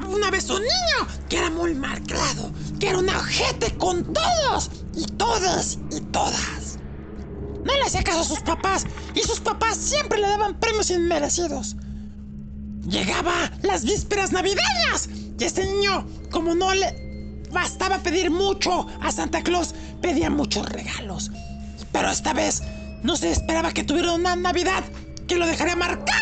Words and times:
una 0.00 0.30
vez 0.30 0.48
un 0.50 0.60
niño 0.60 1.08
que 1.28 1.38
era 1.38 1.50
muy 1.50 1.74
malcriado, 1.74 2.52
que 2.78 2.88
era 2.88 2.98
un 2.98 3.08
ojete 3.08 3.76
con 3.76 4.12
todos 4.12 4.70
y 4.94 5.04
todas 5.04 5.78
y 5.90 6.00
todas. 6.00 6.78
No 7.64 7.74
le 7.74 7.82
hacía 7.82 8.02
caso 8.02 8.20
a 8.20 8.24
sus 8.24 8.40
papás 8.40 8.86
y 9.14 9.20
sus 9.20 9.40
papás 9.40 9.76
siempre 9.76 10.18
le 10.18 10.28
daban 10.28 10.58
premios 10.58 10.90
inmerecidos. 10.90 11.76
Llegaba 12.88 13.50
las 13.62 13.84
vísperas 13.84 14.32
navideñas 14.32 15.08
y 15.38 15.44
este 15.44 15.64
niño, 15.64 16.06
como 16.30 16.54
no 16.54 16.74
le 16.74 17.42
bastaba 17.50 17.98
pedir 17.98 18.30
mucho 18.30 18.86
a 19.00 19.12
Santa 19.12 19.42
Claus, 19.42 19.74
pedía 20.00 20.30
muchos 20.30 20.68
regalos. 20.68 21.30
Pero 21.92 22.10
esta 22.10 22.32
vez 22.32 22.62
no 23.02 23.16
se 23.16 23.30
esperaba 23.30 23.72
que 23.72 23.84
tuviera 23.84 24.12
una 24.12 24.34
Navidad 24.34 24.82
que 25.28 25.36
lo 25.36 25.46
dejaría 25.46 25.76
marcado 25.76 26.21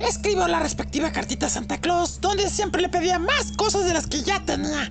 Escribió 0.00 0.46
la 0.46 0.60
respectiva 0.60 1.10
cartita 1.10 1.46
a 1.46 1.50
Santa 1.50 1.78
Claus, 1.78 2.20
donde 2.20 2.48
siempre 2.48 2.82
le 2.82 2.88
pedía 2.88 3.18
más 3.18 3.52
cosas 3.56 3.84
de 3.84 3.94
las 3.94 4.06
que 4.06 4.22
ya 4.22 4.44
tenía. 4.44 4.90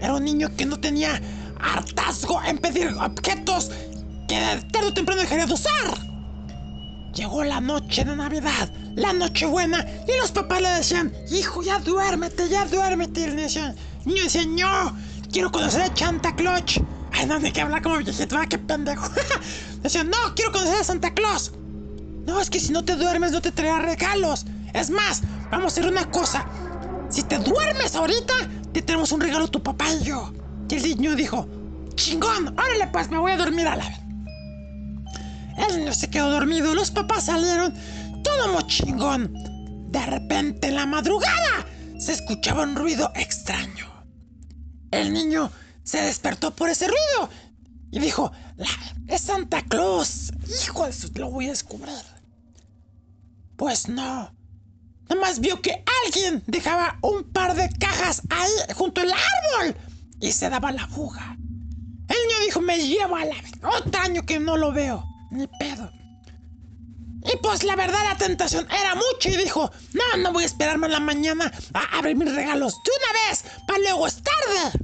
Era 0.00 0.14
un 0.14 0.24
niño 0.24 0.54
que 0.56 0.66
no 0.66 0.78
tenía 0.78 1.20
hartazgo 1.60 2.42
en 2.44 2.58
pedir 2.58 2.88
objetos 3.00 3.70
que 4.28 4.36
tarde 4.72 4.88
o 4.88 4.94
temprano 4.94 5.20
dejaría 5.20 5.46
de 5.46 5.54
usar. 5.54 5.98
Llegó 7.14 7.44
la 7.44 7.60
noche 7.60 8.04
de 8.04 8.16
Navidad, 8.16 8.70
la 8.96 9.12
noche 9.12 9.46
buena, 9.46 9.86
y 10.06 10.18
los 10.18 10.32
papás 10.32 10.60
le 10.62 10.68
decían, 10.70 11.12
hijo, 11.30 11.62
ya 11.62 11.78
duérmete, 11.78 12.48
ya 12.48 12.64
duérmete. 12.66 13.22
Y 13.22 13.26
le 13.26 13.42
decían, 13.42 13.74
niño 14.04 14.24
decía, 14.24 14.44
no, 14.46 14.96
quiero 15.32 15.50
conocer 15.52 15.82
a 15.82 15.96
Santa 15.96 16.34
Claus. 16.34 16.80
Ay, 17.12 17.26
no, 17.26 17.36
hay 17.36 17.52
que 17.52 17.60
hablar 17.60 17.82
como 17.82 17.98
viejito, 17.98 18.36
ah, 18.36 18.46
qué 18.46 18.58
pendejo. 18.58 19.08
decían, 19.82 20.10
no, 20.10 20.34
quiero 20.34 20.50
conocer 20.52 20.80
a 20.80 20.84
Santa 20.84 21.14
Claus. 21.14 21.52
No, 22.26 22.40
es 22.40 22.50
que 22.50 22.60
si 22.60 22.72
no 22.72 22.84
te 22.84 22.96
duermes 22.96 23.32
no 23.32 23.40
te 23.40 23.52
traerá 23.52 23.80
regalos. 23.80 24.46
Es 24.72 24.90
más, 24.90 25.22
vamos 25.50 25.64
a 25.64 25.66
hacer 25.80 25.86
una 25.86 26.10
cosa. 26.10 26.46
Si 27.10 27.22
te 27.22 27.38
duermes 27.38 27.94
ahorita, 27.94 28.34
te 28.72 28.82
tenemos 28.82 29.12
un 29.12 29.20
regalo 29.20 29.48
tu 29.48 29.62
papá 29.62 29.92
y 29.92 30.04
yo. 30.04 30.32
Y 30.68 30.74
el 30.74 30.82
niño 30.82 31.14
dijo, 31.14 31.46
chingón, 31.94 32.48
órale 32.58 32.88
pues, 32.88 33.10
me 33.10 33.18
voy 33.18 33.32
a 33.32 33.36
dormir 33.36 33.66
a 33.66 33.76
la 33.76 33.88
vez. 33.88 33.98
El 35.68 35.78
niño 35.78 35.92
se 35.92 36.10
quedó 36.10 36.30
dormido, 36.30 36.74
los 36.74 36.90
papás 36.90 37.26
salieron, 37.26 37.74
todo 38.24 38.52
muy 38.52 38.66
chingón. 38.66 39.32
De 39.92 40.04
repente, 40.06 40.68
en 40.68 40.74
la 40.74 40.86
madrugada, 40.86 41.66
se 41.98 42.12
escuchaba 42.12 42.64
un 42.64 42.74
ruido 42.74 43.12
extraño. 43.14 43.86
El 44.90 45.12
niño 45.12 45.50
se 45.84 46.00
despertó 46.00 46.54
por 46.54 46.70
ese 46.70 46.88
ruido 46.88 47.30
y 47.92 48.00
dijo, 48.00 48.32
es 49.06 49.20
Santa 49.20 49.62
Claus. 49.62 50.32
Hijo 50.64 50.86
de 50.86 50.92
su, 50.92 51.12
lo 51.14 51.30
voy 51.30 51.46
a 51.46 51.50
descubrir. 51.50 51.94
Pues 53.56 53.88
no. 53.88 54.34
Nomás 55.08 55.40
vio 55.40 55.60
que 55.60 55.84
alguien 56.04 56.42
dejaba 56.46 56.98
un 57.02 57.24
par 57.24 57.54
de 57.54 57.68
cajas 57.78 58.22
ahí 58.30 58.74
junto 58.74 59.00
al 59.00 59.12
árbol 59.12 59.76
y 60.20 60.32
se 60.32 60.48
daba 60.48 60.72
la 60.72 60.86
fuga. 60.88 61.36
El 62.08 62.16
niño 62.28 62.40
dijo, 62.44 62.60
me 62.60 62.78
llevo 62.78 63.16
a 63.16 63.24
la... 63.24 63.36
Otro 63.76 64.00
año 64.00 64.24
que 64.24 64.38
no 64.38 64.56
lo 64.56 64.72
veo. 64.72 65.04
Ni 65.30 65.46
pedo. 65.46 65.90
Y 67.24 67.36
pues 67.38 67.64
la 67.64 67.74
verdad 67.74 68.04
la 68.04 68.16
tentación 68.16 68.66
era 68.70 68.94
mucho 68.94 69.30
y 69.30 69.36
dijo, 69.36 69.70
no, 69.94 70.22
no 70.22 70.32
voy 70.32 70.42
a 70.42 70.46
esperarme 70.46 70.86
en 70.86 70.92
la 70.92 71.00
mañana 71.00 71.50
a 71.72 71.98
abrir 71.98 72.16
mis 72.16 72.34
regalos 72.34 72.74
de 72.84 72.90
una 72.90 73.30
vez, 73.30 73.44
para 73.66 73.78
luego 73.78 74.06
es 74.06 74.22
tarde. 74.22 74.78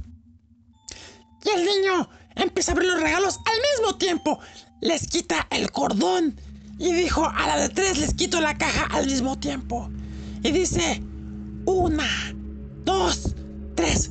Y 1.43 1.49
el 1.49 1.65
niño 1.65 2.09
empieza 2.35 2.71
a 2.71 2.73
abrir 2.73 2.89
los 2.89 2.99
regalos 2.99 3.37
al 3.45 3.79
mismo 3.79 3.97
tiempo. 3.97 4.39
Les 4.81 5.07
quita 5.07 5.47
el 5.51 5.71
cordón 5.71 6.39
y 6.81 6.93
dijo, 6.93 7.27
a 7.27 7.47
la 7.47 7.59
de 7.59 7.69
tres 7.69 7.99
les 7.99 8.15
quito 8.15 8.41
la 8.41 8.57
caja 8.57 8.87
al 8.91 9.05
mismo 9.05 9.37
tiempo. 9.37 9.89
Y 10.41 10.51
dice, 10.51 11.03
una, 11.65 12.07
dos, 12.83 13.35
tres. 13.75 14.09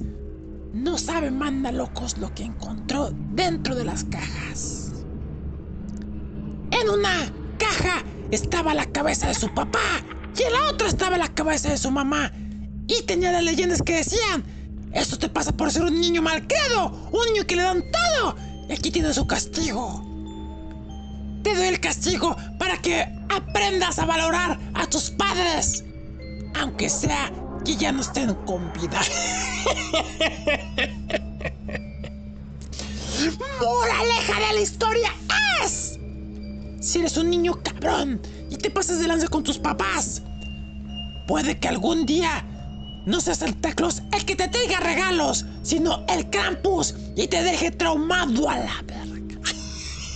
No 0.73 0.97
sabe, 0.97 1.33
manda 1.33 1.73
locos 1.73 2.19
lo 2.19 2.33
que 2.33 2.45
encontró 2.45 3.11
dentro 3.35 3.75
de 3.75 3.85
las 3.85 4.05
cajas. 4.05 4.93
En 6.71 6.89
una 6.89 7.33
caja 7.59 8.05
estaba 8.31 8.73
la 8.73 8.87
cabeza 8.87 9.27
de 9.27 9.35
su 9.35 9.53
papá 9.53 9.81
y 10.39 10.43
en 10.45 10.53
la 10.53 10.71
otra 10.71 10.87
estaba 10.87 11.19
la 11.19 11.29
cabeza 11.29 11.71
de 11.71 11.77
su 11.77 11.91
mamá. 11.91 12.31
Y 12.87 13.03
tenía 13.03 13.33
las 13.33 13.43
leyendas 13.43 13.83
que 13.83 13.97
decían, 13.97 14.45
esto 14.93 15.19
te 15.19 15.29
pasa 15.29 15.51
por 15.51 15.73
ser 15.73 15.83
un 15.83 16.01
niño 16.01 16.23
malcriado, 16.23 17.11
un 17.11 17.27
niño 17.33 17.45
que 17.49 17.57
le 17.57 17.63
dan 17.65 17.83
todo. 17.91 18.37
Y 18.69 18.73
aquí 18.73 18.93
tienes 18.93 19.17
su 19.17 19.27
castigo. 19.27 20.10
Te 21.43 21.55
doy 21.55 21.69
el 21.69 21.81
castigo 21.81 22.37
para 22.59 22.77
que 22.77 23.07
aprendas 23.29 23.99
a 23.99 24.07
valorar 24.07 24.59
a 24.75 24.87
tus 24.87 25.11
padres, 25.11 25.85
aunque 26.55 26.89
sea 26.89 27.33
que 27.65 27.77
ya 27.77 27.93
no 27.93 28.01
estén 28.01 28.35
con 28.47 28.73
vida. 28.73 29.01
Moraleja 33.61 34.49
de 34.49 34.55
la 34.55 34.61
historia 34.61 35.13
es 35.65 35.99
si 36.81 36.99
eres 36.99 37.19
un 37.19 37.29
niño 37.29 37.61
cabrón 37.63 38.21
y 38.51 38.57
te 38.57 38.71
pasas 38.71 39.01
de 39.01 39.07
lanza 39.07 39.29
con 39.29 39.43
tus 39.43 39.59
papás, 39.59 40.23
puede 41.29 41.61
que 41.61 41.69
algún 41.69 42.07
día 42.07 42.43
no 43.07 43.21
sea 43.21 43.35
Santa 43.35 43.75
Claus 43.75 44.03
el 44.13 44.25
que 44.25 44.35
te 44.35 44.49
traiga 44.49 44.81
regalos, 44.81 45.45
sino 45.63 46.05
el 46.09 46.31
Krampus 46.31 46.95
y 47.17 47.29
te 47.29 47.43
deje 47.43 47.71
traumado 47.71 48.49
a 48.49 48.59
la 48.59 48.83
verga. 48.87 49.10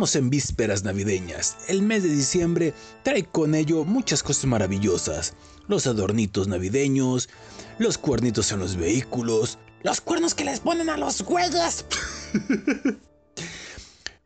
En 0.00 0.30
vísperas 0.30 0.82
navideñas. 0.82 1.58
El 1.68 1.82
mes 1.82 2.02
de 2.02 2.08
diciembre 2.08 2.72
trae 3.02 3.22
con 3.22 3.54
ello 3.54 3.84
muchas 3.84 4.22
cosas 4.22 4.46
maravillosas. 4.46 5.34
Los 5.68 5.86
adornitos 5.86 6.48
navideños, 6.48 7.28
los 7.78 7.98
cuernitos 7.98 8.50
en 8.50 8.60
los 8.60 8.76
vehículos, 8.76 9.58
Los 9.82 10.00
cuernos 10.00 10.34
que 10.34 10.44
les 10.44 10.60
ponen 10.60 10.88
a 10.88 10.96
los 10.96 11.20
güeyes. 11.20 11.84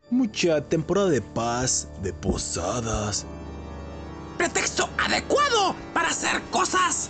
mucha 0.09 0.61
temporada 0.61 1.09
de 1.09 1.21
paz, 1.21 1.89
de 2.01 2.13
posadas. 2.13 3.25
Pretexto 4.37 4.89
adecuado 4.97 5.75
para 5.93 6.07
hacer 6.07 6.41
cosas 6.51 7.09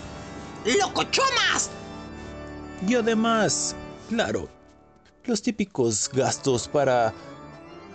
locochonas. 0.64 1.70
Y 2.86 2.96
además, 2.96 3.76
claro, 4.08 4.48
los 5.24 5.40
típicos 5.40 6.10
gastos 6.12 6.66
para 6.66 7.14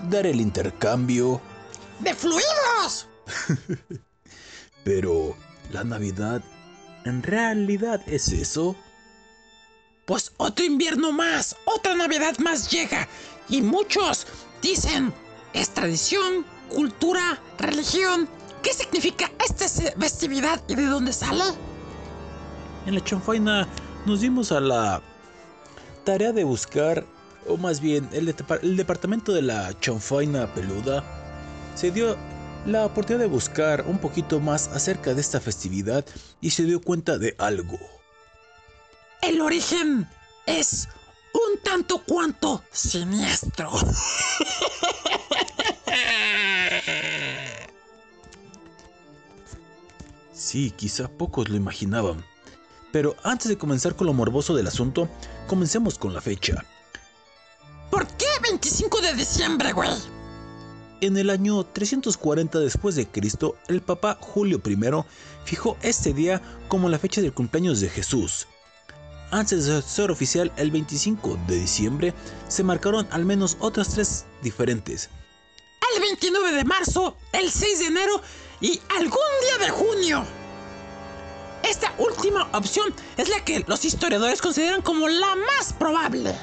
dar 0.10 0.26
el 0.26 0.42
intercambio. 0.42 1.42
De 2.00 2.14
fluidos. 2.14 3.08
Pero, 4.84 5.36
¿la 5.72 5.84
Navidad 5.84 6.42
en 7.06 7.24
realidad 7.24 8.02
es 8.08 8.30
eso? 8.30 8.76
Pues 10.06 10.34
otro 10.38 10.66
invierno 10.66 11.12
más, 11.12 11.56
otra 11.66 11.96
Navidad 11.96 12.38
más 12.40 12.70
llega. 12.72 13.08
Y 13.50 13.62
muchos 13.62 14.28
dicen, 14.62 15.14
es 15.54 15.70
tradición, 15.70 16.46
cultura, 16.70 17.40
religión. 17.58 18.28
¿Qué 18.64 18.74
significa 18.74 19.32
esta 19.44 19.68
festividad 20.00 20.62
y 20.68 20.76
de 20.76 20.86
dónde 20.86 21.14
sale? 21.14 21.44
En 22.86 22.96
la 22.96 23.04
chanfaina 23.04 23.68
nos 24.06 24.22
dimos 24.22 24.52
a 24.52 24.60
la 24.60 25.02
tarea 26.04 26.32
de 26.32 26.44
buscar, 26.44 27.06
o 27.48 27.58
más 27.58 27.80
bien 27.82 28.08
el, 28.14 28.34
depar- 28.36 28.60
el 28.64 28.78
departamento 28.78 29.34
de 29.34 29.42
la 29.42 29.78
chanfaina 29.80 30.54
peluda 30.54 31.04
se 31.76 31.92
dio 31.92 32.18
la 32.66 32.86
oportunidad 32.86 33.22
de 33.24 33.30
buscar 33.30 33.86
un 33.88 33.98
poquito 33.98 34.40
más 34.40 34.68
acerca 34.70 35.14
de 35.14 35.22
esta 35.22 35.40
festividad 35.40 36.06
y 36.42 36.52
se 36.52 36.64
dio 36.64 36.82
cuenta 36.82 37.18
de 37.18 37.36
algo. 37.40 37.80
El 39.22 39.42
origen 39.42 40.08
es 40.46 40.88
un 41.34 41.60
tanto 41.64 42.04
cuanto 42.04 42.64
siniestro. 42.72 43.72
Sí, 50.34 50.72
quizá 50.72 51.08
pocos 51.08 51.50
lo 51.50 51.56
imaginaban. 51.56 52.24
Pero 52.92 53.16
antes 53.24 53.48
de 53.48 53.58
comenzar 53.58 53.96
con 53.96 54.08
lo 54.08 54.14
morboso 54.14 54.56
del 54.56 54.68
asunto, 54.68 55.08
comencemos 55.48 55.98
con 55.98 56.14
la 56.14 56.22
fecha. 56.22 56.66
¿Por 57.92 58.08
qué 58.08 58.26
25 58.42 59.02
de 59.02 59.14
diciembre, 59.16 59.74
güey? 59.74 59.92
En 61.02 61.18
el 61.18 61.30
año 61.30 61.66
340 61.66 62.60
después 62.60 62.96
de 62.96 63.06
Cristo, 63.06 63.58
el 63.68 63.82
Papa 63.82 64.18
Julio 64.22 64.62
I 64.66 64.78
fijó 65.44 65.76
este 65.82 66.14
día 66.14 66.42
como 66.70 66.88
la 66.88 66.98
fecha 67.00 67.20
del 67.20 67.34
cumpleaños 67.34 67.82
de 67.82 67.90
Jesús. 67.90 68.48
Antes 69.32 69.66
de 69.66 69.82
ser 69.82 70.10
oficial 70.10 70.54
el 70.56 70.72
25 70.72 71.38
de 71.48 71.60
diciembre, 71.60 72.14
se 72.48 72.64
marcaron 72.64 73.08
al 73.12 73.26
menos 73.26 73.58
otras 73.60 73.90
tres 73.90 74.26
diferentes. 74.42 75.10
El 75.94 76.02
29 76.02 76.54
de 76.54 76.64
marzo, 76.64 77.18
el 77.34 77.52
6 77.52 77.80
de 77.80 77.86
enero 77.88 78.22
y 78.62 78.80
algún 78.98 79.20
día 79.42 79.66
de 79.66 79.72
junio. 79.72 80.26
Esta 81.70 81.94
última 81.98 82.50
opción 82.54 82.94
es 83.18 83.28
la 83.28 83.44
que 83.44 83.66
los 83.68 83.84
historiadores 83.84 84.42
consideran 84.42 84.82
como 84.82 85.10
la 85.10 85.36
más 85.36 85.74
probable. 85.74 86.34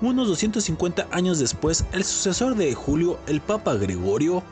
Unos 0.00 0.28
250 0.28 1.08
años 1.10 1.40
después, 1.40 1.84
el 1.92 2.04
sucesor 2.04 2.54
de 2.54 2.72
Julio, 2.72 3.18
el 3.26 3.40
Papa 3.40 3.74
Gregorio, 3.74 4.44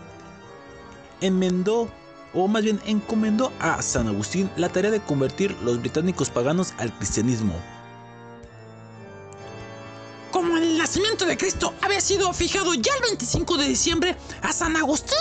enmendó, 1.20 1.88
o 2.34 2.48
más 2.48 2.64
bien 2.64 2.80
encomendó 2.84 3.52
a 3.60 3.80
San 3.80 4.08
Agustín 4.08 4.50
la 4.56 4.68
tarea 4.68 4.90
de 4.90 5.00
convertir 5.00 5.56
los 5.62 5.78
británicos 5.80 6.30
paganos 6.30 6.74
al 6.78 6.92
cristianismo. 6.96 7.54
Como 10.32 10.56
el 10.56 10.76
nacimiento 10.78 11.24
de 11.24 11.36
Cristo 11.36 11.72
había 11.80 12.00
sido 12.00 12.32
fijado 12.32 12.74
ya 12.74 12.92
el 12.96 13.02
25 13.02 13.56
de 13.56 13.68
diciembre 13.68 14.16
a 14.42 14.52
San 14.52 14.76
Agustín, 14.76 15.16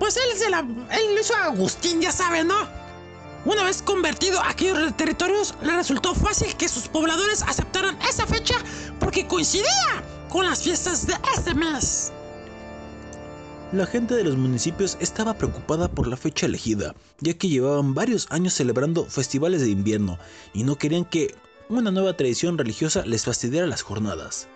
pues 0.00 0.16
él, 0.16 0.36
se 0.36 0.50
la, 0.50 0.58
él 0.58 1.14
lo 1.14 1.20
hizo 1.20 1.36
a 1.36 1.44
Agustín, 1.44 2.00
ya 2.00 2.10
saben, 2.10 2.48
¿no? 2.48 2.81
Una 3.44 3.64
vez 3.64 3.82
convertido 3.82 4.40
aquellos 4.40 4.96
territorios, 4.96 5.54
le 5.62 5.74
resultó 5.74 6.14
fácil 6.14 6.54
que 6.56 6.68
sus 6.68 6.86
pobladores 6.86 7.42
aceptaran 7.42 7.98
esa 8.02 8.24
fecha 8.24 8.54
porque 9.00 9.26
coincidía 9.26 10.04
con 10.28 10.46
las 10.46 10.62
fiestas 10.62 11.08
de 11.08 11.14
este 11.36 11.52
mes. 11.52 12.12
La 13.72 13.86
gente 13.86 14.14
de 14.14 14.22
los 14.22 14.36
municipios 14.36 14.96
estaba 15.00 15.34
preocupada 15.34 15.88
por 15.88 16.06
la 16.06 16.16
fecha 16.16 16.46
elegida, 16.46 16.94
ya 17.18 17.34
que 17.34 17.48
llevaban 17.48 17.94
varios 17.94 18.28
años 18.30 18.54
celebrando 18.54 19.06
festivales 19.06 19.62
de 19.62 19.70
invierno 19.70 20.18
y 20.52 20.62
no 20.62 20.76
querían 20.76 21.04
que 21.04 21.34
una 21.68 21.90
nueva 21.90 22.16
tradición 22.16 22.58
religiosa 22.58 23.04
les 23.06 23.24
fastidiara 23.24 23.66
las 23.66 23.82
jornadas. 23.82 24.46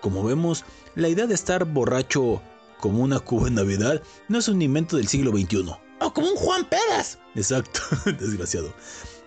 Como 0.00 0.24
vemos, 0.24 0.64
la 0.94 1.08
idea 1.08 1.26
de 1.26 1.34
estar 1.34 1.66
borracho 1.66 2.40
como 2.80 3.02
una 3.02 3.20
cuba 3.20 3.48
en 3.48 3.54
Navidad 3.54 4.02
no 4.28 4.38
es 4.38 4.48
un 4.48 4.60
invento 4.62 4.96
del 4.96 5.08
siglo 5.08 5.30
XXI. 5.30 5.74
O 6.00 6.12
como 6.12 6.28
un 6.28 6.36
Juan 6.36 6.64
Pérez. 6.68 7.18
Exacto, 7.34 7.80
desgraciado. 8.18 8.74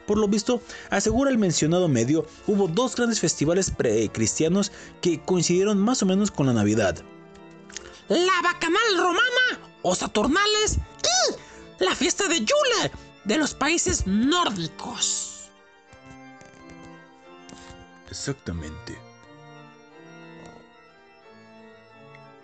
Por 0.06 0.18
lo 0.18 0.28
visto, 0.28 0.62
asegura 0.90 1.32
el 1.32 1.38
mencionado 1.38 1.88
medio, 1.88 2.26
hubo 2.48 2.68
dos 2.68 2.96
grandes 2.96 3.20
festivales 3.20 3.72
precristianos 3.72 4.72
que 5.02 5.22
coincidieron 5.22 5.80
más 5.80 6.04
o 6.04 6.06
menos 6.06 6.30
con 6.30 6.48
la 6.48 6.54
Navidad. 6.54 6.98
La 8.10 8.42
Bacanal 8.44 8.98
Romana 8.98 9.70
o 9.82 9.96
Saturnales 9.96 10.78
y 11.80 11.84
la 11.84 11.96
fiesta 11.96 12.28
de 12.28 12.40
Yule 12.40 12.92
de 13.24 13.38
los 13.38 13.54
países 13.54 14.06
nórdicos. 14.06 15.50
Exactamente. 18.10 19.03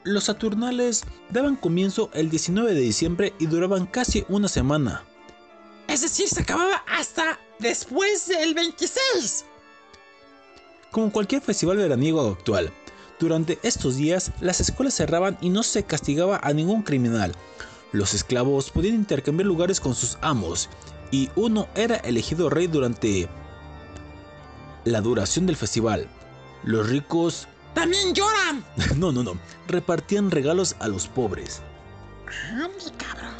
Los 0.09 0.23
Saturnales 0.23 1.03
daban 1.29 1.55
comienzo 1.55 2.09
el 2.13 2.31
19 2.31 2.73
de 2.73 2.81
diciembre 2.81 3.33
y 3.37 3.45
duraban 3.45 3.85
casi 3.85 4.25
una 4.27 4.47
semana. 4.47 5.03
Es 5.87 6.01
decir, 6.01 6.27
se 6.27 6.41
acababa 6.41 6.83
hasta 6.87 7.39
después 7.59 8.27
del 8.27 8.55
26. 8.55 9.45
Como 10.89 11.11
cualquier 11.11 11.43
festival 11.43 11.77
veraniego 11.77 12.27
actual, 12.27 12.73
durante 13.19 13.59
estos 13.61 13.97
días 13.97 14.31
las 14.41 14.59
escuelas 14.59 14.95
cerraban 14.95 15.37
y 15.41 15.49
no 15.49 15.61
se 15.61 15.83
castigaba 15.83 16.39
a 16.41 16.53
ningún 16.53 16.81
criminal. 16.81 17.33
Los 17.91 18.15
esclavos 18.15 18.71
podían 18.71 18.95
intercambiar 18.95 19.45
lugares 19.45 19.79
con 19.79 19.93
sus 19.93 20.17
amos 20.21 20.69
y 21.11 21.29
uno 21.35 21.67
era 21.75 21.97
elegido 21.97 22.49
rey 22.49 22.65
durante 22.65 23.29
la 24.85 25.01
duración 25.01 25.45
del 25.45 25.55
festival. 25.55 26.07
Los 26.63 26.89
ricos, 26.89 27.47
También 27.73 28.13
lloran. 28.13 28.63
no, 28.97 29.11
no, 29.11 29.23
no, 29.23 29.33
repartían 29.67 30.31
regalos 30.31 30.75
a 30.79 30.88
los 30.88 31.07
pobres. 31.07 31.61
Ah, 32.53 32.67
mi 32.67 32.91
cabrón. 32.97 33.35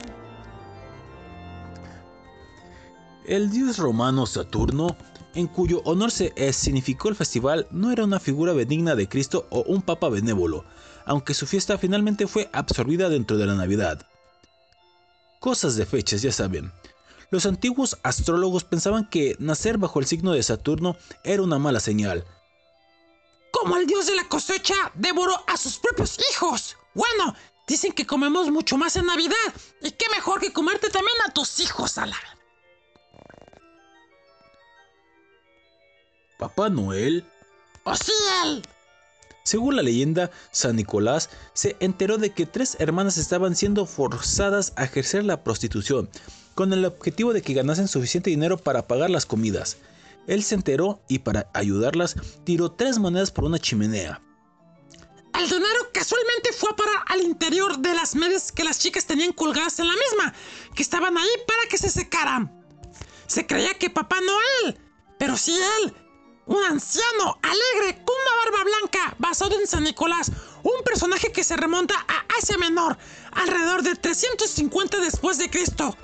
El 3.26 3.52
dios 3.52 3.78
romano 3.78 4.26
Saturno, 4.26 4.96
en 5.36 5.48
cuyo 5.48 5.82
honor 5.86 6.10
se 6.10 6.34
significó 6.52 7.10
el 7.10 7.16
festival, 7.16 7.68
no 7.70 7.92
era 7.92 8.04
una 8.04 8.20
figura 8.20 8.54
benigna 8.54 8.96
de 8.96 9.08
Cristo 9.08 9.46
o 9.52 9.62
un 9.68 9.84
papa 9.84 10.10
benévolo, 10.10 10.66
aunque 11.06 11.36
su 11.36 11.46
fiesta 11.46 11.78
finalmente 11.78 12.26
fue 12.26 12.50
absorbida 12.54 13.08
dentro 13.08 13.38
de 13.38 13.46
la 13.46 13.54
Navidad. 13.54 14.06
Cosas 15.40 15.76
de 15.76 15.86
fechas, 15.86 16.22
ya 16.22 16.32
saben. 16.32 16.72
Los 17.32 17.46
antiguos 17.46 17.98
astrólogos 18.02 18.64
pensaban 18.64 19.08
que 19.08 19.36
nacer 19.38 19.78
bajo 19.78 20.00
el 20.00 20.08
signo 20.08 20.32
de 20.32 20.42
Saturno 20.42 20.98
era 21.24 21.44
una 21.44 21.60
mala 21.60 21.80
señal. 21.80 22.26
Como 23.52 23.78
el 23.78 23.88
dios 23.88 24.08
de 24.08 24.16
la 24.16 24.28
cosecha 24.28 24.76
devoró 24.94 25.44
a 25.48 25.58
sus 25.58 25.78
propios 25.78 26.18
hijos. 26.32 26.78
Bueno, 26.94 27.36
dicen 27.68 27.92
que 27.92 28.06
comemos 28.06 28.50
mucho 28.50 28.78
más 28.78 28.96
en 28.96 29.06
Navidad. 29.06 29.36
Y 29.82 29.92
qué 29.92 30.06
mejor 30.10 30.40
que 30.40 30.54
comerte 30.54 30.90
también 30.90 31.18
a 31.28 31.34
tus 31.34 31.60
hijos 31.60 31.98
a 31.98 32.06
la... 32.06 32.18
¿Papá 36.38 36.70
Noel? 36.70 37.26
¡O 37.84 37.96
sí 37.96 38.14
él! 38.46 38.64
Según 39.44 39.76
la 39.76 39.82
leyenda, 39.82 40.30
San 40.52 40.76
Nicolás 40.76 41.30
se 41.54 41.76
enteró 41.80 42.18
de 42.18 42.32
que 42.32 42.46
tres 42.46 42.78
hermanas 42.80 43.18
estaban 43.18 43.56
siendo 43.56 43.86
forzadas 43.86 44.74
a 44.76 44.84
ejercer 44.84 45.26
la 45.26 45.44
prostitución, 45.44 46.10
con 46.56 46.72
el 46.72 46.86
objetivo 46.86 47.34
de 47.34 47.42
que 47.42 47.54
ganasen 47.54 47.88
suficiente 47.88 48.30
dinero 48.30 48.58
para 48.58 48.88
pagar 48.88 49.10
las 49.10 49.26
comidas. 49.26 49.78
Él 50.28 50.44
se 50.44 50.56
enteró 50.56 51.02
y 51.08 51.20
para 51.20 51.50
ayudarlas 51.54 52.16
tiró 52.44 52.72
tres 52.72 53.00
monedas 53.00 53.32
por 53.32 53.46
una 53.46 53.60
chimenea. 53.60 54.22
El 55.34 55.46
dinero 55.46 55.90
casualmente 55.94 56.52
fue 56.54 56.70
a 56.72 56.76
parar 56.76 57.04
al 57.08 57.22
interior 57.22 57.78
de 57.80 57.94
las 57.94 58.16
medias 58.16 58.52
que 58.52 58.64
las 58.64 58.80
chicas 58.80 59.06
tenían 59.06 59.32
colgadas 59.32 59.80
en 59.80 59.88
la 59.88 59.94
misma, 59.94 60.34
que 60.76 60.84
estaban 60.84 61.18
ahí 61.18 61.30
para 61.48 61.70
que 61.70 61.78
se 61.78 61.90
secaran. 61.90 62.52
Se 63.28 63.46
creía 63.46 63.74
que 63.76 63.90
Papá 63.90 64.20
Noel, 64.22 64.80
pero 65.18 65.38
si 65.38 65.56
él, 65.56 65.94
un 66.46 66.64
anciano 66.64 67.38
alegre 67.44 68.04
con 68.04 68.16
una 68.16 68.36
barba 68.44 68.64
blanca 68.64 69.16
basado 69.20 69.58
en 69.60 69.68
San 69.68 69.84
Nicolás, 69.84 70.32
un 70.64 70.84
personaje 70.84 71.32
que 71.32 71.44
se 71.44 71.56
remonta 71.56 71.94
a 72.08 72.26
Asia 72.40 72.58
Menor, 72.58 72.98
alrededor 73.32 73.84
de 73.84 73.96
350 73.96 75.00
después 75.00 75.38
de 75.38 75.50
Cristo. 75.50 75.96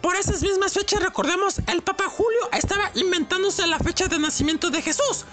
Por 0.00 0.16
esas 0.16 0.42
mismas 0.42 0.72
fechas, 0.72 1.02
recordemos, 1.02 1.58
el 1.66 1.82
Papa 1.82 2.08
Julio 2.08 2.40
estaba 2.52 2.90
inventándose 2.94 3.66
la 3.66 3.78
fecha 3.78 4.08
de 4.08 4.18
nacimiento 4.18 4.70
de 4.70 4.80
Jesús, 4.80 5.26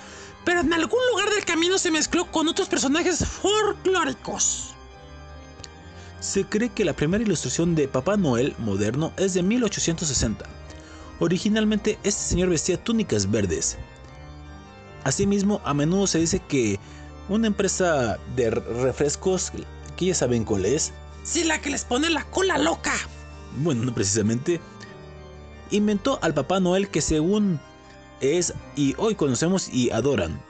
pero 0.44 0.60
en 0.60 0.74
algún 0.74 1.00
lugar 1.12 1.30
del 1.30 1.46
camino 1.46 1.78
se 1.78 1.92
mezcló 1.92 2.30
con 2.32 2.48
otros 2.48 2.68
personajes 2.68 3.26
folclóricos. 3.26 4.74
Se 6.20 6.44
cree 6.46 6.70
que 6.70 6.84
la 6.84 6.94
primera 6.94 7.24
ilustración 7.24 7.76
de 7.76 7.88
Papá 7.88 8.18
Noel 8.18 8.56
moderno 8.58 9.14
es 9.18 9.34
de 9.34 9.44
1860. 9.44 10.46
Originalmente 11.20 11.98
este 12.04 12.22
señor 12.22 12.50
vestía 12.50 12.84
túnicas 12.84 13.32
verdes. 13.32 13.78
Asimismo, 15.06 15.62
a 15.64 15.74
menudo 15.74 16.08
se 16.08 16.20
dice 16.20 16.40
que 16.40 16.80
una 17.30 17.48
empresa 17.48 18.18
de 18.36 18.50
refrescos, 18.50 19.52
que 19.96 20.06
ya 20.08 20.16
saben 20.16 20.44
cuál 20.44 20.66
es, 20.66 20.92
Sí, 21.24 21.44
la 21.44 21.60
que 21.60 21.70
les 21.70 21.84
pone 21.84 22.10
la 22.10 22.24
cola 22.24 22.58
loca. 22.58 22.94
Bueno, 23.58 23.84
no 23.84 23.94
precisamente, 23.94 24.60
inventó 25.72 26.20
al 26.22 26.34
Papá 26.34 26.60
Noel 26.60 26.90
que 26.90 27.02
según 27.02 27.60
es 28.22 28.54
y 28.76 28.96
hoy 28.98 29.16
conocemos 29.16 29.70
y 29.70 29.92
adoran. 29.92 30.42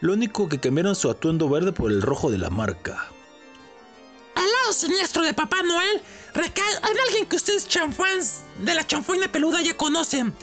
Lo 0.00 0.14
único 0.14 0.48
que 0.48 0.58
cambiaron 0.58 0.96
su 0.96 1.10
atuendo 1.10 1.48
verde 1.48 1.72
por 1.72 1.90
el 1.90 2.02
rojo 2.02 2.30
de 2.30 2.38
la 2.38 2.50
marca. 2.50 3.08
El 4.34 4.42
lado 4.42 4.72
siniestro 4.72 5.22
de 5.22 5.34
Papá 5.34 5.62
Noel 5.62 6.02
recae 6.34 6.72
en 6.90 6.98
alguien 7.06 7.26
que 7.26 7.36
ustedes 7.36 7.68
chanfans 7.68 8.40
de 8.58 8.74
la 8.74 8.86
chanfaina 8.86 9.30
peluda 9.30 9.60
ya 9.62 9.76
conocen. 9.76 10.34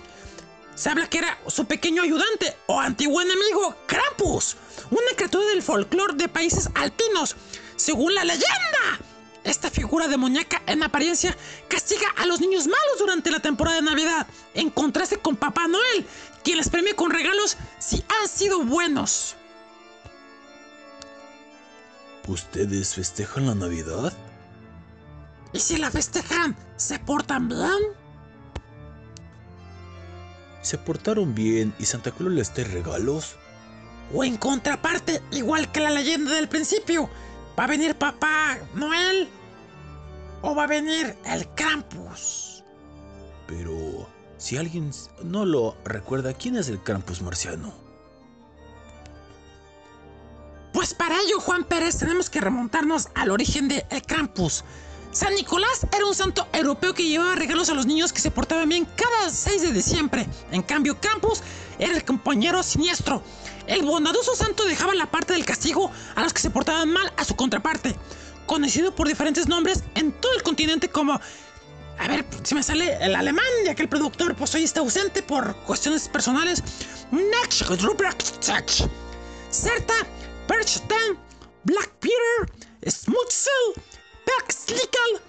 Se 0.76 0.90
habla 0.90 1.10
que 1.10 1.18
era 1.18 1.38
su 1.48 1.66
pequeño 1.66 2.04
ayudante 2.04 2.56
o 2.68 2.80
antiguo 2.80 3.20
enemigo, 3.22 3.76
Krampus, 3.86 4.56
una 4.92 5.12
criatura 5.18 5.46
del 5.48 5.62
folclore 5.62 6.14
de 6.14 6.30
países 6.30 6.70
alpinos. 6.76 7.36
Según 7.76 8.16
la 8.16 8.24
leyenda, 8.24 9.00
esta 9.44 9.70
figura 9.70 10.08
demoníaca 10.08 10.62
en 10.68 10.84
apariencia 10.84 11.36
castiga 11.68 12.08
a 12.18 12.26
los 12.26 12.42
niños 12.42 12.68
malos 12.68 13.00
durante 13.00 13.32
la 13.32 13.40
temporada 13.40 13.78
de 13.78 13.84
Navidad, 13.84 14.28
en 14.54 14.70
contraste 14.70 15.18
con 15.18 15.36
Papá 15.36 15.68
Noel, 15.68 16.06
quien 16.44 16.58
les 16.58 16.70
premia 16.70 16.96
con 16.96 17.12
regalos 17.12 17.58
si 17.80 18.04
han 18.22 18.28
sido 18.28 18.64
buenos. 18.64 19.36
¿Ustedes 22.28 22.94
festejan 22.94 23.48
la 23.48 23.56
Navidad? 23.56 24.14
Y 25.52 25.60
si 25.60 25.78
la 25.78 25.90
festejan, 25.90 26.56
¿se 26.76 27.00
portan 27.00 27.50
bien? 27.50 28.00
¿Se 30.62 30.78
portaron 30.78 31.34
bien 31.34 31.74
y 31.80 31.86
Santa 31.86 32.12
Claus 32.12 32.34
les 32.34 32.54
trae 32.54 32.66
regalos? 32.66 33.36
O 34.14 34.24
en 34.24 34.38
contraparte, 34.38 35.24
igual 35.32 35.72
que 35.72 35.80
la 35.80 35.90
leyenda 35.90 36.36
del 36.36 36.50
principio, 36.50 37.10
¿va 37.60 37.66
a 37.66 37.68
venir 37.68 37.94
Papá 37.96 38.58
Noel? 38.74 39.28
¿O 40.42 40.56
va 40.56 40.64
a 40.64 40.68
venir 40.68 41.18
el 41.26 41.46
Krampus? 41.56 42.64
Pero 43.48 44.08
si 44.38 44.56
alguien 44.56 44.92
no 45.24 45.44
lo 45.46 45.76
recuerda, 45.84 46.32
¿quién 46.32 46.56
es 46.56 46.70
el 46.70 46.82
Krampus 46.82 47.22
marciano? 47.22 47.74
Pues 50.72 50.94
para 50.94 51.20
ello, 51.20 51.42
Juan 51.42 51.66
Pérez, 51.66 51.98
tenemos 51.98 52.30
que 52.30 52.40
remontarnos 52.40 53.10
al 53.14 53.30
origen 53.30 53.68
de 53.68 53.86
el 53.90 54.04
Krampus. 54.04 54.64
San 55.12 55.34
Nicolás 55.34 55.86
era 55.92 56.06
un 56.06 56.16
santo 56.16 56.48
europeo 56.54 56.94
que 56.94 57.10
llevaba 57.10 57.36
regalos 57.36 57.70
a 57.70 57.74
los 57.74 57.86
niños 57.86 58.14
que 58.14 58.22
se 58.22 58.32
portaban 58.32 58.70
bien 58.70 58.88
cada 58.96 59.30
6 59.30 59.64
de 59.64 59.74
diciembre. 59.74 60.28
En 60.52 60.62
cambio, 60.62 60.98
Krampus 61.02 61.42
era 61.78 61.94
el 61.94 62.06
compañero 62.06 62.64
siniestro. 62.64 63.22
El 63.70 63.84
bondadoso 63.84 64.36
santo 64.36 64.66
dejaba 64.66 64.96
la 64.96 65.12
parte 65.12 65.34
del 65.34 65.46
castigo 65.46 65.92
a 66.16 66.24
los 66.24 66.34
que 66.34 66.42
se 66.42 66.50
portaban 66.50 66.90
mal 66.90 67.14
a 67.18 67.24
su 67.24 67.36
contraparte, 67.36 67.96
conocido 68.48 68.96
por 68.96 69.08
diferentes 69.08 69.48
nombres 69.48 69.84
en 69.94 70.12
todo 70.12 70.34
el 70.34 70.42
continente 70.42 70.90
como... 70.90 71.14
A 72.00 72.08
ver, 72.08 72.26
si 72.44 72.56
me 72.56 72.64
sale 72.64 72.98
el 73.00 73.14
alemán, 73.14 73.46
ya 73.66 73.76
que 73.76 73.84
el 73.84 73.90
productor 73.90 74.36
pues 74.36 74.56
hoy 74.56 74.64
está 74.64 74.80
ausente 74.80 75.22
por 75.22 75.56
cuestiones 75.66 76.08
personales. 76.10 76.64
Serta, 79.52 79.94
Perchtan, 80.48 81.20
Black 81.66 81.92
Peter, 82.00 82.90
Smutzel, 82.90 83.84
Perkslickel, 84.26 85.22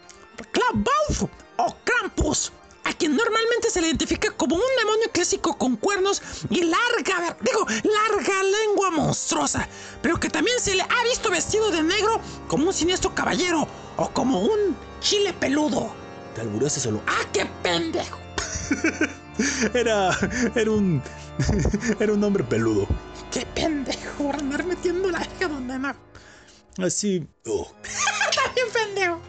Klabauf 0.52 1.24
o 1.58 1.76
Krampus, 1.84 2.52
a 2.90 2.92
quien 2.92 3.16
normalmente 3.16 3.70
se 3.70 3.80
le 3.80 3.86
identifica 3.86 4.32
como 4.32 4.56
un 4.56 4.62
demonio 4.78 5.10
clásico 5.12 5.56
con 5.56 5.76
cuernos 5.76 6.20
y 6.50 6.64
larga, 6.64 7.36
digo, 7.40 7.64
larga 7.66 8.42
lengua 8.42 8.90
monstruosa, 8.90 9.68
pero 10.02 10.18
que 10.18 10.28
también 10.28 10.58
se 10.60 10.74
le 10.74 10.82
ha 10.82 11.04
visto 11.04 11.30
vestido 11.30 11.70
de 11.70 11.82
negro 11.82 12.20
como 12.48 12.66
un 12.66 12.72
siniestro 12.72 13.14
caballero 13.14 13.68
o 13.96 14.10
como 14.10 14.40
un 14.40 14.76
chile 15.00 15.32
peludo. 15.32 15.94
Te 16.34 16.40
alburaste 16.40 16.80
solo. 16.80 17.00
¡Ah, 17.06 17.24
qué 17.32 17.46
pendejo! 17.62 18.18
Era. 19.74 20.16
Era 20.54 20.70
un. 20.70 21.02
Era 22.00 22.12
un 22.12 22.22
hombre 22.22 22.44
peludo. 22.44 22.86
¡Qué 23.30 23.46
pendejo! 23.46 24.32
Andar 24.32 24.64
metiendo 24.64 25.10
la 25.10 25.20
hija 25.20 25.48
donde 25.48 25.78
no. 25.78 25.94
Así. 26.78 27.26
oh. 27.46 27.72
Está 28.30 28.52
bien 28.54 28.66
pendejo. 28.72 29.20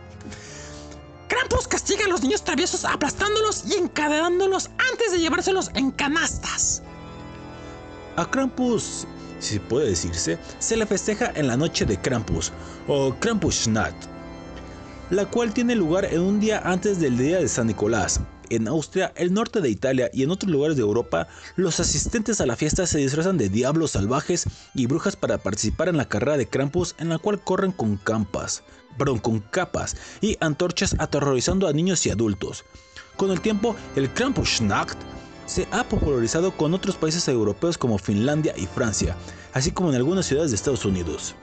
Krampus 1.32 1.66
castiga 1.66 2.04
a 2.04 2.08
los 2.10 2.22
niños 2.22 2.44
traviesos 2.44 2.84
aplastándolos 2.84 3.64
y 3.66 3.76
encadenándolos 3.76 4.70
antes 4.92 5.14
de 5.14 5.20
llevárselos 5.20 5.72
en 5.76 5.92
canastas. 5.92 6.84
A 8.18 8.30
Krampus, 8.30 9.08
si 9.40 9.58
puede 9.58 9.92
decirse, 9.92 10.38
se 10.60 10.76
le 10.76 10.86
festeja 10.86 11.32
en 11.34 11.48
la 11.48 11.56
noche 11.56 11.86
de 11.86 11.96
Krampus 11.96 12.52
o 12.86 13.16
Krampusnacht, 13.18 13.96
la 15.10 15.26
cual 15.26 15.54
tiene 15.54 15.74
lugar 15.74 16.04
en 16.04 16.20
un 16.20 16.42
día 16.42 16.60
antes 16.66 17.00
del 17.00 17.18
día 17.18 17.38
de 17.38 17.48
San 17.48 17.68
Nicolás. 17.68 18.20
En 18.50 18.68
Austria, 18.68 19.14
el 19.16 19.34
norte 19.34 19.62
de 19.62 19.70
Italia 19.70 20.10
y 20.12 20.24
en 20.24 20.32
otros 20.32 20.52
lugares 20.52 20.76
de 20.76 20.82
Europa, 20.82 21.30
los 21.56 21.80
asistentes 21.80 22.42
a 22.42 22.46
la 22.46 22.58
fiesta 22.58 22.86
se 22.86 22.98
disfrazan 22.98 23.38
de 23.38 23.48
diablos 23.48 23.92
salvajes 23.92 24.48
y 24.76 24.86
brujas 24.88 25.16
para 25.16 25.38
participar 25.38 25.88
en 25.88 25.96
la 25.96 26.10
carrera 26.10 26.36
de 26.36 26.50
Krampus 26.50 26.94
en 26.98 27.08
la 27.08 27.20
cual 27.20 27.42
corren 27.42 27.72
con 27.72 27.96
campas, 27.96 28.64
con 29.22 29.40
capas 29.40 29.96
y 30.22 30.38
antorchas 30.40 30.96
aterrorizando 31.00 31.68
a 31.68 31.74
niños 31.74 32.06
y 32.06 32.12
adultos. 32.12 32.66
Con 33.18 33.32
el 33.32 33.42
tiempo, 33.42 33.76
el 33.96 34.12
Krampusnacht 34.14 34.98
se 35.46 35.68
ha 35.72 35.84
popularizado 35.84 36.56
con 36.56 36.74
otros 36.74 36.96
países 36.96 37.28
europeos 37.28 37.78
como 37.78 37.98
Finlandia 37.98 38.54
y 38.56 38.68
Francia, 38.68 39.16
así 39.54 39.72
como 39.72 39.90
en 39.90 39.96
algunas 39.96 40.26
ciudades 40.26 40.52
de 40.52 40.56
Estados 40.56 40.86
Unidos. 40.86 41.36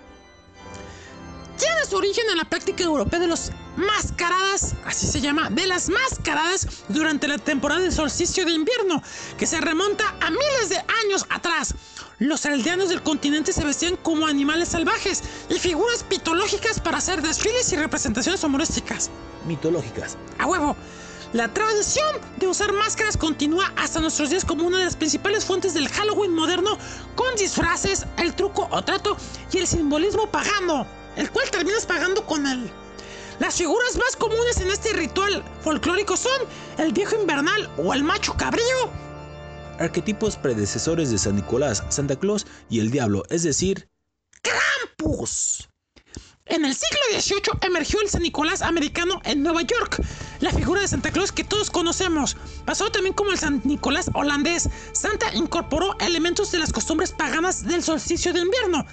Tiene 1.58 1.84
su 1.84 1.96
origen 1.96 2.24
en 2.30 2.38
la 2.38 2.44
práctica 2.44 2.84
europea 2.84 3.18
de 3.18 3.26
los 3.26 3.50
mascaradas, 3.76 4.74
así 4.84 5.06
se 5.06 5.20
llama, 5.20 5.50
de 5.50 5.66
las 5.66 5.88
mascaradas 5.88 6.84
durante 6.88 7.26
la 7.26 7.38
temporada 7.38 7.80
de 7.80 7.90
solsticio 7.90 8.44
de 8.44 8.52
invierno, 8.52 9.02
que 9.36 9.46
se 9.46 9.60
remonta 9.60 10.14
a 10.20 10.30
miles 10.30 10.68
de 10.68 10.76
años 11.04 11.26
atrás. 11.28 11.74
Los 12.20 12.46
aldeanos 12.46 12.88
del 12.88 13.00
continente 13.04 13.52
se 13.52 13.64
vestían 13.64 13.94
como 13.96 14.26
animales 14.26 14.70
salvajes 14.70 15.22
y 15.48 15.54
figuras 15.60 16.04
mitológicas 16.10 16.80
para 16.80 16.98
hacer 16.98 17.22
desfiles 17.22 17.72
y 17.72 17.76
representaciones 17.76 18.42
humorísticas. 18.42 19.08
Mitológicas. 19.46 20.18
A 20.36 20.46
huevo. 20.46 20.76
La 21.32 21.46
tradición 21.46 22.08
de 22.38 22.48
usar 22.48 22.72
máscaras 22.72 23.16
continúa 23.16 23.72
hasta 23.76 24.00
nuestros 24.00 24.30
días 24.30 24.44
como 24.44 24.66
una 24.66 24.78
de 24.78 24.86
las 24.86 24.96
principales 24.96 25.44
fuentes 25.44 25.74
del 25.74 25.88
Halloween 25.88 26.34
moderno, 26.34 26.76
con 27.14 27.32
disfraces, 27.36 28.04
el 28.16 28.34
truco 28.34 28.66
o 28.72 28.82
trato 28.82 29.16
y 29.52 29.58
el 29.58 29.68
simbolismo 29.68 30.28
pagano, 30.28 30.88
el 31.14 31.30
cual 31.30 31.48
terminas 31.52 31.86
pagando 31.86 32.26
con 32.26 32.48
él. 32.48 32.68
Las 33.38 33.54
figuras 33.54 33.96
más 33.96 34.16
comunes 34.16 34.60
en 34.60 34.72
este 34.72 34.92
ritual 34.92 35.44
folclórico 35.62 36.16
son 36.16 36.40
el 36.78 36.92
viejo 36.92 37.14
invernal 37.14 37.70
o 37.76 37.94
el 37.94 38.02
macho 38.02 38.34
cabrío, 38.36 38.90
Arquetipos 39.78 40.36
predecesores 40.36 41.10
de 41.10 41.18
San 41.18 41.36
Nicolás, 41.36 41.84
Santa 41.88 42.16
Claus 42.16 42.46
y 42.68 42.80
el 42.80 42.90
Diablo, 42.90 43.22
es 43.30 43.42
decir, 43.42 43.88
Krampus. 44.42 45.68
En 46.48 46.64
el 46.64 46.74
siglo 46.74 46.98
XVIII 47.12 47.58
emergió 47.60 48.00
el 48.00 48.08
San 48.08 48.22
Nicolás 48.22 48.62
americano 48.62 49.20
en 49.24 49.42
Nueva 49.42 49.62
York. 49.62 50.02
la 50.40 50.50
figura 50.50 50.80
de 50.80 50.88
Santa 50.88 51.10
Claus 51.10 51.30
que 51.30 51.44
todos 51.44 51.70
conocemos. 51.70 52.38
Pasó 52.64 52.90
también 52.90 53.14
como 53.14 53.32
el 53.32 53.38
San 53.38 53.60
Nicolás 53.64 54.10
holandés. 54.14 54.70
Santa 54.92 55.34
incorporó 55.34 55.98
elementos 56.00 56.50
de 56.50 56.58
las 56.58 56.72
costumbres 56.72 57.12
paganas 57.12 57.64
del 57.66 57.82
solsticio 57.82 58.32
de 58.32 58.40
invierno. 58.40 58.86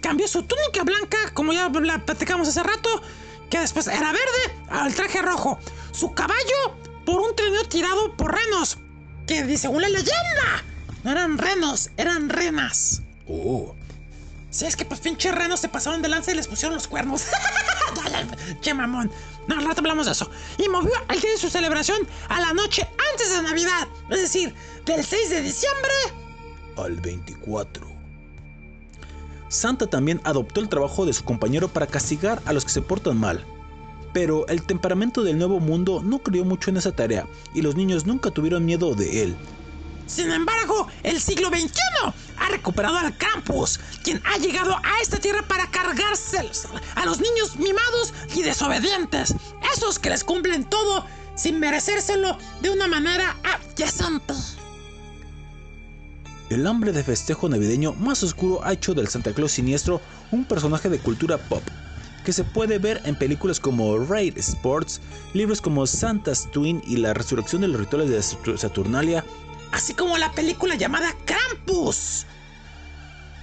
Cambió 0.00 0.26
su 0.28 0.44
túnica 0.44 0.82
blanca, 0.82 1.18
como 1.34 1.52
ya 1.52 1.68
la 1.68 2.04
platicamos 2.06 2.48
hace 2.48 2.62
rato, 2.62 3.02
que 3.50 3.58
después 3.58 3.86
era 3.86 4.12
verde, 4.12 4.64
al 4.68 4.94
traje 4.94 5.20
rojo. 5.20 5.58
Su 5.92 6.14
caballo 6.14 6.74
por 7.04 7.20
un 7.20 7.36
trineo 7.36 7.64
tirado 7.64 8.16
por 8.16 8.34
renos, 8.34 8.78
que 9.26 9.56
según 9.58 9.82
la 9.82 9.88
leyenda, 9.88 10.64
no 11.02 11.10
eran 11.10 11.38
renos, 11.38 11.90
eran 11.96 12.28
renas. 12.28 13.02
Oh. 13.26 13.74
Si 14.50 14.64
es 14.66 14.76
que 14.76 14.84
pues 14.84 15.00
pinches 15.00 15.34
renos 15.34 15.60
se 15.60 15.68
pasaron 15.68 16.00
de 16.00 16.08
lanza 16.08 16.30
y 16.30 16.34
les 16.34 16.46
pusieron 16.46 16.74
los 16.74 16.86
cuernos. 16.86 17.24
che 18.60 18.72
mamón. 18.72 19.10
No, 19.48 19.58
al 19.58 19.64
rato 19.64 19.80
hablamos 19.80 20.06
de 20.06 20.12
eso. 20.12 20.30
Y 20.58 20.68
movió 20.68 20.92
el 21.08 21.20
día 21.20 21.30
de 21.32 21.38
su 21.38 21.50
celebración 21.50 22.06
a 22.28 22.40
la 22.40 22.52
noche 22.52 22.88
antes 23.12 23.30
de 23.32 23.42
Navidad. 23.42 23.88
Es 24.10 24.22
decir, 24.22 24.54
del 24.84 25.04
6 25.04 25.30
de 25.30 25.42
diciembre 25.42 25.92
al 26.76 27.00
24. 27.00 27.86
Santa 29.48 29.86
también 29.86 30.20
adoptó 30.24 30.60
el 30.60 30.68
trabajo 30.68 31.04
de 31.06 31.12
su 31.12 31.24
compañero 31.24 31.68
para 31.68 31.86
castigar 31.86 32.42
a 32.44 32.52
los 32.52 32.64
que 32.64 32.70
se 32.70 32.82
portan 32.82 33.18
mal. 33.18 33.44
Pero 34.14 34.46
el 34.48 34.62
temperamento 34.62 35.22
del 35.22 35.36
nuevo 35.36 35.60
mundo 35.60 36.00
no 36.02 36.20
creyó 36.20 36.46
mucho 36.46 36.70
en 36.70 36.78
esa 36.78 36.92
tarea 36.92 37.26
y 37.52 37.60
los 37.60 37.76
niños 37.76 38.06
nunca 38.06 38.30
tuvieron 38.30 38.64
miedo 38.64 38.94
de 38.94 39.24
él. 39.24 39.36
Sin 40.06 40.30
embargo, 40.30 40.86
el 41.02 41.20
siglo 41.20 41.48
XXI 41.48 42.12
ha 42.38 42.48
recuperado 42.48 42.96
al 42.96 43.16
Krampus, 43.16 43.80
quien 44.02 44.22
ha 44.24 44.38
llegado 44.38 44.76
a 44.76 45.00
esta 45.02 45.18
tierra 45.18 45.42
para 45.48 45.70
cargarse 45.70 46.50
a 46.94 47.04
los 47.04 47.20
niños 47.20 47.56
mimados 47.56 48.14
y 48.34 48.42
desobedientes, 48.42 49.34
esos 49.74 49.98
que 49.98 50.10
les 50.10 50.22
cumplen 50.22 50.64
todo 50.64 51.04
sin 51.34 51.58
merecérselo 51.58 52.38
de 52.62 52.70
una 52.70 52.86
manera 52.86 53.36
adyacente. 53.42 54.34
El 56.50 56.66
hambre 56.66 56.92
de 56.92 57.02
festejo 57.02 57.48
navideño 57.48 57.94
más 57.94 58.22
oscuro 58.22 58.62
ha 58.62 58.74
hecho 58.74 58.94
del 58.94 59.08
Santa 59.08 59.32
Claus 59.32 59.52
siniestro 59.52 60.00
un 60.30 60.44
personaje 60.44 60.90
de 60.90 60.98
cultura 60.98 61.38
pop, 61.38 61.62
que 62.24 62.32
se 62.32 62.42
puede 62.42 62.78
ver 62.78 63.00
en 63.04 63.14
películas 63.14 63.60
como 63.60 63.98
Raid 63.98 64.38
Sports, 64.38 65.00
libros 65.34 65.60
como 65.60 65.86
Santa's 65.86 66.48
Twin 66.50 66.82
y 66.86 66.96
la 66.96 67.14
resurrección 67.14 67.62
de 67.62 67.68
los 67.68 67.78
rituales 67.78 68.10
de 68.10 68.56
Saturnalia, 68.58 69.24
así 69.72 69.94
como 69.94 70.16
la 70.18 70.32
película 70.32 70.74
llamada 70.74 71.14
Krampus. 71.26 72.26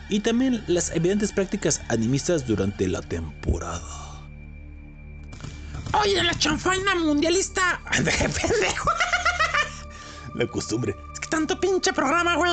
Y 0.09 0.19
también 0.19 0.63
las 0.67 0.91
evidentes 0.91 1.31
prácticas 1.31 1.81
animistas 1.87 2.45
durante 2.45 2.87
la 2.87 3.01
temporada. 3.01 4.01
Hoy 5.93 6.15
en 6.15 6.25
la 6.25 6.37
chanfaina 6.37 6.95
mundialista. 6.95 7.81
Deje 8.03 8.27
pendejo. 8.29 8.89
La 10.35 10.47
costumbre. 10.47 10.95
Es 11.13 11.19
que 11.19 11.27
tanto 11.27 11.59
pinche 11.59 11.91
programa, 11.91 12.35
güey. 12.35 12.51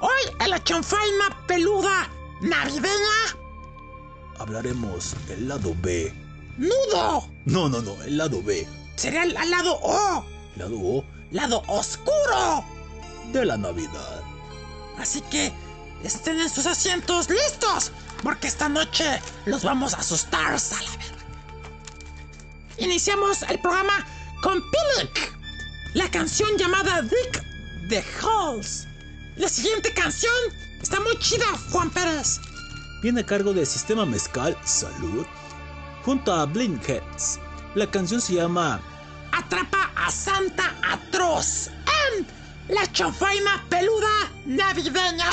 Hoy 0.00 0.34
en 0.40 0.50
la 0.50 0.62
chanfaina 0.64 1.44
peluda 1.46 2.08
navideña. 2.40 3.43
Hablaremos 4.38 5.14
del 5.28 5.48
lado 5.48 5.74
B. 5.80 6.12
¡Nudo! 6.56 7.28
No, 7.44 7.68
no, 7.68 7.82
no, 7.82 8.00
el 8.02 8.18
lado 8.18 8.42
B. 8.42 8.66
Sería 8.96 9.24
el 9.24 9.34
lado 9.34 9.78
O. 9.82 10.24
Lado 10.56 10.76
O. 10.78 11.04
Lado 11.30 11.62
oscuro 11.66 12.64
de 13.32 13.44
la 13.44 13.56
Navidad. 13.56 14.22
Así 14.98 15.20
que 15.22 15.52
estén 16.04 16.40
en 16.40 16.48
sus 16.48 16.66
asientos 16.66 17.28
listos, 17.28 17.90
porque 18.22 18.46
esta 18.46 18.68
noche 18.68 19.20
los 19.46 19.64
vamos 19.64 19.94
a 19.94 19.98
asustar, 19.98 20.54
a 20.54 20.58
Iniciamos 22.78 23.42
el 23.42 23.58
programa 23.60 24.06
con 24.42 24.62
Pinic, 24.70 25.32
la 25.94 26.10
canción 26.10 26.56
llamada 26.56 27.02
Dick 27.02 27.42
the 27.88 28.04
Halls. 28.20 28.86
La 29.36 29.48
siguiente 29.48 29.92
canción 29.92 30.34
está 30.80 31.00
muy 31.00 31.18
chida, 31.18 31.46
Juan 31.70 31.90
Pérez. 31.90 32.40
Viene 33.04 33.20
a 33.20 33.26
cargo 33.26 33.52
del 33.52 33.66
Sistema 33.66 34.06
Mezcal 34.06 34.56
Salud 34.64 35.26
junto 36.06 36.32
a 36.32 36.46
Blinkheads. 36.46 37.38
La 37.74 37.86
canción 37.90 38.18
se 38.18 38.32
llama 38.32 38.80
Atrapa 39.30 39.90
a 39.94 40.10
Santa 40.10 40.74
Atroz 40.82 41.68
en 42.08 42.26
la 42.74 42.90
chofaina 42.92 43.62
peluda 43.68 44.08
navideña. 44.46 45.30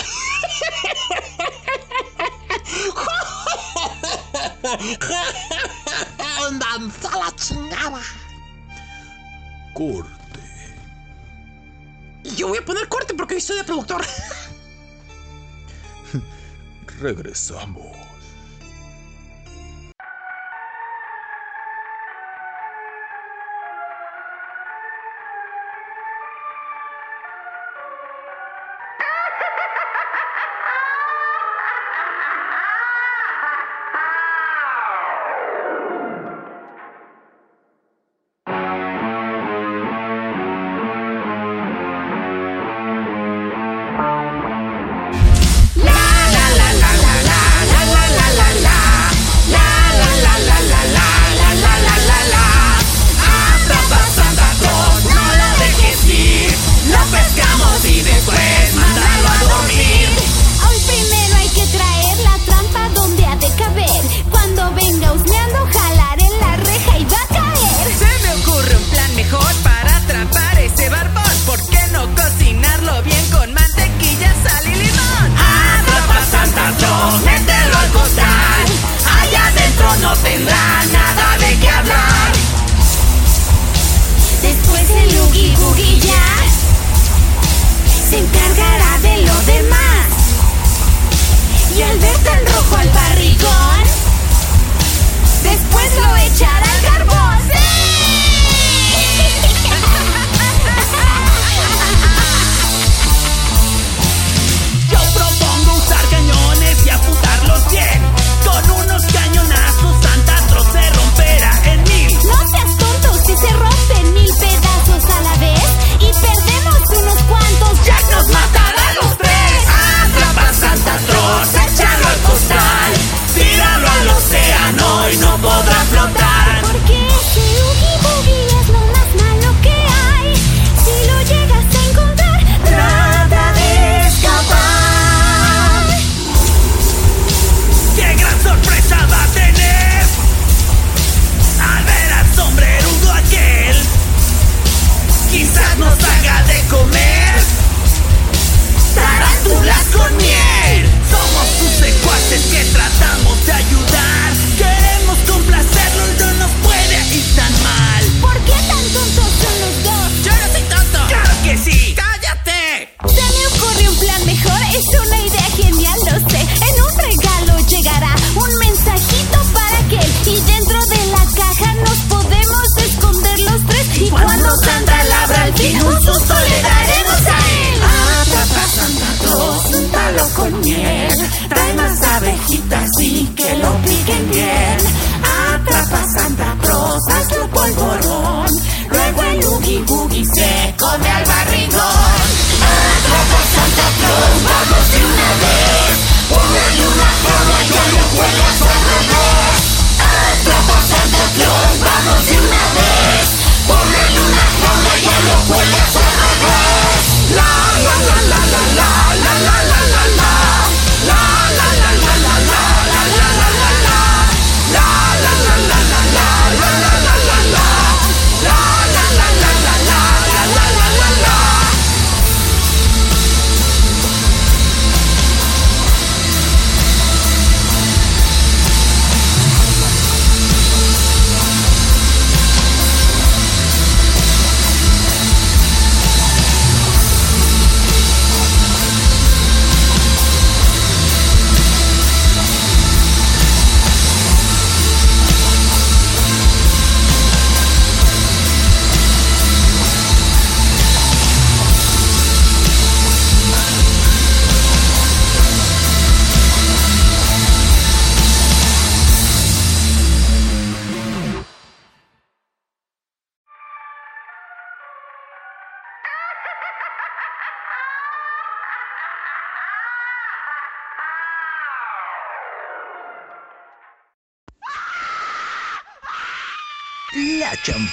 Danza 6.60 7.10
la 7.18 7.34
chingada. 7.38 8.02
Corte. 9.74 10.12
Y 12.26 12.36
yo 12.36 12.50
voy 12.50 12.58
a 12.58 12.66
poner 12.66 12.90
corte 12.90 13.14
porque 13.14 13.36
hoy 13.36 13.42
soy 13.42 13.56
de 13.56 13.64
productor. 13.64 14.06
Regresamos. 17.02 18.01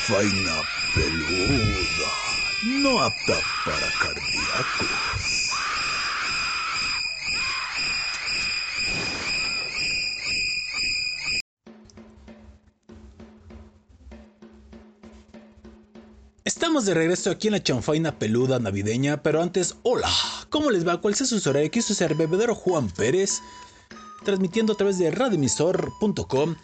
Chanfaina 0.08 0.62
peluda, 0.94 2.10
no 2.82 3.02
apta 3.02 3.38
para 3.62 3.90
cardíacos. 4.00 5.50
Estamos 16.42 16.86
de 16.86 16.94
regreso 16.94 17.30
aquí 17.30 17.48
en 17.48 17.52
la 17.52 17.62
chanfaina 17.62 18.18
peluda 18.18 18.58
navideña, 18.58 19.22
pero 19.22 19.42
antes, 19.42 19.74
hola, 19.82 20.08
¿cómo 20.48 20.70
les 20.70 20.88
va? 20.88 21.02
¿Cuál 21.02 21.12
es 21.12 21.28
su 21.28 21.50
horario? 21.50 21.68
Aquí 21.68 21.82
su 21.82 21.92
ser 21.92 22.14
bebedero 22.14 22.54
Juan 22.54 22.88
Pérez, 22.88 23.42
transmitiendo 24.24 24.72
a 24.72 24.76
través 24.76 24.96
de 24.98 25.10
radioemisor.com 25.10 26.56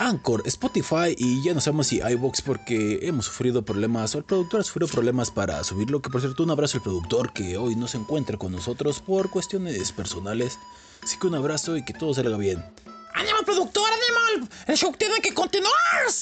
Anchor, 0.00 0.42
Spotify 0.46 1.14
y 1.18 1.42
ya 1.42 1.52
no 1.52 1.60
sabemos 1.60 1.88
si 1.88 1.98
iVoox 1.98 2.40
porque 2.40 3.00
hemos 3.02 3.26
sufrido 3.26 3.62
problemas, 3.62 4.14
o 4.14 4.18
el 4.18 4.24
productor 4.24 4.60
ha 4.60 4.64
sufrido 4.64 4.88
problemas 4.88 5.30
para 5.30 5.62
subirlo, 5.62 6.00
que 6.00 6.08
por 6.08 6.22
cierto 6.22 6.42
un 6.42 6.50
abrazo 6.50 6.78
al 6.78 6.82
productor 6.82 7.34
que 7.34 7.58
hoy 7.58 7.76
no 7.76 7.86
se 7.86 7.98
encuentra 7.98 8.38
con 8.38 8.50
nosotros 8.50 9.00
por 9.00 9.28
cuestiones 9.28 9.92
personales. 9.92 10.58
Así 11.02 11.18
que 11.18 11.26
un 11.26 11.34
abrazo 11.34 11.76
y 11.76 11.84
que 11.84 11.92
todo 11.92 12.14
salga 12.14 12.38
bien. 12.38 12.64
¡Ánimo, 13.12 13.40
productor! 13.44 13.90
¡Ánimo! 13.92 14.48
El 14.66 14.76
show 14.78 14.90
tiene 14.96 15.20
que 15.20 15.34
continuar, 15.34 15.74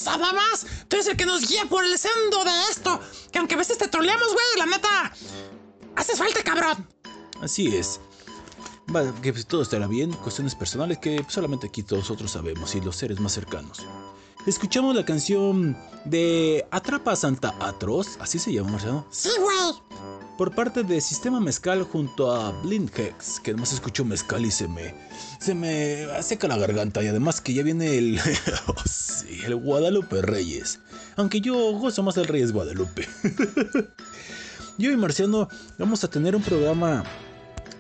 nada 0.07 0.33
más. 0.33 0.67
Tú 0.89 0.97
eres 0.97 1.07
el 1.07 1.17
que 1.17 1.27
nos 1.27 1.49
guía 1.49 1.65
por 1.67 1.85
el 1.85 1.97
sendo 1.97 2.45
de 2.45 2.51
esto. 2.71 3.01
Que 3.31 3.39
aunque 3.39 3.55
a 3.55 3.59
veces 3.59 3.79
te 3.79 3.87
troleamos, 3.87 4.33
güey, 4.33 4.47
la 4.57 4.67
neta. 4.67 5.13
Haces 5.95 6.19
falta, 6.19 6.43
cabrón. 6.43 6.85
Así 7.41 7.77
es. 7.77 8.01
Que 9.23 9.33
pues, 9.35 9.47
todo 9.47 9.61
estará 9.61 9.87
bien, 9.87 10.13
cuestiones 10.13 10.55
personales 10.55 10.97
que 10.97 11.17
pues, 11.17 11.35
solamente 11.35 11.67
aquí 11.67 11.83
todos 11.83 12.05
nosotros 12.05 12.31
sabemos 12.31 12.75
y 12.75 12.81
los 12.81 12.97
seres 12.97 13.21
más 13.21 13.33
cercanos. 13.33 13.87
Escuchamos 14.47 14.97
la 14.97 15.05
canción 15.05 15.77
de 16.07 16.67
Atrapa 16.71 17.13
a 17.13 17.17
Santa 17.17 17.55
Atroz, 17.61 18.17
así 18.19 18.39
se 18.39 18.51
llama, 18.51 18.71
Marciano. 18.71 19.07
Sí, 19.11 19.29
güey. 19.39 19.75
Por 20.39 20.55
parte 20.55 20.85
de 20.85 21.03
Sistema 21.03 21.39
Mezcal 21.39 21.83
junto 21.83 22.33
a 22.33 22.53
Blind 22.63 22.91
Hex, 22.97 23.41
que 23.41 23.51
además 23.51 23.75
escucho 23.75 24.07
mezcal 24.07 24.47
y 24.47 24.51
se 24.51 24.69
me, 24.69 24.95
se 25.39 25.55
me 25.55 26.07
seca 26.23 26.49
la 26.49 26.57
garganta. 26.57 27.03
Y 27.03 27.09
además 27.09 27.43
que 27.43 27.53
ya 27.53 27.63
viene 27.63 27.99
el, 27.99 28.19
oh, 28.69 28.75
sí, 28.87 29.41
el 29.45 29.55
Guadalupe 29.57 30.23
Reyes. 30.23 30.81
Aunque 31.17 31.43
yo 31.43 31.73
gozo 31.73 32.03
más 32.03 32.15
del 32.15 32.27
Reyes 32.27 32.53
Guadalupe. 32.53 33.07
yo 34.79 34.91
y 34.91 34.97
Marciano 34.97 35.49
vamos 35.77 36.05
a 36.05 36.09
tener 36.09 36.35
un 36.35 36.43
programa 36.43 37.05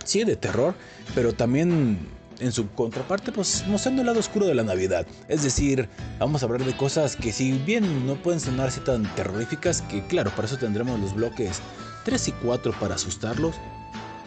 sí, 0.09 0.25
de 0.25 0.37
terror, 0.37 0.75
pero 1.14 1.33
también 1.33 1.99
en 2.40 2.53
su 2.53 2.71
contraparte, 2.71 3.33
pues 3.33 3.64
mostrando 3.66 4.03
el 4.03 4.07
lado 4.07 4.21
oscuro 4.21 4.47
de 4.47 4.55
la 4.55 4.62
Navidad. 4.62 5.07
Es 5.29 5.42
decir, 5.42 5.88
vamos 6.18 6.42
a 6.42 6.47
hablar 6.47 6.64
de 6.64 6.77
cosas 6.77 7.16
que 7.16 7.33
si 7.33 7.53
bien 7.53 8.07
no 8.07 8.14
pueden 8.14 8.40
sonar 8.40 8.68
así 8.68 8.81
tan 8.81 9.05
terroríficas, 9.14 9.83
que 9.83 10.07
claro, 10.07 10.31
para 10.31 10.47
eso 10.47 10.57
tendremos 10.57 10.99
los 11.01 11.14
bloques 11.14 11.61
3 12.05 12.29
y 12.29 12.33
4 12.33 12.73
para 12.79 12.94
asustarlos, 12.94 13.57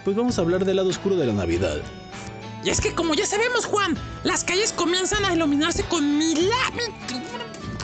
pues 0.04 0.15
vamos 0.15 0.38
a 0.38 0.41
hablar 0.41 0.65
del 0.65 0.78
lado 0.78 0.89
oscuro 0.89 1.15
de 1.15 1.26
la 1.26 1.34
Navidad. 1.34 1.78
Y 2.63 2.70
es 2.70 2.80
que 2.80 2.94
como 2.94 3.15
ya 3.15 3.26
sabemos, 3.26 3.65
Juan, 3.65 3.98
las 4.24 4.44
calles 4.44 4.74
comienzan 4.74 5.26
a 5.26 5.34
iluminarse 5.34 5.84
con 5.84 6.17
mil 6.17 6.50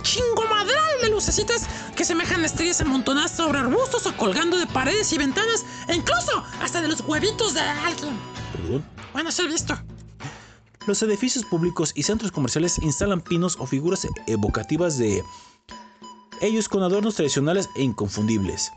chingo 0.07 0.45
madral 0.49 1.01
de 1.01 1.09
lucecitas 1.09 1.67
que 1.95 2.05
semejan 2.05 2.45
estrellas 2.45 2.79
amontonadas 2.79 3.31
sobre 3.31 3.59
arbustos 3.59 4.05
o 4.05 4.15
colgando 4.15 4.57
de 4.57 4.65
paredes 4.65 5.11
y 5.11 5.17
ventanas 5.17 5.65
e 5.87 5.95
incluso 5.95 6.43
hasta 6.61 6.81
de 6.81 6.87
los 6.87 7.01
huevitos 7.01 7.53
de 7.53 7.59
alguien. 7.59 8.17
¿Perdón? 8.53 8.85
Bueno, 9.11 9.31
se 9.31 9.41
ha 9.41 9.47
visto. 9.47 9.77
Los 10.85 11.01
edificios 11.03 11.43
públicos 11.43 11.91
y 11.93 12.03
centros 12.03 12.31
comerciales 12.31 12.79
instalan 12.79 13.19
pinos 13.19 13.57
o 13.59 13.65
figuras 13.65 14.07
evocativas 14.27 14.97
de 14.97 15.21
ellos 16.39 16.69
con 16.69 16.83
adornos 16.83 17.15
tradicionales 17.15 17.67
e 17.75 17.83
inconfundibles. 17.83 18.71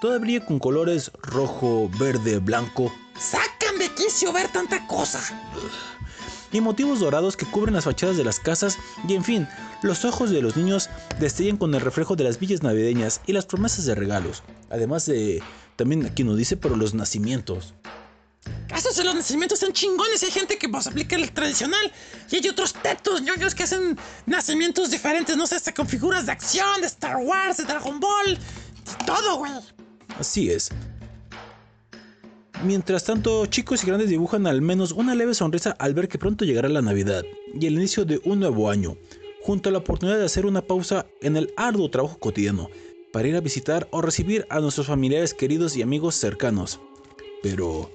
Todo 0.00 0.20
brilla 0.20 0.46
con 0.46 0.60
colores 0.60 1.10
rojo, 1.22 1.90
verde, 1.98 2.38
blanco 2.38 2.92
Sacan 3.18 3.80
de 3.80 3.92
quicio 3.94 4.32
ver 4.32 4.46
tanta 4.52 4.86
cosa. 4.86 5.20
Y 6.52 6.60
motivos 6.60 7.00
dorados 7.00 7.36
que 7.36 7.46
cubren 7.46 7.74
las 7.74 7.84
fachadas 7.84 8.16
de 8.16 8.24
las 8.24 8.40
casas 8.40 8.76
y 9.06 9.14
en 9.14 9.24
fin, 9.24 9.48
los 9.82 10.04
ojos 10.04 10.30
de 10.30 10.42
los 10.42 10.56
niños 10.56 10.88
destellan 11.20 11.56
con 11.56 11.74
el 11.74 11.80
reflejo 11.80 12.16
de 12.16 12.24
las 12.24 12.38
villas 12.38 12.62
navideñas 12.62 13.20
y 13.26 13.32
las 13.32 13.46
promesas 13.46 13.84
de 13.84 13.94
regalos. 13.94 14.42
Además 14.70 15.06
de, 15.06 15.42
también 15.76 16.06
aquí 16.06 16.24
nos 16.24 16.36
dice, 16.36 16.56
pero 16.56 16.76
los 16.76 16.94
nacimientos. 16.94 17.74
Casos 18.68 18.96
de 18.96 19.04
los 19.04 19.14
nacimientos 19.14 19.60
están 19.60 19.72
chingones. 19.72 20.22
Hay 20.22 20.30
gente 20.30 20.58
que 20.58 20.68
pues 20.68 20.86
aplica 20.86 21.16
el 21.16 21.30
tradicional. 21.32 21.92
Y 22.30 22.36
hay 22.36 22.48
otros 22.48 22.72
tetos 22.74 23.22
ñoños 23.22 23.54
que 23.54 23.64
hacen 23.64 23.98
nacimientos 24.26 24.90
diferentes. 24.90 25.36
No 25.36 25.46
sé, 25.46 25.56
hasta 25.56 25.72
con 25.72 25.86
figuras 25.86 26.26
de 26.26 26.32
acción, 26.32 26.80
de 26.80 26.86
Star 26.86 27.16
Wars, 27.16 27.58
de 27.58 27.64
Dragon 27.64 27.98
Ball. 28.00 28.34
de 28.36 29.04
Todo, 29.06 29.36
güey. 29.36 29.52
Así 30.18 30.50
es. 30.50 30.70
Mientras 32.64 33.04
tanto, 33.04 33.46
chicos 33.46 33.84
y 33.84 33.86
grandes 33.86 34.08
dibujan 34.08 34.48
al 34.48 34.62
menos 34.62 34.90
una 34.90 35.14
leve 35.14 35.32
sonrisa 35.32 35.76
al 35.78 35.94
ver 35.94 36.08
que 36.08 36.18
pronto 36.18 36.44
llegará 36.44 36.68
la 36.68 36.82
Navidad 36.82 37.24
y 37.54 37.66
el 37.66 37.74
inicio 37.74 38.04
de 38.04 38.20
un 38.24 38.40
nuevo 38.40 38.68
año, 38.68 38.96
junto 39.42 39.68
a 39.68 39.72
la 39.72 39.78
oportunidad 39.78 40.18
de 40.18 40.24
hacer 40.24 40.44
una 40.44 40.62
pausa 40.62 41.06
en 41.20 41.36
el 41.36 41.54
arduo 41.56 41.88
trabajo 41.88 42.18
cotidiano 42.18 42.68
para 43.12 43.28
ir 43.28 43.36
a 43.36 43.40
visitar 43.40 43.86
o 43.92 44.02
recibir 44.02 44.44
a 44.50 44.58
nuestros 44.58 44.88
familiares 44.88 45.34
queridos 45.34 45.76
y 45.76 45.82
amigos 45.82 46.16
cercanos. 46.16 46.80
Pero, 47.44 47.92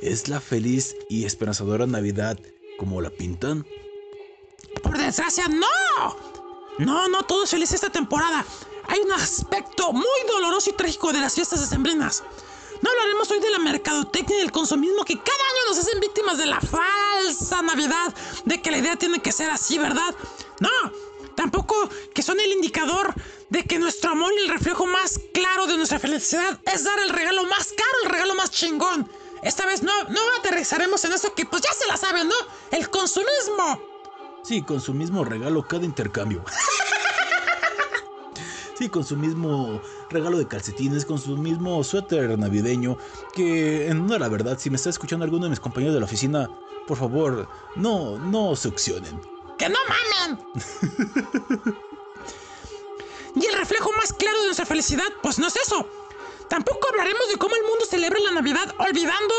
¿es 0.00 0.28
la 0.28 0.40
feliz 0.40 0.94
y 1.08 1.24
esperanzadora 1.24 1.86
Navidad 1.86 2.38
como 2.78 3.00
la 3.00 3.10
pintan? 3.10 3.66
Por 4.82 4.96
desgracia, 4.96 5.48
no. 5.48 6.16
No, 6.78 7.08
no, 7.08 7.24
todo 7.24 7.42
es 7.42 7.50
feliz 7.50 7.72
esta 7.72 7.90
temporada. 7.90 8.46
Hay 8.86 9.00
un 9.00 9.12
aspecto 9.12 9.92
muy 9.92 10.04
doloroso 10.28 10.70
y 10.70 10.74
trágico 10.74 11.12
de 11.12 11.20
las 11.20 11.34
fiestas 11.34 11.60
decembrinas. 11.60 12.22
No 12.82 12.90
hablaremos 12.90 13.30
hoy 13.30 13.40
de 13.40 13.50
la 13.50 13.58
mercadotecnia 13.58 14.36
y 14.36 14.40
del 14.40 14.52
consumismo 14.52 15.04
que 15.04 15.16
cada 15.16 15.28
año 15.28 15.68
nos 15.68 15.78
hacen 15.78 16.00
víctimas 16.00 16.38
de 16.38 16.46
la 16.46 16.60
falsa 16.60 17.62
Navidad, 17.62 18.14
de 18.44 18.60
que 18.60 18.70
la 18.70 18.78
idea 18.78 18.96
tiene 18.96 19.20
que 19.20 19.32
ser 19.32 19.50
así, 19.50 19.78
¿verdad? 19.78 20.14
No, 20.60 20.70
tampoco 21.34 21.88
que 22.14 22.22
son 22.22 22.38
el 22.40 22.52
indicador 22.52 23.14
de 23.48 23.64
que 23.64 23.78
nuestro 23.78 24.10
amor 24.10 24.32
y 24.36 24.42
el 24.42 24.48
reflejo 24.48 24.86
más 24.86 25.20
claro 25.32 25.66
de 25.66 25.76
nuestra 25.76 25.98
felicidad 25.98 26.60
es 26.72 26.84
dar 26.84 26.98
el 27.00 27.10
regalo 27.10 27.44
más 27.44 27.68
caro, 27.68 28.04
el 28.04 28.10
regalo 28.10 28.34
más 28.34 28.50
chingón. 28.50 29.10
Esta 29.42 29.66
vez 29.66 29.82
no, 29.82 29.92
no 30.04 30.20
aterrizaremos 30.38 31.04
en 31.04 31.12
eso 31.12 31.34
que 31.34 31.46
pues 31.46 31.62
ya 31.62 31.72
se 31.72 31.86
la 31.86 31.96
saben, 31.96 32.28
¿no? 32.28 32.34
El 32.70 32.90
consumismo. 32.90 33.80
Sí, 34.42 34.62
con 34.62 34.80
su 34.80 34.94
mismo 34.94 35.24
regalo 35.24 35.66
cada 35.66 35.84
intercambio. 35.84 36.44
Sí, 38.78 38.90
con 38.90 39.04
su 39.04 39.16
mismo 39.16 39.80
regalo 40.10 40.38
de 40.38 40.46
calcetines, 40.46 41.04
con 41.04 41.18
su 41.18 41.36
mismo 41.36 41.82
suéter 41.84 42.38
navideño, 42.38 42.96
que 43.32 43.88
en 43.88 44.00
una 44.00 44.18
la 44.18 44.28
verdad, 44.28 44.58
si 44.58 44.70
me 44.70 44.76
está 44.76 44.90
escuchando 44.90 45.24
alguno 45.24 45.44
de 45.44 45.50
mis 45.50 45.60
compañeros 45.60 45.94
de 45.94 46.00
la 46.00 46.06
oficina, 46.06 46.50
por 46.86 46.98
favor, 46.98 47.48
no, 47.74 48.18
no 48.18 48.54
succionen. 48.56 49.20
¡Que 49.58 49.68
no 49.68 49.78
mamen! 49.88 50.38
y 53.36 53.46
el 53.46 53.54
reflejo 53.54 53.90
más 53.92 54.12
claro 54.12 54.38
de 54.40 54.46
nuestra 54.46 54.66
felicidad, 54.66 55.08
pues 55.22 55.38
no 55.38 55.48
es 55.48 55.56
eso. 55.56 55.88
Tampoco 56.48 56.88
hablaremos 56.88 57.28
de 57.28 57.36
cómo 57.38 57.56
el 57.56 57.62
mundo 57.62 57.84
celebra 57.88 58.20
la 58.20 58.32
Navidad 58.32 58.74
olvidando 58.78 59.34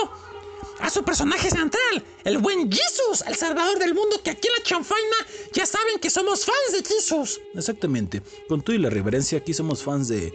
a 0.80 0.89
su 0.89 1.03
personaje 1.03 1.49
central, 1.49 2.06
el 2.23 2.38
buen 2.38 2.69
Jesus, 2.71 3.23
el 3.25 3.36
salvador 3.36 3.80
del 3.80 3.95
mundo, 3.95 4.21
que 4.23 4.32
aquí 4.32 4.47
en 4.47 4.53
la 4.53 4.63
chanfaina 4.63 5.15
ya 5.53 5.65
saben 5.65 5.99
que 5.99 6.10
somos 6.10 6.45
fans 6.45 6.71
de 6.73 6.84
Jesus. 6.84 7.41
Exactamente, 7.56 8.21
con 8.47 8.62
todo 8.62 8.75
y 8.75 8.80
la 8.80 8.89
reverencia, 8.89 9.39
aquí 9.39 9.53
somos 9.53 9.84
fans 9.84 10.08
de 10.08 10.34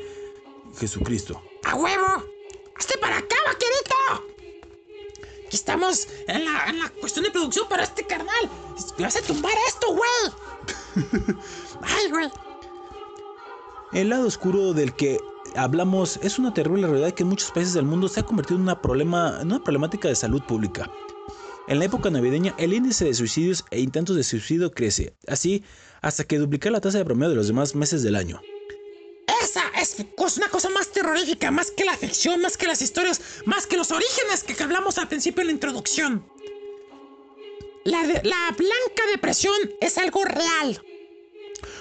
Jesucristo. 0.78 1.42
¡A 1.64 1.74
huevo! 1.74 2.24
¡Hazte 2.76 2.98
para 2.98 3.18
acá, 3.18 3.37
vaquerito! 3.46 4.32
Aquí 5.46 5.56
estamos 5.56 6.08
en 6.28 6.44
la, 6.44 6.66
en 6.68 6.78
la 6.78 6.88
cuestión 6.88 7.24
de 7.24 7.30
producción, 7.30 7.66
pero 7.68 7.82
este 7.82 8.06
carnal, 8.06 8.50
me 8.96 9.04
vas 9.04 9.16
a 9.16 9.22
tumbar 9.22 9.52
esto, 9.68 9.88
güey. 9.94 11.06
Ay, 11.82 12.11
güey. 12.11 12.30
El 13.92 14.08
lado 14.08 14.26
oscuro 14.26 14.72
del 14.72 14.94
que 14.94 15.18
hablamos 15.54 16.18
es 16.22 16.38
una 16.38 16.54
terrible 16.54 16.87
realidad 16.87 17.12
que 17.12 17.24
en 17.24 17.28
muchos 17.28 17.50
países 17.50 17.74
del 17.74 17.85
mundo 17.85 18.08
se 18.08 18.20
ha 18.20 18.22
convertido 18.22 18.56
en 18.56 18.62
una, 18.62 18.80
problema, 18.80 19.38
en 19.40 19.48
una 19.48 19.62
problemática 19.62 20.08
de 20.08 20.14
salud 20.14 20.42
pública. 20.42 20.90
En 21.68 21.78
la 21.78 21.85
época 21.85 22.11
navideña, 22.11 22.54
el 22.58 22.72
índice 22.72 23.04
de 23.04 23.14
suicidios 23.14 23.64
e 23.70 23.80
intentos 23.80 24.16
de 24.16 24.24
suicidio 24.24 24.72
crece, 24.72 25.14
así 25.28 25.62
hasta 26.00 26.24
que 26.24 26.38
duplica 26.38 26.70
la 26.70 26.80
tasa 26.80 26.98
de 26.98 27.04
promedio 27.04 27.30
de 27.30 27.37
los 27.37 27.46
demás 27.46 27.74
meses 27.74 28.02
del 28.02 28.16
año. 28.16 28.40
Es 29.98 30.37
una 30.38 30.48
cosa 30.48 30.70
más 30.70 30.88
terrorífica, 30.88 31.50
más 31.50 31.70
que 31.70 31.85
la 31.85 31.96
ficción, 31.96 32.40
más 32.40 32.57
que 32.57 32.66
las 32.66 32.81
historias, 32.81 33.20
más 33.44 33.66
que 33.66 33.76
los 33.76 33.90
orígenes 33.90 34.44
que 34.44 34.61
hablamos 34.62 34.96
al 34.98 35.09
principio 35.09 35.42
en 35.42 35.48
la 35.48 35.52
introducción. 35.52 36.24
La, 37.85 38.02
la 38.02 38.57
blanca 38.57 39.07
depresión 39.11 39.57
es 39.81 39.98
algo 39.98 40.24
real. 40.24 40.83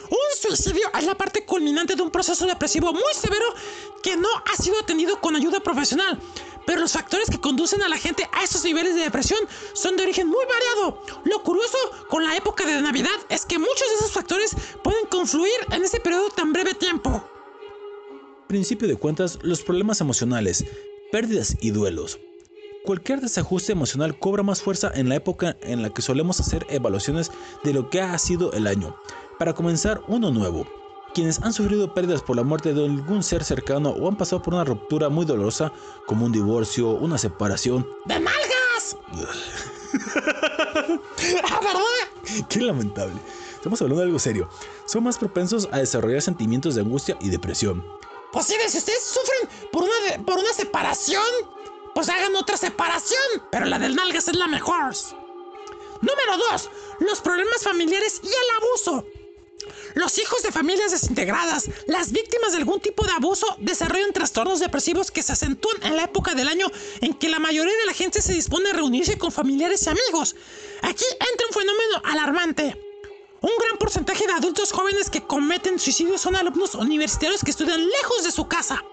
Un 0.09 0.37
suicidio 0.37 0.91
es 0.97 1.05
la 1.05 1.15
parte 1.15 1.45
culminante 1.45 1.95
de 1.95 2.01
un 2.01 2.11
proceso 2.11 2.45
depresivo 2.45 2.91
muy 2.91 3.13
severo 3.13 3.45
que 4.03 4.17
no 4.17 4.27
ha 4.29 4.61
sido 4.61 4.77
atendido 4.79 5.21
con 5.21 5.35
ayuda 5.35 5.61
profesional. 5.61 6.19
Pero 6.65 6.81
los 6.81 6.91
factores 6.91 7.29
que 7.29 7.39
conducen 7.39 7.81
a 7.81 7.87
la 7.87 7.97
gente 7.97 8.27
a 8.33 8.43
esos 8.43 8.63
niveles 8.63 8.95
de 8.95 9.01
depresión 9.01 9.39
son 9.73 9.95
de 9.95 10.03
origen 10.03 10.27
muy 10.27 10.43
variado. 10.45 11.01
Lo 11.23 11.41
curioso 11.43 11.77
con 12.09 12.25
la 12.25 12.35
época 12.35 12.65
de 12.65 12.81
Navidad 12.81 13.09
es 13.29 13.45
que 13.45 13.57
muchos 13.57 13.87
de 13.87 13.95
esos 13.95 14.11
factores 14.11 14.51
pueden 14.83 15.05
confluir 15.05 15.59
en 15.71 15.83
ese 15.83 15.99
periodo 15.99 16.29
tan 16.29 16.51
breve 16.51 16.73
tiempo. 16.73 17.30
Principio 18.51 18.85
de 18.85 18.97
cuentas, 18.97 19.39
los 19.43 19.61
problemas 19.61 20.01
emocionales, 20.01 20.65
pérdidas 21.09 21.55
y 21.61 21.71
duelos. 21.71 22.19
Cualquier 22.83 23.21
desajuste 23.21 23.71
emocional 23.71 24.19
cobra 24.19 24.43
más 24.43 24.61
fuerza 24.61 24.91
en 24.93 25.07
la 25.07 25.15
época 25.15 25.55
en 25.61 25.81
la 25.81 25.89
que 25.89 26.01
solemos 26.01 26.41
hacer 26.41 26.67
evaluaciones 26.69 27.31
de 27.63 27.71
lo 27.71 27.89
que 27.89 28.01
ha 28.01 28.17
sido 28.17 28.51
el 28.51 28.67
año, 28.67 28.93
para 29.39 29.53
comenzar 29.53 30.01
uno 30.09 30.31
nuevo. 30.31 30.67
Quienes 31.13 31.41
han 31.41 31.53
sufrido 31.53 31.93
pérdidas 31.93 32.23
por 32.23 32.35
la 32.35 32.43
muerte 32.43 32.73
de 32.73 32.83
algún 32.83 33.23
ser 33.23 33.45
cercano 33.45 33.91
o 33.91 34.09
han 34.09 34.17
pasado 34.17 34.41
por 34.41 34.53
una 34.53 34.65
ruptura 34.65 35.07
muy 35.07 35.25
dolorosa, 35.25 35.71
como 36.05 36.25
un 36.25 36.33
divorcio, 36.33 36.89
una 36.89 37.17
separación. 37.17 37.87
¡De 38.03 38.19
nalgas! 38.19 38.97
¡Ah, 41.45 41.59
verdad! 41.61 42.47
¡Qué 42.49 42.59
lamentable! 42.59 43.15
Estamos 43.55 43.81
hablando 43.81 44.01
de 44.01 44.07
algo 44.07 44.19
serio. 44.19 44.49
Son 44.87 45.05
más 45.05 45.17
propensos 45.17 45.69
a 45.71 45.77
desarrollar 45.77 46.21
sentimientos 46.21 46.75
de 46.75 46.81
angustia 46.81 47.15
y 47.21 47.29
depresión. 47.29 47.81
Pues 48.31 48.45
sí, 48.45 48.55
si 48.67 48.77
ustedes 48.77 49.03
sufren 49.03 49.69
por 49.71 49.83
una, 49.83 50.25
por 50.25 50.37
una 50.37 50.53
separación, 50.53 51.23
pues 51.93 52.09
hagan 52.09 52.35
otra 52.35 52.57
separación. 52.57 53.21
Pero 53.51 53.65
la 53.65 53.79
del 53.79 53.95
nalgas 53.95 54.27
es 54.27 54.35
la 54.35 54.47
mejor. 54.47 54.93
Número 56.01 56.37
2. 56.51 56.69
Los 57.01 57.21
problemas 57.21 57.63
familiares 57.63 58.21
y 58.23 58.27
el 58.27 58.63
abuso. 58.63 59.05
Los 59.93 60.17
hijos 60.17 60.41
de 60.41 60.51
familias 60.51 60.91
desintegradas, 60.91 61.69
las 61.85 62.11
víctimas 62.11 62.53
de 62.53 62.59
algún 62.59 62.79
tipo 62.79 63.05
de 63.05 63.11
abuso, 63.11 63.45
desarrollan 63.59 64.13
trastornos 64.13 64.59
depresivos 64.59 65.11
que 65.11 65.21
se 65.21 65.33
acentúan 65.33 65.77
en 65.83 65.95
la 65.97 66.05
época 66.05 66.33
del 66.33 66.47
año 66.47 66.67
en 67.01 67.13
que 67.13 67.29
la 67.29 67.39
mayoría 67.39 67.75
de 67.77 67.85
la 67.85 67.93
gente 67.93 68.21
se 68.21 68.33
dispone 68.33 68.69
a 68.69 68.73
reunirse 68.73 69.17
con 69.17 69.31
familiares 69.31 69.85
y 69.85 69.89
amigos. 69.89 70.35
Aquí 70.81 71.05
entra 71.31 71.47
un 71.47 71.53
fenómeno 71.53 72.01
alarmante. 72.05 72.90
Un 73.41 73.49
gran 73.59 73.77
porcentaje 73.79 74.27
de 74.27 74.33
adultos 74.33 74.71
jóvenes 74.71 75.09
que 75.09 75.23
cometen 75.25 75.79
suicidio 75.79 76.17
son 76.17 76.35
alumnos 76.35 76.75
universitarios 76.75 77.43
que 77.43 77.49
estudian 77.51 77.83
lejos 77.85 78.23
de 78.23 78.31
su 78.31 78.47
casa. 78.47 78.83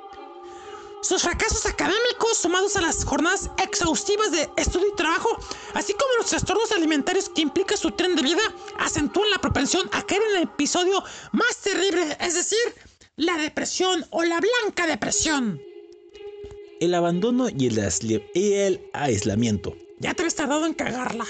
Sus 1.03 1.23
fracasos 1.23 1.65
académicos, 1.67 2.39
sumados 2.39 2.75
a 2.77 2.81
las 2.81 3.05
jornadas 3.05 3.51
exhaustivas 3.63 4.33
de 4.33 4.49
estudio 4.57 4.89
y 4.93 4.97
trabajo, 4.97 5.29
así 5.75 5.93
como 5.93 6.13
los 6.17 6.27
trastornos 6.27 6.73
alimentarios 6.73 7.29
que 7.29 7.43
implica 7.43 7.77
su 7.77 7.91
tren 7.93 8.17
de 8.17 8.23
vida, 8.23 8.43
acentúan 8.79 9.31
la 9.31 9.39
propensión 9.39 9.89
a 9.93 10.03
caer 10.05 10.23
en 10.31 10.37
el 10.39 10.43
episodio 10.45 11.05
más 11.33 11.59
terrible, 11.59 12.17
es 12.21 12.35
decir, 12.35 12.59
la 13.17 13.37
depresión 13.37 14.07
o 14.11 14.25
la 14.25 14.41
blanca 14.41 14.87
depresión. 14.87 15.61
El 16.81 16.95
abandono 16.95 17.49
y 17.49 17.67
el, 17.67 17.79
aisli- 17.79 18.25
y 18.35 18.55
el 18.55 18.89
aislamiento. 18.93 19.77
Ya 20.01 20.15
te 20.15 20.23
habías 20.23 20.37
tardado 20.37 20.65
en 20.65 20.75
cagarla. 20.75 21.27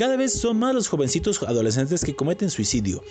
Cada 0.00 0.16
vez 0.16 0.32
son 0.32 0.58
más 0.58 0.74
los 0.74 0.88
jovencitos 0.88 1.42
adolescentes 1.42 2.02
que 2.02 2.16
cometen 2.16 2.48
suicidio, 2.48 3.04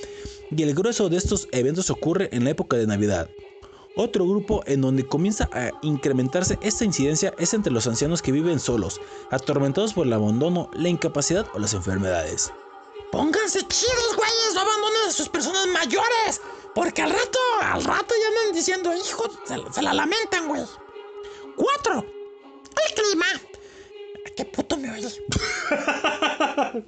y 0.49 0.63
el 0.63 0.73
grueso 0.73 1.07
de 1.07 1.17
estos 1.17 1.47
eventos 1.51 1.91
ocurre 1.91 2.29
en 2.31 2.43
la 2.43 2.49
época 2.49 2.77
de 2.77 2.87
Navidad. 2.87 3.29
Otro 3.95 4.25
grupo 4.25 4.63
en 4.65 4.81
donde 4.81 5.05
comienza 5.05 5.47
a 5.53 5.69
incrementarse 5.83 6.57
esta 6.63 6.85
incidencia 6.85 7.31
es 7.37 7.53
entre 7.53 7.71
los 7.71 7.85
ancianos 7.85 8.23
que 8.23 8.31
viven 8.31 8.59
solos, 8.59 8.99
atormentados 9.29 9.93
por 9.93 10.07
el 10.07 10.13
abandono, 10.13 10.71
la 10.73 10.89
incapacidad 10.89 11.45
o 11.53 11.59
las 11.59 11.75
enfermedades. 11.75 12.51
Pónganse 13.11 13.59
chidos, 13.67 14.15
güeyes, 14.15 14.55
no 14.55 14.61
abandonen 14.61 15.09
a 15.09 15.11
sus 15.11 15.29
personas 15.29 15.67
mayores. 15.67 16.41
Porque 16.73 17.03
al 17.03 17.11
rato, 17.11 17.37
al 17.61 17.83
rato 17.83 18.15
ya 18.19 18.27
andan 18.29 18.55
diciendo, 18.55 18.91
hijo, 18.95 19.29
se, 19.45 19.83
la 19.83 19.93
lamentan, 19.93 20.47
güey. 20.47 20.63
Cuatro. 21.55 22.03
El 22.03 22.95
clima. 22.95 23.27
¿Qué 24.39 24.45
puto 24.45 24.77
me 24.77 24.89
oí? 24.89 25.01
Número 26.61 26.81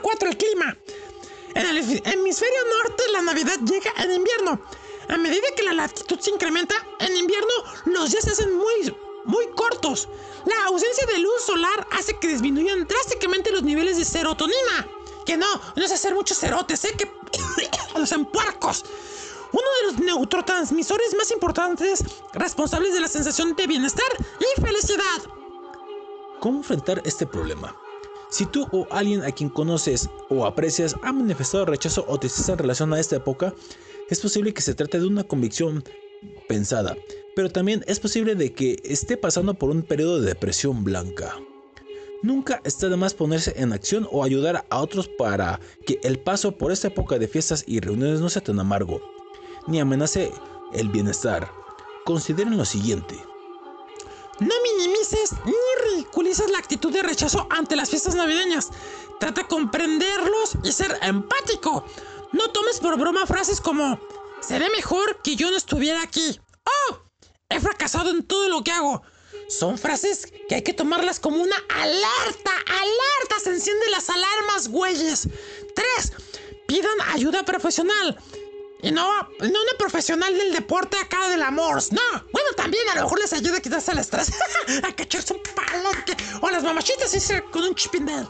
cuatro, 0.00 0.30
el 0.30 0.36
clima. 0.38 0.74
En 1.54 1.66
el 1.66 1.76
hemisf- 1.76 2.00
hemisferio 2.10 2.58
norte, 2.82 3.02
la 3.12 3.20
Navidad 3.20 3.58
llega 3.70 3.92
en 3.98 4.12
invierno. 4.12 4.58
A 5.10 5.18
medida 5.18 5.42
que 5.54 5.62
la 5.62 5.74
latitud 5.74 6.18
se 6.18 6.30
incrementa, 6.30 6.74
en 7.00 7.14
invierno 7.18 7.50
los 7.84 8.12
días 8.12 8.24
se 8.24 8.30
hacen 8.30 8.56
muy, 8.56 8.96
muy 9.26 9.46
cortos. 9.48 10.08
La 10.46 10.68
ausencia 10.68 11.04
de 11.06 11.18
luz 11.18 11.42
solar 11.44 11.86
hace 11.90 12.18
que 12.18 12.28
disminuyan 12.28 12.86
drásticamente 12.86 13.50
los 13.50 13.62
niveles 13.62 13.98
de 13.98 14.06
serotonina. 14.06 14.88
Que 15.26 15.36
no, 15.36 15.46
no 15.76 15.84
es 15.84 15.92
hacer 15.92 16.14
muchos 16.14 16.38
cerotes, 16.38 16.82
¿eh? 16.86 16.96
Que 16.96 17.10
los 17.98 18.10
puercos. 18.32 18.86
Uno 19.52 19.68
de 19.82 19.86
los 19.86 19.98
neurotransmisores 19.98 21.14
más 21.14 21.30
importantes 21.30 22.02
responsables 22.32 22.94
de 22.94 23.00
la 23.00 23.08
sensación 23.08 23.54
de 23.54 23.66
bienestar 23.66 24.08
y 24.40 24.62
felicidad. 24.62 25.41
¿Cómo 26.42 26.58
enfrentar 26.58 27.00
este 27.04 27.24
problema? 27.24 27.76
Si 28.28 28.46
tú 28.46 28.66
o 28.72 28.88
alguien 28.90 29.22
a 29.22 29.30
quien 29.30 29.48
conoces 29.48 30.10
o 30.28 30.44
aprecias 30.44 30.96
ha 31.04 31.12
manifestado 31.12 31.66
rechazo 31.66 32.04
o 32.08 32.18
tristeza 32.18 32.50
en 32.50 32.58
relación 32.58 32.92
a 32.92 32.98
esta 32.98 33.14
época, 33.14 33.54
es 34.10 34.18
posible 34.18 34.52
que 34.52 34.60
se 34.60 34.74
trate 34.74 34.98
de 34.98 35.06
una 35.06 35.22
convicción 35.22 35.84
pensada, 36.48 36.96
pero 37.36 37.48
también 37.48 37.84
es 37.86 38.00
posible 38.00 38.34
de 38.34 38.52
que 38.52 38.76
esté 38.82 39.16
pasando 39.16 39.54
por 39.54 39.70
un 39.70 39.82
periodo 39.82 40.20
de 40.20 40.26
depresión 40.26 40.82
blanca. 40.82 41.32
Nunca 42.24 42.60
está 42.64 42.88
de 42.88 42.96
más 42.96 43.14
ponerse 43.14 43.54
en 43.56 43.72
acción 43.72 44.08
o 44.10 44.24
ayudar 44.24 44.66
a 44.68 44.80
otros 44.80 45.06
para 45.06 45.60
que 45.86 46.00
el 46.02 46.18
paso 46.18 46.58
por 46.58 46.72
esta 46.72 46.88
época 46.88 47.20
de 47.20 47.28
fiestas 47.28 47.62
y 47.68 47.78
reuniones 47.78 48.20
no 48.20 48.28
sea 48.28 48.42
tan 48.42 48.58
amargo, 48.58 49.00
ni 49.68 49.78
amenace 49.78 50.32
el 50.74 50.88
bienestar. 50.88 51.48
Consideren 52.04 52.56
lo 52.56 52.64
siguiente. 52.64 53.14
No 54.40 54.54
minimices 54.62 55.32
ni 55.44 55.54
ridiculices 55.90 56.50
la 56.50 56.58
actitud 56.58 56.92
de 56.92 57.02
rechazo 57.02 57.46
ante 57.50 57.76
las 57.76 57.90
fiestas 57.90 58.14
navideñas. 58.14 58.70
Trata 59.20 59.42
de 59.42 59.48
comprenderlos 59.48 60.56
y 60.64 60.72
ser 60.72 60.98
empático. 61.02 61.84
No 62.32 62.50
tomes 62.50 62.80
por 62.80 62.98
broma 62.98 63.26
frases 63.26 63.60
como 63.60 64.00
seré 64.40 64.68
mejor 64.70 65.20
que 65.22 65.36
yo 65.36 65.50
no 65.50 65.56
estuviera 65.56 66.02
aquí. 66.02 66.40
¡Oh! 66.64 66.98
He 67.48 67.60
fracasado 67.60 68.10
en 68.10 68.22
todo 68.24 68.48
lo 68.48 68.64
que 68.64 68.72
hago. 68.72 69.02
Son 69.48 69.76
frases 69.76 70.32
que 70.48 70.54
hay 70.54 70.62
que 70.62 70.72
tomarlas 70.72 71.20
como 71.20 71.42
una 71.42 71.56
alerta. 71.68 72.50
¡Alerta! 72.66 73.38
Se 73.42 73.50
encienden 73.50 73.90
las 73.90 74.08
alarmas, 74.08 74.68
güeyes. 74.68 75.28
3. 75.74 76.12
Pidan 76.66 77.00
ayuda 77.12 77.44
profesional. 77.44 78.18
Y 78.82 78.90
no, 78.90 79.06
no 79.06 79.62
una 79.62 79.78
profesional 79.78 80.36
del 80.36 80.52
deporte 80.52 80.98
acá 80.98 81.28
del 81.28 81.42
amor. 81.42 81.80
No. 81.92 82.00
Bueno, 82.32 82.48
también 82.56 82.88
a 82.90 82.96
lo 82.96 83.02
mejor 83.02 83.20
les 83.20 83.32
ayuda 83.32 83.58
a 83.58 83.60
quitarse 83.60 83.92
el 83.92 83.98
estrés. 83.98 84.32
a 84.82 84.92
cacharse 84.92 85.34
un 85.34 85.40
palote. 85.54 86.16
O 86.40 86.50
las 86.50 86.64
mamachitas 86.64 87.14
irse 87.14 87.44
con 87.44 87.62
un 87.62 87.76
chipindel. 87.76 88.26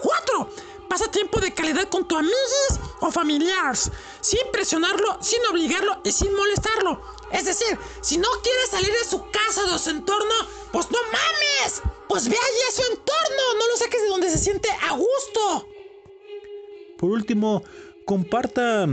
Cuatro. 0.00 0.50
Pasa 0.88 1.10
tiempo 1.10 1.40
de 1.40 1.52
calidad 1.52 1.88
con 1.90 2.08
tu 2.08 2.16
amigos 2.16 2.80
o 3.00 3.10
familiares. 3.10 3.90
Sin 4.22 4.40
presionarlo, 4.50 5.18
sin 5.20 5.44
obligarlo 5.50 6.00
y 6.04 6.10
sin 6.12 6.34
molestarlo. 6.34 7.02
Es 7.30 7.44
decir, 7.44 7.78
si 8.00 8.16
no 8.16 8.28
quieres 8.42 8.70
salir 8.70 8.90
de 8.90 9.04
su 9.04 9.30
casa 9.30 9.62
de 9.64 9.78
su 9.78 9.90
entorno, 9.90 10.34
pues 10.72 10.90
no 10.90 10.98
mames. 11.02 11.82
Pues 12.08 12.28
ve 12.28 12.36
allí 12.36 12.60
a 12.68 12.72
su 12.72 12.82
entorno. 12.92 13.58
No 13.58 13.68
lo 13.68 13.76
saques 13.76 14.00
de 14.00 14.08
donde 14.08 14.30
se 14.30 14.38
siente 14.38 14.70
a 14.88 14.92
gusto. 14.92 15.68
Por 16.96 17.10
último, 17.10 17.62
comparta 18.06 18.86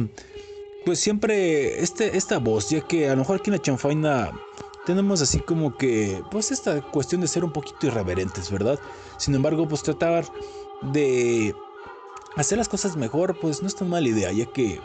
pues 0.85 0.99
siempre 0.99 1.81
este, 1.81 2.17
esta 2.17 2.39
voz, 2.39 2.69
ya 2.69 2.81
que 2.81 3.07
a 3.07 3.11
lo 3.11 3.17
mejor 3.17 3.37
aquí 3.37 3.49
en 3.49 3.55
la 3.55 3.61
chanfaina 3.61 4.31
tenemos 4.85 5.21
así 5.21 5.39
como 5.39 5.77
que, 5.77 6.23
pues 6.31 6.51
esta 6.51 6.81
cuestión 6.81 7.21
de 7.21 7.27
ser 7.27 7.43
un 7.43 7.51
poquito 7.51 7.87
irreverentes, 7.87 8.51
¿verdad? 8.51 8.79
Sin 9.17 9.33
embargo, 9.35 9.67
pues 9.67 9.83
tratar 9.83 10.25
de 10.81 11.55
hacer 12.35 12.57
las 12.57 12.69
cosas 12.69 12.95
mejor, 12.97 13.39
pues 13.39 13.61
no 13.61 13.67
es 13.67 13.75
tan 13.75 13.89
mala 13.89 14.07
idea, 14.07 14.31
ya 14.31 14.45
que 14.45 14.81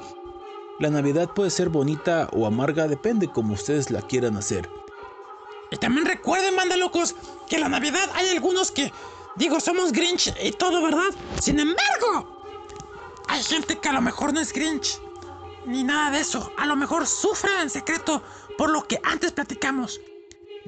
la 0.78 0.90
Navidad 0.90 1.30
puede 1.34 1.50
ser 1.50 1.68
bonita 1.68 2.28
o 2.32 2.46
amarga, 2.46 2.86
depende 2.86 3.28
como 3.28 3.54
ustedes 3.54 3.90
la 3.90 4.02
quieran 4.02 4.36
hacer. 4.36 4.68
Y 5.70 5.76
también 5.76 6.06
recuerden, 6.06 6.54
manda 6.54 6.76
locos, 6.76 7.14
que 7.48 7.58
la 7.58 7.68
Navidad 7.68 8.08
hay 8.14 8.28
algunos 8.28 8.70
que, 8.70 8.92
digo, 9.36 9.60
somos 9.60 9.92
Grinch 9.92 10.32
y 10.42 10.52
todo, 10.52 10.82
¿verdad? 10.82 11.10
Sin 11.40 11.58
embargo, 11.58 12.28
hay 13.26 13.42
gente 13.42 13.76
que 13.78 13.88
a 13.88 13.92
lo 13.92 14.00
mejor 14.00 14.32
no 14.32 14.40
es 14.40 14.52
Grinch 14.52 15.00
ni 15.68 15.84
nada 15.84 16.10
de 16.10 16.20
eso. 16.20 16.50
A 16.56 16.66
lo 16.66 16.76
mejor 16.76 17.06
sufren 17.06 17.60
en 17.60 17.70
secreto 17.70 18.22
por 18.56 18.70
lo 18.70 18.86
que 18.86 18.98
antes 19.02 19.32
platicamos. 19.32 20.00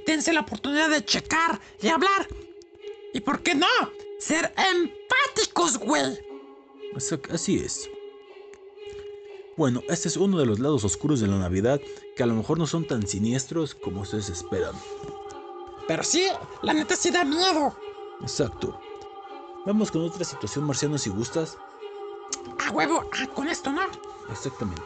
Dense 0.07 0.33
la 0.33 0.41
oportunidad 0.41 0.91
de 0.91 1.05
checar 1.05 1.61
y 1.81 1.89
hablar. 1.89 2.29
¿Y 3.13 3.21
por 3.21 3.43
qué 3.43 3.55
no? 3.55 3.67
Ser 4.19 4.53
empáticos, 4.57 5.79
güey. 5.79 6.19
Así 7.33 7.59
es. 7.59 7.89
Bueno, 9.57 9.83
este 9.89 10.09
es 10.09 10.17
uno 10.17 10.39
de 10.39 10.47
los 10.47 10.59
lados 10.59 10.85
oscuros 10.85 11.21
de 11.21 11.27
la 11.27 11.39
Navidad 11.39 11.81
que 12.17 12.23
a 12.23 12.27
lo 12.27 12.35
mejor 12.35 12.59
no 12.59 12.67
son 12.67 12.87
tan 12.87 13.07
siniestros 13.07 13.75
como 13.75 14.03
ustedes 14.03 14.29
esperan. 14.29 14.75
Pero 15.87 16.03
sí, 16.03 16.27
la 16.63 16.73
neta 16.73 16.97
sí 16.97 17.11
da 17.11 17.25
miedo. 17.25 17.75
Exacto. 18.23 18.81
Vamos 19.67 19.91
con 19.91 20.03
otra 20.03 20.25
situación, 20.25 20.65
Marciano, 20.65 20.97
si 20.97 21.11
gustas. 21.11 21.59
A 22.67 22.71
huevo, 22.71 23.05
ah, 23.13 23.27
con 23.35 23.49
esto, 23.49 23.73
¿no? 23.73 23.83
Exactamente. 24.31 24.83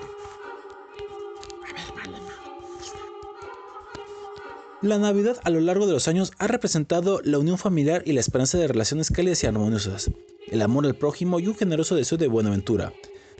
La 4.85 4.99
Navidad 4.99 5.39
a 5.45 5.49
lo 5.51 5.61
largo 5.61 5.87
de 5.87 5.95
los 5.95 6.09
años 6.09 6.33
ha 6.39 6.47
representado 6.47 7.23
la 7.25 7.39
unión 7.39 7.57
familiar 7.57 8.03
y 8.05 8.13
la 8.13 8.21
esperanza 8.21 8.59
de 8.59 8.69
relaciones 8.69 9.11
cálidas 9.11 9.43
y 9.43 9.47
armoniosas, 9.47 10.11
el 10.49 10.61
amor 10.61 10.85
al 10.85 10.95
prójimo 10.95 11.41
y 11.41 11.47
un 11.47 11.55
generoso 11.55 11.95
deseo 11.95 12.19
de 12.19 12.29
buenaventura. 12.29 12.93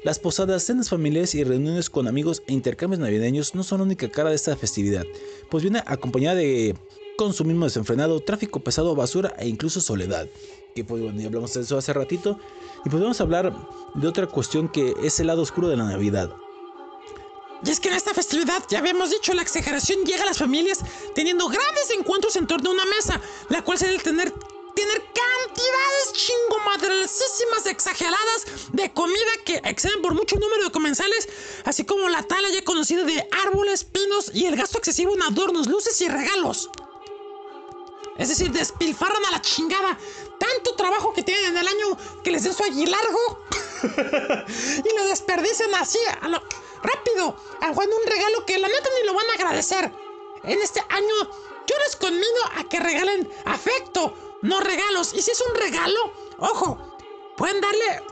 Las 0.05 0.19
posadas, 0.19 0.63
cenas 0.63 0.89
familiares 0.89 1.35
y 1.35 1.45
reuniones 1.45 1.91
con 1.91 2.09
amigos 2.09 2.43
e 2.47 2.55
intercambios 2.55 3.01
navideños 3.01 3.55
no 3.55 3.63
son 3.63 3.81
la 3.81 3.85
única 3.85 4.09
cara 4.11 4.31
de 4.31 4.37
esta 4.37 4.57
festividad, 4.57 5.05
pues 5.51 5.63
viene 5.63 5.83
acompañada 5.85 6.37
de 6.37 6.75
consumismo 7.19 7.67
desenfrenado, 7.67 8.21
tráfico 8.21 8.61
pesado, 8.61 8.95
basura 8.95 9.35
e 9.39 9.47
incluso 9.47 9.83
soledad. 9.83 10.27
Que 10.75 10.83
pues 10.83 11.01
bueno, 11.01 11.21
ya 11.21 11.29
hablamos 11.29 11.55
de 11.55 11.61
eso 11.61 11.79
hace 11.79 11.93
ratito. 11.93 12.39
Y 12.85 12.91
podemos 12.91 13.21
hablar 13.21 13.55
de 13.95 14.09
otra 14.09 14.27
cuestión 14.27 14.69
que 14.69 14.95
es 15.03 15.21
el 15.21 15.29
lado 15.29 15.43
oscuro 15.43 15.69
de 15.69 15.77
la 15.77 15.85
Navidad. 15.85 16.35
Y 17.65 17.71
es 17.71 17.79
que 17.79 17.89
en 17.89 17.95
esta 17.95 18.13
festividad, 18.13 18.63
ya 18.69 18.81
habíamos 18.81 19.11
dicho, 19.11 19.33
la 19.35 19.43
exageración 19.43 20.05
llega 20.05 20.25
a 20.25 20.27
las 20.27 20.39
familias 20.39 20.81
teniendo 21.15 21.49
grandes 21.49 21.91
encuentros 21.97 22.35
en 22.37 22.47
torno 22.49 22.71
a 22.71 22.73
una 22.73 22.85
mesa, 22.87 23.21
la 23.49 23.63
cual 23.63 23.79
se 23.79 23.87
debe 23.87 24.03
tener, 24.03 24.33
tener 24.33 25.03
cantidades 25.15 26.13
chingomadrosísimas 26.13 27.67
exageradas 27.67 28.45
de 28.73 28.93
comida 28.93 29.31
que 29.47 29.63
exceden 29.65 30.03
por 30.03 30.15
mucho 30.15 30.37
número 30.37 30.65
de 30.65 30.73
comensales, 30.73 31.29
así 31.65 31.85
como 31.85 32.09
la 32.09 32.25
tala 32.25 32.51
ya 32.51 32.65
conocida 32.65 33.05
de 33.05 33.27
árboles, 33.47 33.85
pinos 33.85 34.33
y 34.35 34.47
el 34.47 34.57
gasto 34.57 34.79
excesivo 34.79 35.15
en 35.15 35.23
adornos, 35.23 35.69
luces 35.69 35.99
y 36.01 36.09
regalos. 36.09 36.69
Es 38.17 38.29
decir, 38.29 38.53
despilfarran 38.53 39.25
a 39.25 39.31
la 39.33 39.41
chingada 39.41 39.99
tanto 40.45 40.75
trabajo 40.75 41.13
que 41.13 41.23
tienen 41.23 41.47
en 41.47 41.57
el 41.59 41.69
año 41.69 41.99
que 42.23 42.31
les 42.31 42.45
den 42.45 42.55
su 42.55 42.63
aguilargo 42.63 43.41
y 44.85 44.97
lo 44.97 45.07
desperdician 45.07 45.75
así, 45.75 45.99
a 46.21 46.29
lo, 46.29 46.43
rápido, 46.83 47.37
aguando 47.61 47.97
un 47.97 48.07
regalo 48.07 48.45
que 48.45 48.59
la 48.59 48.69
neta 48.69 48.89
ni 49.01 49.07
lo 49.07 49.15
van 49.15 49.31
a 49.31 49.35
agradecer. 49.35 49.93
En 50.43 50.61
este 50.61 50.81
año, 50.91 51.15
yo 51.67 51.77
les 51.85 51.97
conmigo 51.97 52.41
a 52.57 52.65
que 52.65 52.79
regalen 52.79 53.31
afecto, 53.47 54.15
no 54.43 54.61
regalos. 54.61 55.15
Y 55.15 55.23
si 55.23 55.31
es 55.31 55.41
un 55.41 55.55
regalo, 55.55 56.13
ojo, 56.39 56.79
pueden 57.37 57.61
darle, 57.61 58.03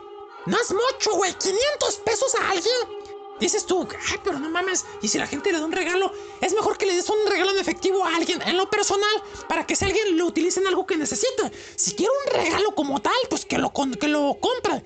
no 0.47 0.59
es 0.59 0.72
mucho, 0.72 1.12
güey, 1.14 1.35
500 1.35 1.97
pesos 1.97 2.35
a 2.37 2.51
alguien 2.51 3.01
Dices 3.43 3.66
tú, 3.66 3.88
ay, 4.09 4.18
pero 4.22 4.38
no 4.38 4.49
mames, 4.49 4.86
y 5.03 5.09
si 5.09 5.18
la 5.18 5.26
gente 5.26 5.51
le 5.51 5.59
da 5.59 5.64
un 5.64 5.72
regalo, 5.72 6.12
es 6.40 6.55
mejor 6.55 6.78
que 6.78 6.86
le 6.86 6.95
des 6.95 7.11
un 7.11 7.28
regalo 7.28 7.51
en 7.51 7.59
efectivo 7.59 8.05
a 8.05 8.14
alguien 8.14 8.40
en 8.43 8.57
lo 8.57 8.70
personal 8.70 9.11
para 9.49 9.66
que 9.66 9.74
si 9.74 9.84
alguien 9.84 10.16
lo 10.16 10.26
utilice 10.26 10.61
en 10.61 10.68
algo 10.68 10.86
que 10.86 10.97
necesite. 10.97 11.51
Si 11.74 11.97
quiere 11.97 12.12
un 12.24 12.40
regalo 12.40 12.72
como 12.76 13.03
tal, 13.03 13.12
pues 13.28 13.45
que 13.45 13.59
lo, 13.59 13.72
que 13.72 14.07
lo 14.07 14.38
compre. 14.38 14.84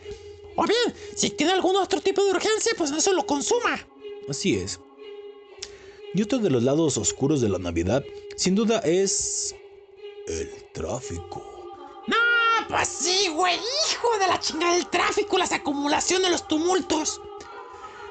O 0.56 0.64
bien, 0.64 0.94
si 1.14 1.28
tiene 1.28 1.52
algún 1.52 1.76
otro 1.76 2.00
tipo 2.00 2.24
de 2.24 2.30
urgencia, 2.30 2.72
pues 2.78 2.92
eso 2.92 3.12
lo 3.12 3.26
consuma. 3.26 3.78
Así 4.26 4.56
es. 4.56 4.80
Y 6.14 6.22
otro 6.22 6.38
de 6.38 6.48
los 6.48 6.62
lados 6.62 6.96
oscuros 6.96 7.42
de 7.42 7.50
la 7.50 7.58
Navidad, 7.58 8.02
sin 8.36 8.54
duda, 8.54 8.78
es 8.78 9.54
el 10.28 10.50
tráfico. 10.72 11.44
No, 12.06 12.16
pues 12.70 12.88
sí, 12.88 13.28
güey, 13.28 13.56
hijo 13.56 14.18
de 14.18 14.28
la 14.28 14.40
chingada 14.40 14.76
del 14.76 14.88
tráfico, 14.88 15.36
las 15.36 15.52
acumulaciones, 15.52 16.30
los 16.30 16.48
tumultos. 16.48 17.20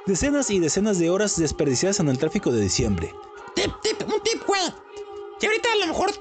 Decenas 0.06 0.52
y 0.52 0.60
decenas 0.60 1.00
de 1.00 1.10
horas 1.10 1.36
desperdiciadas 1.36 2.00
en 2.00 2.10
el 2.10 2.20
tráfico 2.20 2.52
de 2.52 2.62
diciembre. 2.62 3.12
Tip, 3.56 3.72
tip, 3.82 4.02
un 4.08 4.22
tip, 4.22 4.46
güey. 4.46 4.62
Que 5.40 5.48
ahorita 5.48 5.72
a 5.72 5.76
lo 5.78 5.88
mejor 5.88 6.12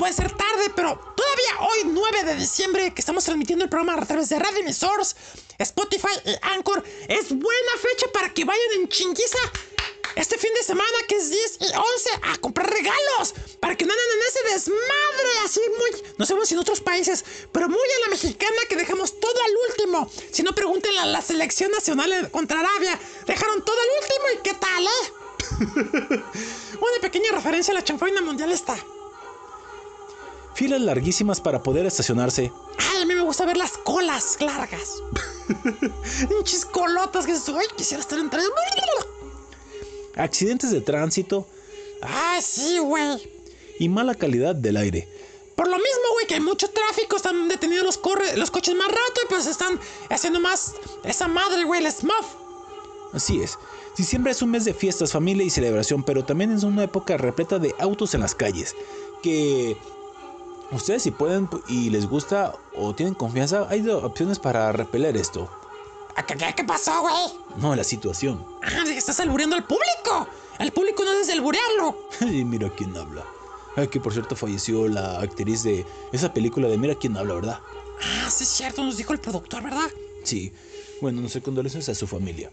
puede 0.00 0.14
ser 0.14 0.34
tarde, 0.34 0.72
pero 0.74 0.98
todavía 1.14 1.60
hoy, 1.60 1.80
9 1.84 2.24
de 2.24 2.36
diciembre, 2.36 2.94
que 2.94 3.02
estamos 3.02 3.22
transmitiendo 3.22 3.64
el 3.64 3.68
programa 3.68 4.00
a 4.02 4.06
través 4.06 4.30
de 4.30 4.38
Radio 4.38 4.60
Emisores, 4.60 5.14
Spotify 5.58 6.08
y 6.24 6.32
Anchor, 6.40 6.82
es 7.06 7.28
buena 7.28 7.72
fecha 7.78 8.06
para 8.10 8.32
que 8.32 8.46
vayan 8.46 8.72
en 8.76 8.88
chinguiza 8.88 9.38
este 10.16 10.38
fin 10.38 10.54
de 10.54 10.62
semana, 10.62 10.98
que 11.06 11.16
es 11.16 11.28
10 11.28 11.58
y 11.60 11.64
11, 11.64 12.10
a 12.22 12.36
comprar 12.38 12.70
regalos 12.70 13.34
para 13.60 13.76
que 13.76 13.84
no 13.84 13.92
anden 13.92 14.06
en 14.14 14.26
ese 14.26 14.54
desmadre 14.54 15.30
así 15.44 15.60
muy, 15.78 16.02
no 16.16 16.24
sabemos 16.24 16.50
en 16.50 16.58
otros 16.60 16.80
países, 16.80 17.22
pero 17.52 17.68
muy 17.68 17.76
a 17.76 18.00
la 18.06 18.08
mexicana 18.08 18.56
que 18.70 18.76
dejamos 18.76 19.20
todo 19.20 19.36
al 19.44 19.70
último. 19.70 20.10
Si 20.32 20.42
no, 20.42 20.54
pregunten 20.54 20.96
a 20.96 21.04
la 21.04 21.20
selección 21.20 21.70
nacional 21.72 22.30
contra 22.30 22.60
Arabia, 22.60 22.98
dejaron 23.26 23.62
todo 23.66 23.76
al 23.78 23.88
último 24.02 24.24
y 24.34 24.42
qué 24.44 24.54
tal, 24.54 24.86
¿eh? 24.86 26.22
Una 26.80 27.00
pequeña 27.02 27.32
referencia 27.32 27.72
a 27.72 27.74
la 27.74 27.84
chanfaina 27.84 28.22
mundial 28.22 28.50
está. 28.50 28.82
Filas 30.60 30.82
larguísimas 30.82 31.40
para 31.40 31.62
poder 31.62 31.86
estacionarse. 31.86 32.52
Ay, 32.76 33.00
a 33.00 33.06
mí 33.06 33.14
me 33.14 33.22
gusta 33.22 33.46
ver 33.46 33.56
las 33.56 33.78
colas 33.78 34.36
largas. 34.40 35.02
Pinches 36.28 36.66
colotas 36.66 37.24
que 37.24 37.34
soy, 37.34 37.64
quisiera 37.78 38.02
estar 38.02 38.18
entre 38.18 38.42
accidentes 40.16 40.70
de 40.70 40.82
tránsito. 40.82 41.46
Ah, 42.02 42.38
sí, 42.42 42.78
güey. 42.78 43.26
Y 43.78 43.88
mala 43.88 44.14
calidad 44.14 44.54
del 44.54 44.76
aire. 44.76 45.08
Por 45.56 45.66
lo 45.66 45.76
mismo, 45.76 46.12
güey, 46.12 46.26
que 46.26 46.34
hay 46.34 46.40
mucho 46.40 46.68
tráfico, 46.68 47.16
están 47.16 47.48
detenidos 47.48 47.86
los, 47.86 47.96
corre 47.96 48.36
los 48.36 48.50
coches 48.50 48.74
más 48.74 48.88
rato 48.88 49.20
y 49.24 49.28
pues 49.30 49.46
están 49.46 49.80
haciendo 50.10 50.40
más 50.40 50.74
esa 51.04 51.26
madre, 51.26 51.64
güey, 51.64 51.82
el 51.82 51.90
smog. 51.90 52.26
Así 53.14 53.40
es. 53.40 53.58
Diciembre 53.96 54.32
es 54.32 54.42
un 54.42 54.50
mes 54.50 54.66
de 54.66 54.74
fiestas, 54.74 55.12
familia 55.12 55.42
y 55.42 55.48
celebración, 55.48 56.04
pero 56.04 56.22
también 56.22 56.52
es 56.52 56.64
una 56.64 56.84
época 56.84 57.16
repleta 57.16 57.58
de 57.58 57.74
autos 57.78 58.12
en 58.12 58.20
las 58.20 58.34
calles. 58.34 58.76
Que 59.22 59.74
ustedes 60.72 61.02
si 61.02 61.10
pueden 61.10 61.48
y 61.68 61.90
les 61.90 62.06
gusta 62.06 62.54
o 62.74 62.94
tienen 62.94 63.14
confianza, 63.14 63.66
hay 63.68 63.86
opciones 63.88 64.38
para 64.38 64.72
repeler 64.72 65.16
esto. 65.16 65.50
¿Qué, 66.26 66.64
pasó, 66.64 67.00
güey? 67.00 67.14
No, 67.56 67.74
la 67.74 67.84
situación. 67.84 68.44
Ah, 68.62 68.84
estás 68.88 69.20
albureando 69.20 69.56
al 69.56 69.64
público. 69.64 70.28
El 70.58 70.72
público 70.72 71.04
no 71.04 71.12
es 71.12 71.30
alburearlo. 71.30 71.96
y 72.20 72.44
mira 72.44 72.70
quién 72.76 72.96
habla. 72.96 73.24
Ay, 73.76 73.88
que 73.88 74.00
por 74.00 74.12
cierto 74.12 74.36
falleció 74.36 74.88
la 74.88 75.20
actriz 75.20 75.62
de 75.62 75.86
esa 76.12 76.32
película 76.32 76.68
de 76.68 76.76
Mira 76.76 76.94
quién 76.94 77.16
habla, 77.16 77.34
¿verdad? 77.34 77.60
Ah, 78.02 78.30
sí 78.30 78.44
es 78.44 78.50
cierto, 78.50 78.82
nos 78.84 78.96
dijo 78.96 79.12
el 79.12 79.20
productor, 79.20 79.62
¿verdad? 79.62 79.90
Sí. 80.24 80.52
Bueno, 81.00 81.20
no 81.22 81.28
sé, 81.28 81.40
condolencias 81.40 81.88
a 81.88 81.94
su 81.94 82.06
familia. 82.06 82.50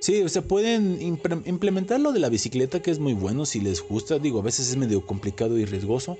Sí, 0.00 0.22
o 0.22 0.28
sea, 0.28 0.42
pueden 0.42 1.00
implementar 1.02 2.00
lo 2.00 2.12
de 2.12 2.20
la 2.20 2.28
bicicleta, 2.28 2.80
que 2.80 2.90
es 2.90 2.98
muy 2.98 3.14
bueno 3.14 3.46
si 3.46 3.60
les 3.60 3.82
gusta. 3.82 4.18
Digo, 4.18 4.40
a 4.40 4.42
veces 4.42 4.70
es 4.70 4.76
medio 4.76 5.04
complicado 5.04 5.58
y 5.58 5.64
riesgoso. 5.64 6.16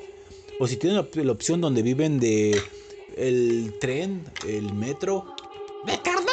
O 0.60 0.66
si 0.66 0.76
tienen 0.76 0.96
la, 0.96 1.22
la 1.22 1.32
opción 1.32 1.60
donde 1.60 1.82
viven 1.82 2.18
de 2.18 2.60
el 3.16 3.74
tren, 3.80 4.24
el 4.46 4.72
metro, 4.74 5.34
¿De 5.84 6.00
carne? 6.02 6.32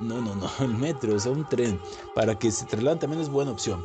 No, 0.00 0.20
no, 0.20 0.34
no, 0.34 0.50
el 0.60 0.74
metro, 0.74 1.14
o 1.14 1.18
sea, 1.18 1.32
un 1.32 1.48
tren. 1.48 1.80
Para 2.14 2.38
que 2.38 2.50
se 2.50 2.64
trasladen 2.64 2.98
también 2.98 3.22
es 3.22 3.28
buena 3.28 3.50
opción. 3.50 3.84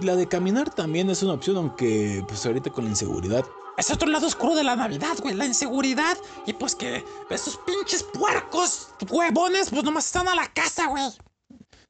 La 0.00 0.16
de 0.16 0.26
caminar 0.26 0.74
también 0.74 1.10
es 1.10 1.22
una 1.22 1.34
opción, 1.34 1.56
aunque 1.56 2.24
pues 2.26 2.44
ahorita 2.46 2.70
con 2.70 2.84
la 2.84 2.90
inseguridad. 2.90 3.44
Es 3.76 3.90
otro 3.90 4.08
lado 4.08 4.26
oscuro 4.26 4.54
de 4.54 4.64
la 4.64 4.76
Navidad, 4.76 5.16
güey. 5.20 5.34
La 5.34 5.46
inseguridad. 5.46 6.16
Y 6.46 6.52
pues 6.52 6.74
que 6.74 7.04
esos 7.30 7.58
pinches 7.58 8.02
puercos, 8.02 8.88
huevones, 9.10 9.70
pues 9.70 9.84
nomás 9.84 10.06
están 10.06 10.28
a 10.28 10.34
la 10.34 10.52
casa, 10.52 10.86
güey. 10.86 11.04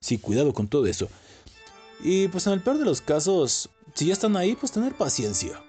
Sí, 0.01 0.19
cuidado 0.19 0.53
con 0.53 0.69
todo 0.69 0.87
eso. 0.87 1.09
Y 2.03 2.29
pues 2.29 2.47
en 2.47 2.55
el 2.55 2.63
peor 2.63 2.79
de 2.79 2.85
los 2.85 3.01
casos, 3.01 3.71
si 3.95 4.07
ya 4.07 4.13
están 4.13 4.37
ahí, 4.37 4.55
pues 4.55 4.73
tener 4.73 4.95
paciencia. 4.95 5.63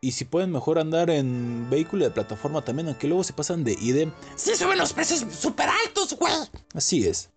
Y 0.00 0.12
si 0.12 0.24
pueden 0.24 0.52
mejor 0.52 0.78
andar 0.78 1.10
en 1.10 1.68
vehículo 1.70 2.04
de 2.04 2.10
plataforma 2.12 2.62
también, 2.64 2.86
aunque 2.88 3.08
luego 3.08 3.24
se 3.24 3.32
pasan 3.32 3.64
de 3.64 3.72
idem. 3.80 4.12
Sí, 4.36 4.54
suben 4.54 4.78
los 4.78 4.92
precios 4.92 5.24
súper 5.36 5.68
altos, 5.86 6.16
güey. 6.18 6.32
Así 6.74 7.06
es. 7.06 7.30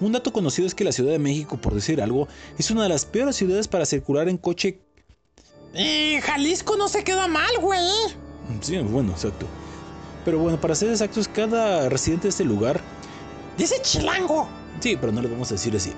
Un 0.00 0.12
dato 0.12 0.32
conocido 0.32 0.66
es 0.66 0.74
que 0.74 0.84
la 0.84 0.92
Ciudad 0.92 1.12
de 1.12 1.18
México, 1.18 1.56
por 1.56 1.74
decir 1.74 2.00
algo, 2.02 2.28
es 2.58 2.70
una 2.70 2.84
de 2.84 2.88
las 2.88 3.04
peores 3.04 3.36
ciudades 3.36 3.68
para 3.68 3.86
circular 3.86 4.28
en 4.28 4.36
coche. 4.36 4.80
Y 5.74 6.20
Jalisco 6.20 6.76
no 6.76 6.88
se 6.88 7.02
queda 7.04 7.28
mal, 7.28 7.50
güey. 7.60 7.80
Sí, 8.60 8.76
bueno, 8.78 9.12
exacto. 9.12 9.46
Pero 10.24 10.38
bueno, 10.38 10.60
para 10.60 10.74
ser 10.74 10.90
exactos, 10.90 11.26
cada 11.28 11.88
residente 11.88 12.24
de 12.24 12.28
este 12.30 12.44
lugar, 12.44 12.80
Dice 13.58 13.76
chilango. 13.82 14.48
sí, 14.80 14.96
pero 15.00 15.12
no 15.12 15.20
le 15.20 15.28
vamos 15.28 15.50
a 15.50 15.54
decir 15.54 15.76
así, 15.76 15.92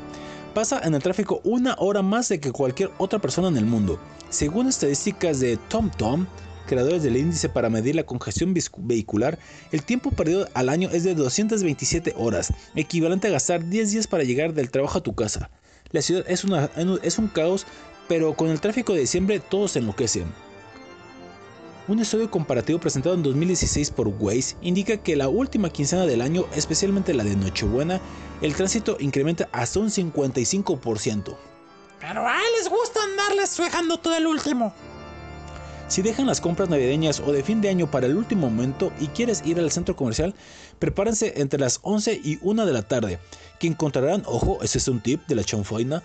pasa 0.55 0.81
en 0.85 0.95
el 0.95 1.03
tráfico 1.03 1.41
una 1.45 1.75
hora 1.79 2.01
más 2.01 2.29
de 2.29 2.41
que 2.41 2.53
cualquier 2.53 2.91
otra 2.99 3.19
persona 3.19 3.49
en 3.49 3.57
el 3.57 3.67
mundo. 3.67 3.99
Según 4.31 4.69
estadísticas 4.69 5.41
de 5.41 5.57
TomTom, 5.69 6.27
creadores 6.67 7.03
del 7.03 7.17
índice 7.17 7.49
para 7.49 7.69
medir 7.69 7.97
la 7.97 8.05
congestión 8.05 8.55
vehicular, 8.79 9.39
el 9.73 9.83
tiempo 9.83 10.11
perdido 10.11 10.49
al 10.55 10.69
año 10.69 10.89
es 10.91 11.05
de 11.05 11.15
227 11.15 12.15
horas, 12.17 12.53
equivalente 12.75 13.29
a 13.29 13.33
gastar 13.33 13.69
10 13.69 13.91
días 13.91 14.07
para 14.07 14.25
llegar 14.25 14.55
del 14.55 14.71
trabajo 14.71 14.99
a 14.99 15.03
tu 15.03 15.15
casa. 15.15 15.51
La 15.91 16.01
ciudad 16.01 16.25
es, 16.29 16.45
es 17.03 17.19
un 17.19 17.29
caos, 17.29 17.67
pero 18.09 18.35
con 18.35 18.49
el 18.49 18.61
tráfico 18.61 18.95
de 18.95 19.01
diciembre 19.01 19.41
todos 19.41 19.73
se 19.73 19.81
enloquecen. 19.81 20.33
Un 21.87 21.99
estudio 21.99 22.30
comparativo 22.30 22.80
presentado 22.80 23.14
en 23.14 23.22
2016 23.22 23.91
por 23.91 24.09
Waze 24.09 24.57
indica 24.62 24.97
que 24.97 25.16
la 25.16 25.28
última 25.28 25.68
quincena 25.68 26.07
del 26.07 26.22
año, 26.22 26.47
especialmente 26.57 27.12
la 27.12 27.24
de 27.24 27.37
Nochebuena, 27.37 28.01
el 28.41 28.55
tránsito 28.55 28.97
incrementa 29.01 29.51
hasta 29.53 29.80
un 29.80 29.91
55%. 29.91 31.37
Pero 32.01 32.26
a 32.26 32.39
él 32.39 32.47
les 32.59 32.70
gusta 32.70 33.03
andarles 33.03 33.55
dejando 33.59 33.99
todo 33.99 34.16
el 34.16 34.26
último. 34.26 34.72
Si 35.89 36.01
dejan 36.01 36.26
las 36.26 36.41
compras 36.41 36.70
navideñas 36.70 37.20
o 37.20 37.32
de 37.32 37.45
fin 37.45 37.61
de 37.61 37.68
año 37.68 37.91
para 37.91 38.07
el 38.07 38.16
último 38.16 38.49
momento 38.49 38.91
y 38.99 39.09
quieres 39.09 39.43
ir 39.45 39.59
al 39.59 39.70
centro 39.70 39.95
comercial, 39.95 40.35
prepárense 40.78 41.35
entre 41.37 41.61
las 41.61 41.80
11 41.82 42.18
y 42.24 42.39
1 42.41 42.64
de 42.64 42.72
la 42.72 42.82
tarde, 42.82 43.18
que 43.61 43.66
encontrarán, 43.66 44.22
ojo, 44.24 44.59
ese 44.62 44.78
es 44.78 44.89
un 44.89 45.03
tip 45.03 45.26
de 45.26 45.35
la 45.35 45.45
chanfaina, 45.45 46.03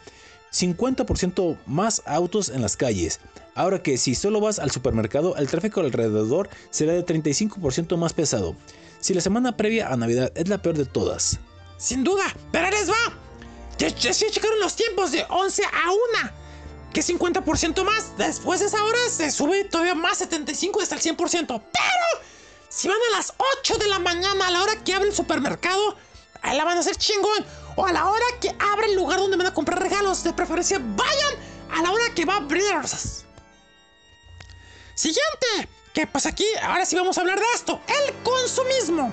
50% 0.51 1.57
más 1.65 2.01
autos 2.05 2.49
en 2.49 2.61
las 2.61 2.77
calles. 2.77 3.19
Ahora 3.55 3.83
que 3.83 3.97
si 3.97 4.15
solo 4.15 4.39
vas 4.39 4.59
al 4.59 4.71
supermercado, 4.71 5.35
el 5.35 5.47
tráfico 5.47 5.81
alrededor 5.81 6.49
será 6.69 6.93
de 6.93 7.05
35% 7.05 7.97
más 7.97 8.13
pesado. 8.13 8.55
Si 8.99 9.13
la 9.13 9.21
semana 9.21 9.55
previa 9.55 9.89
a 9.89 9.97
Navidad 9.97 10.31
es 10.35 10.47
la 10.47 10.61
peor 10.61 10.77
de 10.77 10.85
todas. 10.85 11.39
Sin 11.77 12.03
duda, 12.03 12.23
pero 12.51 12.69
les 12.69 12.89
va. 12.89 13.17
Ya, 13.77 13.87
ya 13.87 14.11
checaron 14.11 14.59
los 14.59 14.75
tiempos 14.75 15.11
de 15.11 15.25
11 15.29 15.63
a 15.63 15.91
1. 16.21 16.31
Que 16.93 17.01
50% 17.01 17.83
más. 17.83 18.17
Después 18.17 18.59
de 18.59 18.65
esa 18.65 18.83
hora 18.83 18.97
se 19.09 19.31
sube 19.31 19.63
todavía 19.63 19.95
más 19.95 20.17
75 20.17 20.81
hasta 20.81 20.95
el 20.95 21.01
100%. 21.01 21.47
Pero 21.47 22.25
si 22.67 22.87
van 22.87 22.97
a 23.11 23.17
las 23.17 23.33
8 23.61 23.77
de 23.77 23.87
la 23.87 23.99
mañana 23.99 24.47
a 24.47 24.51
la 24.51 24.63
hora 24.63 24.83
que 24.83 24.93
abre 24.93 25.09
el 25.09 25.15
supermercado, 25.15 25.95
ahí 26.41 26.57
la 26.57 26.65
van 26.65 26.77
a 26.77 26.81
hacer 26.81 26.97
chingón. 26.97 27.45
A 27.85 27.93
la 27.93 28.09
hora 28.09 28.25
que 28.41 28.55
abre 28.59 28.87
el 28.87 28.95
lugar 28.95 29.19
donde 29.19 29.37
van 29.37 29.47
a 29.47 29.53
comprar 29.53 29.79
regalos. 29.79 30.23
De 30.23 30.33
preferencia, 30.33 30.79
vayan 30.79 31.33
a 31.71 31.81
la 31.81 31.91
hora 31.91 32.13
que 32.13 32.25
va 32.25 32.35
a 32.35 32.37
abrir. 32.37 32.63
Siguiente. 34.95 35.69
Que 35.93 36.05
pues 36.05 36.25
aquí, 36.25 36.45
ahora 36.61 36.85
sí 36.85 36.95
vamos 36.95 37.17
a 37.17 37.21
hablar 37.21 37.39
de 37.39 37.45
esto. 37.55 37.81
El 37.87 38.13
consumismo. 38.23 39.11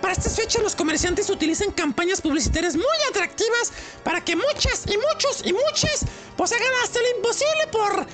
Para 0.00 0.12
estas 0.12 0.36
fechas 0.36 0.62
los 0.62 0.76
comerciantes 0.76 1.28
utilizan 1.28 1.72
campañas 1.72 2.20
publicitarias 2.20 2.76
muy 2.76 2.84
atractivas 3.10 3.72
para 4.04 4.24
que 4.24 4.36
muchas 4.36 4.86
y 4.86 4.96
muchos 4.96 5.44
y 5.44 5.52
muchas 5.52 6.04
pues 6.36 6.52
hagan 6.52 6.68
hasta 6.84 7.00
lo 7.00 7.16
imposible 7.16 7.66
por 7.72 8.06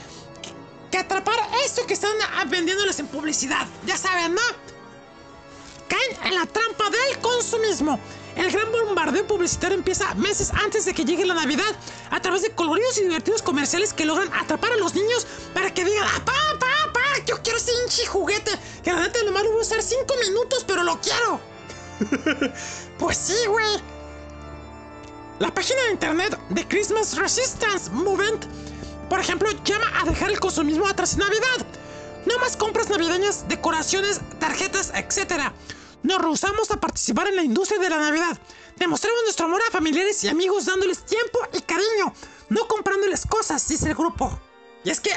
que 0.91 0.99
atrapar 0.99 1.37
esto 1.65 1.87
que 1.87 1.95
están 1.95 2.13
ah, 2.37 2.45
vendiéndoles 2.47 2.99
en 3.01 3.07
publicidad. 3.09 3.67
Ya 3.85 3.99
saben, 3.99 4.35
¿no? 4.35 4.41
Caen 5.89 6.27
en 6.27 6.35
la 6.37 6.47
trampa 6.47 6.89
del 6.89 7.19
consumismo. 7.19 8.01
El 8.37 8.51
gran 8.51 8.71
bombardeo 8.73 9.27
publicitario 9.27 9.77
empieza 9.77 10.13
meses 10.15 10.53
antes 10.65 10.85
de 10.85 10.95
que 10.95 11.05
llegue 11.05 11.25
la 11.25 11.35
Navidad 11.35 11.75
a 12.11 12.21
través 12.21 12.43
de 12.43 12.51
coloridos 12.51 12.99
y 12.99 13.03
divertidos 13.03 13.43
comerciales 13.43 13.93
que 13.93 14.05
logran 14.05 14.33
atrapar 14.35 14.73
a 14.73 14.77
los 14.77 14.95
niños 14.95 15.27
para 15.53 15.73
que 15.73 15.85
digan, 15.85 16.05
¡Ah, 16.05 16.23
pa, 16.25 16.33
pa, 16.59 16.93
pa! 16.93 17.25
Yo 17.27 17.41
quiero 17.43 17.59
ese 17.59 17.73
hinchi 17.83 18.05
juguete 18.07 18.51
que 18.83 18.93
la 18.93 19.01
neta 19.01 19.23
nomás 19.25 19.45
lo 19.45 19.51
voy 19.51 19.61
a 19.61 19.63
usar 19.63 19.83
5 19.83 20.15
minutos, 20.29 20.65
pero 20.67 20.83
lo 20.83 21.01
quiero. 21.01 21.41
pues 22.99 23.17
sí, 23.17 23.47
güey. 23.47 23.81
La 25.39 25.53
página 25.53 25.83
de 25.83 25.93
internet 25.93 26.39
de 26.51 26.67
Christmas 26.67 27.17
Resistance 27.17 27.91
Movement, 27.91 28.47
por 29.09 29.21
ejemplo, 29.21 29.49
llama 29.65 29.87
a 30.01 30.05
dejar 30.05 30.31
el 30.31 30.41
consumismo 30.41 30.87
atrás 30.87 31.15
en 31.15 31.21
Navidad. 31.21 31.67
No 32.27 32.39
más 32.39 32.57
compras 32.57 32.89
navideñas, 32.89 33.47
decoraciones, 33.49 34.21
tarjetas, 34.39 34.93
etc. 34.95 35.53
Nos 36.05 36.21
rehusamos 36.21 36.71
a 36.71 36.79
participar 36.79 37.29
en 37.29 37.37
la 37.37 37.43
industria 37.43 37.81
de 37.81 37.89
la 37.89 37.99
Navidad. 37.99 38.39
Demostramos 38.77 39.23
nuestro 39.23 39.47
amor 39.47 39.63
a 39.67 39.71
familiares 39.71 40.23
y 40.23 40.29
amigos 40.29 40.67
dándoles 40.67 41.07
tiempo 41.07 41.39
y 41.55 41.63
cariño, 41.63 42.13
no 42.51 42.69
comprándoles 42.69 43.25
cosas, 43.27 43.67
dice 43.67 43.89
el 43.89 43.95
grupo. 43.95 44.39
Y 44.85 44.91
es 44.91 45.01
que 45.01 45.11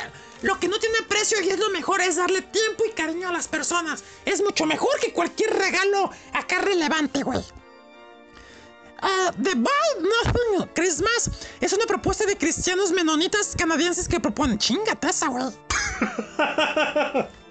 lo 0.44 0.58
que 0.58 0.70
no 0.70 0.80
tiene 0.80 1.02
precio 1.10 1.42
y 1.42 1.50
es 1.50 1.60
lo 1.60 1.70
mejor 1.72 2.00
es 2.00 2.16
darle 2.16 2.42
tiempo 2.42 2.86
y 2.86 2.92
cariño 2.92 3.28
a 3.28 3.34
las 3.34 3.50
personas. 3.50 4.06
Es 4.24 4.42
mucho 4.42 4.66
mejor 4.66 4.98
que 5.02 5.12
cualquier 5.12 5.54
regalo 5.54 6.10
acá 6.32 6.60
relevante, 6.60 7.22
güey. 7.22 7.44
Ah, 9.02 9.34
The 9.44 9.56
Buy 9.56 10.10
Nothing 10.26 10.70
Christmas 10.74 11.30
es 11.60 11.74
una 11.74 11.86
propuesta 11.86 12.26
de 12.26 12.38
cristianos 12.38 12.92
menonitas 12.92 13.56
canadienses 13.58 14.08
que 14.08 14.22
proponen. 14.22 14.58
Chingate 14.58 15.10
esa, 15.10 15.28
güey. 15.28 15.48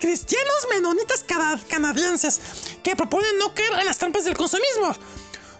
Cristianos 0.00 0.66
menonitas 0.70 1.24
cana- 1.24 1.60
canadienses 1.68 2.40
que 2.82 2.96
proponen 2.96 3.38
no 3.38 3.54
caer 3.54 3.72
en 3.80 3.86
las 3.86 3.98
trampas 3.98 4.24
del 4.24 4.36
consumismo. 4.36 4.94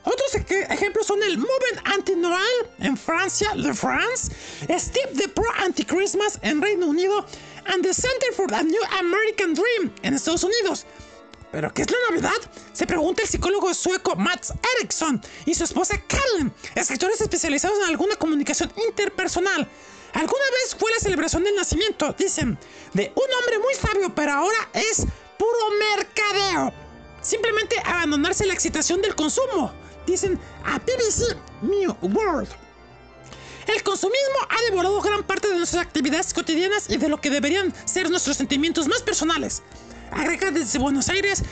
Otros 0.06 0.34
ej- 0.34 0.66
ejemplos 0.70 1.06
son 1.06 1.22
el 1.22 1.38
Movement 1.38 1.80
Anti-Noel 1.86 2.68
en 2.80 2.96
Francia, 2.96 3.52
de 3.56 3.72
France, 3.72 4.30
Steve 4.78 5.10
the 5.16 5.28
Pro 5.28 5.46
Anti-Christmas 5.58 6.38
en 6.42 6.60
Reino 6.60 6.86
Unido, 6.86 7.24
and 7.66 7.82
the 7.82 7.94
Center 7.94 8.32
for 8.36 8.46
the 8.50 8.62
New 8.62 8.82
American 8.98 9.54
Dream 9.54 9.90
en 10.02 10.12
Estados 10.14 10.44
Unidos. 10.44 10.84
¿Pero 11.50 11.72
qué 11.72 11.82
es 11.82 11.88
la 11.90 11.96
Navidad? 12.10 12.50
Se 12.72 12.84
pregunta 12.86 13.22
el 13.22 13.28
psicólogo 13.28 13.72
sueco 13.72 14.16
Mats 14.16 14.52
Eriksson 14.76 15.22
y 15.46 15.54
su 15.54 15.64
esposa 15.64 15.94
Karen, 16.06 16.52
escritores 16.74 17.20
especializados 17.20 17.78
en 17.78 17.84
alguna 17.84 18.16
comunicación 18.16 18.72
interpersonal. 18.88 19.70
Alguna 20.14 20.44
vez 20.62 20.76
fue 20.78 20.90
la 20.92 21.00
celebración 21.00 21.42
del 21.42 21.56
nacimiento, 21.56 22.14
dicen, 22.16 22.56
de 22.92 23.12
un 23.14 23.34
hombre 23.38 23.58
muy 23.58 23.74
sabio, 23.74 24.14
pero 24.14 24.32
ahora 24.32 24.70
es 24.72 25.04
puro 25.36 25.70
mercadeo. 25.96 26.72
Simplemente 27.20 27.76
abandonarse 27.84 28.46
la 28.46 28.54
excitación 28.54 29.02
del 29.02 29.16
consumo, 29.16 29.72
dicen 30.06 30.38
a 30.64 30.78
BBC 30.78 31.36
New 31.62 31.96
World. 32.02 32.48
El 33.66 33.82
consumismo 33.82 34.38
ha 34.50 34.70
devorado 34.70 35.00
gran 35.00 35.24
parte 35.24 35.48
de 35.48 35.56
nuestras 35.56 35.84
actividades 35.84 36.32
cotidianas 36.32 36.88
y 36.90 36.96
de 36.96 37.08
lo 37.08 37.20
que 37.20 37.30
deberían 37.30 37.74
ser 37.84 38.08
nuestros 38.08 38.36
sentimientos 38.36 38.86
más 38.86 39.02
personales. 39.02 39.62
Agrega 40.12 40.50
desde 40.52 40.78
Buenos 40.78 41.08
Aires 41.08 41.42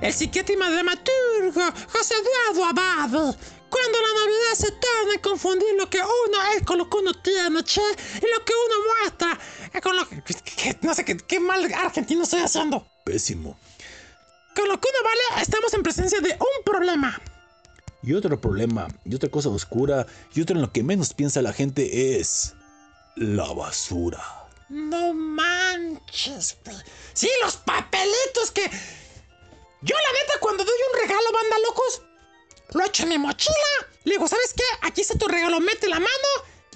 el 0.00 0.12
psiquiatra 0.12 0.54
y 0.54 0.58
dramaturgo 0.58 1.60
José 1.92 2.14
Eduardo 2.14 2.64
Abad. 2.64 3.36
Cuando 3.70 3.98
la 4.00 4.08
Navidad 4.20 4.54
se 4.56 4.72
torna 4.72 5.14
a 5.16 5.22
confundir 5.22 5.74
lo 5.76 5.88
que 5.90 5.98
uno 5.98 6.42
es 6.56 6.62
con 6.64 6.78
lo 6.78 6.88
que 6.88 6.96
uno 6.96 7.12
tiene, 7.22 7.62
che, 7.64 7.80
y 8.16 8.26
lo 8.34 8.44
que 8.44 8.52
uno 8.54 8.74
muestra 9.00 9.38
eh, 9.72 9.80
con 9.80 9.96
lo 9.96 10.08
que... 10.08 10.22
que- 10.22 10.78
no 10.82 10.94
sé 10.94 11.04
qué, 11.04 11.16
qué 11.16 11.38
mal 11.40 11.70
argentino 11.74 12.22
estoy 12.22 12.40
haciendo. 12.40 12.86
Pésimo. 13.04 13.58
Con 14.56 14.68
lo 14.68 14.80
que 14.80 14.88
uno 14.88 15.04
vale, 15.04 15.42
estamos 15.42 15.72
en 15.74 15.82
presencia 15.82 16.20
de 16.20 16.32
un 16.32 16.64
problema. 16.64 17.20
Y 18.02 18.14
otro 18.14 18.40
problema, 18.40 18.88
y 19.04 19.14
otra 19.14 19.28
cosa 19.28 19.48
oscura, 19.50 20.06
y 20.34 20.40
otro 20.40 20.56
en 20.56 20.62
lo 20.62 20.72
que 20.72 20.82
menos 20.82 21.12
piensa 21.14 21.42
la 21.42 21.52
gente 21.52 22.18
es 22.18 22.54
la 23.16 23.52
basura. 23.52 24.22
No 24.68 25.12
manches, 25.14 26.56
güey. 26.64 26.76
Sí, 27.12 27.28
los 27.42 27.56
papelitos 27.56 28.50
que. 28.54 28.62
Yo, 29.82 29.94
la 29.96 30.12
neta, 30.12 30.38
cuando 30.40 30.64
doy 30.64 30.74
un 30.92 31.00
regalo, 31.00 31.32
banda 31.32 31.56
locos, 31.66 32.02
lo 32.74 32.84
echo 32.84 33.02
en 33.04 33.08
mi 33.10 33.18
mochila. 33.18 33.54
Le 34.04 34.12
digo, 34.14 34.26
¿sabes 34.28 34.54
qué? 34.56 34.64
Aquí 34.86 35.00
está 35.02 35.16
tu 35.18 35.26
regalo, 35.28 35.60
mete 35.60 35.88
la 35.88 35.96
mano. 35.98 36.28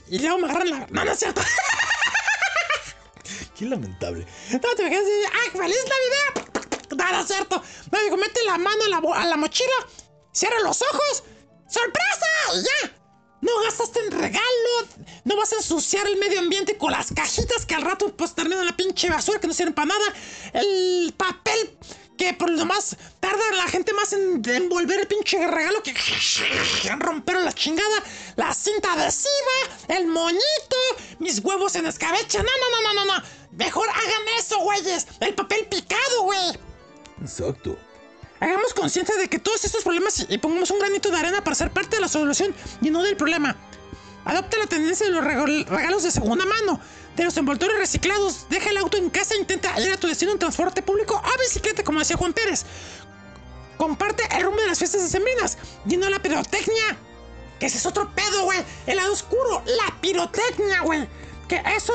Y 0.09 0.19
luego 0.19 0.39
me 0.39 0.47
agarran 0.49 0.71
la. 0.71 0.87
No, 0.91 1.05
no 1.05 1.13
es 1.13 1.19
cierto. 1.19 1.41
Qué 3.57 3.65
lamentable. 3.67 4.27
No 4.51 4.61
te 4.61 4.83
imaginas, 4.83 5.05
¡ay, 5.33 5.51
feliz 5.51 5.85
Navidad! 5.85 6.49
Nada 6.97 7.21
es 7.21 7.27
cierto. 7.29 7.63
No, 7.91 8.03
digo, 8.03 8.17
mete 8.17 8.43
la 8.45 8.59
mano 8.59 8.85
a 8.85 8.89
la, 8.89 9.01
bo- 9.01 9.15
a 9.15 9.25
la 9.27 9.37
mochila, 9.37 9.73
cierra 10.33 10.59
los 10.61 10.83
ojos, 10.83 11.23
¡sorpresa! 11.69 12.27
Y 12.55 12.63
ya. 12.63 12.97
No 13.41 13.51
gastaste 13.65 13.99
en 14.01 14.13
regalo, 14.13 14.87
no 15.25 15.37
vas 15.37 15.53
a 15.53 15.57
ensuciar 15.57 16.07
el 16.07 16.17
medio 16.17 16.39
ambiente 16.39 16.79
con 16.79 16.93
las 16.93 17.13
cajitas 17.13 17.67
que 17.67 17.75
al 17.75 17.83
rato 17.83 18.15
pues 18.17 18.35
terminan 18.37 18.65
la 18.67 18.77
pinche 18.77 19.11
basura 19.11 19.41
que 19.41 19.49
no 19.49 19.55
sirven 19.55 19.75
para 19.75 19.87
nada. 19.87 20.05
El 20.53 21.13
papel 21.17 21.77
que 22.23 22.35
por 22.35 22.51
lo 22.51 22.65
más 22.65 22.97
tarda 23.19 23.43
la 23.57 23.67
gente 23.67 23.93
más 23.95 24.13
en 24.13 24.43
envolver 24.49 25.01
el 25.01 25.07
pinche 25.09 25.45
regalo 25.45 25.83
que 25.83 25.93
romper 27.01 27.37
la 27.41 27.53
chingada. 27.53 28.03
La 28.37 28.55
cinta 28.55 28.93
adhesiva, 28.93 29.57
el 29.89 30.07
moñito, 30.07 30.77
mis 31.19 31.41
huevos 31.41 31.75
en 31.75 31.87
escabeche. 31.87 32.39
No, 32.39 32.45
no, 32.45 32.71
no, 32.71 32.95
no, 32.95 33.05
no, 33.05 33.17
no. 33.19 33.25
Mejor 33.53 33.89
hagan 33.91 34.23
eso, 34.39 34.59
güeyes. 34.61 35.07
El 35.21 35.35
papel 35.35 35.67
picado, 35.67 36.23
güey. 36.23 36.59
Exacto. 37.21 37.77
Hagamos 38.39 38.73
conciencia 38.75 39.17
de 39.17 39.29
que 39.29 39.39
todos 39.41 39.65
estos 39.65 39.83
problemas 39.83 40.25
y- 40.29 40.39
pongamos 40.39 40.71
un 40.71 40.79
granito 40.79 41.11
de 41.11 41.19
arena 41.19 41.43
para 41.43 41.57
ser 41.57 41.73
parte 41.73 41.97
de 41.97 42.03
la 42.03 42.09
solución 42.09 42.55
y 42.81 42.91
no 42.91 43.03
del 43.03 43.17
problema. 43.17 43.57
Adopta 44.25 44.57
la 44.59 44.67
tendencia 44.69 45.07
de 45.07 45.13
los 45.13 45.25
regal- 45.25 45.67
regalos 45.67 46.05
de 46.05 46.13
segunda 46.13 46.45
mano, 46.45 46.81
de 47.17 47.25
los 47.25 47.37
envoltorios 47.37 47.79
reciclados. 47.79 48.47
Deja 48.49 48.71
el 48.71 48.77
auto 48.79 48.97
en 48.97 49.11
casa 49.11 49.35
e 49.35 49.39
intenta 49.39 49.79
ir 49.81 49.93
a 49.93 49.97
tu 49.97 50.07
destino 50.07 50.33
en 50.33 50.39
transporte 50.39 50.83
público 50.83 51.21
o 51.23 51.41
bicicleta, 51.41 51.83
como 51.85 51.99
decía 51.99 52.17
Juan 52.17 52.33
Pérez. 52.33 52.65
Comparte 53.77 54.23
el 54.37 54.43
rumbo 54.43 54.61
de 54.61 54.69
las 54.69 54.79
fiestas 54.79 55.03
decembrinas 55.03 55.59
y 55.89 55.97
no 55.97 56.09
la 56.09 56.21
pirotecnia. 56.21 56.97
Que 57.59 57.67
ese 57.67 57.79
es 57.79 57.87
otro 57.87 58.13
pedo, 58.15 58.45
güey. 58.45 58.59
El 58.87 58.97
lado 58.97 59.13
oscuro, 59.13 59.63
la 59.67 60.01
pirotecnia, 60.01 60.83
güey. 60.83 61.09
Que 61.49 61.63
eso 61.77 61.93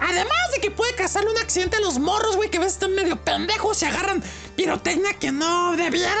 Además 0.00 0.38
de 0.54 0.60
que 0.60 0.70
puede 0.70 0.94
causarle 0.94 1.30
un 1.30 1.38
accidente 1.38 1.76
a 1.76 1.80
los 1.80 1.98
morros, 1.98 2.36
güey, 2.36 2.50
que 2.50 2.58
a 2.58 2.60
veces 2.60 2.74
están 2.74 2.94
medio 2.94 3.16
pendejos 3.16 3.82
y 3.82 3.86
agarran 3.86 4.22
pirotecnia 4.56 5.14
que 5.14 5.32
no 5.32 5.76
debieran. 5.76 6.16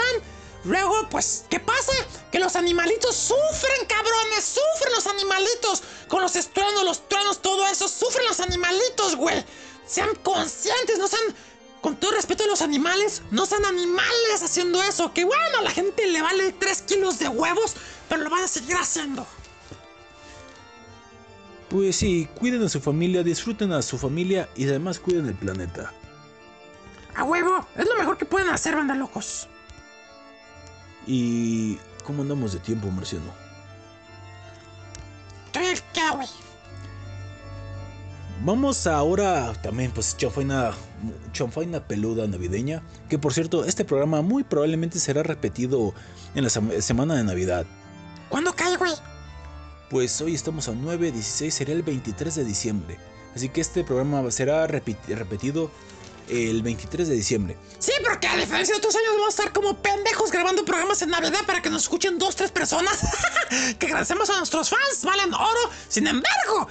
Luego, 0.64 1.08
pues, 1.08 1.44
¿qué 1.48 1.60
pasa? 1.60 1.92
Que 2.32 2.38
los 2.38 2.56
animalitos 2.56 3.14
sufren, 3.14 3.86
cabrones, 3.88 4.44
sufren 4.44 4.92
los 4.94 5.06
animalitos. 5.06 5.82
Con 6.08 6.20
los 6.20 6.36
estruendos, 6.36 6.84
los 6.84 7.08
truenos, 7.08 7.40
todo 7.40 7.66
eso, 7.68 7.88
sufren 7.88 8.26
los 8.26 8.40
animalitos, 8.40 9.16
güey. 9.16 9.44
Sean 9.86 10.14
conscientes, 10.16 10.98
no 10.98 11.08
sean, 11.08 11.22
con 11.80 11.96
todo 11.96 12.10
respeto 12.10 12.44
a 12.44 12.48
los 12.48 12.60
animales, 12.60 13.22
no 13.30 13.46
sean 13.46 13.64
animales 13.64 14.42
haciendo 14.42 14.82
eso. 14.82 15.14
Que 15.14 15.24
bueno, 15.24 15.58
a 15.58 15.62
la 15.62 15.70
gente 15.70 16.06
le 16.06 16.20
vale 16.20 16.52
3 16.52 16.82
kilos 16.82 17.18
de 17.18 17.28
huevos, 17.28 17.76
pero 18.08 18.22
lo 18.22 18.30
van 18.30 18.42
a 18.44 18.48
seguir 18.48 18.76
haciendo. 18.76 19.26
Pues 21.70 21.96
sí, 21.96 22.28
cuiden 22.38 22.62
a 22.64 22.68
su 22.68 22.80
familia, 22.80 23.22
disfruten 23.22 23.72
a 23.72 23.82
su 23.82 23.96
familia 23.96 24.48
y 24.56 24.66
además 24.68 24.98
cuiden 24.98 25.26
el 25.26 25.34
planeta. 25.34 25.92
A 27.14 27.24
huevo, 27.24 27.66
es 27.76 27.86
lo 27.86 27.94
mejor 27.96 28.16
que 28.18 28.24
pueden 28.24 28.48
hacer, 28.48 28.74
banda 28.74 28.94
locos. 28.94 29.48
¿Y 31.08 31.78
cómo 32.04 32.22
andamos 32.22 32.52
de 32.52 32.58
tiempo, 32.60 32.88
Marciano? 32.90 33.32
Acá, 35.48 36.12
güey. 36.14 36.28
Vamos 38.44 38.86
ahora 38.86 39.52
también, 39.62 39.90
pues, 39.90 40.16
chanfaina, 40.16 40.72
chanfaina 41.32 41.80
peluda 41.88 42.26
navideña. 42.28 42.82
Que 43.08 43.18
por 43.18 43.32
cierto, 43.32 43.64
este 43.64 43.84
programa 43.84 44.22
muy 44.22 44.44
probablemente 44.44 45.00
será 45.00 45.22
repetido 45.24 45.92
en 46.36 46.44
la 46.44 46.50
sem- 46.50 46.80
semana 46.80 47.16
de 47.16 47.24
Navidad. 47.24 47.66
¿Cuándo 48.28 48.52
cae, 48.54 48.76
güey? 48.76 48.92
Pues 49.90 50.20
hoy 50.20 50.34
estamos 50.34 50.68
a 50.68 50.72
9, 50.72 51.10
16, 51.10 51.52
sería 51.52 51.74
el 51.74 51.82
23 51.82 52.34
de 52.36 52.44
diciembre. 52.44 52.98
Así 53.34 53.48
que 53.48 53.60
este 53.60 53.82
programa 53.82 54.30
será 54.30 54.66
repetido 54.66 55.70
el 56.28 56.62
23 56.62 57.08
de 57.08 57.14
diciembre. 57.14 57.56
Sí, 57.78 57.92
porque 58.04 58.26
a 58.26 58.36
diferencia 58.36 58.74
de 58.74 58.78
otros 58.78 58.94
años 58.94 59.08
vamos 59.12 59.26
a 59.26 59.30
estar 59.30 59.52
como 59.52 59.80
pendejos 59.80 60.30
grabando 60.30 60.64
programas 60.64 61.00
en 61.02 61.10
Navidad 61.10 61.40
para 61.46 61.62
que 61.62 61.70
nos 61.70 61.82
escuchen 61.82 62.18
dos, 62.18 62.36
tres 62.36 62.50
personas. 62.50 62.98
que 63.78 63.86
agradecemos 63.86 64.28
a 64.30 64.38
nuestros 64.38 64.70
fans, 64.70 65.02
valen 65.02 65.32
oro. 65.34 65.70
Sin 65.88 66.06
embargo, 66.06 66.68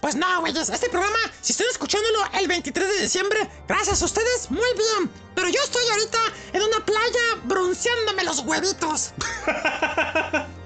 pues 0.00 0.14
no, 0.16 0.40
güeyes, 0.40 0.68
este 0.68 0.88
programa, 0.88 1.18
si 1.42 1.52
están 1.52 1.66
escuchándolo 1.70 2.20
el 2.38 2.48
23 2.48 2.88
de 2.88 3.02
diciembre, 3.02 3.50
gracias 3.68 4.00
a 4.00 4.04
ustedes, 4.06 4.50
muy 4.50 4.68
bien. 4.76 5.10
Pero 5.34 5.48
yo 5.48 5.60
estoy 5.62 5.84
ahorita 5.90 6.18
en 6.54 6.62
una 6.62 6.84
playa 6.84 7.42
bronceándome 7.44 8.24
los 8.24 8.40
huevitos. 8.40 9.12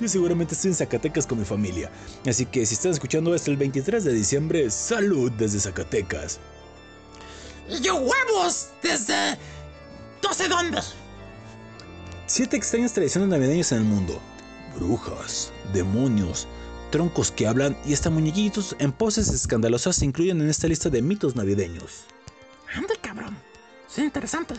Yo 0.00 0.06
seguramente 0.06 0.54
estoy 0.54 0.70
en 0.70 0.76
Zacatecas 0.76 1.26
con 1.26 1.40
mi 1.40 1.44
familia. 1.44 1.90
Así 2.24 2.46
que 2.46 2.64
si 2.64 2.74
están 2.74 2.92
escuchando 2.92 3.34
esto 3.34 3.50
el 3.50 3.56
23 3.56 4.04
de 4.04 4.12
diciembre, 4.12 4.70
salud 4.70 5.32
desde 5.32 5.58
Zacatecas. 5.58 6.38
Y 7.68 7.80
yo 7.80 7.96
huevos 7.96 8.68
desde 8.82 9.38
no 10.22 10.32
sé 10.32 10.48
dónde. 10.48 10.80
Siete 12.26 12.56
extrañas 12.56 12.92
tradiciones 12.92 13.28
navideñas 13.28 13.72
en 13.72 13.78
el 13.78 13.84
mundo. 13.84 14.20
Brujas, 14.76 15.52
demonios, 15.72 16.46
troncos 16.90 17.30
que 17.30 17.46
hablan 17.46 17.76
y 17.84 17.94
hasta 17.94 18.10
muñequitos 18.10 18.76
en 18.78 18.92
poses 18.92 19.28
escandalosas 19.28 19.96
se 19.96 20.04
incluyen 20.04 20.40
en 20.40 20.48
esta 20.48 20.68
lista 20.68 20.90
de 20.90 21.02
mitos 21.02 21.36
navideños. 21.36 22.04
Ande, 22.74 22.94
cabrón. 23.00 23.36
Sí, 23.88 24.02
interesante. 24.02 24.54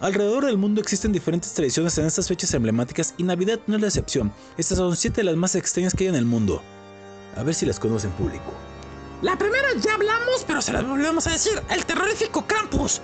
Alrededor 0.00 0.46
del 0.46 0.58
mundo 0.58 0.80
existen 0.80 1.12
diferentes 1.12 1.52
tradiciones 1.52 1.98
en 1.98 2.06
estas 2.06 2.28
fechas 2.28 2.54
emblemáticas 2.54 3.14
y 3.18 3.24
Navidad 3.24 3.58
no 3.66 3.76
es 3.76 3.82
la 3.82 3.88
excepción. 3.88 4.32
Estas 4.56 4.78
son 4.78 4.96
siete 4.96 5.22
de 5.22 5.24
las 5.24 5.36
más 5.36 5.54
extrañas 5.56 5.92
que 5.92 6.04
hay 6.04 6.08
en 6.08 6.14
el 6.14 6.24
mundo. 6.24 6.62
A 7.36 7.42
ver 7.42 7.54
si 7.54 7.66
las 7.66 7.80
conocen 7.80 8.12
público. 8.12 8.52
La 9.20 9.36
primera 9.36 9.68
ya 9.80 9.94
hablamos, 9.94 10.44
pero 10.46 10.62
se 10.62 10.72
las 10.72 10.86
volvemos 10.86 11.26
a 11.26 11.30
decir. 11.30 11.60
El 11.70 11.84
terrorífico 11.84 12.46
Krampus. 12.46 13.00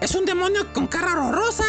Es 0.00 0.14
un 0.14 0.24
demonio 0.24 0.72
con 0.72 0.86
cara 0.86 1.12
horrorosa, 1.12 1.64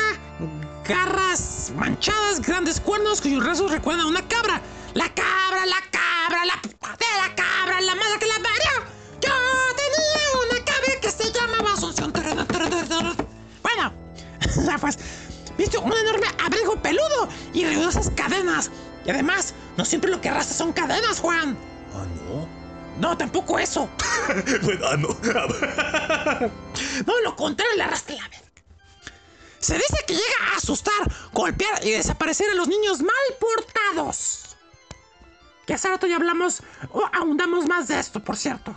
garras 0.88 1.72
manchadas, 1.76 2.42
grandes 2.42 2.80
cuernos 2.80 3.22
cuyos 3.22 3.44
restos 3.44 3.72
recuerdan 3.72 4.06
a 4.06 4.10
una 4.10 4.28
cabra. 4.28 4.62
La 4.94 5.10
cabra, 5.14 5.66
la 5.66 5.82
cabra, 5.92 6.46
la 6.46 6.62
puta 6.62 6.92
de 6.92 7.28
la 7.28 7.36
cabra, 7.36 7.82
la 7.82 7.96
madre 7.96 8.20
que 8.20 8.26
la 8.28 8.36
parió. 8.36 8.72
Yo 9.22 9.32
tenía 9.76 10.26
una 10.48 10.66
cabra 10.66 11.00
que 11.02 11.12
se 11.12 11.32
llamaba 11.32 11.74
Asunción. 11.74 12.12
Bueno, 13.64 13.94
pues, 14.82 15.00
viste 15.58 15.78
un 15.80 15.94
enorme 15.94 16.28
abrigo 16.44 16.76
peludo 16.82 17.30
y 17.54 17.66
ruidosas 17.66 18.12
cadenas. 18.16 18.70
Y 19.06 19.12
además, 19.12 19.54
no 19.78 19.86
siempre 19.86 20.10
lo 20.10 20.22
que 20.22 20.30
arrastra 20.30 20.56
son 20.56 20.74
cadenas, 20.74 21.20
Juan. 21.20 21.58
Ah, 21.94 22.06
no. 22.26 22.48
No, 23.00 23.18
tampoco 23.18 23.60
eso. 23.60 23.90
Bueno, 24.64 24.86
ah, 24.88 24.98
no. 24.98 25.10
No, 27.06 27.22
lo 27.22 27.36
contrario, 27.36 27.76
le 27.76 27.84
arrastra 27.84 28.16
la 28.16 28.28
verga. 28.30 28.44
Se 29.60 29.76
dice 29.76 29.98
que 30.06 30.14
llega 30.14 30.54
a 30.54 30.58
asustar, 30.58 30.94
golpear 31.32 31.86
y 31.86 31.92
desaparecer 31.92 32.50
a 32.52 32.54
los 32.54 32.68
niños 32.68 33.02
mal 33.02 33.14
portados. 33.40 34.58
Que 35.66 35.74
hace 35.74 35.88
rato 35.88 36.06
ya 36.06 36.18
hablamos, 36.18 36.62
o 36.92 37.10
ahondamos 37.14 37.66
más 37.68 37.88
de 37.88 37.98
esto, 37.98 38.22
por 38.22 38.36
cierto. 38.36 38.76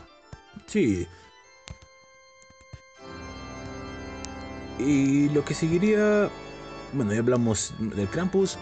Sí. 0.67 1.09
Y 4.79 5.29
lo 5.31 5.45
que 5.45 5.55
seguiría... 5.55 6.31
Bueno, 6.93 7.13
ya 7.13 7.19
hablamos 7.19 7.75
del 7.79 8.09
Krampus. 8.09 8.57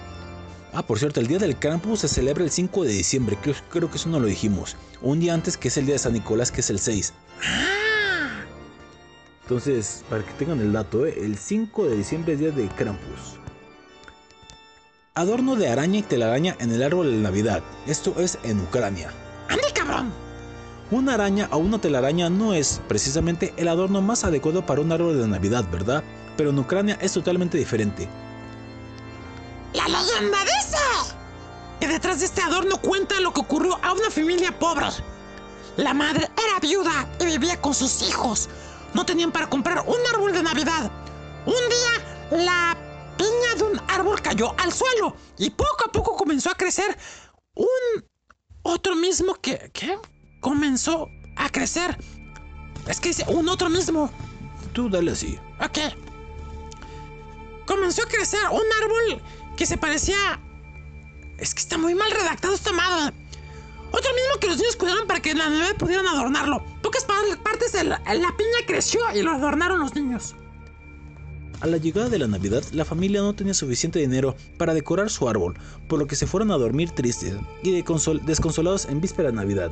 Ah, 0.77 0.83
por 0.83 0.99
cierto, 0.99 1.21
el 1.21 1.29
día 1.29 1.39
del 1.39 1.57
Krampus 1.57 2.01
se 2.01 2.09
celebra 2.09 2.43
el 2.43 2.51
5 2.51 2.83
de 2.83 2.93
diciembre. 2.93 3.39
Creo, 3.41 3.55
creo 3.71 3.89
que 3.91 3.97
eso 3.97 4.09
no 4.09 4.19
lo 4.19 4.27
dijimos. 4.27 4.77
Un 5.03 5.21
día 5.21 5.33
antes 5.33 5.57
que 5.57 5.69
es 5.69 5.77
el 5.77 5.87
día 5.87 5.95
de 5.95 6.01
San 6.01 6.15
Nicolás, 6.15 6.51
que 6.51 6.63
es 6.63 6.71
el 6.71 6.81
6. 6.81 7.13
Ah, 7.45 8.43
Entonces, 9.43 10.05
para 10.11 10.25
que 10.25 10.33
tengan 10.33 10.61
el 10.61 10.73
dato, 10.73 11.07
¿eh? 11.07 11.15
el 11.23 11.39
5 11.39 11.87
de 11.87 11.97
diciembre 11.97 12.33
es 12.33 12.41
día 12.41 12.51
de 12.51 12.67
Krampus. 12.71 13.39
Adorno 15.15 15.55
de 15.55 15.69
araña 15.69 16.01
y 16.01 16.03
telaraña 16.03 16.57
en 16.59 16.73
el 16.73 16.83
árbol 16.83 17.09
de 17.13 17.19
Navidad. 17.19 17.63
Esto 17.87 18.17
es 18.19 18.37
en 18.43 18.59
Ucrania. 18.61 19.13
ande 19.49 19.69
cabrón. 19.73 20.13
Una 20.91 21.15
araña 21.15 21.49
o 21.53 21.59
una 21.59 21.81
telaraña 21.81 22.29
no 22.31 22.53
es 22.53 22.81
precisamente 22.89 23.55
el 23.57 23.69
adorno 23.69 24.03
más 24.03 24.25
adecuado 24.25 24.67
para 24.67 24.81
un 24.81 24.91
árbol 24.91 25.21
de 25.21 25.29
Navidad, 25.29 25.65
¿verdad? 25.71 26.03
Pero 26.37 26.51
en 26.51 26.59
Ucrania 26.59 26.99
es 27.01 27.13
totalmente 27.13 27.57
diferente. 27.57 28.09
La 29.75 29.89
leyenda 29.89 30.39
dice 30.45 30.79
que 31.81 31.89
detrás 31.89 32.21
de 32.21 32.27
este 32.27 32.41
adorno 32.41 32.81
cuenta 32.81 33.21
lo 33.21 33.33
que 33.33 33.41
ocurrió 33.41 33.79
a 33.83 33.93
una 33.93 34.11
familia 34.11 34.57
pobre. 34.59 34.87
La 35.77 35.93
madre 35.93 36.31
era 36.47 36.61
viuda 36.61 37.09
y 37.21 37.27
vivía 37.27 37.61
con 37.61 37.75
sus 37.75 38.03
hijos. 38.03 38.49
No 38.95 39.05
tenían 39.05 39.33
para 39.33 39.51
comprar 39.51 39.85
un 39.87 39.97
árbol 40.15 40.33
de 40.33 40.43
Navidad. 40.45 40.91
Un 41.45 41.53
día, 41.53 42.45
la 42.45 42.77
piña 43.19 43.55
de 43.57 43.65
un 43.65 43.81
árbol 43.89 44.23
cayó 44.23 44.55
al 44.59 44.73
suelo 44.73 45.17
y 45.37 45.51
poco 45.51 45.85
a 45.87 45.93
poco 45.93 46.17
comenzó 46.17 46.51
a 46.51 46.55
crecer 46.55 46.97
un 47.55 48.05
otro 48.63 48.95
mismo 48.95 49.35
que... 49.35 49.71
¿Qué? 49.73 49.99
Comenzó 50.41 51.09
a 51.37 51.49
crecer. 51.49 51.99
Es 52.87 53.01
que 53.01 53.09
dice 53.09 53.25
un 53.29 53.49
otro 53.49 53.69
mismo. 53.69 54.11
Tú 54.73 54.89
dale 54.89 55.13
así. 55.13 55.39
Ok. 55.61 55.79
Comenzó 57.67 58.03
a 58.03 58.07
crecer 58.07 58.41
un 58.51 58.63
árbol 58.83 59.23
que 59.57 59.67
se 59.67 59.77
parecía. 59.79 60.41
Es 61.39 61.55
que 61.55 61.61
está 61.61 61.79
muy 61.79 61.95
mal 61.95 62.11
redactado 62.11 62.55
esta 62.55 62.73
madre. 62.73 63.15
Otro 63.91 64.11
mismo 64.15 64.41
que 64.41 64.49
los 64.49 64.57
niños 64.57 64.77
cuidaron 64.77 65.07
para 65.07 65.21
que 65.21 65.31
en 65.31 65.39
la 65.39 65.49
Navidad 65.49 65.77
pudieran 65.77 66.07
adornarlo. 66.07 66.65
Pocas 66.83 67.05
pa- 67.05 67.15
partes 67.43 67.73
de 67.73 67.85
la, 67.85 67.99
la 68.01 68.37
piña 68.37 68.59
creció 68.67 69.01
y 69.15 69.23
lo 69.23 69.31
adornaron 69.33 69.79
los 69.81 69.95
niños. 69.95 70.35
A 71.61 71.67
la 71.67 71.77
llegada 71.77 72.09
de 72.09 72.19
la 72.19 72.27
Navidad, 72.27 72.63
la 72.73 72.85
familia 72.85 73.21
no 73.21 73.35
tenía 73.35 73.55
suficiente 73.55 73.99
dinero 74.01 74.37
para 74.59 74.75
decorar 74.75 75.09
su 75.11 75.29
árbol, 75.29 75.57
por 75.89 75.99
lo 76.01 76.07
que 76.07 76.17
se 76.17 76.27
fueron 76.27 76.51
a 76.51 76.57
dormir 76.59 76.91
tristes 76.91 77.37
y 77.63 77.71
de 77.71 77.85
consol- 77.85 78.21
desconsolados 78.23 78.87
en 78.87 79.01
víspera 79.01 79.31
de 79.31 79.37
Navidad. 79.37 79.71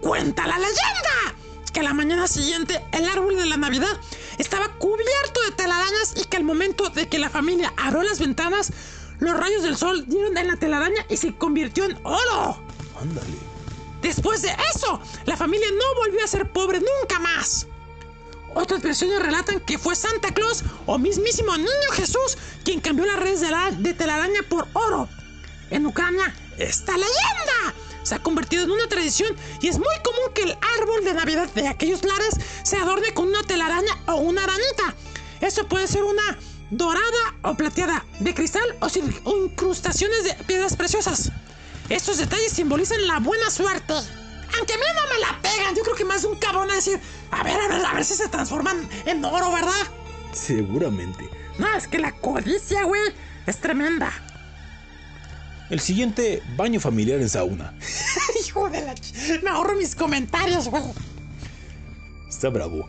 Cuenta 0.00 0.46
la 0.46 0.58
leyenda 0.58 1.36
que 1.76 1.82
la 1.82 1.92
mañana 1.92 2.26
siguiente 2.26 2.82
el 2.92 3.06
árbol 3.06 3.36
de 3.36 3.44
la 3.44 3.58
Navidad 3.58 4.00
estaba 4.38 4.66
cubierto 4.78 5.42
de 5.44 5.50
telarañas 5.56 6.14
y 6.16 6.24
que 6.24 6.38
al 6.38 6.42
momento 6.44 6.88
de 6.88 7.06
que 7.06 7.18
la 7.18 7.28
familia 7.28 7.70
abrió 7.76 8.02
las 8.02 8.18
ventanas, 8.18 8.72
los 9.18 9.36
rayos 9.36 9.62
del 9.62 9.76
sol 9.76 10.06
dieron 10.08 10.38
en 10.38 10.48
la 10.48 10.56
telaraña 10.56 11.04
y 11.10 11.18
se 11.18 11.34
convirtió 11.36 11.84
en 11.84 11.98
oro. 12.02 12.58
Ándale. 12.98 13.36
Después 14.00 14.40
de 14.40 14.56
eso, 14.74 14.98
la 15.26 15.36
familia 15.36 15.66
no 15.70 16.00
volvió 16.00 16.24
a 16.24 16.26
ser 16.26 16.50
pobre 16.50 16.80
nunca 16.80 17.18
más. 17.20 17.66
Otras 18.54 18.80
versiones 18.80 19.20
relatan 19.20 19.60
que 19.60 19.76
fue 19.76 19.94
Santa 19.94 20.32
Claus 20.32 20.64
o 20.86 20.96
mismísimo 20.98 21.54
Niño 21.58 21.90
Jesús 21.92 22.38
quien 22.64 22.80
cambió 22.80 23.04
las 23.04 23.18
redes 23.18 23.42
de, 23.42 23.50
la- 23.50 23.70
de 23.70 23.92
telaraña 23.92 24.40
por 24.48 24.66
oro. 24.72 25.10
En 25.68 25.84
Ucrania, 25.84 26.34
esta 26.56 26.92
leyenda 26.92 27.74
se 28.06 28.14
ha 28.14 28.20
convertido 28.20 28.62
en 28.62 28.70
una 28.70 28.88
tradición 28.88 29.34
y 29.60 29.66
es 29.66 29.78
muy 29.78 29.96
común 30.04 30.32
que 30.32 30.42
el 30.42 30.56
árbol 30.80 31.04
de 31.04 31.12
Navidad 31.12 31.48
de 31.54 31.66
aquellos 31.66 32.04
lares 32.04 32.36
se 32.62 32.76
adorne 32.76 33.12
con 33.12 33.26
una 33.26 33.42
telaraña 33.42 33.92
o 34.06 34.14
una 34.16 34.44
arañita. 34.44 34.94
Eso 35.40 35.66
puede 35.66 35.88
ser 35.88 36.04
una 36.04 36.38
dorada 36.70 37.34
o 37.42 37.54
plateada, 37.54 38.04
de 38.20 38.32
cristal 38.32 38.76
o 38.80 38.88
sin 38.88 39.12
incrustaciones 39.24 40.22
de 40.22 40.34
piedras 40.44 40.76
preciosas. 40.76 41.32
Estos 41.88 42.18
detalles 42.18 42.52
simbolizan 42.52 43.04
la 43.08 43.18
buena 43.18 43.50
suerte. 43.50 43.94
Aunque 44.56 44.74
a 44.74 44.78
mí 44.78 44.84
no 44.94 45.12
me 45.12 45.18
la 45.18 45.42
pegan, 45.42 45.74
yo 45.74 45.82
creo 45.82 45.96
que 45.96 46.04
más 46.04 46.22
de 46.22 46.28
un 46.28 46.36
cabrón 46.38 46.70
a 46.70 46.76
decir, 46.76 47.00
a 47.32 47.42
ver, 47.42 47.60
a 47.60 47.68
ver, 47.68 47.84
a 47.84 47.92
ver 47.92 48.04
si 48.04 48.14
se 48.14 48.28
transforman 48.28 48.88
en 49.04 49.24
oro, 49.24 49.52
¿verdad? 49.52 49.72
Seguramente. 50.32 51.28
No, 51.58 51.66
es 51.74 51.88
que 51.88 51.98
la 51.98 52.12
codicia, 52.12 52.84
güey, 52.84 53.02
es 53.46 53.60
tremenda. 53.60 54.12
El 55.70 55.80
siguiente, 55.80 56.42
baño 56.56 56.78
familiar 56.80 57.20
en 57.20 57.28
sauna. 57.28 57.74
Hijo 58.46 58.68
de 58.70 58.82
la... 58.82 58.94
ch- 58.94 59.42
Me 59.42 59.50
ahorro 59.50 59.76
mis 59.76 59.94
comentarios, 59.94 60.68
güey. 60.68 60.82
Está 62.28 62.50
bravo. 62.50 62.88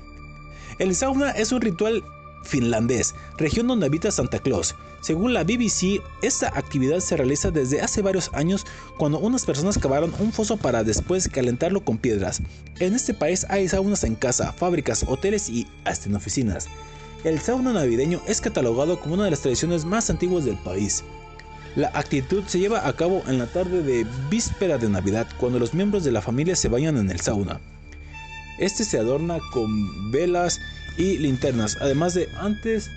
El 0.80 0.94
sauna 0.96 1.32
es 1.32 1.52
un 1.52 1.62
ritual 1.62 2.04
finlandés, 2.44 3.16
región 3.38 3.68
donde 3.68 3.88
habita 3.88 4.12
Santa 4.12 4.40
Claus. 4.40 4.76
Según 5.02 5.34
la 5.34 5.44
BBC, 5.44 6.02
esta 6.22 6.48
actividad 6.50 7.00
se 7.00 7.18
realiza 7.18 7.50
desde 7.52 7.82
hace 7.82 8.02
varios 8.02 8.30
años 8.34 8.66
cuando 8.98 9.20
unas 9.20 9.46
personas 9.46 9.78
cavaron 9.78 10.14
un 10.20 10.32
foso 10.32 10.58
para 10.58 10.84
después 10.84 11.28
calentarlo 11.30 11.82
con 11.84 11.98
piedras. 11.98 12.42
En 12.80 12.94
este 12.94 13.14
país 13.14 13.46
hay 13.50 13.68
saunas 13.68 14.04
en 14.04 14.16
casa, 14.16 14.54
fábricas, 14.54 15.04
hoteles 15.08 15.50
y 15.50 15.68
hasta 15.86 16.10
en 16.10 16.16
oficinas. 16.16 16.68
El 17.24 17.40
sauna 17.40 17.74
navideño 17.74 18.22
es 18.28 18.40
catalogado 18.42 19.00
como 19.00 19.16
una 19.16 19.26
de 19.26 19.32
las 19.32 19.42
tradiciones 19.42 19.84
más 19.86 20.10
antiguas 20.10 20.46
del 20.46 20.58
país. 20.58 21.04
La 21.78 21.90
actitud 21.94 22.44
se 22.48 22.58
lleva 22.58 22.88
a 22.88 22.94
cabo 22.94 23.24
en 23.28 23.38
la 23.38 23.46
tarde 23.46 23.84
de 23.84 24.04
víspera 24.32 24.80
de 24.80 24.90
Navidad, 24.90 25.28
cuando 25.38 25.60
los 25.60 25.76
miembros 25.76 26.04
de 26.04 26.12
la 26.12 26.24
familia 26.24 26.56
se 26.56 26.70
bañan 26.70 26.98
en 26.98 27.12
el 27.12 27.20
sauna. 27.20 27.60
Este 28.58 28.84
se 28.84 28.98
adorna 28.98 29.38
con 29.54 30.10
velas 30.12 30.60
y 30.98 31.20
linternas, 31.20 31.78
además 31.80 32.16
de 32.16 32.30
antes 32.40 32.90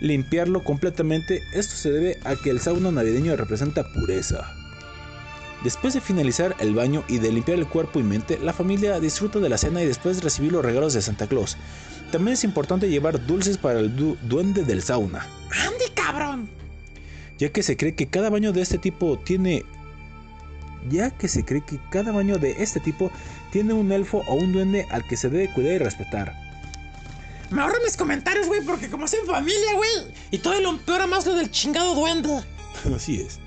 limpiarlo 0.00 0.64
completamente. 0.64 1.42
Esto 1.52 1.74
se 1.76 1.90
debe 1.92 2.18
a 2.24 2.36
que 2.36 2.48
el 2.48 2.58
sauna 2.58 2.90
navideño 2.90 3.36
representa 3.36 3.84
pureza. 3.92 4.50
Después 5.62 5.92
de 5.92 6.00
finalizar 6.00 6.56
el 6.58 6.74
baño 6.74 7.04
y 7.08 7.18
de 7.18 7.30
limpiar 7.30 7.58
el 7.58 7.68
cuerpo 7.68 8.00
y 8.00 8.02
mente, 8.02 8.38
la 8.42 8.54
familia 8.54 8.98
disfruta 8.98 9.40
de 9.40 9.50
la 9.50 9.58
cena 9.58 9.82
y 9.82 9.86
después 9.86 10.22
recibir 10.22 10.52
los 10.52 10.64
regalos 10.64 10.94
de 10.94 11.02
Santa 11.02 11.26
Claus. 11.26 11.58
También 12.12 12.32
es 12.32 12.44
importante 12.44 12.88
llevar 12.88 13.26
dulces 13.26 13.58
para 13.58 13.78
el 13.80 13.94
du- 13.94 14.16
duende 14.22 14.62
del 14.64 14.82
sauna, 14.82 15.26
Andy, 15.66 15.90
cabrón. 15.94 16.48
Ya 17.38 17.50
que 17.50 17.62
se 17.62 17.76
cree 17.76 17.94
que 17.94 18.06
cada 18.06 18.30
baño 18.30 18.52
de 18.52 18.62
este 18.62 18.78
tipo 18.78 19.18
tiene 19.18 19.64
ya 20.88 21.10
que 21.10 21.28
se 21.28 21.44
cree 21.44 21.62
que 21.64 21.78
cada 21.90 22.12
baño 22.12 22.38
de 22.38 22.62
este 22.62 22.80
tipo 22.80 23.10
tiene 23.50 23.72
un 23.72 23.90
elfo 23.92 24.22
o 24.26 24.34
un 24.34 24.52
duende 24.52 24.86
al 24.90 25.06
que 25.06 25.16
se 25.16 25.28
debe 25.28 25.52
cuidar 25.52 25.74
y 25.74 25.78
respetar. 25.78 26.34
Me 27.50 27.62
ahorro 27.62 27.76
mis 27.84 27.96
comentarios, 27.96 28.46
güey, 28.46 28.60
porque 28.62 28.88
como 28.88 29.04
hacen 29.04 29.24
familia, 29.26 29.74
güey. 29.74 30.14
Y 30.30 30.38
todo 30.38 30.60
lo 30.60 30.70
empeora 30.70 31.06
más 31.06 31.26
lo 31.26 31.34
del 31.34 31.50
chingado 31.50 31.94
duende. 31.94 32.42
Así 32.94 33.20
es. 33.20 33.38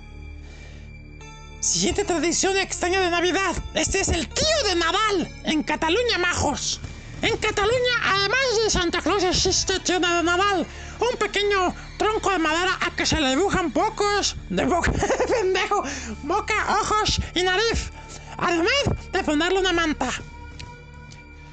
Siguiente 1.59 2.05
tradición 2.05 2.57
extraña 2.57 3.01
de 3.01 3.09
Navidad. 3.09 3.55
Este 3.73 3.99
es 3.99 4.07
el 4.07 4.27
tío 4.29 4.63
de 4.67 4.75
Nadal 4.75 5.29
en 5.43 5.63
Cataluña, 5.63 6.17
majos. 6.17 6.79
En 7.22 7.36
Cataluña, 7.38 7.95
además 8.05 8.39
de 8.63 8.70
Santa 8.70 9.01
Claus, 9.01 9.24
existe 9.24 9.80
tío 9.82 9.99
de 9.99 10.24
Nadal. 10.24 10.65
Un 10.99 11.17
pequeño 11.17 11.76
tronco 11.97 12.30
de 12.32 12.39
madera 12.39 12.78
a 12.82 12.95
que 12.95 13.05
se 13.05 13.20
le 13.20 13.30
dibujan 13.30 13.72
pocos 13.72 14.38
de 14.49 14.65
boca, 14.65 14.91
pendejo, 15.30 15.84
boca, 16.24 16.78
ojos 16.82 17.20
y 17.36 17.43
nariz. 17.43 17.91
Además 18.38 18.72
de 19.11 19.24
ponerle 19.24 19.59
una 19.59 19.74
manta. 19.74 20.09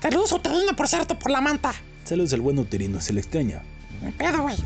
Saludos 0.00 0.32
uterino, 0.32 0.76
por 0.76 0.86
cierto, 0.86 1.18
por 1.18 1.32
la 1.32 1.40
manta. 1.40 1.74
Saludos 2.04 2.32
al 2.32 2.42
buen 2.42 2.58
uterino, 2.58 3.00
se 3.00 3.12
le 3.12 3.20
extraña. 3.20 3.62
Me 4.00 4.12
pedo, 4.12 4.42
güey. 4.42 4.56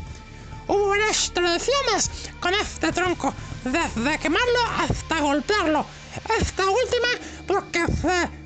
Hubo 0.67 0.89
varias 0.89 1.31
tradiciones 1.33 2.11
con 2.39 2.53
este 2.53 2.91
tronco, 2.91 3.33
desde 3.63 4.19
quemarlo 4.19 4.59
hasta 4.77 5.19
golpearlo. 5.19 5.85
Esta 6.39 6.63
última 6.63 7.07
porque 7.47 7.85
se 7.87 8.40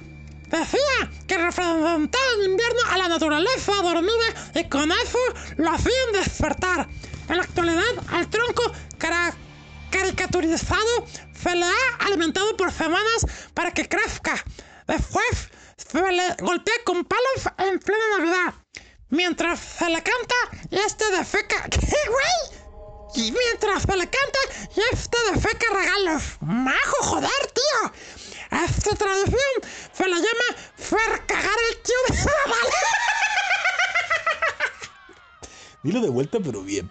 decía 0.48 1.12
que 1.28 1.38
representaba 1.38 2.26
en 2.38 2.52
invierno 2.52 2.80
a 2.90 2.98
la 2.98 3.08
naturaleza 3.08 3.74
dormida 3.82 4.52
y 4.54 4.68
con 4.70 4.92
eso 4.92 5.20
lo 5.58 5.72
hacían 5.72 6.12
despertar. 6.14 6.88
En 7.28 7.38
la 7.38 7.44
actualidad, 7.44 7.84
al 8.10 8.30
tronco 8.30 8.72
caricaturizado 9.90 11.08
se 11.42 11.56
le 11.56 11.66
ha 11.66 12.06
alimentado 12.06 12.56
por 12.58 12.72
semanas 12.72 13.26
para 13.54 13.72
que 13.72 13.88
crezca. 13.88 14.44
Después 14.88 15.50
se 15.78 16.12
le 16.12 16.36
golpea 16.40 16.76
con 16.84 17.04
palos 17.06 17.50
en 17.58 17.80
plena 17.80 18.04
Navidad. 18.18 18.54
Mientras 19.10 19.60
se 19.60 19.90
le 19.90 20.02
canta 20.02 20.36
y 20.70 20.78
este 20.78 21.10
defeca. 21.12 21.64
¿Qué, 21.70 21.80
güey? 21.80 22.66
Y 23.16 23.32
mientras 23.32 23.84
se 23.84 23.96
le 23.96 24.10
canta 24.10 24.40
y 24.76 24.82
este 24.94 25.18
defeca 25.34 25.66
regalos. 25.74 26.24
Majo, 26.42 26.98
joder, 27.02 27.52
tío. 27.54 27.94
A 28.52 28.66
esta 28.66 28.96
tradición 28.96 29.40
se 29.94 30.08
le 30.08 30.16
llama 30.16 30.56
fer 30.78 31.26
cagar 31.26 31.58
el 31.72 31.82
tío 31.82 31.96
de 32.10 32.16
Nadal. 32.16 32.72
Dilo 35.84 36.02
de 36.02 36.10
vuelta, 36.10 36.40
pero 36.44 36.62
bien. 36.62 36.90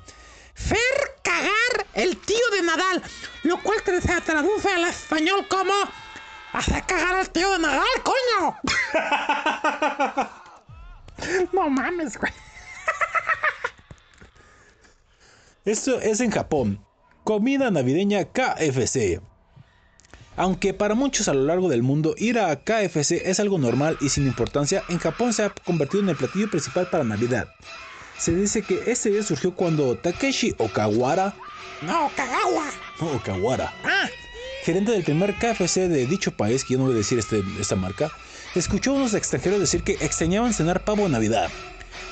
Fer 0.54 0.78
cagar 1.22 1.86
el 1.94 2.16
tío 2.18 2.50
de 2.52 2.62
Nadal. 2.62 3.02
Lo 3.42 3.60
cual 3.62 3.82
se 3.84 4.20
traduce 4.20 4.70
al 4.70 4.84
español 4.84 5.46
como. 5.48 5.72
Hacer 6.52 6.84
cagar 6.86 7.16
al 7.16 7.30
tío 7.30 7.50
de 7.52 7.58
Nadal, 7.58 8.02
coño. 8.04 8.56
no 11.52 11.70
mames, 11.70 12.16
güey. 12.16 12.32
Esto 15.64 16.00
es 16.00 16.20
en 16.20 16.30
Japón. 16.30 16.84
Comida 17.24 17.70
navideña 17.70 18.26
KFC. 18.26 19.20
Aunque 20.36 20.74
para 20.74 20.94
muchos 20.94 21.28
a 21.28 21.34
lo 21.34 21.44
largo 21.44 21.68
del 21.68 21.82
mundo 21.82 22.14
ir 22.18 22.38
a 22.38 22.56
KFC 22.56 23.22
es 23.24 23.38
algo 23.38 23.58
normal 23.58 23.96
y 24.00 24.08
sin 24.08 24.26
importancia, 24.26 24.82
en 24.88 24.98
Japón 24.98 25.32
se 25.32 25.44
ha 25.44 25.50
convertido 25.50 26.02
en 26.02 26.08
el 26.08 26.16
platillo 26.16 26.50
principal 26.50 26.88
para 26.88 27.04
Navidad. 27.04 27.48
Se 28.18 28.34
dice 28.34 28.62
que 28.62 28.90
este 28.90 29.10
día 29.10 29.22
surgió 29.22 29.54
cuando 29.54 29.96
Takeshi 29.96 30.54
Okawara, 30.58 31.34
No, 31.82 32.10
Kagawa. 32.16 32.70
no 33.00 33.12
Okawara, 33.16 33.72
Ah, 33.84 34.08
gerente 34.64 34.92
del 34.92 35.04
primer 35.04 35.34
KFC 35.34 35.88
de 35.88 36.06
dicho 36.06 36.32
país, 36.32 36.64
que 36.64 36.72
yo 36.74 36.78
no 36.78 36.86
voy 36.86 36.94
a 36.94 36.98
decir 36.98 37.18
este- 37.18 37.44
esta 37.60 37.76
marca, 37.76 38.10
escuchó 38.56 38.92
a 38.92 38.94
unos 38.94 39.14
extranjeros 39.14 39.60
decir 39.60 39.82
que 39.82 39.92
extrañaban 40.00 40.52
cenar 40.54 40.82
pavo 40.84 41.06
en 41.06 41.12
Navidad. 41.12 41.50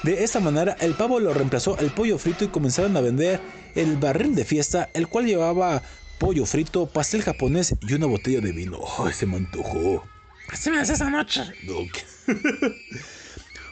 De 0.02 0.22
esta 0.24 0.40
manera, 0.40 0.76
el 0.80 0.94
pavo 0.94 1.18
lo 1.20 1.32
reemplazó 1.34 1.78
el 1.78 1.90
pollo 1.92 2.18
frito 2.18 2.44
y 2.44 2.48
comenzaron 2.48 2.96
a 2.96 3.00
vender 3.00 3.40
el 3.74 3.96
barril 3.96 4.34
de 4.34 4.44
fiesta, 4.44 4.90
el 4.94 5.06
cual 5.08 5.26
llevaba 5.26 5.82
pollo 6.22 6.46
frito, 6.46 6.86
pastel 6.86 7.20
japonés 7.24 7.74
y 7.80 7.94
una 7.94 8.06
botella 8.06 8.40
de 8.40 8.52
vino. 8.52 8.78
¡Ay, 9.04 9.12
se 9.12 9.26
me 9.26 9.38
antojó! 9.38 10.04
así 10.52 10.70
me 10.70 10.78
decía 10.78 10.94
esa 10.94 11.10
noche. 11.10 11.42
Ok. 11.68 11.98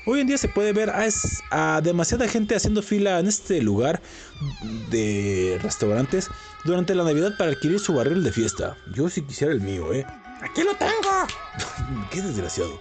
Hoy 0.06 0.20
en 0.20 0.26
día 0.26 0.36
se 0.36 0.48
puede 0.48 0.72
ver 0.72 0.90
a, 0.90 1.80
demasiada 1.80 2.26
gente 2.26 2.56
haciendo 2.56 2.82
fila 2.82 3.20
en 3.20 3.28
este 3.28 3.62
lugar 3.62 4.02
de 4.90 5.60
restaurantes 5.62 6.28
durante 6.64 6.96
la 6.96 7.04
Navidad 7.04 7.36
para 7.38 7.52
adquirir 7.52 7.78
su 7.78 7.94
barril 7.94 8.24
de 8.24 8.32
fiesta. 8.32 8.76
Yo 8.96 9.08
sí 9.08 9.22
quisiera 9.22 9.52
el 9.52 9.60
mío, 9.60 9.92
¿eh? 9.92 10.04
Aquí 10.42 10.64
lo 10.64 10.74
tengo. 10.74 11.28
Qué 12.10 12.20
desgraciado. 12.20 12.80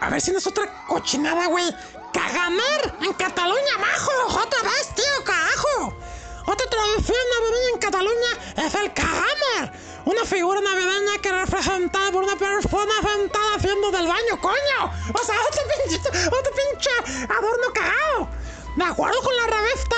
A 0.00 0.08
ver 0.08 0.20
si 0.22 0.30
no 0.30 0.38
es 0.38 0.46
otra 0.46 0.86
cochinada, 0.86 1.48
güey. 1.48 1.66
Cagamar 2.14 2.96
en 3.02 3.12
Cataluña, 3.12 3.78
majo. 3.78 4.40
Otra 4.40 4.62
vez, 4.62 4.94
tío, 4.94 5.24
carajo. 5.24 6.15
Otra 6.46 6.66
tradición 6.70 7.16
navideña 7.34 7.68
en 7.72 7.78
Cataluña 7.78 8.66
es 8.66 8.74
el 8.74 8.92
cagamar. 8.92 9.72
Una 10.04 10.24
figura 10.24 10.60
navideña 10.60 11.18
que 11.20 11.32
representada 11.32 12.12
por 12.12 12.22
una 12.22 12.36
persona 12.36 12.92
sentada 13.02 13.54
haciendo 13.56 13.90
del 13.90 14.06
baño, 14.06 14.40
coño. 14.40 14.92
O 15.12 15.24
sea, 15.24 15.34
otro 15.48 15.62
pinche, 15.74 16.08
otro 16.28 16.52
pinche 16.54 16.90
adorno 17.24 17.72
cagado. 17.74 18.28
De 18.76 18.84
acuerdo 18.84 19.18
con 19.22 19.34
la 19.34 19.46
revista 19.46 19.96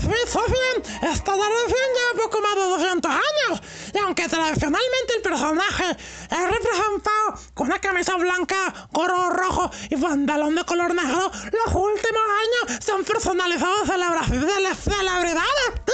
Smithsonian, 0.00 0.82
esta 1.12 1.32
tradición 1.32 1.86
lleva 1.94 2.24
poco 2.24 2.40
más 2.40 2.54
de 2.56 2.62
200 2.62 3.10
años. 3.10 3.62
Y 3.94 3.98
aunque 3.98 4.28
tradicionalmente 4.28 5.14
el 5.16 5.22
personaje 5.22 5.84
es 5.90 6.50
representado 6.50 7.38
con 7.54 7.68
una 7.68 7.78
camisa 7.78 8.16
blanca, 8.16 8.88
gorro 8.90 9.30
rojo 9.30 9.70
y 9.88 9.96
pantalón 9.96 10.56
de 10.56 10.64
color 10.64 10.92
negro, 10.92 11.30
los 11.30 11.74
últimos 11.74 12.22
años 12.42 12.84
se 12.84 12.92
han 12.92 13.04
personalizado 13.04 13.84
las 13.86 14.78
celebridades. 14.80 15.85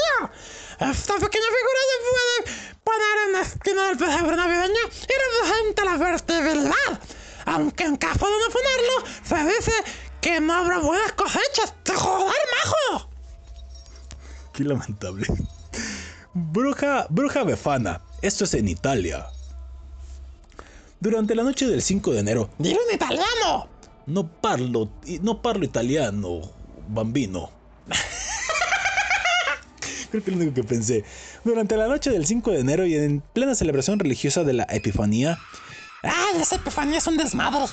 Esta 0.78 1.14
pequeña 1.14 1.46
figura 1.58 1.80
se 1.90 1.98
puede 2.10 2.56
poner 2.84 3.26
en 3.26 3.32
la 3.32 3.40
esquina 3.40 3.88
del 3.88 3.98
pesebre 3.98 4.36
navideño 4.36 4.80
y 4.84 5.42
representa 5.42 5.84
la 5.84 5.98
fertilidad. 5.98 7.00
Aunque 7.46 7.84
en 7.84 7.96
caso 7.96 8.26
de 8.26 8.32
no 8.32 8.52
ponerlo, 8.52 9.12
se 9.24 9.56
dice 9.56 9.72
que 10.20 10.40
no 10.40 10.54
habrá 10.54 10.78
buenas 10.78 11.12
cosechas. 11.12 11.74
¡Te 11.82 11.94
joder, 11.94 12.36
majo! 12.64 13.08
Qué 14.52 14.64
lamentable. 14.64 15.26
Bruja, 16.34 17.06
bruja 17.10 17.44
befana. 17.44 18.00
Esto 18.22 18.44
es 18.44 18.54
en 18.54 18.68
Italia. 18.68 19.26
Durante 21.00 21.34
la 21.34 21.42
noche 21.42 21.66
del 21.66 21.82
5 21.82 22.12
de 22.12 22.20
enero, 22.20 22.50
¡Dilo 22.58 22.78
en 22.88 22.94
italiano! 22.94 23.68
no 24.06 24.26
parlo, 24.26 24.88
no 25.20 25.42
parlo 25.42 25.64
italiano, 25.64 26.42
bambino. 26.88 27.50
Creo 30.12 30.22
que 30.22 30.30
es 30.30 30.36
lo 30.36 30.42
único 30.44 30.54
que 30.54 30.62
pensé. 30.64 31.04
Durante 31.42 31.76
la 31.76 31.88
noche 31.88 32.10
del 32.10 32.24
5 32.26 32.52
de 32.52 32.60
enero 32.60 32.86
y 32.86 32.94
en 32.94 33.20
plena 33.32 33.54
celebración 33.56 33.98
religiosa 33.98 34.44
de 34.44 34.52
la 34.52 34.66
Epifanía, 34.70 35.38
¡Ay, 36.04 36.40
esa 36.40 36.56
epifanía 36.56 36.98
es 36.98 37.06
un 37.06 37.16
desmadre! 37.16 37.64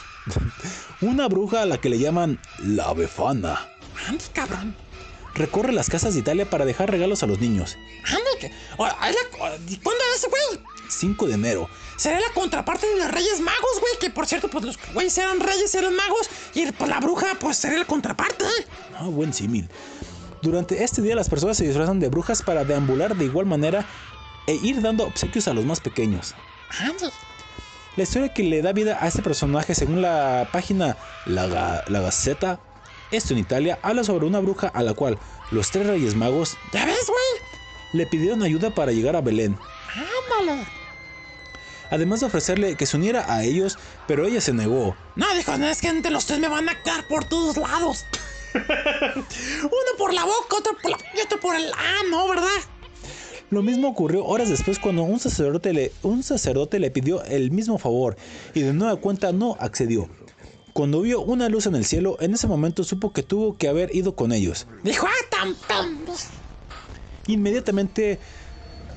una 1.01 1.27
bruja 1.27 1.61
a 1.63 1.65
la 1.65 1.79
que 1.81 1.89
le 1.89 1.99
llaman 1.99 2.39
la 2.59 2.93
befana 2.93 3.67
¡Ande, 4.07 4.23
cabrón! 4.33 4.75
recorre 5.35 5.71
las 5.73 5.89
casas 5.89 6.13
de 6.15 6.19
Italia 6.21 6.49
para 6.49 6.65
dejar 6.65 6.89
regalos 6.91 7.23
a 7.23 7.27
los 7.27 7.39
niños. 7.39 7.77
¡Ande! 8.05 8.23
que- 8.39 8.51
o- 8.77 8.85
ay, 8.99 9.13
la- 9.13 9.55
¿y 9.69 9.77
¿Cuándo 9.77 10.01
es 10.13 10.19
ese 10.19 10.27
güey? 10.29 10.65
5 10.89 11.27
de 11.27 11.33
enero. 11.35 11.69
Será 11.97 12.19
la 12.19 12.33
contraparte 12.33 12.87
de 12.87 12.95
los 12.97 13.11
Reyes 13.11 13.39
Magos, 13.41 13.79
güey. 13.79 13.93
Que 13.99 14.09
por 14.09 14.25
cierto, 14.25 14.49
pues 14.49 14.63
los 14.65 14.79
güeyes 14.93 15.15
eran 15.17 15.39
reyes, 15.39 15.73
eran 15.75 15.95
magos. 15.95 16.29
Y 16.55 16.71
pues 16.71 16.89
la 16.89 16.99
bruja, 16.99 17.37
pues 17.39 17.57
sería 17.57 17.77
la 17.79 17.85
contraparte. 17.85 18.45
Ah, 18.97 19.03
buen 19.05 19.33
símil. 19.33 19.69
Durante 20.41 20.83
este 20.83 21.01
día 21.01 21.15
las 21.15 21.29
personas 21.29 21.57
se 21.57 21.65
disfrazan 21.67 21.99
de 21.99 22.07
brujas 22.09 22.41
para 22.41 22.63
deambular 22.63 23.15
de 23.15 23.25
igual 23.25 23.45
manera 23.45 23.85
e 24.47 24.55
ir 24.55 24.81
dando 24.81 25.05
obsequios 25.05 25.47
a 25.47 25.53
los 25.53 25.65
más 25.65 25.79
pequeños. 25.81 26.35
La 27.95 28.03
historia 28.03 28.33
que 28.33 28.43
le 28.43 28.61
da 28.61 28.71
vida 28.71 28.97
a 29.01 29.07
este 29.07 29.21
personaje, 29.21 29.75
según 29.75 30.01
la 30.01 30.47
página 30.53 30.95
La, 31.25 31.47
Ga- 31.47 31.83
La 31.87 31.99
Gazzetta, 32.01 32.59
esto 33.11 33.33
en 33.33 33.39
Italia, 33.39 33.79
habla 33.81 34.03
sobre 34.03 34.25
una 34.25 34.39
bruja 34.39 34.67
a 34.67 34.83
la 34.83 34.93
cual 34.93 35.19
los 35.51 35.71
tres 35.71 35.87
reyes 35.87 36.15
magos 36.15 36.55
¿Ya 36.71 36.85
ves, 36.85 37.05
güey? 37.07 37.49
le 37.93 38.05
pidieron 38.05 38.43
ayuda 38.43 38.69
para 38.69 38.91
llegar 38.91 39.15
a 39.15 39.21
Belén, 39.21 39.57
Ándale. 40.39 40.63
además 41.89 42.19
de 42.19 42.27
ofrecerle 42.27 42.75
que 42.75 42.85
se 42.85 42.97
uniera 42.97 43.33
a 43.33 43.43
ellos, 43.43 43.79
pero 44.07 44.25
ella 44.27 44.39
se 44.41 44.53
negó. 44.53 44.95
No, 45.15 45.33
dijo, 45.35 45.57
no, 45.57 45.67
es 45.67 45.81
que 45.81 45.87
entre 45.89 46.11
los 46.11 46.27
tres 46.27 46.39
me 46.39 46.47
van 46.47 46.69
a 46.69 46.81
quedar 46.83 47.03
por 47.07 47.25
todos 47.25 47.57
lados. 47.57 48.05
Uno 48.53 49.91
por 49.97 50.13
la 50.13 50.25
boca, 50.25 50.57
otro 50.57 50.77
por 50.81 50.91
la... 50.91 50.97
otro 51.23 51.39
por 51.39 51.55
el... 51.55 51.71
Ah, 51.75 52.01
no, 52.09 52.27
¿verdad? 52.27 52.47
Lo 53.49 53.63
mismo 53.63 53.87
ocurrió 53.89 54.25
horas 54.25 54.49
después 54.49 54.77
cuando 54.77 55.03
un 55.03 55.19
sacerdote, 55.19 55.73
le, 55.73 55.91
un 56.03 56.21
sacerdote 56.21 56.79
le 56.79 56.91
pidió 56.91 57.23
el 57.23 57.49
mismo 57.49 57.79
favor 57.79 58.15
y 58.53 58.61
de 58.61 58.73
nueva 58.73 58.95
cuenta 58.97 59.31
no 59.31 59.57
accedió. 59.59 60.07
Cuando 60.73 61.01
vio 61.01 61.21
una 61.21 61.49
luz 61.49 61.65
en 61.65 61.75
el 61.75 61.83
cielo, 61.83 62.17
en 62.19 62.33
ese 62.33 62.47
momento 62.47 62.83
supo 62.83 63.11
que 63.11 63.23
tuvo 63.23 63.57
que 63.57 63.67
haber 63.67 63.93
ido 63.95 64.15
con 64.15 64.31
ellos. 64.31 64.67
Dijo, 64.83 65.07
ah, 65.07 65.25
tan, 65.31 65.55
tan... 65.67 65.99
Inmediatamente 67.25 68.19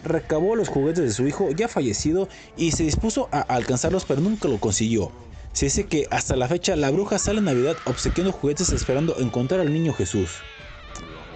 recabó 0.05 0.55
los 0.55 0.69
juguetes 0.69 1.05
de 1.05 1.13
su 1.13 1.27
hijo 1.27 1.51
ya 1.53 1.69
fallecido 1.69 2.29
y 2.57 2.73
se 2.73 2.83
dispuso 2.83 3.29
a 3.33 3.41
alcanzarlos 3.41 4.05
pero 4.05 4.21
nunca 4.21 4.49
lo 4.49 4.59
consiguió. 4.59 5.13
Se 5.53 5.67
dice 5.67 5.87
que 5.87 6.07
hasta 6.11 6.35
la 6.35 6.49
fecha 6.49 6.77
la 6.77 6.91
bruja 6.91 7.19
sale 7.19 7.39
en 7.39 7.45
Navidad 7.45 7.77
obsequiando 7.85 8.33
juguetes 8.33 8.71
esperando 8.71 9.19
encontrar 9.19 9.61
al 9.61 9.73
niño 9.73 9.93
Jesús. 9.93 10.31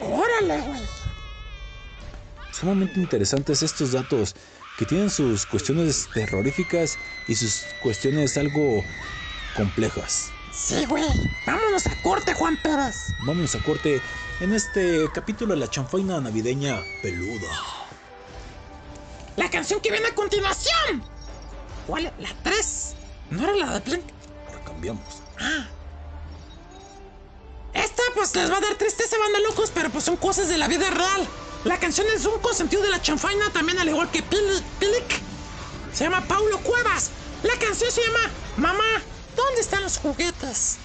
Órale, 0.00 0.60
güey. 0.62 0.82
Sumamente 2.52 2.98
interesantes 2.98 3.62
estos 3.62 3.92
datos 3.92 4.34
que 4.78 4.86
tienen 4.86 5.10
sus 5.10 5.44
cuestiones 5.46 6.08
terroríficas 6.14 6.98
y 7.28 7.34
sus 7.34 7.64
cuestiones 7.82 8.36
algo 8.38 8.82
complejas. 9.54 10.30
Sí, 10.52 10.86
güey. 10.86 11.04
Vámonos 11.46 11.86
a 11.86 12.02
corte, 12.02 12.32
Juan 12.32 12.56
Pérez. 12.62 12.96
Vámonos 13.26 13.54
a 13.54 13.62
corte 13.62 14.00
en 14.40 14.54
este 14.54 15.06
capítulo 15.12 15.54
de 15.54 15.60
la 15.60 15.68
chanfaina 15.68 16.20
navideña 16.20 16.80
peluda. 17.02 17.48
La 19.36 19.50
canción 19.50 19.80
que 19.80 19.90
viene 19.90 20.08
a 20.08 20.14
continuación. 20.14 21.02
¿Cuál? 21.86 22.12
¿La 22.18 22.30
3? 22.42 22.95
¿No 23.30 23.42
era 23.42 23.54
la 23.54 23.72
de 23.78 23.80
Blink? 23.80 24.04
Ahora 24.48 24.64
cambiamos. 24.64 25.22
Esta 27.74 28.02
pues 28.14 28.34
les 28.34 28.50
va 28.50 28.56
a 28.56 28.60
dar 28.60 28.74
tristeza, 28.76 29.16
banda 29.18 29.38
locos, 29.40 29.70
pero 29.74 29.90
pues 29.90 30.04
son 30.04 30.16
cosas 30.16 30.48
de 30.48 30.56
la 30.56 30.68
vida 30.68 30.88
real. 30.90 31.28
La 31.64 31.78
canción 31.78 32.06
es 32.14 32.24
un 32.24 32.38
consentido 32.40 32.82
de 32.82 32.90
la 32.90 33.02
chanfaina, 33.02 33.50
también 33.52 33.78
al 33.78 33.88
igual 33.88 34.10
que 34.10 34.22
Pili- 34.22 34.62
Pilic. 34.78 35.20
Se 35.92 36.04
llama 36.04 36.26
Paulo 36.26 36.58
Cuevas. 36.60 37.10
La 37.42 37.58
canción 37.58 37.90
se 37.90 38.00
llama 38.02 38.30
Mamá, 38.56 39.02
¿dónde 39.36 39.60
están 39.60 39.82
los 39.82 39.98
juguetes? 39.98 40.76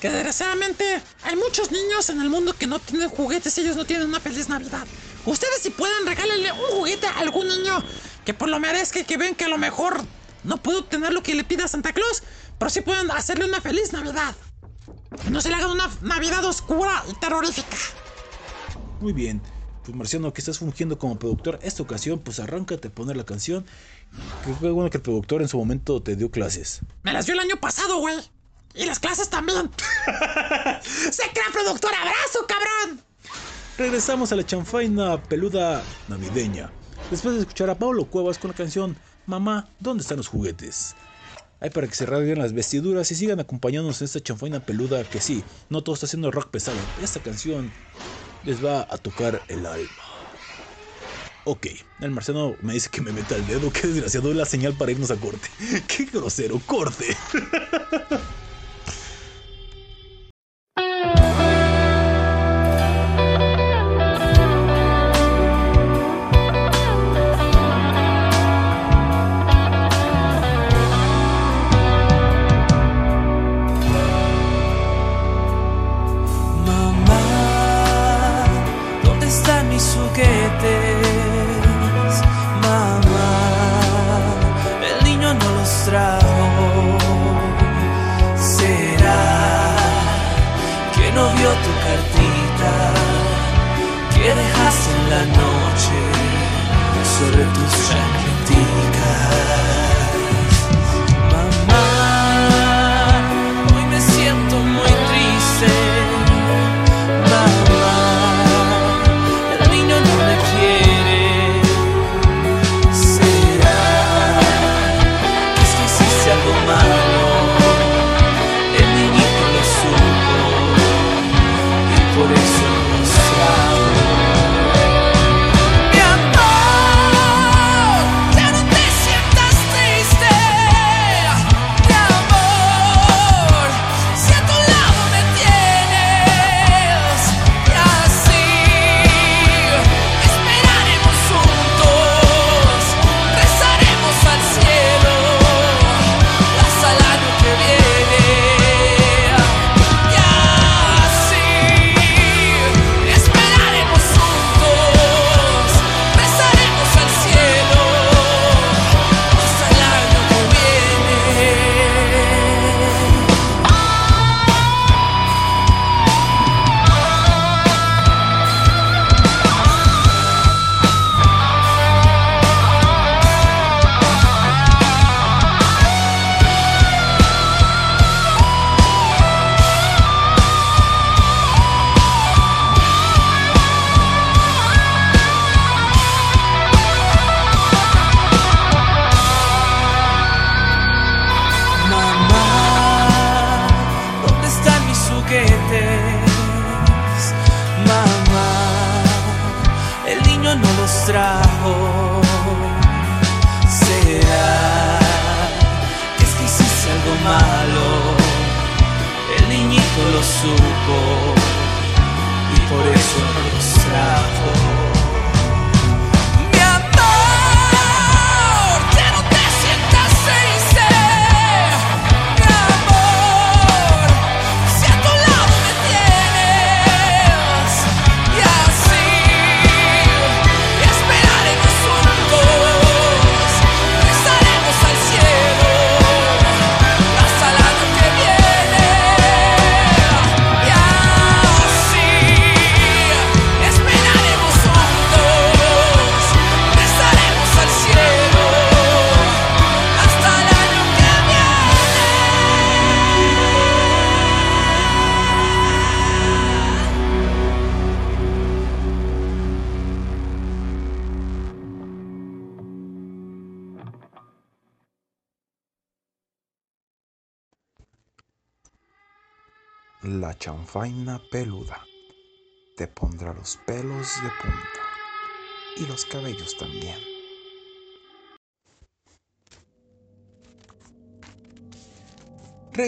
Que 0.00 0.10
desgraciadamente 0.10 1.02
hay 1.22 1.36
muchos 1.36 1.70
niños 1.72 2.10
en 2.10 2.20
el 2.20 2.28
mundo 2.28 2.54
que 2.54 2.66
no 2.66 2.78
tienen 2.78 3.08
juguetes 3.08 3.56
y 3.58 3.62
ellos 3.62 3.76
no 3.76 3.84
tienen 3.84 4.08
una 4.08 4.20
feliz 4.20 4.48
Navidad. 4.48 4.86
Ustedes 5.24 5.62
si 5.62 5.70
pueden 5.70 6.06
regálenle 6.06 6.52
un 6.52 6.78
juguete 6.78 7.06
a 7.06 7.18
algún 7.18 7.48
niño 7.48 7.82
que 8.24 8.34
por 8.34 8.48
lo 8.48 8.60
merezca 8.60 9.00
y 9.00 9.04
que 9.04 9.16
ven 9.16 9.34
que 9.34 9.46
a 9.46 9.48
lo 9.48 9.58
mejor 9.58 10.04
no 10.46 10.56
puede 10.58 10.78
obtener 10.78 11.12
lo 11.12 11.22
que 11.22 11.34
le 11.34 11.44
pida 11.44 11.68
Santa 11.68 11.92
Claus, 11.92 12.22
pero 12.58 12.70
sí 12.70 12.80
pueden 12.80 13.10
hacerle 13.10 13.46
una 13.46 13.60
feliz 13.60 13.92
Navidad. 13.92 14.34
No 15.30 15.40
se 15.40 15.48
le 15.48 15.56
haga 15.56 15.70
una 15.70 15.90
Navidad 16.02 16.44
oscura 16.44 17.04
y 17.10 17.14
terrorífica. 17.14 17.76
Muy 19.00 19.12
bien. 19.12 19.42
Pues 19.84 19.96
Marciano, 19.96 20.32
que 20.32 20.40
estás 20.40 20.58
fungiendo 20.58 20.98
como 20.98 21.18
productor, 21.18 21.58
esta 21.62 21.82
ocasión, 21.82 22.18
pues 22.18 22.40
arráncate 22.40 22.88
a 22.88 22.90
poner 22.90 23.16
la 23.16 23.24
canción. 23.24 23.64
Que 24.44 24.52
fue 24.54 24.70
bueno 24.70 24.90
que 24.90 24.96
el 24.96 25.02
productor 25.02 25.42
en 25.42 25.48
su 25.48 25.58
momento 25.58 26.02
te 26.02 26.16
dio 26.16 26.30
clases. 26.30 26.80
Me 27.02 27.12
las 27.12 27.26
dio 27.26 27.34
el 27.34 27.40
año 27.40 27.56
pasado, 27.60 27.98
güey. 27.98 28.16
Y 28.74 28.84
las 28.84 28.98
clases 28.98 29.30
también. 29.30 29.70
¡Se 30.82 31.22
crea 31.30 31.46
productor! 31.52 31.92
¡Abrazo, 31.94 32.46
cabrón! 32.46 33.00
Regresamos 33.78 34.32
a 34.32 34.36
la 34.36 34.44
chanfaina 34.44 35.22
peluda 35.22 35.82
navideña. 36.08 36.70
Después 37.10 37.34
de 37.34 37.40
escuchar 37.42 37.70
a 37.70 37.78
Pablo 37.78 38.06
Cuevas 38.06 38.38
con 38.38 38.50
la 38.50 38.56
canción 38.56 38.96
Mamá, 39.26 39.68
¿dónde 39.80 40.02
están 40.02 40.18
los 40.18 40.28
juguetes? 40.28 40.94
Hay 41.58 41.70
para 41.70 41.88
que 41.88 41.94
se 41.96 42.06
rasguen 42.06 42.38
las 42.38 42.52
vestiduras 42.52 43.10
y 43.10 43.16
sigan 43.16 43.40
acompañándonos 43.40 44.00
en 44.00 44.04
esta 44.04 44.20
chanfaina 44.20 44.60
peluda 44.64 45.08
que 45.08 45.20
sí, 45.20 45.44
no 45.68 45.82
todo 45.82 45.94
está 45.94 46.06
haciendo 46.06 46.30
rock 46.30 46.50
pesado. 46.50 46.92
Esta 46.96 47.20
canción 47.20 47.72
les 48.42 48.64
va 48.64 48.86
a 48.88 48.98
tocar 48.98 49.44
el 49.48 49.66
alma. 49.66 50.04
Ok, 51.44 51.66
el 52.00 52.10
marciano 52.12 52.56
me 52.62 52.74
dice 52.74 52.88
que 52.90 53.00
me 53.00 53.12
meta 53.12 53.34
el 53.34 53.46
dedo, 53.46 53.72
qué 53.72 53.88
desgraciado 53.88 54.30
es 54.30 54.36
la 54.36 54.44
señal 54.44 54.76
para 54.76 54.92
irnos 54.92 55.10
a 55.10 55.18
corte. 55.18 55.48
Qué 55.88 56.04
grosero, 56.04 56.60
corte. 56.64 57.16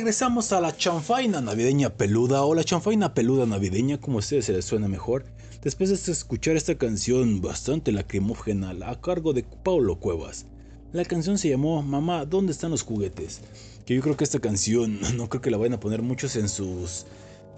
Regresamos 0.08 0.52
a 0.52 0.62
la 0.62 0.74
chanfaina 0.74 1.42
navideña 1.42 1.90
peluda 1.90 2.42
o 2.42 2.54
la 2.54 2.64
chanfaina 2.64 3.12
peluda 3.12 3.44
navideña, 3.44 4.00
como 4.00 4.16
a 4.16 4.20
ustedes 4.20 4.46
se 4.46 4.54
les 4.54 4.64
suena 4.64 4.88
mejor, 4.88 5.26
después 5.62 5.90
de 5.90 6.12
escuchar 6.12 6.56
esta 6.56 6.76
canción 6.76 7.42
bastante 7.42 7.92
lacrimógena 7.92 8.74
a 8.86 8.98
cargo 9.02 9.34
de 9.34 9.44
Paulo 9.62 9.96
Cuevas. 9.96 10.46
La 10.94 11.04
canción 11.04 11.36
se 11.36 11.50
llamó 11.50 11.82
Mamá, 11.82 12.24
¿dónde 12.24 12.52
están 12.52 12.70
los 12.70 12.84
juguetes? 12.84 13.42
Que 13.84 13.96
yo 13.96 14.00
creo 14.00 14.16
que 14.16 14.24
esta 14.24 14.38
canción 14.38 14.98
no 15.18 15.28
creo 15.28 15.42
que 15.42 15.50
la 15.50 15.58
vayan 15.58 15.74
a 15.74 15.80
poner 15.80 16.00
muchos 16.00 16.36
en 16.36 16.48
sus 16.48 17.04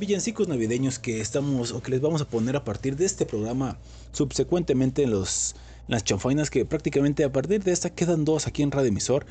villancicos 0.00 0.48
navideños 0.48 0.98
que 0.98 1.20
estamos 1.20 1.70
o 1.70 1.80
que 1.80 1.92
les 1.92 2.00
vamos 2.00 2.20
a 2.20 2.28
poner 2.28 2.56
a 2.56 2.64
partir 2.64 2.96
de 2.96 3.04
este 3.04 3.26
programa 3.26 3.78
subsecuentemente 4.10 5.04
en 5.04 5.12
los 5.12 5.54
en 5.86 5.94
las 5.94 6.04
chanfainas 6.04 6.50
que 6.50 6.64
prácticamente 6.64 7.24
a 7.24 7.32
partir 7.32 7.62
de 7.62 7.72
esta 7.72 7.90
quedan 7.90 8.24
dos 8.24 8.46
aquí 8.46 8.62
en 8.62 8.70
Radio 8.70 8.88
Emisor. 8.88 9.24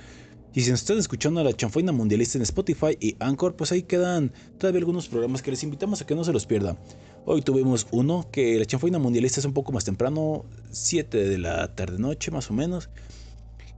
Y 0.54 0.62
si 0.62 0.72
nos 0.72 0.80
están 0.80 0.98
escuchando 0.98 1.40
a 1.40 1.44
la 1.44 1.54
chanfaina 1.54 1.92
mundialista 1.92 2.40
en 2.40 2.42
Spotify 2.42 2.98
y 3.00 3.16
Anchor, 3.20 3.56
pues 3.56 3.72
ahí 3.72 3.84
quedan 3.84 4.34
todavía 4.58 4.80
algunos 4.80 5.08
programas 5.08 5.44
que 5.44 5.52
les 5.52 5.62
invitamos 5.64 6.02
a 6.02 6.08
que 6.08 6.16
no 6.16 6.24
se 6.24 6.34
los 6.34 6.48
pierdan. 6.48 6.80
Hoy 7.26 7.44
tuvimos 7.44 7.86
uno 7.92 8.28
que 8.32 8.58
la 8.58 8.66
chanfaina 8.66 8.98
mundialista 8.98 9.40
es 9.40 9.46
un 9.46 9.54
poco 9.54 9.72
más 9.72 9.86
temprano, 9.86 10.46
7 10.72 11.30
de 11.30 11.38
la 11.38 11.76
tarde 11.76 12.00
noche 12.00 12.32
más 12.32 12.50
o 12.50 12.54
menos. 12.54 12.90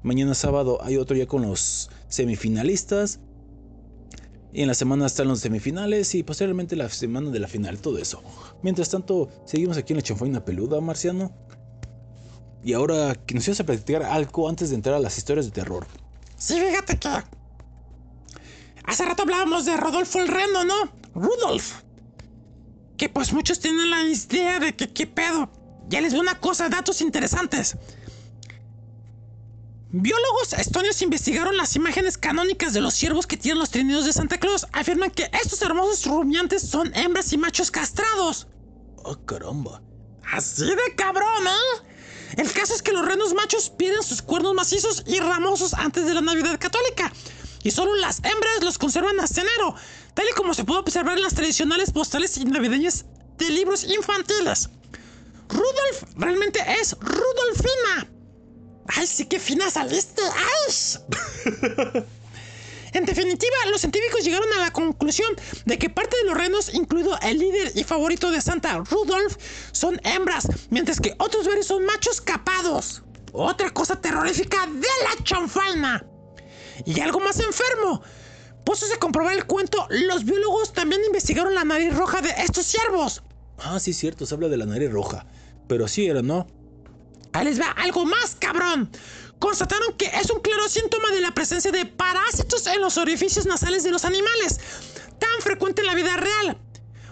Mañana 0.01 0.33
sábado 0.33 0.79
hay 0.81 0.95
otro 0.95 1.17
ya 1.17 1.25
con 1.25 1.41
los 1.41 1.89
semifinalistas. 2.07 3.19
Y 4.53 4.61
en 4.61 4.67
la 4.67 4.73
semana 4.73 5.05
están 5.05 5.27
los 5.27 5.39
semifinales 5.39 6.15
y 6.15 6.23
posteriormente 6.23 6.77
la 6.77 6.89
semana 6.89 7.31
de 7.31 7.39
la 7.39 7.47
final, 7.49 7.79
todo 7.79 7.97
eso. 7.97 8.23
Mientras 8.63 8.89
tanto, 8.89 9.29
seguimos 9.45 9.77
aquí 9.77 9.91
en 9.91 9.97
la 9.97 10.03
chanfaina 10.03 10.45
peluda, 10.45 10.79
Marciano. 10.79 11.33
Y 12.63 12.73
ahora 12.73 13.15
que 13.15 13.35
nos 13.35 13.45
ibas 13.47 13.59
a 13.59 13.65
platicar 13.65 14.03
algo 14.03 14.47
antes 14.47 14.69
de 14.69 14.75
entrar 14.75 14.95
a 14.95 14.99
las 14.99 15.17
historias 15.17 15.45
de 15.45 15.51
terror. 15.51 15.85
Sí, 16.41 16.59
fíjate 16.59 16.97
que. 16.97 17.07
Hace 18.85 19.05
rato 19.05 19.21
hablábamos 19.21 19.65
de 19.65 19.77
Rodolfo 19.77 20.19
el 20.19 20.27
Reno, 20.27 20.63
¿no? 20.63 20.91
Rudolf. 21.13 21.83
Que 22.97 23.09
pues 23.09 23.31
muchos 23.31 23.59
tienen 23.59 23.91
la 23.91 24.01
idea 24.01 24.59
de 24.59 24.75
que 24.75 24.91
qué 24.91 25.05
pedo. 25.05 25.51
Ya 25.87 26.01
les 26.01 26.13
doy 26.13 26.19
una 26.21 26.39
cosa, 26.39 26.67
datos 26.67 27.01
interesantes. 27.01 27.77
Biólogos 29.91 30.53
estonios 30.53 31.03
investigaron 31.03 31.57
las 31.57 31.75
imágenes 31.75 32.17
canónicas 32.17 32.73
de 32.73 32.81
los 32.81 32.95
ciervos 32.95 33.27
que 33.27 33.37
tienen 33.37 33.59
los 33.59 33.69
trineos 33.69 34.05
de 34.05 34.13
Santa 34.13 34.39
Claus. 34.39 34.65
Afirman 34.73 35.11
que 35.11 35.29
estos 35.43 35.61
hermosos 35.61 36.07
rumiantes 36.07 36.63
son 36.63 36.91
hembras 36.95 37.31
y 37.33 37.37
machos 37.37 37.69
castrados. 37.69 38.47
¡Ah, 39.05 39.15
caramba! 39.27 39.83
Así 40.33 40.65
de 40.65 40.95
cabrón, 40.95 41.45
¿eh? 41.45 41.90
El 42.37 42.51
caso 42.51 42.73
es 42.73 42.81
que 42.81 42.93
los 42.93 43.05
renos 43.05 43.33
machos 43.33 43.69
pierden 43.69 44.03
sus 44.03 44.21
cuernos 44.21 44.53
macizos 44.53 45.03
y 45.05 45.19
ramosos 45.19 45.73
antes 45.73 46.05
de 46.05 46.13
la 46.13 46.21
Navidad 46.21 46.59
católica. 46.59 47.11
Y 47.63 47.71
solo 47.71 47.95
las 47.95 48.17
hembras 48.19 48.63
los 48.63 48.77
conservan 48.77 49.19
hasta 49.19 49.41
enero, 49.41 49.75
tal 50.13 50.25
y 50.29 50.33
como 50.33 50.53
se 50.53 50.63
puede 50.63 50.79
observar 50.79 51.17
en 51.17 51.23
las 51.23 51.35
tradicionales 51.35 51.91
postales 51.91 52.37
y 52.37 52.45
navideñas 52.45 53.05
de 53.37 53.49
libros 53.49 53.83
infantiles. 53.83 54.69
Rudolf 55.49 56.03
realmente 56.15 56.59
es 56.79 56.95
Rudolfina. 56.99 58.07
¡Ay, 58.87 59.05
sí 59.05 59.25
que 59.25 59.39
fina 59.39 59.69
saliste! 59.69 60.21
¡Ay! 60.23 62.03
En 62.93 63.05
definitiva, 63.05 63.55
los 63.69 63.81
científicos 63.81 64.23
llegaron 64.23 64.51
a 64.53 64.59
la 64.59 64.71
conclusión 64.71 65.29
de 65.65 65.77
que 65.77 65.89
parte 65.89 66.17
de 66.17 66.25
los 66.25 66.37
renos, 66.37 66.73
incluido 66.73 67.17
el 67.21 67.39
líder 67.39 67.71
y 67.75 67.83
favorito 67.83 68.31
de 68.31 68.41
Santa 68.41 68.77
Rudolf, 68.79 69.37
son 69.71 69.99
hembras, 70.03 70.47
mientras 70.69 70.99
que 70.99 71.15
otros 71.17 71.47
varios 71.47 71.67
son 71.67 71.85
machos 71.85 72.19
capados. 72.19 73.01
Otra 73.33 73.69
cosa 73.69 73.99
terrorífica 73.99 74.67
de 74.67 74.81
la 74.81 75.23
chanfaina. 75.23 76.05
Y 76.85 76.99
algo 76.99 77.19
más 77.21 77.39
enfermo. 77.39 78.01
Puesto 78.65 78.87
de 78.87 78.97
comprobar 78.97 79.35
el 79.35 79.45
cuento, 79.45 79.87
los 79.89 80.25
biólogos 80.25 80.73
también 80.73 81.01
investigaron 81.05 81.55
la 81.55 81.63
nariz 81.63 81.95
roja 81.95 82.21
de 82.21 82.29
estos 82.39 82.65
ciervos. 82.65 83.23
Ah, 83.57 83.79
sí, 83.79 83.93
cierto, 83.93 84.25
se 84.25 84.35
habla 84.35 84.49
de 84.49 84.57
la 84.57 84.65
nariz 84.65 84.91
roja. 84.91 85.25
Pero 85.67 85.87
sí 85.87 86.05
era, 86.05 86.21
¿no? 86.21 86.47
Ahí 87.33 87.45
les 87.45 87.59
va 87.59 87.71
algo 87.71 88.05
más, 88.05 88.35
cabrón. 88.37 88.91
Constataron 89.41 89.93
que 89.97 90.05
es 90.05 90.29
un 90.29 90.39
claro 90.39 90.69
síntoma 90.69 91.09
de 91.09 91.19
la 91.19 91.33
presencia 91.33 91.71
de 91.71 91.87
parásitos 91.87 92.67
en 92.67 92.79
los 92.79 92.97
orificios 92.97 93.47
nasales 93.47 93.83
de 93.83 93.89
los 93.89 94.05
animales, 94.05 94.59
tan 95.17 95.41
frecuente 95.41 95.81
en 95.81 95.87
la 95.87 95.95
vida 95.95 96.15
real. 96.15 96.61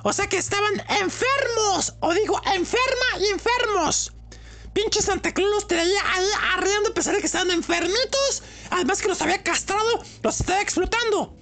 O 0.04 0.14
sea 0.14 0.30
que 0.30 0.38
estaban 0.38 0.74
enfermos, 1.02 1.96
o 2.02 2.14
digo, 2.14 2.40
enferma 2.54 3.20
y 3.20 3.30
enfermos. 3.30 4.14
Pinche 4.74 5.02
Santa 5.02 5.34
Claus 5.34 5.50
los 5.50 5.68
traía 5.68 6.00
ahí 6.14 6.28
arreando 6.54 6.90
a 6.90 6.94
pesar 6.94 7.16
de 7.16 7.20
que 7.20 7.26
estaban 7.26 7.50
enfermitos. 7.50 8.44
Además 8.70 9.02
que 9.02 9.08
los 9.08 9.20
había 9.24 9.42
castrado, 9.42 10.04
los 10.22 10.40
estaba 10.40 10.62
explotando. 10.62 11.36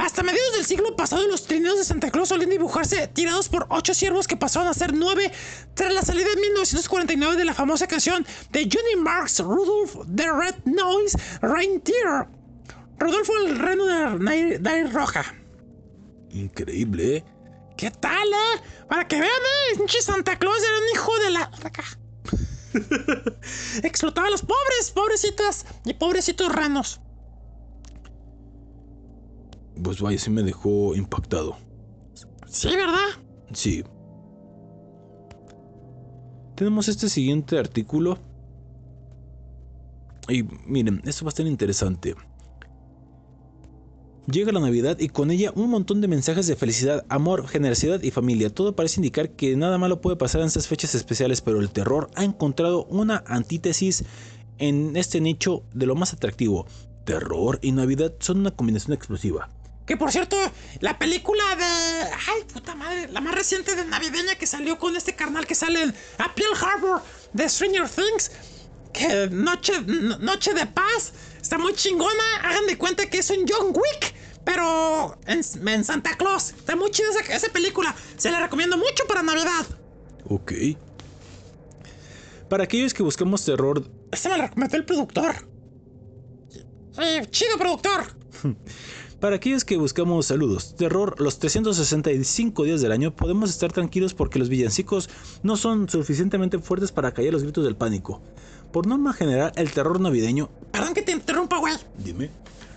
Hasta 0.00 0.22
mediados 0.22 0.54
del 0.54 0.64
siglo 0.64 0.96
pasado, 0.96 1.26
los 1.28 1.44
trineos 1.44 1.76
de 1.76 1.84
Santa 1.84 2.10
Claus 2.10 2.30
solían 2.30 2.48
dibujarse 2.48 3.06
tirados 3.08 3.50
por 3.50 3.66
ocho 3.68 3.92
ciervos 3.92 4.26
que 4.26 4.34
pasaron 4.34 4.66
a 4.66 4.72
ser 4.72 4.94
nueve 4.94 5.30
tras 5.74 5.92
la 5.92 6.00
salida 6.00 6.28
en 6.32 6.40
1949 6.40 7.36
de 7.36 7.44
la 7.44 7.52
famosa 7.52 7.86
canción 7.86 8.26
de 8.50 8.62
Johnny 8.62 8.96
Marks, 8.96 9.40
Rudolph 9.40 9.96
the 10.16 10.32
Red 10.32 10.54
Nose 10.64 11.18
Reindeer. 11.42 12.28
Rodolfo 12.98 13.32
el 13.44 13.58
reno 13.58 13.84
de 13.84 14.58
la 14.58 14.90
roja. 14.90 15.34
Increíble, 16.30 17.16
¿eh? 17.16 17.24
¿Qué 17.76 17.90
tal, 17.90 18.28
eh? 18.28 18.60
Para 18.88 19.06
que 19.06 19.20
vean, 19.20 19.30
eh, 19.30 20.02
Santa 20.02 20.38
Claus 20.38 20.62
era 20.62 20.78
un 20.78 20.88
hijo 20.94 21.18
de 21.18 21.30
la... 21.30 21.50
Explotaba 23.82 24.28
a 24.28 24.30
los 24.30 24.42
pobres, 24.42 24.92
pobrecitas 24.94 25.66
y 25.84 25.92
pobrecitos 25.92 26.52
renos. 26.52 27.00
Pues 29.82 30.00
vaya, 30.00 30.18
sí 30.18 30.30
me 30.30 30.42
dejó 30.42 30.94
impactado. 30.94 31.56
Sí, 32.46 32.68
¿verdad? 32.68 33.08
Sí. 33.52 33.84
Tenemos 36.56 36.88
este 36.88 37.08
siguiente 37.08 37.58
artículo. 37.58 38.18
Y 40.28 40.42
miren, 40.66 41.00
esto 41.06 41.24
va 41.24 41.28
a 41.28 41.30
estar 41.30 41.46
interesante. 41.46 42.14
Llega 44.30 44.52
la 44.52 44.60
Navidad 44.60 44.98
y 45.00 45.08
con 45.08 45.30
ella 45.30 45.52
un 45.56 45.70
montón 45.70 46.00
de 46.00 46.06
mensajes 46.06 46.46
de 46.46 46.54
felicidad, 46.54 47.04
amor, 47.08 47.48
generosidad 47.48 48.02
y 48.02 48.10
familia. 48.10 48.52
Todo 48.52 48.76
parece 48.76 49.00
indicar 49.00 49.30
que 49.30 49.56
nada 49.56 49.78
malo 49.78 50.00
puede 50.00 50.16
pasar 50.16 50.42
en 50.42 50.48
estas 50.48 50.68
fechas 50.68 50.94
especiales, 50.94 51.40
pero 51.40 51.60
el 51.60 51.70
terror 51.70 52.10
ha 52.14 52.24
encontrado 52.24 52.84
una 52.84 53.24
antítesis 53.26 54.04
en 54.58 54.96
este 54.96 55.20
nicho 55.20 55.64
de 55.72 55.86
lo 55.86 55.94
más 55.94 56.12
atractivo. 56.12 56.66
Terror 57.04 57.58
y 57.62 57.72
Navidad 57.72 58.12
son 58.20 58.40
una 58.40 58.50
combinación 58.50 58.92
explosiva. 58.92 59.48
Que 59.90 59.96
por 59.96 60.12
cierto, 60.12 60.36
la 60.78 60.96
película 61.00 61.42
de. 61.56 61.64
Ay, 61.64 62.44
puta 62.52 62.76
madre, 62.76 63.08
la 63.10 63.20
más 63.20 63.34
reciente 63.34 63.74
de 63.74 63.84
navideña 63.84 64.36
que 64.36 64.46
salió 64.46 64.78
con 64.78 64.94
este 64.94 65.16
carnal 65.16 65.48
que 65.48 65.56
sale 65.56 65.82
en 65.82 65.92
a 66.18 66.32
Pearl 66.32 66.54
Harbor, 66.62 67.02
de 67.32 67.48
Stranger 67.48 67.88
Things, 67.88 68.30
que 68.92 69.26
Noche, 69.32 69.72
no- 69.84 70.16
Noche 70.18 70.54
de 70.54 70.64
Paz, 70.66 71.12
está 71.42 71.58
muy 71.58 71.74
chingona. 71.74 72.22
Hagan 72.44 72.66
de 72.68 72.78
cuenta 72.78 73.10
que 73.10 73.18
es 73.18 73.30
un 73.30 73.44
John 73.48 73.72
Wick, 73.74 74.14
pero 74.44 75.18
en, 75.26 75.40
en 75.68 75.84
Santa 75.84 76.16
Claus. 76.16 76.50
Está 76.50 76.76
muy 76.76 76.92
chida 76.92 77.08
esa, 77.10 77.34
esa 77.34 77.48
película. 77.52 77.92
Se 78.16 78.30
la 78.30 78.38
recomiendo 78.38 78.76
mucho 78.76 79.08
para 79.08 79.24
Navidad. 79.24 79.66
Ok. 80.28 80.52
Para 82.48 82.62
aquellos 82.62 82.94
que 82.94 83.02
buscamos 83.02 83.44
terror, 83.44 83.90
Esta 84.12 84.28
me 84.28 84.38
la 84.38 84.44
recomendó 84.46 84.76
el 84.76 84.84
productor. 84.84 85.48
Sí, 86.48 87.26
chido 87.32 87.58
productor. 87.58 88.06
para 89.20 89.36
aquellos 89.36 89.64
que 89.64 89.76
buscamos 89.76 90.26
saludos, 90.26 90.74
terror 90.76 91.20
los 91.20 91.38
365 91.38 92.64
días 92.64 92.80
del 92.80 92.90
año, 92.90 93.14
podemos 93.14 93.50
estar 93.50 93.70
tranquilos 93.70 94.14
porque 94.14 94.38
los 94.38 94.48
villancicos 94.48 95.10
no 95.42 95.56
son 95.56 95.88
suficientemente 95.90 96.58
fuertes 96.58 96.90
para 96.90 97.12
callar 97.12 97.34
los 97.34 97.42
gritos 97.42 97.64
del 97.64 97.76
pánico. 97.76 98.22
Por 98.72 98.86
norma 98.86 99.12
general, 99.12 99.52
el 99.56 99.70
terror 99.72 100.00
navideño, 100.00 100.48
Perdón 100.72 100.94
que 100.94 101.02
te 101.02 101.12
interrumpa, 101.12 101.58
güey. 101.58 101.74
dime, 101.98 102.30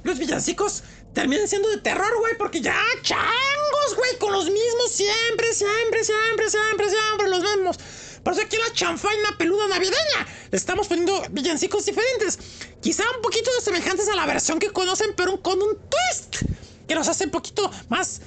Los 0.04 0.20
villancicos 0.20 0.84
terminan 1.14 1.48
siendo 1.48 1.70
de 1.70 1.78
terror, 1.78 2.12
güey, 2.20 2.38
porque 2.38 2.60
ya 2.60 2.76
changos, 3.02 3.96
güey, 3.96 4.18
con 4.20 4.34
los 4.34 4.46
mismos 4.46 4.92
siempre, 4.92 5.54
siempre, 5.54 6.04
siempre, 6.04 6.50
siempre, 6.50 6.90
siempre, 6.90 7.30
los 7.30 7.42
mismos. 7.42 7.78
Por 8.24 8.34
eso 8.34 8.42
aquí 8.42 8.58
la 8.58 8.74
chanfaina 8.74 9.38
peluda 9.38 9.68
navideña 9.68 10.28
le 10.50 10.58
estamos 10.58 10.88
poniendo 10.88 11.22
villancicos 11.32 11.86
diferentes. 11.86 12.40
Quizá 12.82 13.04
un 13.16 13.22
poquito 13.22 13.50
semejantes 13.62 14.08
a 14.08 14.16
la 14.16 14.26
versión 14.26 14.60
que 14.60 14.70
conocen, 14.70 15.14
pero 15.16 15.42
con 15.42 15.62
un 15.62 15.78
twist 15.78 16.50
que 16.88 16.96
los 16.96 17.08
hace 17.08 17.26
un 17.26 17.32
poquito 17.32 17.70
más. 17.90 18.22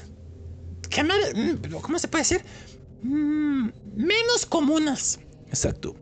mm, 1.35 1.81
¿Cómo 1.81 1.99
se 1.99 2.09
puede 2.09 2.23
decir? 2.23 2.45
Mm, 3.03 3.71
menos 3.97 4.47
comunes. 4.47 5.19
Exacto. 5.49 5.95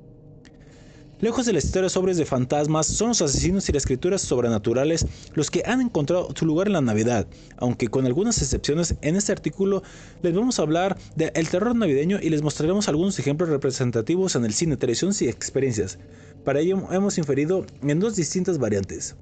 Lejos 1.25 1.47
de 1.47 1.55
las 1.55 1.65
historias 1.65 1.93
sobres 1.93 2.19
de 2.19 2.27
fantasmas, 2.27 2.87
son 2.87 3.09
los 3.09 3.23
asesinos 3.23 3.67
y 3.67 3.73
las 3.73 3.87
criaturas 3.87 4.21
sobrenaturales 4.21 5.07
los 5.33 5.51
que 5.51 5.63
han 5.65 5.81
encontrado 5.81 6.29
su 6.37 6.45
lugar 6.45 6.67
en 6.67 6.75
la 6.75 6.83
Navidad, 6.83 7.27
aunque 7.57 7.89
con 7.89 8.05
algunas 8.05 8.43
excepciones, 8.43 8.95
en 9.01 9.17
este 9.17 9.33
artículo 9.33 9.83
les 10.21 10.35
vamos 10.35 10.59
a 10.59 10.63
hablar 10.65 10.99
del 11.17 11.49
terror 11.49 11.75
navideño 11.75 12.19
y 12.21 12.29
les 12.29 12.43
mostraremos 12.43 12.89
algunos 12.89 13.19
ejemplos 13.19 13.49
representativos 13.49 14.37
en 14.37 14.45
el 14.45 14.53
cine, 14.53 14.77
televisión 14.77 15.13
y 15.19 15.29
experiencias. 15.29 15.99
Para 16.45 16.61
ello 16.61 16.93
hemos 16.93 17.17
inferido 17.17 17.65
en 17.81 18.01
dos 18.01 18.17
distintas 18.17 18.59
variantes. 18.59 19.17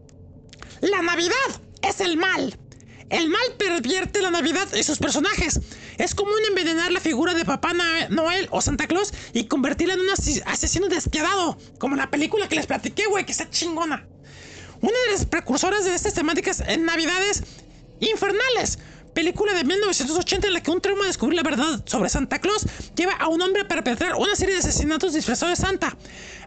La 0.80 1.02
Navidad 1.02 1.36
es 1.82 2.00
el 2.00 2.16
mal. 2.16 2.58
El 3.12 3.28
mal 3.28 3.42
pervierte 3.58 4.22
la 4.22 4.30
Navidad 4.30 4.66
y 4.74 4.82
sus 4.82 4.98
personajes. 4.98 5.60
Es 5.98 6.14
común 6.14 6.38
envenenar 6.48 6.90
la 6.90 6.98
figura 6.98 7.34
de 7.34 7.44
Papá 7.44 7.74
Noel 8.08 8.48
o 8.50 8.62
Santa 8.62 8.86
Claus 8.86 9.12
y 9.34 9.44
convertirla 9.44 9.92
en 9.94 10.00
un 10.00 10.08
asesino 10.46 10.88
despiadado, 10.88 11.58
como 11.78 11.94
la 11.94 12.10
película 12.10 12.48
que 12.48 12.54
les 12.54 12.66
platiqué, 12.66 13.04
güey, 13.04 13.26
que 13.26 13.32
está 13.32 13.50
chingona. 13.50 14.06
Una 14.80 14.98
de 15.06 15.12
las 15.12 15.26
precursoras 15.26 15.84
de 15.84 15.94
estas 15.94 16.14
temáticas 16.14 16.64
en 16.66 16.86
Navidades 16.86 17.42
Infernales, 18.00 18.78
película 19.12 19.52
de 19.52 19.64
1980 19.64 20.46
en 20.46 20.54
la 20.54 20.62
que 20.62 20.70
un 20.70 20.80
trauma 20.80 21.02
de 21.02 21.08
descubrir 21.08 21.36
la 21.36 21.42
verdad 21.42 21.82
sobre 21.84 22.08
Santa 22.08 22.40
Claus 22.40 22.64
lleva 22.96 23.12
a 23.12 23.28
un 23.28 23.42
hombre 23.42 23.60
a 23.60 23.68
perpetrar 23.68 24.14
una 24.14 24.34
serie 24.36 24.54
de 24.54 24.60
asesinatos 24.60 25.12
disfrazado 25.12 25.50
de 25.50 25.56
Santa. 25.56 25.94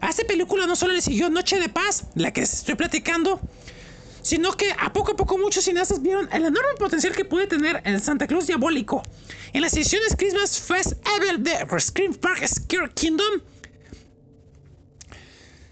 A 0.00 0.10
esta 0.10 0.24
película 0.24 0.66
no 0.66 0.74
solo 0.74 0.94
le 0.94 1.00
siguió 1.00 1.30
Noche 1.30 1.60
de 1.60 1.68
Paz, 1.68 2.06
la 2.16 2.32
que 2.32 2.40
estoy 2.40 2.74
platicando, 2.74 3.40
sino 4.26 4.56
que 4.56 4.74
a 4.76 4.92
poco 4.92 5.12
a 5.12 5.16
poco 5.16 5.38
muchos 5.38 5.62
cineastas 5.62 6.02
vieron 6.02 6.28
el 6.32 6.46
enorme 6.46 6.74
potencial 6.76 7.14
que 7.14 7.24
puede 7.24 7.46
tener 7.46 7.80
el 7.84 8.02
Santa 8.02 8.26
Claus 8.26 8.48
diabólico. 8.48 9.00
En 9.52 9.62
las 9.62 9.72
ediciones 9.74 10.16
Christmas 10.16 10.58
Fest 10.58 10.94
Evil 11.16 11.44
de 11.44 11.64
Scream 11.78 12.12
Park 12.12 12.44
Scare 12.44 12.92
Kingdom 12.92 13.40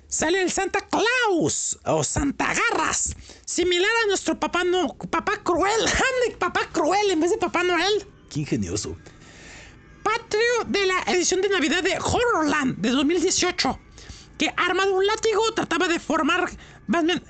sale 0.07 0.41
el 0.41 0.53
Santa 0.53 0.87
Claus 0.89 1.81
o 1.85 2.05
Santa 2.05 2.55
Garras, 2.55 3.17
similar 3.45 3.91
a 4.05 4.07
nuestro 4.07 4.39
papá 4.39 4.63
no, 4.63 4.97
papá 5.11 5.43
cruel, 5.43 5.81
ande, 5.81 6.37
papá 6.39 6.69
cruel 6.71 7.11
en 7.11 7.19
vez 7.19 7.33
de 7.33 7.39
papá 7.39 7.65
Noel. 7.65 8.07
Qué 8.31 8.39
ingenioso. 8.39 8.97
Patrio 10.05 10.65
de 10.69 10.87
la 10.87 11.03
edición 11.09 11.41
de 11.41 11.49
Navidad 11.49 11.83
de 11.83 11.99
Horrorland 11.99 12.77
de 12.77 12.91
2018, 12.91 13.81
que 14.39 14.55
armado 14.57 14.95
un 14.95 15.05
látigo 15.05 15.43
trataba 15.55 15.89
de 15.89 15.99
formar, 15.99 16.49
más 16.87 17.05
bien, 17.05 17.21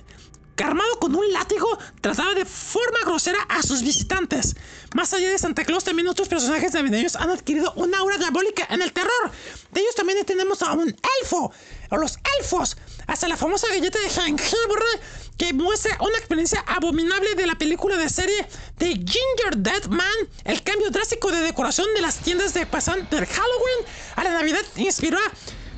que 0.57 0.65
armado 0.65 0.99
con 0.99 1.15
un 1.15 1.33
látigo 1.33 1.79
trataba 2.01 2.35
de 2.35 2.45
forma 2.45 2.99
grosera 3.05 3.39
a 3.49 3.63
sus 3.63 3.83
visitantes. 3.83 4.55
Más 4.95 5.13
allá 5.13 5.31
de 5.31 5.39
Santa 5.39 5.65
Claus, 5.65 5.85
también 5.85 6.09
otros 6.09 6.29
personajes 6.29 6.73
navideños 6.73 7.17
han 7.17 7.31
adquirido 7.31 7.73
una 7.77 7.99
aura 7.99 8.17
diabólica 8.19 8.67
en 8.71 8.83
el 8.83 8.93
terror. 8.93 9.31
De 9.73 9.81
ellos 9.81 9.95
también 9.95 10.25
tenemos 10.25 10.63
a 10.63 10.73
un 10.73 10.95
elfo, 11.21 11.53
o 11.91 11.97
los 11.97 12.19
elfos, 12.39 12.77
hasta 13.07 13.29
la 13.29 13.37
famosa 13.37 13.69
galleta 13.69 13.99
de 13.99 14.09
jengibre 14.09 14.85
que 15.37 15.53
muestra 15.53 15.97
una 16.01 16.17
experiencia 16.17 16.61
abominable 16.67 17.35
de 17.35 17.47
la 17.47 17.57
película 17.57 17.97
de 17.97 18.09
serie 18.09 18.47
de 18.79 18.87
Ginger 18.87 19.57
Dead 19.57 19.87
Man. 19.87 20.07
El 20.45 20.63
cambio 20.63 20.91
drástico 20.91 21.31
de 21.31 21.41
decoración 21.41 21.89
de 21.95 22.03
las 22.03 22.19
tiendas 22.19 22.55
de 22.55 22.67
pasan 22.67 23.09
del 23.11 23.27
Halloween 23.27 23.87
a 24.17 24.25
la 24.25 24.31
Navidad 24.31 24.63
inspiró 24.77 25.19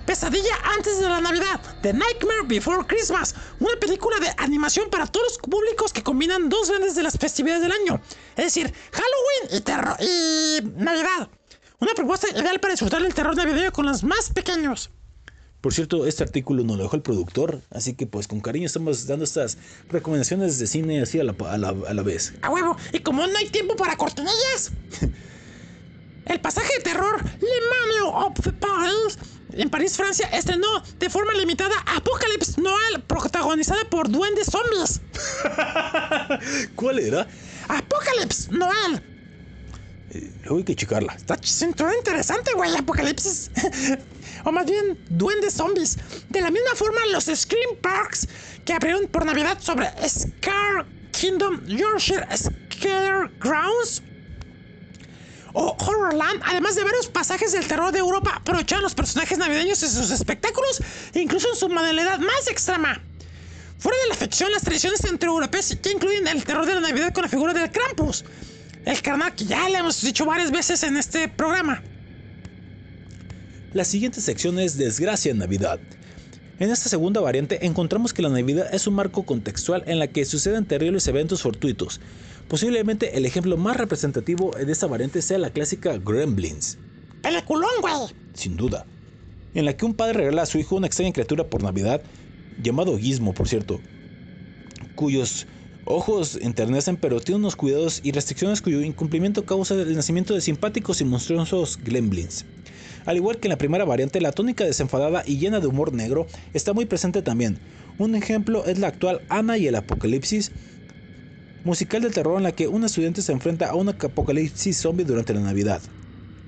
Pesadilla 0.06 0.54
antes 0.76 1.00
de 1.00 1.08
la 1.08 1.20
Navidad, 1.20 1.60
The 1.82 1.92
Nightmare 1.92 2.42
Before 2.46 2.86
Christmas, 2.86 3.34
una 3.58 3.74
película 3.80 4.20
de 4.20 4.28
animación 4.36 4.88
para 4.88 5.06
todos 5.06 5.26
los 5.26 5.38
públicos 5.38 5.92
que 5.92 6.04
combinan 6.04 6.48
dos 6.48 6.70
grandes 6.70 6.94
de 6.94 7.02
las 7.02 7.18
festividades 7.18 7.62
del 7.62 7.72
año, 7.72 8.00
es 8.36 8.44
decir, 8.44 8.72
Halloween 8.92 9.58
y, 9.58 9.60
terror 9.62 9.96
y 10.00 10.60
Navidad. 10.80 11.28
Una 11.80 11.92
propuesta 11.94 12.28
ideal 12.30 12.60
para 12.60 12.74
disfrutar 12.74 13.02
el 13.02 13.12
terror 13.14 13.36
navideño 13.36 13.72
con 13.72 13.84
los 13.84 14.04
más 14.04 14.30
pequeños. 14.30 14.90
Por 15.60 15.74
cierto, 15.74 16.06
este 16.06 16.22
artículo 16.22 16.62
nos 16.62 16.76
lo 16.76 16.84
dejó 16.84 16.94
el 16.94 17.02
productor, 17.02 17.60
así 17.70 17.94
que 17.94 18.06
pues 18.06 18.28
con 18.28 18.40
cariño 18.40 18.66
estamos 18.66 19.08
dando 19.08 19.24
estas 19.24 19.58
recomendaciones 19.88 20.60
de 20.60 20.68
cine 20.68 21.02
así 21.02 21.18
a 21.18 21.24
la, 21.24 21.34
a 21.50 21.58
la, 21.58 21.70
a 21.70 21.94
la 21.94 22.02
vez. 22.02 22.34
A 22.42 22.50
huevo. 22.50 22.76
Y 22.92 23.00
como 23.00 23.26
no 23.26 23.36
hay 23.36 23.48
tiempo 23.48 23.74
para 23.74 23.96
cortinillas, 23.96 24.70
el 26.26 26.40
pasaje 26.40 26.72
de 26.76 26.82
terror 26.84 27.20
Le 27.24 28.04
Manu 28.04 28.16
of 28.16 28.40
the 28.42 28.52
Paris 28.52 29.18
en 29.62 29.70
París, 29.70 29.96
Francia, 29.96 30.28
estrenó 30.32 30.82
de 30.98 31.10
forma 31.10 31.32
limitada 31.34 31.74
Apocalypse 31.86 32.60
Noel, 32.60 33.02
protagonizada 33.06 33.84
por 33.88 34.10
duendes 34.10 34.46
zombies. 34.46 35.00
¿Cuál 36.74 36.98
era? 36.98 37.26
Apocalypse 37.68 38.50
Noel. 38.50 39.02
Luego 40.42 40.58
hay 40.58 40.64
que 40.64 40.76
checarla. 40.76 41.14
Está 41.14 41.38
interesante, 41.96 42.52
güey. 42.54 42.74
Apocalipsis. 42.76 43.50
o 44.44 44.52
más 44.52 44.66
bien, 44.66 44.98
duendes 45.10 45.54
zombies. 45.54 45.98
De 46.28 46.40
la 46.40 46.50
misma 46.50 46.74
forma, 46.74 47.00
los 47.12 47.24
Scream 47.24 47.76
Parks 47.82 48.28
que 48.64 48.72
abrieron 48.72 49.06
por 49.08 49.24
Navidad 49.24 49.58
sobre 49.60 49.90
Scar 50.08 50.86
Kingdom 51.12 51.64
Yorkshire 51.66 52.26
Scare 52.36 53.30
Grounds 53.40 54.02
o 55.58 55.74
Horrorland, 55.78 56.42
además 56.44 56.74
de 56.74 56.84
varios 56.84 57.06
pasajes 57.06 57.52
del 57.52 57.66
terror 57.66 57.90
de 57.90 57.98
Europa, 57.98 58.34
aprovecharon 58.36 58.82
los 58.82 58.94
personajes 58.94 59.38
navideños 59.38 59.82
en 59.82 59.88
sus 59.88 60.10
espectáculos, 60.10 60.82
incluso 61.14 61.48
en 61.48 61.56
su 61.56 61.70
modalidad 61.70 62.18
más 62.18 62.46
extrema. 62.50 63.00
Fuera 63.78 63.96
de 64.02 64.08
la 64.10 64.14
ficción, 64.16 64.52
las 64.52 64.62
tradiciones 64.62 65.02
entre 65.04 65.30
europeas 65.30 65.74
ya 65.80 65.90
incluyen 65.90 66.28
el 66.28 66.44
terror 66.44 66.66
de 66.66 66.74
la 66.74 66.80
Navidad 66.80 67.10
con 67.14 67.22
la 67.22 67.30
figura 67.30 67.54
del 67.54 67.70
Krampus, 67.70 68.22
el 68.84 69.00
carnal 69.00 69.34
que 69.34 69.46
ya 69.46 69.66
le 69.70 69.78
hemos 69.78 70.02
dicho 70.02 70.26
varias 70.26 70.50
veces 70.50 70.82
en 70.82 70.98
este 70.98 71.26
programa. 71.26 71.82
La 73.72 73.86
siguiente 73.86 74.20
sección 74.20 74.58
es 74.58 74.76
Desgracia 74.76 75.30
en 75.30 75.38
Navidad. 75.38 75.80
En 76.58 76.70
esta 76.70 76.90
segunda 76.90 77.22
variante 77.22 77.64
encontramos 77.64 78.12
que 78.12 78.20
la 78.20 78.28
Navidad 78.28 78.68
es 78.74 78.86
un 78.86 78.94
marco 78.94 79.24
contextual 79.24 79.84
en 79.86 80.00
la 80.00 80.08
que 80.08 80.26
suceden 80.26 80.66
terribles 80.66 81.08
eventos 81.08 81.40
fortuitos. 81.40 81.98
Posiblemente 82.48 83.16
el 83.16 83.26
ejemplo 83.26 83.56
más 83.56 83.76
representativo 83.76 84.52
de 84.52 84.70
esta 84.70 84.86
variante 84.86 85.20
sea 85.20 85.38
la 85.38 85.50
clásica 85.50 85.98
Gremlins, 85.98 86.78
Peliculón, 87.22 87.70
güey. 87.80 87.94
sin 88.34 88.56
duda, 88.56 88.86
en 89.54 89.64
la 89.64 89.76
que 89.76 89.84
un 89.84 89.94
padre 89.94 90.18
regala 90.18 90.42
a 90.42 90.46
su 90.46 90.58
hijo 90.58 90.76
una 90.76 90.86
extraña 90.86 91.12
criatura 91.12 91.44
por 91.44 91.62
Navidad, 91.62 92.02
llamado 92.62 92.96
Gizmo, 92.98 93.34
por 93.34 93.48
cierto, 93.48 93.80
cuyos 94.94 95.46
ojos 95.86 96.38
enternecen 96.40 96.96
pero 96.96 97.20
tiene 97.20 97.38
unos 97.38 97.56
cuidados 97.56 98.00
y 98.02 98.12
restricciones 98.12 98.60
cuyo 98.60 98.80
incumplimiento 98.80 99.44
causa 99.44 99.74
el 99.74 99.94
nacimiento 99.96 100.34
de 100.34 100.40
simpáticos 100.40 101.00
y 101.00 101.04
monstruosos 101.04 101.78
gremlins. 101.82 102.44
Al 103.06 103.16
igual 103.16 103.38
que 103.38 103.46
en 103.46 103.50
la 103.50 103.58
primera 103.58 103.84
variante, 103.84 104.20
la 104.20 104.32
tónica 104.32 104.64
desenfadada 104.64 105.22
y 105.24 105.38
llena 105.38 105.60
de 105.60 105.68
humor 105.68 105.92
negro 105.92 106.26
está 106.54 106.72
muy 106.72 106.86
presente 106.86 107.22
también. 107.22 107.58
Un 107.98 108.16
ejemplo 108.16 108.64
es 108.66 108.78
la 108.78 108.88
actual 108.88 109.22
Ana 109.28 109.58
y 109.58 109.68
el 109.68 109.76
Apocalipsis, 109.76 110.50
musical 111.66 112.00
de 112.00 112.10
terror 112.10 112.36
en 112.38 112.44
la 112.44 112.52
que 112.52 112.68
un 112.68 112.84
estudiante 112.84 113.20
se 113.20 113.32
enfrenta 113.32 113.68
a 113.68 113.74
un 113.74 113.88
apocalipsis 113.88 114.78
zombie 114.78 115.04
durante 115.04 115.34
la 115.34 115.40
Navidad. 115.40 115.82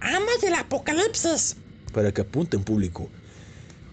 Ama 0.01 0.33
del 0.41 0.55
apocalipsis. 0.55 1.57
Para 1.93 2.13
que 2.13 2.21
apunte 2.21 2.57
en 2.57 2.63
público. 2.63 3.11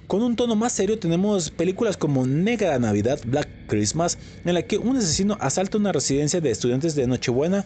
Con 0.06 0.22
un 0.22 0.36
tono 0.36 0.56
más 0.56 0.74
serio 0.74 1.00
tenemos 1.00 1.50
películas 1.50 1.98
como 1.98 2.28
Negra 2.28 2.78
Navidad, 2.78 3.20
Black 3.26 3.50
Christmas, 3.68 4.20
en 4.46 4.54
la 4.54 4.62
que 4.62 4.78
un 4.78 4.98
asesino 4.98 5.36
asalta 5.42 5.80
una 5.80 5.92
residencia 5.92 6.40
de 6.42 6.52
estudiantes 6.52 6.94
de 6.94 7.08
Nochebuena 7.08 7.66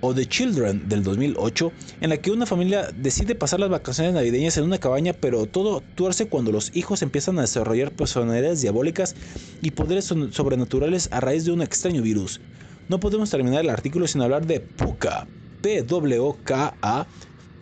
o 0.00 0.12
The 0.12 0.26
Children 0.26 0.88
del 0.88 1.04
2008, 1.04 1.72
en 2.00 2.10
la 2.10 2.16
que 2.16 2.32
una 2.32 2.44
familia 2.44 2.90
decide 2.96 3.36
pasar 3.36 3.60
las 3.60 3.70
vacaciones 3.70 4.14
navideñas 4.14 4.56
en 4.56 4.64
una 4.64 4.78
cabaña, 4.78 5.12
pero 5.12 5.46
todo 5.46 5.80
tuerce 5.94 6.26
cuando 6.26 6.50
los 6.50 6.74
hijos 6.74 7.02
empiezan 7.02 7.38
a 7.38 7.42
desarrollar 7.42 7.92
personalidades 7.92 8.60
diabólicas 8.62 9.14
y 9.62 9.70
poderes 9.70 10.06
sobrenaturales 10.06 11.08
a 11.12 11.20
raíz 11.20 11.44
de 11.44 11.52
un 11.52 11.62
extraño 11.62 12.02
virus. 12.02 12.40
No 12.86 13.00
podemos 13.00 13.30
terminar 13.30 13.62
el 13.62 13.70
artículo 13.70 14.06
sin 14.06 14.20
hablar 14.20 14.46
de 14.46 14.60
Puka, 14.60 15.26
P-W-K-A, 15.62 17.06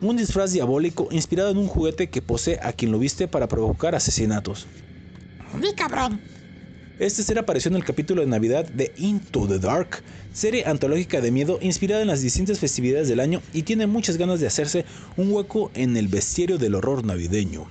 un 0.00 0.16
disfraz 0.16 0.50
diabólico 0.50 1.06
inspirado 1.12 1.50
en 1.50 1.58
un 1.58 1.68
juguete 1.68 2.10
que 2.10 2.22
posee 2.22 2.58
a 2.60 2.72
quien 2.72 2.90
lo 2.90 2.98
viste 2.98 3.28
para 3.28 3.46
provocar 3.46 3.94
asesinatos. 3.94 4.66
Mi 5.54 5.72
cabrón. 5.74 6.20
Este 6.98 7.22
ser 7.22 7.38
apareció 7.38 7.68
en 7.68 7.76
el 7.76 7.84
capítulo 7.84 8.20
de 8.20 8.26
Navidad 8.26 8.68
de 8.68 8.92
Into 8.96 9.46
the 9.46 9.60
Dark, 9.60 10.02
serie 10.32 10.64
antológica 10.66 11.20
de 11.20 11.30
miedo 11.30 11.58
inspirada 11.62 12.02
en 12.02 12.08
las 12.08 12.20
distintas 12.20 12.58
festividades 12.58 13.08
del 13.08 13.20
año 13.20 13.42
y 13.52 13.62
tiene 13.62 13.86
muchas 13.86 14.16
ganas 14.16 14.40
de 14.40 14.48
hacerse 14.48 14.84
un 15.16 15.32
hueco 15.32 15.70
en 15.74 15.96
el 15.96 16.08
bestiario 16.08 16.58
del 16.58 16.74
horror 16.74 17.04
navideño. 17.04 17.70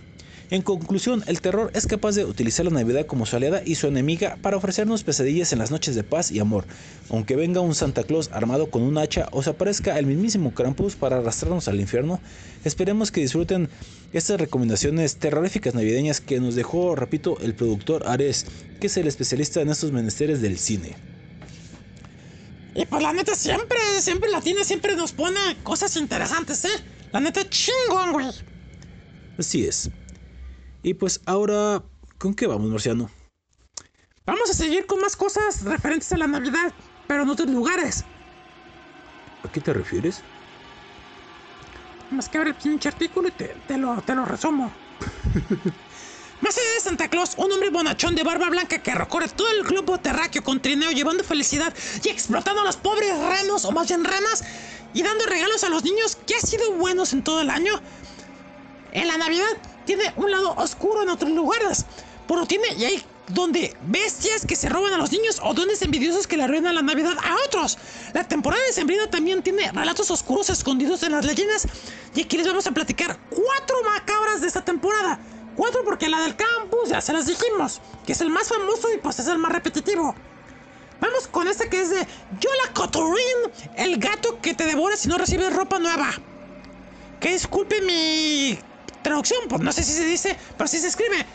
En 0.52 0.64
conclusión, 0.64 1.24
el 1.28 1.40
terror 1.40 1.72
es 1.74 1.88
capaz 1.88 2.16
de 2.16 2.26
utilizar 2.26 2.66
la 2.66 2.74
Navidad 2.74 3.06
como 3.06 3.26
su 3.26 3.38
aliada 3.38 3.62
y 3.66 3.76
su 3.76 3.88
enemiga 3.88 4.38
para 4.42 4.58
ofrecernos 4.58 5.02
pesadillas 5.02 5.54
en 5.54 5.60
las 5.60 5.72
noches 5.72 5.96
de 5.96 6.04
paz 6.04 6.30
y 6.30 6.40
amor. 6.40 6.66
Aunque 7.10 7.38
venga 7.38 7.62
un 7.62 7.74
Santa 7.74 8.04
Claus 8.04 8.30
armado 8.34 8.70
con 8.70 8.82
un 8.82 8.98
hacha 8.98 9.30
o 9.32 9.42
se 9.42 9.52
aparezca 9.52 9.98
el 9.98 10.08
mismísimo 10.08 10.54
Krampus 10.54 10.98
para 10.98 11.20
arrastrarnos 11.20 11.70
al 11.70 11.80
infierno, 11.80 12.20
esperemos 12.66 13.14
que 13.14 13.22
disfruten 13.22 13.70
estas 14.12 14.42
recomendaciones 14.42 15.16
terroríficas 15.16 15.74
navideñas 15.74 16.20
que 16.20 16.42
nos 16.42 16.56
dejó, 16.56 16.98
repito, 16.98 17.38
el 17.40 17.56
productor 17.56 18.06
Ares, 18.06 18.46
que 18.82 18.88
es 18.88 18.98
el 18.98 19.08
especialista 19.08 19.62
en 19.62 19.70
estos 19.70 19.94
menesteres 19.94 20.42
del 20.42 20.60
cine. 20.60 20.98
Y 22.76 22.86
pues 22.88 23.02
la 23.02 23.14
neta 23.14 23.36
siempre, 23.36 23.80
siempre 24.02 24.30
Latina 24.30 24.66
siempre 24.66 24.98
nos 24.98 25.14
pone 25.14 25.40
cosas 25.64 25.96
interesantes, 25.96 26.66
¿eh? 26.66 26.84
La 27.14 27.22
neta 27.22 27.50
chingón, 27.50 28.12
güey. 28.12 28.28
Así 29.38 29.66
es. 29.66 29.90
Y 30.84 30.96
pues 30.96 31.22
ahora, 31.26 31.84
¿con 32.18 32.34
qué 32.34 32.48
vamos, 32.48 32.70
Marciano? 32.70 33.10
Vamos 34.26 34.50
a 34.50 34.54
seguir 34.54 34.86
con 34.86 35.00
más 35.00 35.16
cosas 35.16 35.64
referentes 35.64 36.12
a 36.14 36.18
la 36.18 36.28
Navidad, 36.28 36.74
pero 37.08 37.24
en 37.24 37.30
otros 37.30 37.50
lugares. 37.50 38.04
¿A 39.44 39.52
qué 39.52 39.62
te 39.62 39.74
refieres? 39.74 40.22
Más 42.10 42.30
que 42.30 42.38
abre 42.38 42.52
el 42.52 42.56
pinche 42.56 42.90
artículo 42.90 43.28
y 43.28 43.32
te, 43.32 43.56
te 43.68 43.78
lo, 43.78 44.02
te 44.02 44.16
lo 44.16 44.26
resumo. 44.26 44.72
Más 46.42 46.58
allá 46.58 46.74
de 46.74 46.80
Santa 46.80 47.08
Claus, 47.08 47.36
un 47.38 47.52
hombre 47.52 47.70
bonachón 47.70 48.16
de 48.16 48.24
barba 48.24 48.50
blanca 48.50 48.80
que 48.82 48.96
recorre 48.96 49.30
todo 49.30 49.48
el 49.52 49.64
globo 49.64 50.00
terráqueo 50.00 50.44
con 50.44 50.60
trineo 50.60 50.90
llevando 50.90 51.24
felicidad 51.24 51.72
y 52.04 52.10
explotando 52.10 52.62
a 52.62 52.64
los 52.64 52.78
pobres 52.78 53.16
renos, 53.16 53.64
o 53.64 53.72
más 53.72 53.88
bien 53.88 54.04
renas, 54.04 54.44
y 54.92 55.04
dando 55.04 55.28
regalos 55.28 55.64
a 55.64 55.70
los 55.70 55.84
niños 55.84 56.18
que 56.26 56.36
ha 56.36 56.40
sido 56.40 56.74
buenos 56.74 57.14
en 57.14 57.24
todo 57.24 57.42
el 57.42 57.52
año. 57.52 57.80
En 58.92 59.08
la 59.08 59.18
Navidad 59.18 59.46
tiene 59.86 60.14
un 60.16 60.32
lado 60.32 60.54
oscuro 60.58 61.04
en 61.04 61.10
otros 61.10 61.32
lugares, 61.32 61.86
pero 62.28 62.46
tiene 62.46 62.68
y 62.78 62.86
hay 62.86 63.04
donde 63.34 63.76
bestias 63.84 64.46
que 64.46 64.56
se 64.56 64.70
roban 64.70 64.94
a 64.94 64.98
los 64.98 65.12
niños 65.12 65.40
o 65.44 65.54
dones 65.54 65.82
envidiosos 65.82 66.28
que 66.28 66.38
le 66.38 66.44
arruinan 66.44 66.76
la 66.76 66.82
Navidad 66.82 67.14
a 67.24 67.36
otros. 67.48 67.78
La 68.14 68.28
temporada 68.28 68.62
de 68.66 68.74
Sembrina 68.74 69.10
también 69.10 69.42
tiene 69.42 69.72
relatos 69.72 70.12
oscuros 70.12 70.50
escondidos 70.50 71.04
en 71.04 71.14
las 71.14 71.26
leyendas 71.26 71.68
y 72.16 72.22
aquí 72.24 72.38
les 72.38 72.48
vamos 72.48 72.68
a 72.68 72.72
platicar 72.72 73.18
cuatro 73.30 73.84
macabras 73.84 74.42
de 74.42 74.48
esta 74.48 74.64
temporada. 74.64 75.20
Cuatro 75.56 75.84
porque 75.84 76.10
la 76.10 76.22
del 76.22 76.36
campus 76.36 76.90
ya 76.90 77.02
se 77.02 77.14
las 77.14 77.26
dijimos, 77.26 77.82
que 78.06 78.14
es 78.14 78.22
el 78.22 78.30
más 78.30 78.48
famoso 78.48 78.92
y 78.94 78.98
pues 78.98 79.20
es 79.20 79.28
el 79.28 79.38
más 79.38 79.52
repetitivo. 79.52 80.16
Vamos 81.00 81.28
con 81.28 81.48
este 81.48 81.68
que 81.68 81.82
es 81.82 81.90
de 81.90 82.08
Yola 82.40 82.74
Coturín, 82.74 83.52
el 83.76 83.98
gato 83.98 84.40
que 84.40 84.54
te 84.54 84.66
devora 84.66 84.96
si 84.96 85.08
no 85.08 85.18
recibes 85.18 85.54
ropa 85.54 85.80
nueva. 85.80 86.10
Que 87.20 87.34
disculpe 87.34 87.82
mi 87.82 88.58
traducción, 89.02 89.42
pues 89.50 89.62
no 89.62 89.72
sé 89.72 89.84
si 89.84 89.94
se 89.94 90.06
dice, 90.06 90.38
pero 90.58 90.68
si 90.68 90.80
se 90.80 90.88
escribe. 90.88 91.26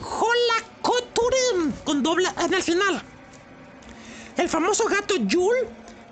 Jola 0.00 0.54
Coturín, 0.82 1.72
con 1.84 2.02
doble 2.02 2.28
en 2.44 2.54
el 2.54 2.62
final. 2.62 3.02
El 4.36 4.48
famoso 4.48 4.86
gato 4.86 5.16
Yul. 5.16 5.54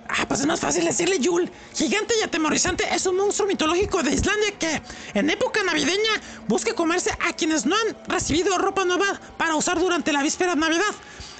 Ah, 0.08 0.26
pues 0.28 0.40
es 0.40 0.46
más 0.46 0.60
fácil 0.60 0.84
decirle 0.84 1.18
Yul. 1.18 1.50
Gigante 1.74 2.14
y 2.18 2.22
atemorizante 2.22 2.84
es 2.94 3.06
un 3.06 3.16
monstruo 3.16 3.48
mitológico 3.48 4.02
de 4.02 4.12
Islandia 4.12 4.58
que 4.58 4.82
en 5.14 5.30
época 5.30 5.62
navideña 5.62 6.20
busca 6.48 6.74
comerse 6.74 7.10
a 7.20 7.32
quienes 7.32 7.66
no 7.66 7.74
han 7.76 7.96
recibido 8.08 8.58
ropa 8.58 8.84
nueva 8.84 9.20
para 9.36 9.54
usar 9.56 9.78
durante 9.78 10.12
la 10.12 10.22
víspera 10.22 10.54
de 10.54 10.60
Navidad, 10.60 10.94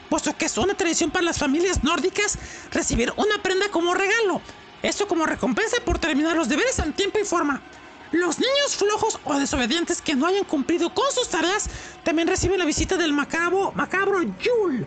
puesto 0.09 0.37
que 0.37 0.47
es 0.47 0.57
una 0.59 0.75
tradición 0.75 1.11
para 1.11 1.25
las 1.25 1.39
familias 1.39 1.85
nórdicas 1.85 2.39
recibir 2.71 3.13
una 3.17 3.43
prenda 3.43 3.69
como 3.71 3.95
regalo. 3.95 4.41
Esto 4.83 5.07
como 5.07 5.27
recompensa 5.27 5.77
por 5.85 5.99
terminar 5.99 6.37
los 6.37 6.49
deberes 6.49 6.79
en 6.79 6.93
tiempo 6.93 7.19
y 7.21 7.25
forma. 7.25 7.63
Los 8.13 8.39
niños 8.39 8.77
flojos 8.77 9.19
o 9.25 9.39
desobedientes 9.39 10.03
que 10.03 10.15
no 10.15 10.27
hayan 10.27 10.45
cumplido 10.45 10.93
con 10.93 11.11
sus 11.13 11.31
tareas 11.31 11.69
también 12.05 12.29
reciben 12.29 12.59
la 12.59 12.67
visita 12.67 12.99
del 12.99 13.15
macabro, 13.15 13.73
macabro 13.73 14.21
Yul. 14.23 14.87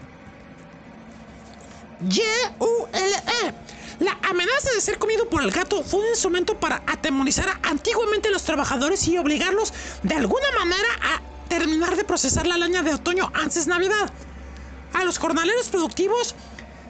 Y-U-L-E. 2.02 3.54
La 4.00 4.20
amenaza 4.30 4.70
de 4.76 4.82
ser 4.82 5.00
comido 5.00 5.28
por 5.28 5.42
el 5.42 5.50
gato 5.50 5.84
fue 5.84 6.02
un 6.02 6.08
instrumento 6.10 6.60
para 6.60 6.84
atemorizar 6.86 7.60
antiguamente 7.64 8.28
a 8.28 8.32
los 8.32 8.44
trabajadores 8.44 9.08
y 9.08 9.18
obligarlos 9.18 9.74
de 10.04 10.16
alguna 10.16 10.52
manera 10.60 10.88
a 11.02 11.48
terminar 11.50 11.96
de 11.96 12.04
procesar 12.04 12.46
la 12.46 12.58
leña 12.58 12.84
de 12.84 12.94
otoño 12.94 13.32
antes 13.34 13.66
de 13.66 13.72
Navidad. 13.72 14.14
A 14.94 15.04
los 15.04 15.18
jornaleros 15.18 15.70
productivos 15.70 16.36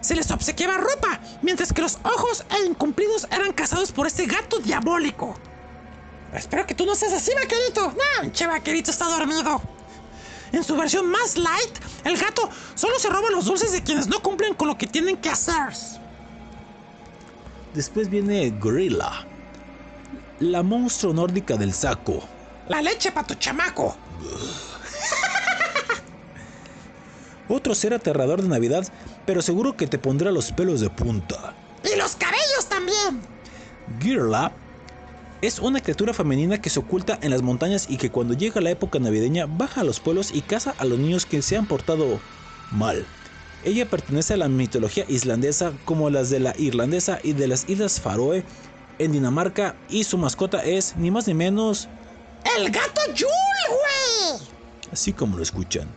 se 0.01 0.15
les 0.15 0.29
obsequiaba 0.31 0.77
ropa, 0.77 1.21
mientras 1.41 1.71
que 1.71 1.81
los 1.81 1.97
ojos 2.03 2.43
e 2.49 2.65
incumplidos 2.65 3.25
eran 3.31 3.53
cazados 3.53 3.93
por 3.93 4.05
este 4.05 4.25
gato 4.25 4.59
diabólico. 4.59 5.39
Espero 6.33 6.65
que 6.65 6.75
tú 6.75 6.85
no 6.85 6.95
seas 6.95 7.13
así, 7.13 7.31
vaquerito. 7.33 7.91
No, 7.91 8.31
che, 8.31 8.47
vaquerito 8.47 8.91
está 8.91 9.05
dormido. 9.05 9.61
En 10.51 10.63
su 10.63 10.75
versión 10.75 11.09
más 11.09 11.37
light, 11.37 11.77
el 12.03 12.17
gato 12.17 12.49
solo 12.75 12.97
se 12.99 13.09
roba 13.09 13.29
los 13.29 13.45
dulces 13.45 13.71
de 13.71 13.83
quienes 13.83 14.07
no 14.07 14.21
cumplen 14.21 14.53
con 14.53 14.67
lo 14.67 14.77
que 14.77 14.87
tienen 14.87 15.17
que 15.17 15.29
hacer. 15.29 15.73
Después 17.73 18.09
viene 18.09 18.51
Gorilla, 18.51 19.25
la 20.39 20.63
monstruo 20.63 21.13
nórdica 21.13 21.57
del 21.57 21.73
saco. 21.73 22.23
La 22.69 22.81
leche 22.81 23.11
para 23.11 23.27
tu 23.27 23.35
chamaco. 23.35 23.95
Otro 27.49 27.75
ser 27.75 27.93
aterrador 27.93 28.41
de 28.41 28.47
Navidad, 28.47 28.87
pero 29.25 29.41
seguro 29.41 29.75
que 29.75 29.87
te 29.87 29.99
pondrá 29.99 30.31
los 30.31 30.51
pelos 30.51 30.79
de 30.79 30.89
punta. 30.89 31.53
Y 31.83 31.95
los 31.97 32.15
cabellos 32.15 32.65
también. 32.67 33.21
Girla 33.99 34.51
es 35.41 35.59
una 35.59 35.79
criatura 35.81 36.13
femenina 36.13 36.61
que 36.61 36.69
se 36.69 36.79
oculta 36.79 37.19
en 37.21 37.31
las 37.31 37.41
montañas 37.41 37.85
y 37.89 37.97
que 37.97 38.09
cuando 38.09 38.33
llega 38.33 38.61
la 38.61 38.71
época 38.71 38.99
navideña 38.99 39.45
baja 39.45 39.81
a 39.81 39.83
los 39.83 39.99
pueblos 39.99 40.31
y 40.33 40.41
caza 40.41 40.73
a 40.77 40.85
los 40.85 40.97
niños 40.97 41.25
que 41.25 41.41
se 41.41 41.57
han 41.57 41.67
portado 41.67 42.19
mal. 42.71 43.05
Ella 43.63 43.89
pertenece 43.89 44.33
a 44.33 44.37
la 44.37 44.47
mitología 44.47 45.05
islandesa 45.07 45.73
como 45.85 46.09
las 46.09 46.29
de 46.29 46.39
la 46.39 46.55
irlandesa 46.57 47.19
y 47.23 47.33
de 47.33 47.47
las 47.47 47.67
Islas 47.67 47.99
Faroe 47.99 48.45
en 48.99 49.11
Dinamarca 49.11 49.75
y 49.89 50.03
su 50.03 50.17
mascota 50.17 50.63
es 50.63 50.95
ni 50.95 51.11
más 51.11 51.27
ni 51.27 51.33
menos 51.33 51.89
El 52.57 52.71
gato 52.71 53.01
Yul, 53.13 53.29
güey. 53.69 54.49
así 54.91 55.13
como 55.13 55.37
lo 55.37 55.43
escuchan. 55.43 55.87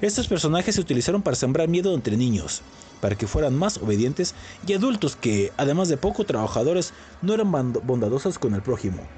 Estos 0.00 0.28
personajes 0.28 0.74
se 0.74 0.80
utilizaron 0.80 1.22
para 1.22 1.36
sembrar 1.36 1.68
miedo 1.68 1.94
entre 1.94 2.16
niños, 2.16 2.62
para 3.00 3.16
que 3.16 3.26
fueran 3.26 3.56
más 3.56 3.78
obedientes 3.78 4.34
y 4.66 4.74
adultos 4.74 5.16
que, 5.16 5.52
además 5.56 5.88
de 5.88 5.96
poco 5.96 6.24
trabajadores, 6.24 6.92
no 7.22 7.34
eran 7.34 7.50
bondadosos 7.50 8.38
con 8.38 8.54
el 8.54 8.62
prójimo. 8.62 9.08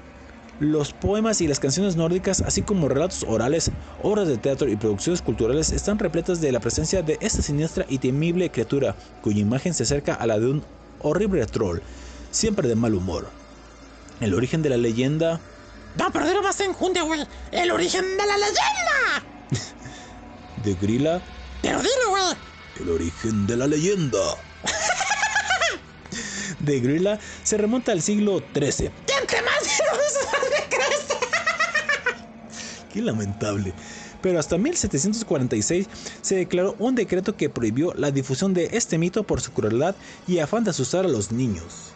Los 0.59 0.93
poemas 0.93 1.41
y 1.41 1.47
las 1.47 1.59
canciones 1.59 1.95
nórdicas, 1.95 2.41
así 2.41 2.61
como 2.61 2.87
relatos 2.87 3.23
orales, 3.27 3.71
obras 4.01 4.27
de 4.27 4.37
teatro 4.37 4.69
y 4.69 4.75
producciones 4.75 5.21
culturales 5.21 5.71
están 5.71 5.99
repletas 5.99 6.41
de 6.41 6.51
la 6.51 6.59
presencia 6.59 7.01
de 7.01 7.17
esta 7.21 7.41
siniestra 7.41 7.85
y 7.89 7.97
temible 7.97 8.51
criatura, 8.51 8.95
cuya 9.21 9.41
imagen 9.41 9.73
se 9.73 9.83
acerca 9.83 10.13
a 10.13 10.27
la 10.27 10.39
de 10.39 10.47
un 10.47 10.65
horrible 10.99 11.45
troll, 11.47 11.79
siempre 12.29 12.67
de 12.67 12.75
mal 12.75 12.93
humor. 12.93 13.29
El 14.19 14.33
origen 14.33 14.61
de 14.61 14.69
la 14.69 14.77
leyenda 14.77 15.41
No, 15.95 16.11
pero 16.11 16.27
dilo 16.27 16.43
más 16.43 16.59
enjundia, 16.59 17.03
güey. 17.03 17.27
El 17.51 17.71
origen 17.71 18.05
de 18.17 18.25
la 18.25 18.37
leyenda. 18.37 19.25
de 20.63 20.75
Grilla 20.75 21.21
Pero 21.61 21.79
dilo, 21.79 22.09
güey. 22.11 22.52
El 22.79 22.89
origen 22.89 23.45
de 23.45 23.55
la 23.55 23.67
leyenda 23.67 24.19
de 26.59 26.79
Grilla 26.79 27.19
se 27.43 27.57
remonta 27.57 27.91
al 27.91 28.01
siglo 28.01 28.39
XIII. 28.53 28.91
Y 29.07 29.11
entre 29.21 29.41
más 29.41 29.79
lo 29.79 30.49
me 30.49 30.69
crece. 30.69 31.15
Qué 32.91 33.01
lamentable. 33.01 33.73
Pero 34.21 34.39
hasta 34.39 34.57
1746 34.57 35.87
se 36.21 36.35
declaró 36.35 36.75
un 36.79 36.95
decreto 36.95 37.35
que 37.35 37.49
prohibió 37.49 37.93
la 37.93 38.11
difusión 38.11 38.53
de 38.53 38.69
este 38.71 38.97
mito 38.97 39.23
por 39.23 39.41
su 39.41 39.51
crueldad 39.51 39.95
y 40.25 40.39
afán 40.39 40.63
de 40.63 40.71
asustar 40.71 41.05
a 41.05 41.09
los 41.09 41.31
niños. 41.31 41.91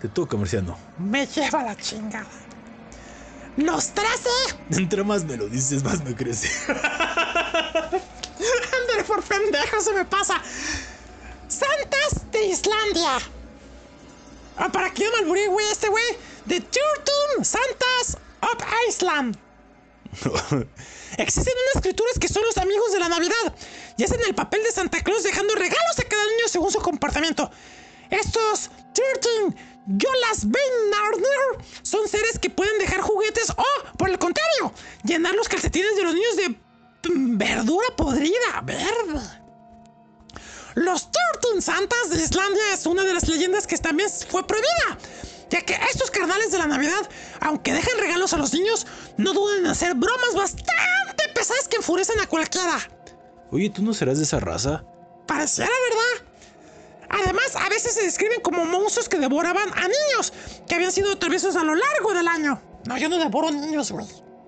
Te 0.00 0.08
toca, 0.08 0.36
Marciano. 0.36 0.78
Me 0.98 1.26
lleva 1.26 1.64
la 1.64 1.76
chingada. 1.76 2.30
Los 3.56 3.88
13. 3.90 4.28
Entre 4.70 5.04
más 5.04 5.24
me 5.24 5.36
lo 5.36 5.48
dices, 5.48 5.84
más 5.84 6.02
me 6.02 6.14
crece. 6.14 6.48
Ándale 8.82 9.04
por 9.04 9.22
pendejo, 9.22 9.80
se 9.80 9.92
me 9.92 10.04
pasa. 10.04 10.42
Santas 11.48 12.30
de 12.30 12.44
Islandia. 12.46 13.18
Ah, 14.56 14.70
para 14.70 14.90
que 14.90 15.04
yo 15.04 15.10
me 15.12 15.18
alburé, 15.18 15.46
güey, 15.48 15.66
este 15.70 15.88
güey. 15.88 16.04
The 16.48 16.60
Turtle 16.60 17.44
Santas 17.44 18.18
of 18.40 18.58
Iceland. 18.88 19.38
Existen 21.18 21.54
unas 21.72 21.82
criaturas 21.82 22.18
que 22.18 22.28
son 22.28 22.42
los 22.44 22.58
amigos 22.58 22.92
de 22.92 22.98
la 22.98 23.08
Navidad 23.08 23.54
y 23.96 24.04
hacen 24.04 24.20
el 24.26 24.34
papel 24.34 24.62
de 24.62 24.72
Santa 24.72 25.02
Claus 25.02 25.22
dejando 25.22 25.54
regalos 25.54 25.98
a 25.98 26.04
cada 26.04 26.24
niño 26.24 26.48
según 26.48 26.70
su 26.70 26.80
comportamiento. 26.80 27.50
Estos 28.10 28.70
Turtle 28.94 29.56
Yolas 29.86 30.44
Beinarner 30.44 31.64
son 31.82 32.08
seres 32.08 32.38
que 32.38 32.50
pueden 32.50 32.78
dejar 32.78 33.00
juguetes 33.00 33.50
o, 33.50 33.96
por 33.96 34.10
el 34.10 34.18
contrario, 34.18 34.72
llenar 35.04 35.34
los 35.34 35.48
calcetines 35.48 35.96
de 35.96 36.02
los 36.02 36.14
niños 36.14 36.36
de 36.36 36.56
verdura 37.10 37.86
podrida, 37.96 38.60
verde. 38.62 39.20
Los 40.74 41.10
Turtle 41.10 41.60
Santas 41.60 42.10
de 42.10 42.22
Islandia 42.22 42.72
es 42.72 42.86
una 42.86 43.04
de 43.04 43.12
las 43.12 43.28
leyendas 43.28 43.66
que 43.66 43.76
también 43.76 44.08
fue 44.08 44.46
prohibida, 44.46 44.98
ya 45.50 45.60
que 45.62 45.78
estos 45.90 46.10
carnales 46.10 46.50
de 46.50 46.58
la 46.58 46.66
Navidad, 46.66 47.08
aunque 47.40 47.74
dejan 47.74 47.98
regalos 47.98 48.32
a 48.32 48.38
los 48.38 48.54
niños, 48.54 48.86
no 49.18 49.34
dudan 49.34 49.58
en 49.60 49.66
hacer 49.66 49.94
bromas 49.94 50.34
bastante 50.34 51.28
pesadas 51.34 51.68
que 51.68 51.76
enfurecen 51.76 52.18
a 52.20 52.26
cualquiera. 52.26 52.78
Oye, 53.50 53.68
¿tú 53.68 53.82
no 53.82 53.92
serás 53.92 54.16
de 54.16 54.24
esa 54.24 54.40
raza? 54.40 54.82
Pareciera 55.26 55.70
verdad. 55.90 56.32
Además, 57.10 57.54
a 57.54 57.68
veces 57.68 57.92
se 57.92 58.02
describen 58.02 58.40
como 58.40 58.64
monstruos 58.64 59.10
que 59.10 59.18
devoraban 59.18 59.68
a 59.74 59.82
niños 59.82 60.32
que 60.66 60.74
habían 60.74 60.92
sido 60.92 61.18
traviesos 61.18 61.56
a 61.56 61.64
lo 61.64 61.74
largo 61.74 62.14
del 62.14 62.26
año. 62.26 62.62
No, 62.86 62.96
yo 62.96 63.10
no 63.10 63.18
devoro 63.18 63.50
niños, 63.50 63.92
güey. 63.92 64.06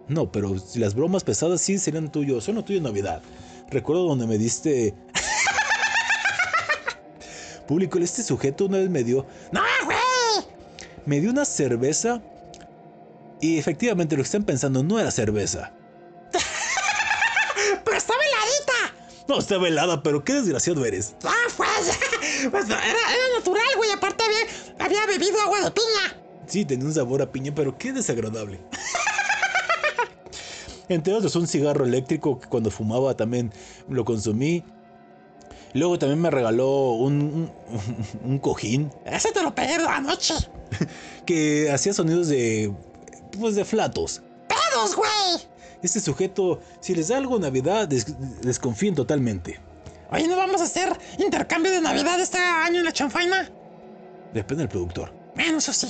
No, 0.08 0.30
pero 0.30 0.58
si 0.58 0.78
las 0.78 0.94
bromas 0.94 1.24
pesadas 1.24 1.60
sí 1.60 1.78
serían 1.78 2.12
tuyos, 2.12 2.44
son 2.44 2.56
lo 2.56 2.64
tuyo 2.64 2.78
en 2.78 2.84
Navidad. 2.84 3.22
Recuerdo 3.70 4.04
donde 4.04 4.26
me 4.26 4.38
diste... 4.38 4.94
Público, 7.66 7.98
este 7.98 8.22
sujeto 8.22 8.66
una 8.66 8.78
vez 8.78 8.90
me 8.90 9.02
dio... 9.02 9.26
¡No, 9.50 9.62
güey! 9.84 9.96
Me 11.06 11.20
dio 11.20 11.30
una 11.30 11.44
cerveza 11.44 12.22
y 13.40 13.58
efectivamente 13.58 14.16
lo 14.16 14.22
que 14.22 14.26
están 14.26 14.44
pensando 14.44 14.82
no 14.82 14.98
era 14.98 15.10
cerveza. 15.10 15.72
¡Pero 17.84 17.96
está 17.96 18.14
veladita! 18.16 19.24
No, 19.28 19.38
estaba 19.38 19.68
helada, 19.68 20.02
pero 20.02 20.24
qué 20.24 20.34
desgraciado 20.34 20.84
eres. 20.84 21.14
¡Ah, 21.24 21.32
pues! 21.56 21.98
pues 22.50 22.66
era, 22.66 22.84
era 22.84 23.38
natural, 23.38 23.64
güey. 23.76 23.90
Aparte 23.90 24.24
había, 24.24 24.84
había 24.84 25.06
bebido 25.06 25.40
agua 25.40 25.62
de 25.62 25.70
piña. 25.70 26.20
Sí, 26.46 26.64
tenía 26.64 26.86
un 26.86 26.94
sabor 26.94 27.22
a 27.22 27.32
piña, 27.32 27.54
pero 27.54 27.76
qué 27.78 27.92
desagradable. 27.92 28.60
Entre 30.88 31.12
otros, 31.14 31.34
un 31.36 31.46
cigarro 31.46 31.84
eléctrico 31.84 32.38
que 32.38 32.48
cuando 32.48 32.70
fumaba 32.70 33.16
también 33.16 33.52
lo 33.88 34.04
consumí. 34.04 34.62
Luego 35.72 35.98
también 35.98 36.20
me 36.20 36.30
regaló 36.30 36.90
un, 36.92 37.14
un, 37.22 37.50
un 38.24 38.38
cojín 38.38 38.92
Ese 39.04 39.32
te 39.32 39.42
lo 39.42 39.54
pegué 39.54 39.74
anoche. 39.88 40.34
que 41.26 41.70
hacía 41.72 41.92
sonidos 41.92 42.28
de. 42.28 42.72
pues 43.38 43.54
de 43.56 43.64
flatos. 43.64 44.22
¡Pedos, 44.48 44.94
güey! 44.94 45.08
Este 45.82 46.00
sujeto, 46.00 46.60
si 46.80 46.94
les 46.94 47.08
da 47.08 47.16
algo 47.18 47.38
Navidad, 47.38 47.88
des- 47.88 48.14
desconfíen 48.42 48.94
totalmente. 48.94 49.60
Oye, 50.10 50.28
¿no 50.28 50.36
vamos 50.36 50.60
a 50.60 50.64
hacer 50.64 50.96
intercambio 51.18 51.72
de 51.72 51.80
Navidad 51.80 52.20
este 52.20 52.38
año 52.38 52.78
en 52.78 52.84
la 52.84 52.92
chanfaina? 52.92 53.50
Depende 54.32 54.62
del 54.62 54.68
productor. 54.68 55.12
Bueno, 55.34 55.58
eso 55.58 55.72
sí. 55.72 55.88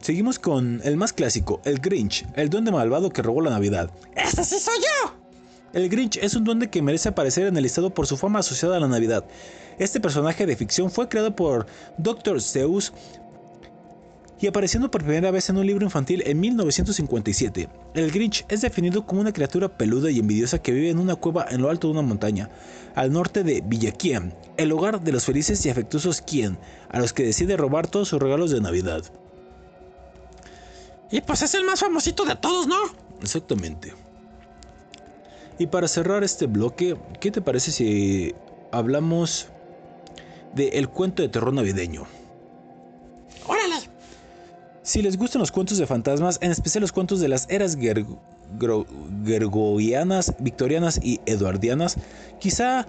Seguimos 0.00 0.38
con 0.38 0.80
el 0.82 0.96
más 0.96 1.12
clásico, 1.12 1.60
el 1.64 1.78
Grinch, 1.78 2.26
el 2.34 2.48
duende 2.48 2.72
malvado 2.72 3.10
que 3.10 3.20
robó 3.20 3.42
la 3.42 3.50
Navidad. 3.50 3.90
¡Ese 4.16 4.44
sí 4.44 4.58
soy 4.58 4.78
yo! 4.78 5.14
El 5.74 5.90
Grinch 5.90 6.16
es 6.16 6.34
un 6.34 6.44
duende 6.44 6.70
que 6.70 6.80
merece 6.80 7.10
aparecer 7.10 7.46
en 7.46 7.56
el 7.56 7.62
listado 7.62 7.90
por 7.90 8.06
su 8.06 8.16
fama 8.16 8.38
asociada 8.38 8.78
a 8.78 8.80
la 8.80 8.88
Navidad. 8.88 9.26
Este 9.78 10.00
personaje 10.00 10.46
de 10.46 10.56
ficción 10.56 10.90
fue 10.90 11.08
creado 11.08 11.36
por 11.36 11.66
Dr. 11.98 12.40
Seuss 12.40 12.94
y 14.40 14.46
apareciendo 14.46 14.90
por 14.90 15.04
primera 15.04 15.30
vez 15.30 15.50
en 15.50 15.58
un 15.58 15.66
libro 15.66 15.84
infantil 15.84 16.22
en 16.24 16.40
1957. 16.40 17.68
El 17.92 18.10
Grinch 18.10 18.46
es 18.48 18.62
definido 18.62 19.04
como 19.04 19.20
una 19.20 19.34
criatura 19.34 19.68
peluda 19.68 20.10
y 20.10 20.18
envidiosa 20.18 20.62
que 20.62 20.72
vive 20.72 20.88
en 20.88 20.98
una 20.98 21.16
cueva 21.16 21.44
en 21.50 21.60
lo 21.60 21.68
alto 21.68 21.88
de 21.88 21.92
una 21.92 22.02
montaña, 22.02 22.48
al 22.94 23.12
norte 23.12 23.44
de 23.44 23.60
Villa 23.60 23.92
Quién, 23.92 24.32
el 24.56 24.72
hogar 24.72 25.02
de 25.02 25.12
los 25.12 25.26
felices 25.26 25.64
y 25.66 25.68
afectuosos 25.68 26.22
Quien, 26.22 26.56
a 26.88 27.00
los 27.00 27.12
que 27.12 27.24
decide 27.24 27.58
robar 27.58 27.86
todos 27.86 28.08
sus 28.08 28.20
regalos 28.20 28.50
de 28.50 28.62
Navidad. 28.62 29.02
Y 31.10 31.20
pues 31.20 31.42
es 31.42 31.54
el 31.54 31.64
más 31.64 31.80
famosito 31.80 32.24
de 32.24 32.36
todos, 32.36 32.66
¿no? 32.66 32.76
Exactamente. 33.20 33.92
Y 35.58 35.66
para 35.66 35.88
cerrar 35.88 36.24
este 36.24 36.46
bloque, 36.46 36.96
¿qué 37.20 37.30
te 37.30 37.42
parece 37.42 37.72
si 37.72 38.34
hablamos 38.72 39.48
de 40.54 40.68
el 40.68 40.88
cuento 40.88 41.22
de 41.22 41.28
terror 41.28 41.52
navideño? 41.52 42.06
¡Órale! 43.46 43.76
Si 44.82 45.02
les 45.02 45.18
gustan 45.18 45.40
los 45.40 45.52
cuentos 45.52 45.78
de 45.78 45.86
fantasmas, 45.86 46.38
en 46.40 46.50
especial 46.50 46.80
los 46.80 46.92
cuentos 46.92 47.20
de 47.20 47.28
las 47.28 47.46
eras 47.50 47.76
ger- 47.76 48.06
victorianas 50.38 51.00
y 51.02 51.20
eduardianas, 51.26 51.96
quizá 52.38 52.86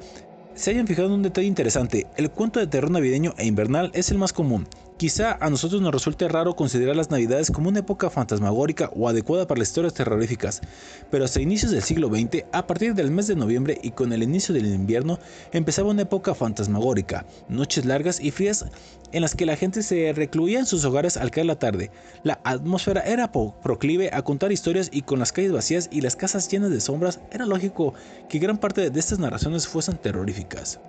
se 0.56 0.72
hayan 0.72 0.88
fijado 0.88 1.08
en 1.08 1.14
un 1.16 1.24
detalle 1.24 1.48
interesante. 1.48 2.08
El 2.16 2.32
cuento 2.32 2.60
de 2.60 2.68
terror 2.68 2.92
navideño 2.92 3.34
e 3.38 3.46
invernal 3.46 3.92
es 3.94 4.12
el 4.12 4.18
más 4.18 4.32
común. 4.32 4.68
Quizá 5.02 5.36
a 5.42 5.50
nosotros 5.50 5.82
nos 5.82 5.92
resulte 5.92 6.28
raro 6.28 6.56
considerar 6.56 6.96
las 6.96 7.10
navidades 7.10 7.50
como 7.50 7.70
una 7.70 7.80
época 7.80 8.12
fantasmagórica 8.12 8.92
o 8.96 9.10
adecuada 9.10 9.48
para 9.48 9.58
las 9.58 9.70
historias 9.70 9.96
terroríficas, 9.96 10.62
pero 11.10 11.26
hasta 11.26 11.42
inicios 11.42 11.72
del 11.72 11.82
siglo 11.82 12.08
XX, 12.08 12.46
a 12.52 12.68
partir 12.68 12.94
del 12.94 13.10
mes 13.10 13.26
de 13.26 13.36
noviembre 13.36 13.80
y 13.82 13.94
con 13.94 14.14
el 14.14 14.22
inicio 14.22 14.54
del 14.54 14.68
invierno, 14.68 15.18
empezaba 15.54 15.90
una 15.90 16.04
época 16.04 16.36
fantasmagórica, 16.36 17.26
noches 17.50 17.86
largas 17.86 18.20
y 18.20 18.30
frías 18.30 18.64
en 19.12 19.24
las 19.24 19.34
que 19.34 19.48
la 19.48 19.56
gente 19.56 19.82
se 19.82 20.14
recluía 20.14 20.60
en 20.60 20.68
sus 20.68 20.86
hogares 20.86 21.18
al 21.18 21.32
caer 21.32 21.48
la 21.48 21.58
tarde. 21.58 21.90
La 22.22 22.40
atmósfera 22.44 23.02
era 23.02 23.32
proclive 23.32 24.12
a 24.14 24.22
contar 24.22 24.52
historias 24.52 24.88
y 24.94 25.02
con 25.02 25.18
las 25.18 25.32
calles 25.32 25.52
vacías 25.52 25.90
y 25.92 26.02
las 26.02 26.16
casas 26.16 26.48
llenas 26.48 26.70
de 26.70 26.80
sombras, 26.80 27.22
era 27.32 27.48
lógico 27.48 27.96
que 28.30 28.38
gran 28.38 28.60
parte 28.60 28.88
de 28.88 29.00
estas 29.00 29.18
narraciones 29.18 29.68
fuesen 29.68 29.98
terroríficas. 29.98 30.80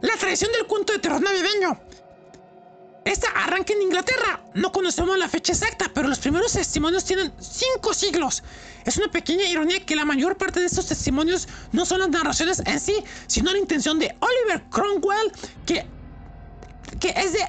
La 0.00 0.16
tradición 0.16 0.50
del 0.50 0.66
cuento 0.66 0.94
de 0.94 0.98
terror 0.98 1.22
navideño. 1.22 1.78
Esta 3.04 3.28
arranca 3.28 3.72
en 3.72 3.82
Inglaterra. 3.82 4.40
No 4.54 4.72
conocemos 4.72 5.18
la 5.18 5.28
fecha 5.28 5.52
exacta, 5.52 5.90
pero 5.92 6.08
los 6.08 6.18
primeros 6.18 6.52
testimonios 6.52 7.04
tienen 7.04 7.32
cinco 7.38 7.92
siglos. 7.92 8.42
Es 8.84 8.96
una 8.96 9.08
pequeña 9.10 9.44
ironía 9.44 9.84
que 9.84 9.94
la 9.94 10.04
mayor 10.04 10.36
parte 10.36 10.60
de 10.60 10.66
estos 10.66 10.86
testimonios 10.86 11.46
no 11.72 11.84
son 11.84 12.00
las 12.00 12.08
narraciones 12.08 12.62
en 12.64 12.80
sí, 12.80 12.94
sino 13.26 13.52
la 13.52 13.58
intención 13.58 13.98
de 13.98 14.16
Oliver 14.20 14.62
Cromwell, 14.70 15.32
que, 15.66 15.86
que 16.98 17.14
es 17.16 17.32
de 17.32 17.40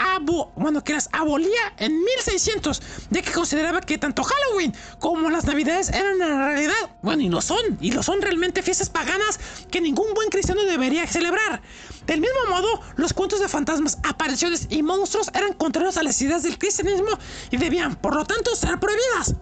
abo, 0.00 0.52
bueno, 0.56 0.82
que 0.82 0.94
las 0.94 1.08
abolía 1.12 1.74
en 1.78 2.02
1600, 2.02 2.82
ya 3.10 3.22
que 3.22 3.30
consideraba 3.30 3.80
que 3.80 3.98
tanto 3.98 4.24
Halloween 4.24 4.74
como 4.98 5.30
las 5.30 5.44
Navidades 5.44 5.90
eran 5.90 6.20
en 6.20 6.38
realidad, 6.38 6.96
bueno, 7.02 7.22
y 7.22 7.28
lo 7.28 7.40
son, 7.40 7.78
y 7.80 7.92
lo 7.92 8.02
son 8.02 8.22
realmente 8.22 8.62
fiestas 8.62 8.88
paganas 8.88 9.38
que 9.70 9.80
ningún 9.80 10.14
buen 10.14 10.30
cristiano 10.30 10.62
debería 10.64 11.06
celebrar. 11.06 11.60
Del 12.06 12.20
mismo 12.20 12.38
modo, 12.48 12.80
los 12.96 13.12
cuentos 13.12 13.40
de 13.40 13.48
fantasmas, 13.48 13.98
apariciones 14.02 14.66
y 14.70 14.82
monstruos 14.82 15.30
eran 15.34 15.52
contrarios 15.52 15.96
a 15.96 16.02
las 16.02 16.20
ideas 16.22 16.42
del 16.42 16.58
cristianismo 16.58 17.10
y 17.50 17.56
debían, 17.58 17.94
por 17.96 18.16
lo 18.16 18.24
tanto, 18.24 18.56
ser 18.56 18.80
prohibidas. 18.80 19.34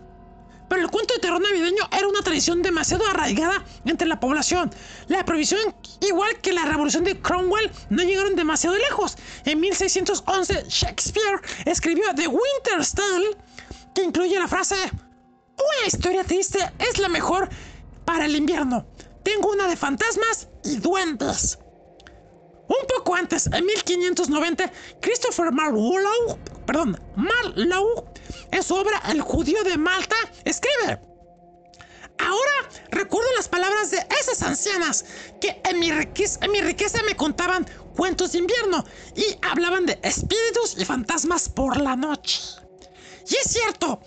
Pero 0.69 0.83
el 0.83 0.91
cuento 0.91 1.15
de 1.15 1.21
terror 1.21 1.41
navideño 1.41 1.89
era 1.91 2.09
una 2.09 2.23
tradición 2.23 2.63
demasiado 2.63 3.07
arraigada 3.07 3.65
entre 3.85 4.07
la 4.07 4.21
población. 4.21 4.71
La 5.09 5.25
prohibición, 5.25 5.75
igual 6.01 6.41
que 6.41 6.53
la 6.53 6.65
revolución 6.65 7.05
de 7.05 7.21
Cromwell, 7.21 7.71
no 7.91 8.03
llegaron 8.03 8.37
demasiado 8.37 8.77
lejos. 8.77 9.17
En 9.45 9.61
1611, 9.61 10.65
Shakespeare 10.69 11.41
escribió 11.65 12.15
The 12.15 12.29
Winter's 12.29 12.93
Tale, 12.95 13.37
que 13.95 14.03
incluye 14.03 14.39
la 14.39 14.49
frase: 14.49 14.77
Una 15.57 15.87
historia 15.87 16.25
triste 16.25 16.59
es 16.79 16.99
la 16.99 17.09
mejor 17.09 17.49
para 18.05 18.27
el 18.27 18.37
invierno. 18.37 18.87
Tengo 19.23 19.51
una 19.51 19.69
de 19.69 19.77
fantasmas 19.77 20.49
y 20.65 20.77
duendes. 20.77 21.59
Un 22.69 22.87
poco 22.87 23.15
antes, 23.15 23.47
en 23.47 23.65
1590, 23.65 24.71
Christopher 25.01 25.51
Marlowe, 25.53 26.39
perdón, 26.67 27.01
Marlowe, 27.17 28.05
en 28.51 28.63
su 28.63 28.75
obra 28.75 29.03
El 29.09 29.23
judío 29.23 29.63
de 29.65 29.79
Malta, 29.79 30.17
escribe. 30.45 31.01
Ahora 32.19 32.69
recuerdo 32.91 33.29
las 33.37 33.49
palabras 33.49 33.91
de 33.91 34.05
esas 34.21 34.43
ancianas 34.43 35.05
que 35.41 35.61
en 35.65 35.79
mi, 35.79 35.93
riqueza, 35.93 36.41
en 36.43 36.51
mi 36.51 36.61
riqueza 36.61 37.03
me 37.05 37.17
contaban 37.17 37.67
cuentos 37.97 38.33
de 38.33 38.39
invierno 38.39 38.85
y 39.17 39.25
hablaban 39.43 39.87
de 39.87 39.99
espíritus 40.03 40.77
y 40.77 40.85
fantasmas 40.85 41.49
por 41.49 41.81
la 41.81 41.97
noche. 41.97 42.41
Y 43.29 43.35
es 43.37 43.51
cierto 43.51 44.01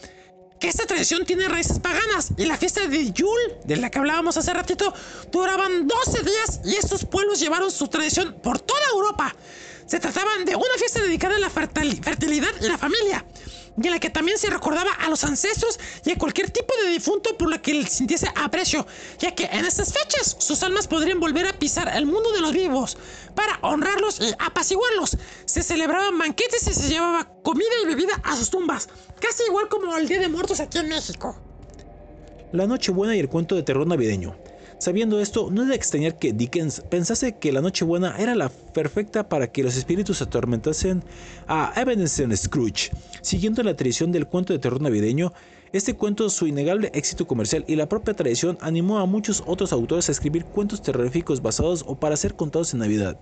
que 0.62 0.68
esta 0.70 0.86
tradición 0.86 1.26
tiene 1.26 1.50
raíces 1.50 1.80
paganas 1.80 2.30
y 2.38 2.46
la 2.46 2.56
fiesta 2.56 2.88
de 2.88 3.12
Yule, 3.12 3.58
de 3.66 3.78
la 3.78 3.90
que 3.90 3.98
hablábamos 3.98 4.38
hace 4.38 4.54
ratito, 4.54 4.94
duraban 5.32 5.88
12 5.88 6.20
días 6.22 6.60
y 6.64 6.76
estos 6.76 7.04
pueblos 7.04 7.40
llevaron 7.40 7.72
su 7.72 7.88
tradición 7.88 8.36
por 8.44 8.60
toda 8.60 8.80
Europa. 8.94 9.36
Se 9.88 10.00
trataban 10.00 10.46
de 10.46 10.56
una 10.56 10.74
fiesta 10.78 11.02
dedicada 11.02 11.36
a 11.38 11.40
la 11.40 11.50
fertil- 11.50 12.02
fertilidad 12.04 12.52
y 12.62 12.68
la 12.68 12.78
familia. 12.78 13.26
Y 13.82 13.88
en 13.88 13.94
la 13.94 14.00
que 14.00 14.10
también 14.10 14.38
se 14.38 14.50
recordaba 14.50 14.92
a 14.92 15.10
los 15.10 15.24
ancestros 15.24 15.80
y 16.06 16.12
a 16.12 16.18
cualquier 16.18 16.50
tipo 16.50 16.74
de 16.84 16.90
difunto 16.90 17.38
por 17.38 17.50
la 17.50 17.62
que 17.62 17.86
sintiese 17.86 18.28
aprecio, 18.36 18.86
ya 19.20 19.34
que 19.34 19.46
en 19.46 19.66
estas 19.66 19.94
fechas 19.94 20.36
sus 20.40 20.62
almas 20.64 20.88
podrían 20.88 21.20
volver 21.20 21.48
a 21.48 21.54
pisar 21.54 21.92
el 21.96 22.06
mundo 22.06 22.32
de 22.32 22.42
los 22.42 22.54
vivos. 22.54 22.98
Para 23.36 23.60
honrarlos 23.62 24.20
y 24.20 24.34
apaciguarlos, 24.40 25.18
se 25.46 25.64
celebraban 25.64 26.18
banquetes 26.18 26.68
y 26.68 26.74
se 26.74 26.90
llevaba 26.90 27.28
comida 27.44 27.70
y 27.84 27.88
bebida 27.88 28.14
a 28.24 28.36
sus 28.36 28.50
tumbas, 28.50 28.90
casi 29.20 29.44
igual 29.48 29.70
como 29.70 29.96
el 29.98 30.08
Día 30.08 30.20
de 30.20 30.30
Muertos 30.30 30.60
aquí 30.60 30.78
en 30.78 30.90
México. 30.90 31.36
La 32.52 32.68
Nochebuena 32.68 33.16
y 33.16 33.20
el 33.20 33.30
cuento 33.30 33.56
de 33.56 33.64
terror 33.64 33.88
navideño. 33.88 34.36
Sabiendo 34.82 35.20
esto, 35.20 35.52
no 35.52 35.62
es 35.62 35.68
de 35.68 35.76
extrañar 35.76 36.18
que 36.18 36.34
Dickens 36.34 36.82
pensase 36.90 37.38
que 37.38 37.52
la 37.52 37.62
Nochebuena 37.62 38.16
era 38.18 38.34
la 38.34 38.50
perfecta 38.50 39.30
para 39.30 39.52
que 39.52 39.62
los 39.62 39.78
espíritus 39.78 40.24
atormentasen 40.24 41.04
a 41.48 41.72
Ebenezer 41.80 42.36
Scrooge. 42.36 42.90
Siguiendo 43.22 43.62
la 43.62 43.76
tradición 43.76 44.12
del 44.12 44.26
cuento 44.26 44.54
de 44.54 44.58
terror 44.58 44.82
navideño, 44.82 45.34
este 45.72 45.94
cuento, 45.94 46.32
su 46.32 46.48
innegable 46.48 46.90
éxito 46.96 47.28
comercial 47.28 47.64
y 47.68 47.76
la 47.76 47.88
propia 47.88 48.16
tradición 48.16 48.58
animó 48.60 48.98
a 48.98 49.06
muchos 49.06 49.44
otros 49.46 49.72
autores 49.72 50.10
a 50.10 50.14
escribir 50.14 50.46
cuentos 50.46 50.82
terroríficos 50.82 51.44
basados 51.44 51.84
o 51.86 52.00
para 52.00 52.18
ser 52.18 52.34
contados 52.34 52.74
en 52.74 52.80
Navidad. 52.80 53.20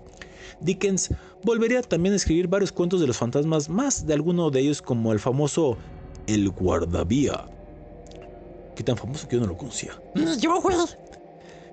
Dickens 0.62 1.10
volvería 1.44 1.82
también 1.82 2.14
a 2.14 2.16
escribir 2.16 2.48
varios 2.48 2.72
cuentos 2.72 3.02
de 3.02 3.06
los 3.06 3.18
fantasmas, 3.18 3.68
más 3.68 4.06
de 4.06 4.14
alguno 4.14 4.50
de 4.50 4.60
ellos 4.60 4.80
como 4.80 5.12
el 5.12 5.20
famoso 5.20 5.76
El 6.26 6.48
Guardavía. 6.48 7.44
Qué 8.74 8.82
tan 8.82 8.96
famoso 8.96 9.28
que 9.28 9.36
yo 9.36 9.42
no 9.42 9.48
lo 9.48 9.58
conocía. 9.58 9.92
Ni 10.14 10.38
yo, 10.38 10.58
güey. 10.62 10.74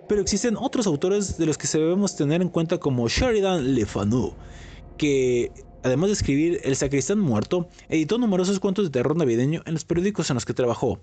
Pero 0.08 0.22
existen 0.22 0.56
otros 0.58 0.88
autores 0.88 1.38
de 1.38 1.46
los 1.46 1.58
que 1.58 1.68
debemos 1.68 2.16
tener 2.16 2.42
en 2.42 2.50
cuenta 2.50 2.78
como 2.78 3.10
Sheridan 3.10 3.76
Le 3.76 3.86
Fanu, 3.86 4.34
que 4.98 5.52
además 5.84 6.10
de 6.10 6.14
escribir 6.14 6.62
El 6.64 6.76
sacristán 6.76 7.20
muerto, 7.20 7.68
editó 7.90 8.18
numerosos 8.18 8.60
cuentos 8.60 8.86
de 8.86 8.92
terror 8.92 9.16
navideño 9.16 9.62
en 9.66 9.74
los 9.74 9.86
periódicos 9.86 10.30
en 10.30 10.36
los 10.36 10.46
que 10.46 10.54
trabajó. 10.54 11.00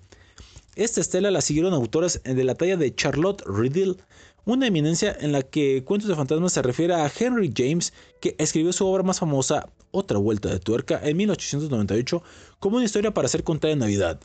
Esta 0.77 1.01
estela 1.01 1.31
la 1.31 1.41
siguieron 1.41 1.73
autores 1.73 2.21
de 2.25 2.45
la 2.45 2.55
talla 2.55 2.77
de 2.77 2.95
Charlotte 2.95 3.43
Riddle, 3.47 3.97
una 4.45 4.67
eminencia 4.67 5.17
en 5.21 5.33
la 5.33 5.43
que 5.43 5.85
Cuentos 5.85 6.09
de 6.09 6.17
Fantasmas 6.17 6.53
se 6.53 6.63
refiere 6.63 6.95
a 6.95 7.11
Henry 7.17 7.53
James, 7.55 7.93
que 8.21 8.35
escribió 8.39 8.73
su 8.73 8.87
obra 8.87 9.03
más 9.03 9.21
famosa, 9.21 9.69
Otra 9.91 10.19
Vuelta 10.19 10.49
de 10.49 10.59
Tuerca, 10.59 11.01
en 11.03 11.17
1898, 11.17 12.23
como 12.59 12.77
una 12.77 12.85
historia 12.85 13.15
para 13.15 13.29
ser 13.29 13.45
contada 13.45 13.73
en 13.73 13.79
Navidad. 13.79 14.21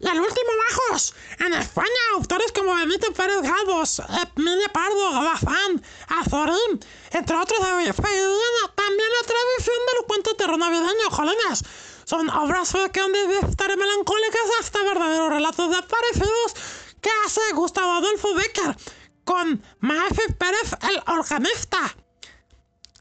Y 0.00 0.08
al 0.08 0.20
último, 0.20 0.50
bajos. 0.68 1.14
En 1.38 1.52
España, 1.54 1.88
autores 2.14 2.52
como 2.52 2.74
Benito 2.74 3.12
Pérez 3.12 3.42
Galdós, 3.42 4.02
Emilia 4.36 4.68
Pardo, 4.70 5.12
Galafán, 5.12 5.82
Azorín, 6.08 6.84
entre 7.10 7.36
otros, 7.36 7.58
también 7.60 9.08
la 9.10 9.26
tradición 9.26 9.76
de 9.86 10.34
terror 10.34 10.58
navideño, 10.58 11.10
jolines. 11.10 11.64
Son 12.04 12.28
obras 12.28 12.72
que 12.92 13.00
han 13.00 13.12
de 13.12 13.38
estar 13.48 13.76
melancólicas 13.76 14.42
hasta 14.60 14.82
verdaderos 14.82 15.30
relatos 15.30 15.70
desaparecidos 15.70 16.54
que 17.00 17.10
hace 17.24 17.40
Gustavo 17.54 17.92
Adolfo 17.92 18.34
Becker 18.34 18.76
con 19.24 19.62
Maefe 19.80 20.32
Pérez 20.34 20.76
el 20.82 21.02
organista. 21.06 21.96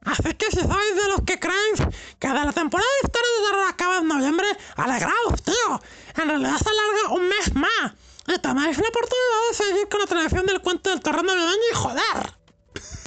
Así 0.06 0.34
que 0.34 0.52
si 0.52 0.60
sois 0.60 0.95
de 0.95 1.07
los 1.10 1.22
que 1.26 1.40
creen 1.40 1.76
que 2.20 2.28
de 2.28 2.34
la 2.34 2.52
temporada 2.52 2.90
de 3.02 3.07
historia 3.07 3.30
de 3.38 3.48
terror 3.48 3.68
acaba 3.70 3.98
en 3.98 4.07
noviembre, 4.07 4.48
alegraos, 4.76 5.44
tío. 5.44 5.82
En 6.15 6.27
realidad 6.27 6.57
se 6.57 6.69
alarga 6.69 7.14
un 7.15 7.27
mes 7.27 7.56
más. 7.56 7.94
Y 8.27 8.40
tenéis 8.40 8.77
la 8.77 8.88
oportunidad 8.88 9.49
de 9.49 9.56
seguir 9.56 9.90
con 9.90 9.99
la 9.99 10.06
tradición 10.07 10.45
del 10.45 10.61
cuento 10.61 10.90
del 10.90 11.02
terror 11.02 11.26
navideño 11.26 11.64
y 11.72 11.76
joder. 11.76 12.34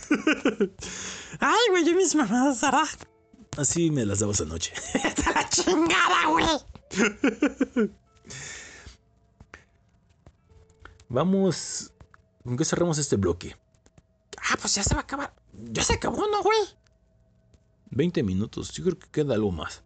Ay, 1.40 1.70
güey, 1.70 1.84
yo 1.84 1.94
misma 1.94 2.24
me 2.24 2.54
¿verdad? 2.54 2.86
Así 3.56 3.90
me 3.90 4.04
las 4.04 4.18
dabas 4.20 4.40
anoche. 4.42 4.74
¡Está 4.94 5.32
la 5.32 5.48
chingada, 5.48 6.26
güey! 6.28 6.46
Vamos. 11.08 11.92
¿Con 12.44 12.56
qué 12.56 12.64
cerramos 12.64 12.98
este 12.98 13.16
bloque? 13.16 13.56
Ah, 14.36 14.56
pues 14.60 14.74
ya 14.74 14.82
se 14.82 14.94
va 14.94 15.00
a 15.00 15.04
acabar. 15.04 15.32
Ya 15.72 15.82
se 15.82 15.94
acabó, 15.94 16.26
¿no, 16.28 16.42
güey? 16.42 16.58
20 17.90 18.22
minutos. 18.22 18.72
Yo 18.72 18.84
creo 18.84 18.98
que 18.98 19.08
queda 19.08 19.34
algo 19.34 19.50
más. 19.50 19.82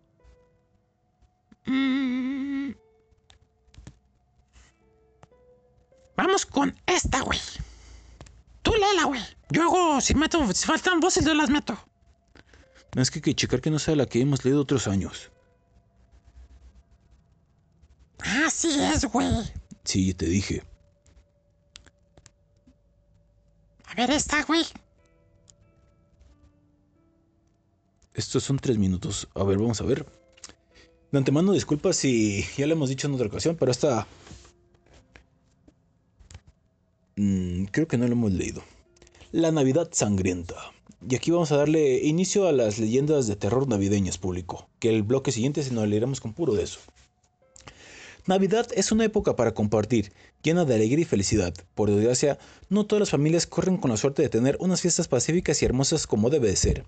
Mm. 1.66 2.72
Vamos 6.20 6.44
con 6.44 6.78
esta, 6.84 7.22
güey. 7.22 7.40
Tú 8.60 8.72
léela, 8.72 9.04
güey. 9.04 9.22
Yo 9.48 9.62
hago, 9.62 10.02
si 10.02 10.14
meto, 10.14 10.52
si 10.52 10.66
faltan 10.66 11.00
voces, 11.00 11.24
yo 11.24 11.32
las 11.32 11.48
meto. 11.48 11.78
Es 12.94 13.10
que 13.10 13.20
hay 13.20 13.22
que 13.22 13.34
checar 13.34 13.62
que 13.62 13.70
no 13.70 13.78
sea 13.78 13.96
la 13.96 14.04
que 14.04 14.20
hemos 14.20 14.44
leído 14.44 14.60
otros 14.60 14.86
años. 14.86 15.30
Así 18.18 18.68
es, 18.68 19.06
güey. 19.06 19.30
Sí, 19.84 20.12
te 20.12 20.26
dije. 20.26 20.62
A 23.86 23.94
ver 23.94 24.10
esta, 24.10 24.44
güey. 24.44 24.66
Estos 28.12 28.44
son 28.44 28.58
tres 28.58 28.76
minutos. 28.76 29.26
A 29.34 29.42
ver, 29.44 29.56
vamos 29.56 29.80
a 29.80 29.84
ver. 29.84 30.04
De 31.12 31.16
antemano, 31.18 31.52
disculpas 31.52 31.96
si 31.96 32.44
ya 32.58 32.66
lo 32.66 32.74
hemos 32.74 32.90
dicho 32.90 33.06
en 33.06 33.14
otra 33.14 33.28
ocasión, 33.28 33.56
pero 33.58 33.72
esta. 33.72 34.06
Mm, 37.22 37.64
creo 37.66 37.86
que 37.86 37.98
no 37.98 38.06
lo 38.06 38.14
hemos 38.14 38.32
leído. 38.32 38.62
La 39.30 39.52
Navidad 39.52 39.90
Sangrienta. 39.92 40.54
Y 41.06 41.16
aquí 41.16 41.30
vamos 41.30 41.52
a 41.52 41.58
darle 41.58 41.98
inicio 42.02 42.48
a 42.48 42.52
las 42.52 42.78
leyendas 42.78 43.26
de 43.26 43.36
terror 43.36 43.68
navideñas, 43.68 44.16
público. 44.16 44.70
Que 44.78 44.88
el 44.88 45.02
bloque 45.02 45.30
siguiente 45.30 45.62
se 45.62 45.74
nos 45.74 45.86
leeremos 45.86 46.18
con 46.22 46.32
puro 46.32 46.54
de 46.54 46.62
eso. 46.62 46.80
Navidad 48.26 48.68
es 48.74 48.90
una 48.90 49.04
época 49.04 49.36
para 49.36 49.52
compartir, 49.52 50.14
llena 50.42 50.64
de 50.64 50.76
alegría 50.76 51.02
y 51.02 51.04
felicidad. 51.04 51.52
Por 51.74 51.90
desgracia, 51.90 52.38
no 52.70 52.86
todas 52.86 53.00
las 53.00 53.10
familias 53.10 53.46
corren 53.46 53.76
con 53.76 53.90
la 53.90 53.98
suerte 53.98 54.22
de 54.22 54.30
tener 54.30 54.56
unas 54.58 54.80
fiestas 54.80 55.06
pacíficas 55.06 55.60
y 55.60 55.66
hermosas 55.66 56.06
como 56.06 56.30
debe 56.30 56.48
de 56.48 56.56
ser. 56.56 56.84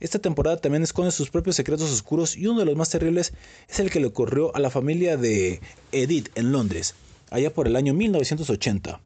Esta 0.00 0.18
temporada 0.18 0.56
también 0.56 0.82
esconde 0.82 1.12
sus 1.12 1.30
propios 1.30 1.54
secretos 1.54 1.92
oscuros 1.92 2.36
y 2.36 2.48
uno 2.48 2.58
de 2.58 2.66
los 2.66 2.74
más 2.74 2.90
terribles 2.90 3.34
es 3.68 3.78
el 3.78 3.92
que 3.92 4.00
le 4.00 4.06
ocurrió 4.06 4.52
a 4.56 4.58
la 4.58 4.70
familia 4.70 5.16
de 5.16 5.60
Edith 5.92 6.30
en 6.34 6.50
Londres, 6.50 6.96
allá 7.30 7.54
por 7.54 7.68
el 7.68 7.76
año 7.76 7.94
1980. 7.94 9.00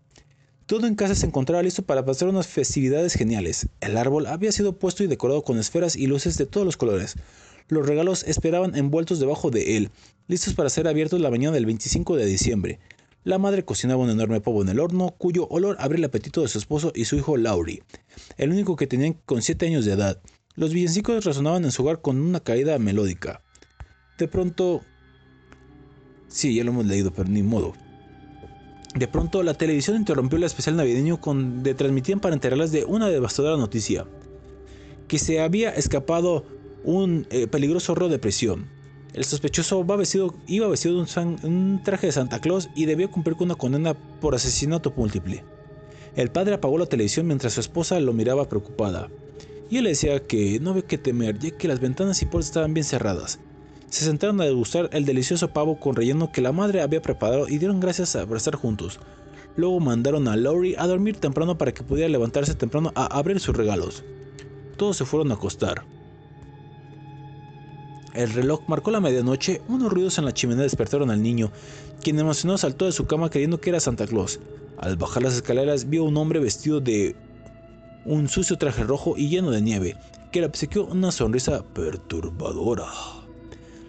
Todo 0.66 0.86
en 0.86 0.94
casa 0.94 1.14
se 1.14 1.26
encontraba 1.26 1.62
listo 1.62 1.82
para 1.82 2.06
pasar 2.06 2.28
unas 2.28 2.46
festividades 2.46 3.12
geniales. 3.12 3.68
El 3.82 3.98
árbol 3.98 4.26
había 4.26 4.50
sido 4.50 4.78
puesto 4.78 5.04
y 5.04 5.06
decorado 5.06 5.44
con 5.44 5.58
esferas 5.58 5.94
y 5.94 6.06
luces 6.06 6.38
de 6.38 6.46
todos 6.46 6.64
los 6.64 6.78
colores. 6.78 7.16
Los 7.68 7.86
regalos 7.86 8.24
esperaban 8.24 8.74
envueltos 8.74 9.20
debajo 9.20 9.50
de 9.50 9.76
él, 9.76 9.90
listos 10.26 10.54
para 10.54 10.70
ser 10.70 10.88
abiertos 10.88 11.20
la 11.20 11.30
mañana 11.30 11.52
del 11.54 11.66
25 11.66 12.16
de 12.16 12.24
diciembre. 12.24 12.78
La 13.24 13.36
madre 13.36 13.66
cocinaba 13.66 14.02
un 14.02 14.08
enorme 14.08 14.40
pavo 14.40 14.62
en 14.62 14.70
el 14.70 14.80
horno, 14.80 15.14
cuyo 15.18 15.46
olor 15.48 15.76
abría 15.80 15.98
el 15.98 16.04
apetito 16.06 16.40
de 16.40 16.48
su 16.48 16.56
esposo 16.56 16.92
y 16.94 17.04
su 17.04 17.16
hijo 17.16 17.36
Laurie, 17.36 17.82
el 18.38 18.50
único 18.50 18.76
que 18.76 18.86
tenían 18.86 19.18
con 19.26 19.42
7 19.42 19.66
años 19.66 19.84
de 19.84 19.92
edad. 19.92 20.22
Los 20.56 20.72
villancicos 20.72 21.26
resonaban 21.26 21.64
en 21.64 21.72
su 21.72 21.82
hogar 21.82 22.00
con 22.00 22.18
una 22.20 22.40
caída 22.40 22.78
melódica. 22.78 23.42
De 24.16 24.28
pronto... 24.28 24.80
Sí, 26.28 26.54
ya 26.54 26.64
lo 26.64 26.70
hemos 26.70 26.86
leído, 26.86 27.12
pero 27.12 27.28
ni 27.28 27.42
modo. 27.42 27.74
De 28.94 29.08
pronto, 29.08 29.42
la 29.42 29.54
televisión 29.54 29.96
interrumpió 29.96 30.38
el 30.38 30.44
especial 30.44 30.76
navideño 30.76 31.20
con 31.20 31.64
de 31.64 31.74
transmitían 31.74 32.20
para 32.20 32.34
enterarlas 32.34 32.70
de 32.70 32.84
una 32.84 33.08
devastadora 33.08 33.56
noticia. 33.56 34.06
Que 35.08 35.18
se 35.18 35.40
había 35.40 35.70
escapado 35.70 36.44
un 36.84 37.26
eh, 37.30 37.48
peligroso 37.48 37.96
robo 37.96 38.08
de 38.08 38.20
prisión. 38.20 38.66
El 39.12 39.24
sospechoso 39.24 39.84
va 39.84 39.96
iba 40.46 40.68
vestido 40.68 41.04
de 41.04 41.20
un, 41.44 41.80
traje 41.84 42.06
de 42.06 42.12
Santa 42.12 42.40
Claus 42.40 42.68
y 42.76 42.86
debió 42.86 43.10
cumplir 43.10 43.36
con 43.36 43.46
una 43.46 43.56
condena 43.56 43.94
por 43.94 44.34
asesinato 44.36 44.92
múltiple. 44.96 45.42
El 46.14 46.30
padre 46.30 46.54
apagó 46.54 46.78
la 46.78 46.86
televisión 46.86 47.26
mientras 47.26 47.54
su 47.54 47.60
esposa 47.60 47.98
lo 47.98 48.12
miraba 48.12 48.48
preocupada. 48.48 49.08
Y 49.70 49.78
él 49.78 49.84
le 49.84 49.90
decía 49.90 50.24
que 50.24 50.60
no 50.60 50.70
había 50.70 50.82
que 50.82 50.98
temer, 50.98 51.38
ya 51.40 51.50
que 51.50 51.66
las 51.66 51.80
ventanas 51.80 52.22
y 52.22 52.26
puertas 52.26 52.50
estaban 52.50 52.74
bien 52.74 52.84
cerradas. 52.84 53.40
Se 53.94 54.04
sentaron 54.04 54.40
a 54.40 54.44
degustar 54.44 54.90
el 54.92 55.04
delicioso 55.04 55.52
pavo 55.52 55.78
con 55.78 55.94
relleno 55.94 56.32
que 56.32 56.40
la 56.40 56.50
madre 56.50 56.82
había 56.82 57.00
preparado 57.00 57.46
y 57.46 57.58
dieron 57.58 57.78
gracias 57.78 58.16
a 58.16 58.24
estar 58.24 58.56
juntos. 58.56 58.98
Luego 59.54 59.78
mandaron 59.78 60.26
a 60.26 60.34
Laurie 60.34 60.74
a 60.76 60.88
dormir 60.88 61.18
temprano 61.18 61.56
para 61.56 61.72
que 61.72 61.84
pudiera 61.84 62.08
levantarse 62.08 62.56
temprano 62.56 62.90
a 62.96 63.06
abrir 63.06 63.38
sus 63.38 63.56
regalos. 63.56 64.02
Todos 64.76 64.96
se 64.96 65.04
fueron 65.04 65.30
a 65.30 65.34
acostar. 65.34 65.84
El 68.14 68.32
reloj 68.32 68.62
marcó 68.66 68.90
la 68.90 68.98
medianoche, 68.98 69.62
unos 69.68 69.92
ruidos 69.92 70.18
en 70.18 70.24
la 70.24 70.34
chimenea 70.34 70.64
despertaron 70.64 71.12
al 71.12 71.22
niño, 71.22 71.52
quien 72.02 72.18
emocionado 72.18 72.58
saltó 72.58 72.86
de 72.86 72.92
su 72.92 73.06
cama 73.06 73.30
creyendo 73.30 73.60
que 73.60 73.70
era 73.70 73.78
Santa 73.78 74.08
Claus. 74.08 74.40
Al 74.76 74.96
bajar 74.96 75.22
las 75.22 75.34
escaleras 75.34 75.88
vio 75.88 76.02
a 76.02 76.08
un 76.08 76.16
hombre 76.16 76.40
vestido 76.40 76.80
de 76.80 77.14
un 78.04 78.28
sucio 78.28 78.58
traje 78.58 78.82
rojo 78.82 79.14
y 79.16 79.28
lleno 79.28 79.52
de 79.52 79.62
nieve, 79.62 79.96
que 80.32 80.40
le 80.40 80.46
obsequió 80.46 80.84
una 80.84 81.12
sonrisa 81.12 81.62
perturbadora. 81.74 82.88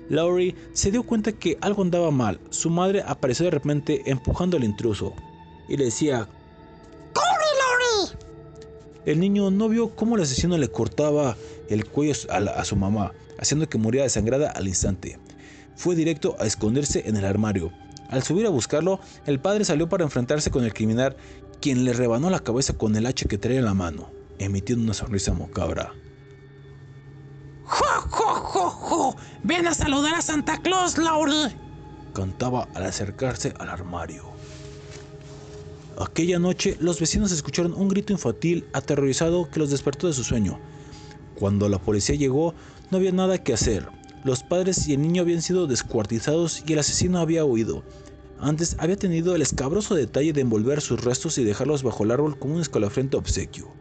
Laurie 0.10 0.56
se 0.74 0.92
dio 0.92 1.04
cuenta 1.04 1.32
que 1.32 1.58
algo 1.62 1.82
andaba 1.82 2.12
mal. 2.12 2.40
Su 2.50 2.70
madre 2.70 3.04
apareció 3.06 3.46
de 3.46 3.52
repente 3.52 4.04
empujando 4.06 4.58
al 4.58 4.64
intruso 4.64 5.14
y 5.68 5.78
le 5.78 5.86
decía, 5.86 6.28
¡Corre, 7.14 8.06
Laurie! 8.12 8.18
el 9.06 9.20
niño 9.20 9.52
no 9.52 9.70
vio 9.70 9.96
cómo 9.96 10.16
el 10.16 10.22
asesino 10.24 10.58
le 10.58 10.68
cortaba 10.70 11.36
el 11.70 11.86
cuello 11.86 12.14
a, 12.30 12.40
la- 12.40 12.52
a 12.52 12.66
su 12.66 12.76
mamá. 12.76 13.14
haciendo 13.38 13.68
que 13.68 13.78
muriera 13.78 14.04
desangrada 14.06 14.50
al 14.52 14.68
instante. 14.68 15.20
Fue 15.76 15.94
directo 15.96 16.36
a 16.40 16.46
esconderse 16.46 17.04
en 17.06 17.18
el 17.18 17.26
armario. 17.26 17.72
Al 18.10 18.24
subir 18.24 18.46
a 18.46 18.50
buscarlo, 18.50 19.00
el 19.26 19.40
padre 19.40 19.66
salió 19.66 19.90
para 19.90 20.06
enfrentarse 20.06 20.50
con 20.52 20.64
el 20.64 20.74
criminal, 20.74 21.18
quien 21.62 21.84
le 21.84 21.92
rebanó 21.94 22.30
la 22.30 22.40
cabeza 22.40 22.74
con 22.78 22.96
el 22.96 23.06
hacha 23.06 23.28
que 23.28 23.38
traía 23.38 23.60
en 23.60 23.66
la 23.66 23.74
mano, 23.74 24.10
emitiendo 24.40 24.84
una 24.86 24.94
sonrisa 24.94 25.34
macabra. 25.34 25.92
¡Jo, 27.66 27.86
jo, 28.10 28.36
jo, 28.36 28.70
jo! 28.70 29.16
¡Ven 29.44 29.68
a 29.68 29.74
saludar 29.74 30.16
a 30.16 30.22
Santa 30.22 30.58
Claus, 30.62 30.98
Laurie! 30.98 31.56
Cantaba 32.14 32.68
al 32.76 32.86
acercarse 32.86 33.54
al 33.60 33.70
armario. 33.70 34.24
Aquella 36.00 36.40
noche, 36.40 36.78
los 36.80 37.00
vecinos 37.00 37.32
escucharon 37.32 37.74
un 37.74 37.88
grito 37.88 38.14
infantil 38.14 38.66
aterrorizado 38.74 39.50
que 39.50 39.60
los 39.60 39.72
despertó 39.72 40.08
de 40.08 40.14
su 40.14 40.24
sueño. 40.24 40.60
Cuando 41.36 41.68
la 41.70 41.80
policía 41.80 42.16
llegó, 42.16 42.54
no 42.92 42.98
había 42.98 43.12
nada 43.12 43.38
que 43.38 43.54
hacer. 43.54 43.88
Los 44.24 44.44
padres 44.44 44.88
y 44.88 44.94
el 44.94 45.02
niño 45.02 45.22
habían 45.22 45.42
sido 45.42 45.68
descuartizados 45.68 46.64
y 46.66 46.74
el 46.74 46.80
asesino 46.80 47.20
había 47.20 47.46
huido. 47.46 47.84
Antes 48.40 48.76
había 48.80 48.98
tenido 48.98 49.36
el 49.36 49.42
escabroso 49.42 49.96
detalle 49.96 50.34
de 50.34 50.42
envolver 50.42 50.82
sus 50.82 51.04
restos 51.04 51.38
y 51.38 51.44
dejarlos 51.44 51.84
bajo 51.84 52.04
el 52.04 52.12
árbol 52.12 52.38
como 52.38 52.56
un 52.56 52.62
escalofriante 52.62 53.18
obsequio. 53.18 53.74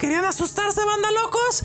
¿Querían 0.00 0.24
asustarse, 0.24 0.82
banda 0.82 1.12
locos? 1.12 1.62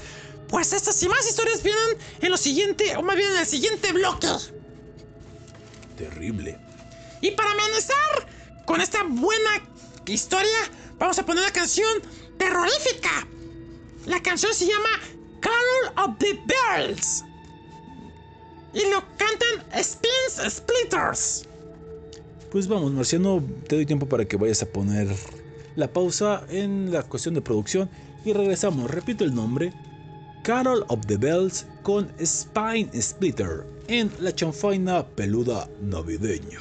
Pues 0.50 0.74
estas 0.74 1.02
y 1.02 1.08
más 1.08 1.26
historias 1.28 1.64
vienen 1.64 1.98
en 2.20 2.32
lo 2.32 2.38
siguiente, 2.38 2.96
o 2.98 3.02
más 3.02 3.16
bien 3.16 3.32
en 3.32 3.38
el 3.38 3.46
siguiente 3.46 3.94
bloque. 3.94 4.28
Terrible. 5.98 6.58
Y 7.22 7.32
para 7.32 7.52
amenazar 7.52 8.28
con 8.66 8.82
esta 8.82 9.04
buena 9.04 9.64
historia, 10.06 10.70
vamos 11.00 11.18
a 11.18 11.26
poner 11.26 11.44
una 11.44 11.54
canción 11.54 11.88
terrorífica. 12.38 13.26
La 14.06 14.22
canción 14.22 14.54
se 14.54 14.68
llama 14.68 14.90
Carol 15.40 16.10
of 16.10 16.18
the 16.20 16.38
Bells. 16.46 17.24
Y 18.74 18.82
lo 18.90 19.02
cantan 19.16 19.82
Spins 19.82 20.54
Splitters. 20.56 21.48
Pues 22.52 22.68
vamos, 22.68 22.92
Marciano, 22.92 23.42
te 23.68 23.78
doy 23.78 23.86
tiempo 23.86 24.06
para 24.08 24.26
que 24.26 24.36
vayas 24.36 24.62
a 24.62 24.66
poner 24.66 25.08
la 25.78 25.88
pausa 25.88 26.46
en 26.50 26.92
la 26.92 27.04
cuestión 27.04 27.34
de 27.34 27.42
producción 27.42 27.90
y 28.26 28.34
regresamos. 28.34 28.92
Repito 28.92 29.24
el 29.24 29.34
nombre: 29.34 29.72
Carol 30.44 30.86
of 30.90 31.06
the 31.06 31.18
Bells 31.18 31.66
con 31.84 32.12
Spine 32.20 32.90
Splitter 33.02 33.66
en 33.88 34.12
la 34.20 34.34
chanfaina 34.34 35.06
peluda 35.06 35.70
navideña. 35.82 36.60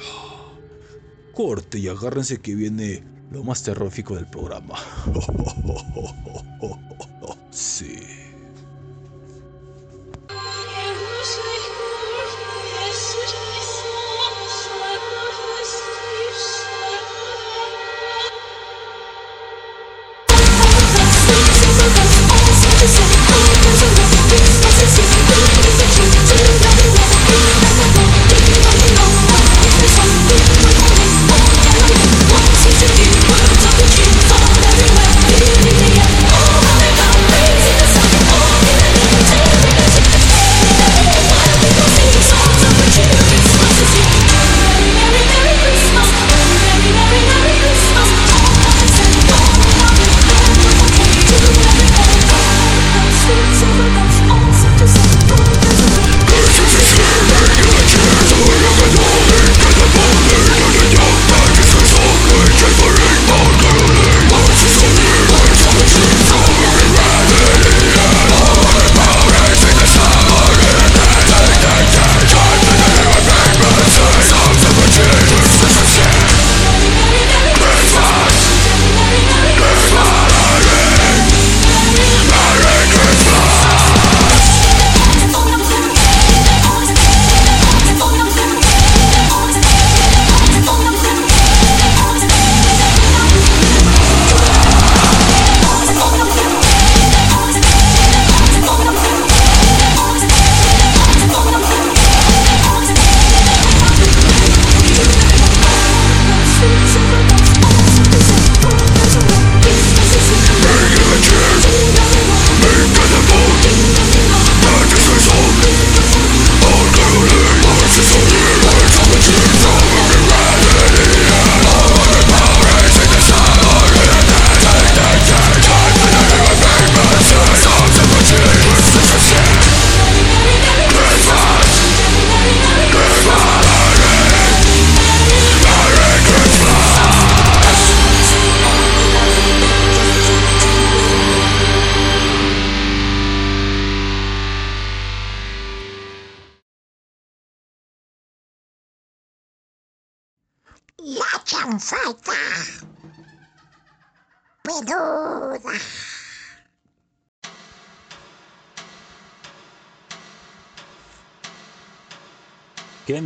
Corte 1.33 1.79
y 1.79 1.89
agárrense 1.89 2.39
que 2.39 2.55
viene 2.55 3.03
lo 3.31 3.43
más 3.43 3.63
terrorífico 3.63 4.15
del 4.15 4.27
programa. 4.27 4.75
sí. 7.51 8.24
La 33.27 33.44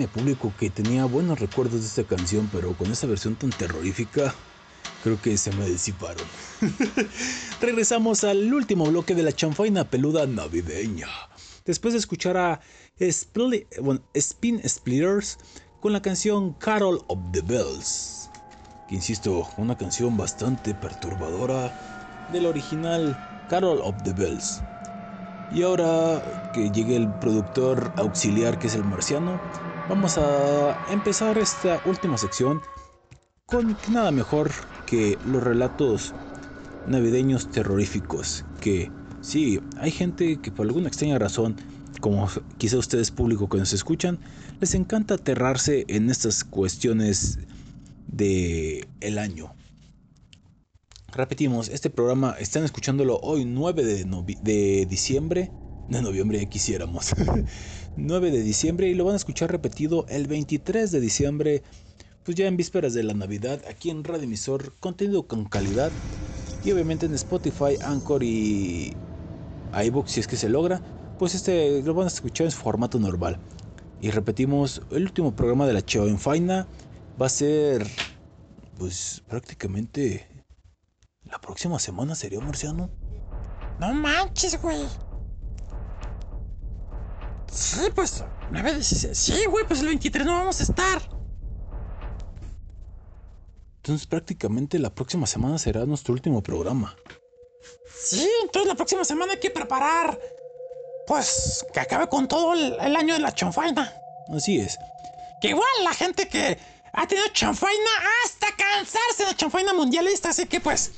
público 0.10 0.54
que 0.58 0.70
tenía 0.70 1.06
buenos 1.06 1.40
recuerdos 1.40 1.82
de 1.82 1.88
esta 1.88 2.04
canción, 2.04 2.50
pero 2.52 2.74
con 2.76 2.92
esta 2.92 3.08
versión 3.08 3.36
tan 3.36 3.50
terrorífica, 3.52 4.34
creo 5.04 5.22
que 5.22 5.38
se 5.38 5.52
me 5.54 5.66
disiparon. 5.66 6.26
Regresamos 7.62 8.24
al 8.24 8.54
último 8.54 8.86
bloque 8.86 9.16
de 9.16 9.24
la 9.24 9.32
chanfaina 9.32 9.86
peluda 9.90 10.26
navideña. 10.26 11.08
Después 11.66 11.94
de 11.94 12.00
escuchar 12.00 12.38
a 12.38 12.62
Spli- 13.00 13.68
bueno, 13.82 14.02
Spin 14.14 14.62
Splitters 14.68 15.38
con 15.80 15.94
la 15.94 16.02
canción 16.02 16.54
Carol 16.54 17.04
of 17.08 17.20
the 17.32 17.42
Bells. 17.42 18.30
Que 18.88 18.96
insisto, 18.96 19.48
una 19.58 19.78
canción 19.78 20.18
bastante 20.18 20.74
perturbadora 20.74 22.28
del 22.32 22.46
original 22.48 23.46
Carol 23.50 23.80
of 23.84 23.96
the 24.04 24.14
Bells. 24.14 24.62
Y 25.52 25.64
ahora 25.64 26.22
que 26.54 26.70
llegue 26.72 26.96
el 26.96 27.10
productor 27.10 27.92
auxiliar 27.96 28.60
que 28.60 28.68
es 28.68 28.76
el 28.76 28.84
marciano, 28.84 29.40
vamos 29.88 30.18
a 30.18 30.78
empezar 30.90 31.38
esta 31.38 31.82
última 31.86 32.18
sección 32.18 32.62
con 33.48 33.76
nada 33.92 34.12
mejor 34.12 34.52
que 34.86 35.18
los 35.26 35.42
relatos 35.42 36.14
navideños 36.86 37.50
terroríficos. 37.50 38.46
Que 38.62 38.92
sí, 39.22 39.60
hay 39.78 39.92
gente 39.92 40.40
que 40.40 40.52
por 40.52 40.68
alguna 40.68 40.88
extraña 40.88 41.18
razón, 41.18 41.56
como 42.00 42.28
quizá 42.60 42.78
ustedes 42.78 43.10
público 43.10 43.50
que 43.50 43.58
nos 43.58 43.74
escuchan, 43.74 44.20
les 44.60 44.76
encanta 44.76 45.16
aterrarse 45.16 45.86
en 45.88 46.12
estas 46.12 46.44
cuestiones 46.44 47.40
de 48.08 48.88
el 49.02 49.18
año. 49.18 49.54
Repetimos, 51.12 51.70
este 51.70 51.90
programa 51.90 52.36
están 52.40 52.64
escuchándolo 52.64 53.20
hoy 53.24 53.44
9 53.44 53.84
de, 53.84 54.06
de 54.44 54.86
diciembre. 54.86 55.52
De 55.88 56.02
noviembre 56.02 56.40
ya 56.40 56.48
quisiéramos. 56.48 57.14
9 57.98 58.32
de 58.32 58.44
diciembre 58.44 58.90
y 58.90 58.94
lo 58.94 59.06
van 59.06 59.14
a 59.14 59.18
escuchar 59.18 59.52
repetido 59.52 60.06
el 60.08 60.28
23 60.28 60.92
de 60.92 61.00
diciembre. 61.00 61.64
Pues 62.24 62.38
ya 62.38 62.46
en 62.46 62.58
vísperas 62.58 62.94
de 62.94 63.02
la 63.04 63.14
Navidad, 63.16 63.60
aquí 63.68 63.90
en 63.90 64.04
Radio 64.04 64.24
Emisor, 64.24 64.76
contenido 64.80 65.24
con 65.24 65.46
calidad. 65.46 65.92
Y 66.64 66.72
obviamente 66.72 67.08
en 67.08 67.16
Spotify, 67.16 67.78
Anchor 67.84 68.24
y 68.24 68.94
iBook 69.74 70.08
si 70.08 70.20
es 70.20 70.28
que 70.28 70.38
se 70.38 70.48
logra. 70.48 70.80
Pues 71.18 71.34
este 71.34 71.82
lo 71.82 71.96
van 71.96 72.06
a 72.06 72.10
escuchar 72.10 72.46
en 72.46 72.52
su 72.52 72.60
formato 72.60 73.00
normal. 73.00 73.40
Y 74.00 74.12
repetimos, 74.12 74.84
el 74.92 75.04
último 75.04 75.36
programa 75.36 75.66
de 75.66 75.74
la 75.74 75.84
Cheo 75.84 76.08
en 76.08 76.20
Faina 76.20 76.68
va 77.20 77.26
a 77.26 77.30
ser. 77.30 77.88
Pues 78.78 79.24
prácticamente. 79.28 80.39
La 81.30 81.40
próxima 81.40 81.80
semana 81.80 82.16
sería 82.16 82.40
Marciano. 82.40 82.90
No 83.80 83.94
manches, 83.94 84.60
güey. 84.62 84.86
Sí, 87.52 87.90
pues, 87.94 88.24
9 88.52 88.74
16. 88.76 89.18
Sí, 89.18 89.46
güey, 89.46 89.66
pues 89.68 89.80
el 89.82 89.88
23 89.88 90.26
no 90.26 90.34
vamos 90.34 90.60
a 90.60 90.64
estar. 90.64 91.02
Entonces 93.78 94.06
prácticamente 94.08 94.78
la 94.78 94.94
próxima 94.94 95.26
semana 95.26 95.58
será 95.58 95.86
nuestro 95.86 96.14
último 96.14 96.44
programa. 96.44 96.96
Sí, 97.96 98.30
entonces 98.44 98.68
la 98.68 98.76
próxima 98.76 99.04
semana 99.04 99.34
hay 99.34 99.40
que 99.40 99.50
preparar. 99.50 100.20
Pues 101.08 101.66
que 101.74 101.80
acabe 101.80 102.08
con 102.08 102.28
todo 102.28 102.54
el, 102.54 102.74
el 102.80 102.96
año 102.96 103.16
de 103.16 103.20
la 103.20 103.34
chanfaina. 103.34 103.92
Así 104.36 104.60
es. 104.60 104.78
Que 105.42 105.50
igual 105.50 105.68
la 105.84 105.94
gente 105.94 106.28
que 106.28 106.58
ha 106.94 107.08
tenido 107.08 107.28
chanfaina 107.30 107.90
hasta 108.24 108.48
cansarse 108.56 109.24
de 109.24 109.26
la 109.26 109.36
chanfaina 109.36 109.74
mundialista. 109.74 110.30
Así 110.30 110.46
que 110.46 110.60
pues, 110.60 110.92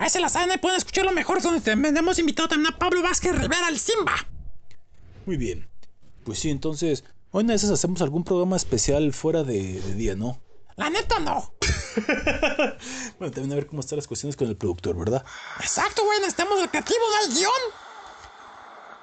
ahí 0.00 0.10
se 0.10 0.18
la 0.18 0.28
saben, 0.28 0.50
ahí 0.50 0.58
pueden 0.58 0.78
escucharlo 0.78 1.12
mejor. 1.12 1.40
Donde 1.40 1.70
hemos 1.70 2.18
invitado 2.18 2.48
también 2.48 2.74
a 2.74 2.78
Pablo 2.78 3.02
Vázquez 3.02 3.32
Rivera, 3.38 3.68
el 3.68 3.78
Simba. 3.78 4.16
Muy 5.26 5.36
bien. 5.36 5.68
Pues 6.24 6.40
sí, 6.40 6.50
entonces, 6.50 7.04
hoy 7.30 7.44
de 7.44 7.54
esas 7.54 7.70
hacemos 7.70 8.02
algún 8.02 8.24
programa 8.24 8.56
especial 8.56 9.12
fuera 9.12 9.44
de, 9.44 9.80
de 9.80 9.94
día, 9.94 10.16
¿no? 10.16 10.40
La 10.76 10.90
neta 10.90 11.18
no. 11.18 11.52
Bueno, 13.18 13.34
también 13.34 13.52
a 13.52 13.56
ver 13.56 13.66
cómo 13.66 13.80
están 13.80 13.96
las 13.96 14.06
cuestiones 14.06 14.36
con 14.36 14.48
el 14.48 14.56
productor, 14.56 14.96
¿verdad? 14.96 15.24
Exacto, 15.60 16.04
güey, 16.04 16.18
necesitamos 16.20 16.58
el 16.60 16.70
creativo 16.70 16.98
del 17.20 17.34
guion. 17.34 17.52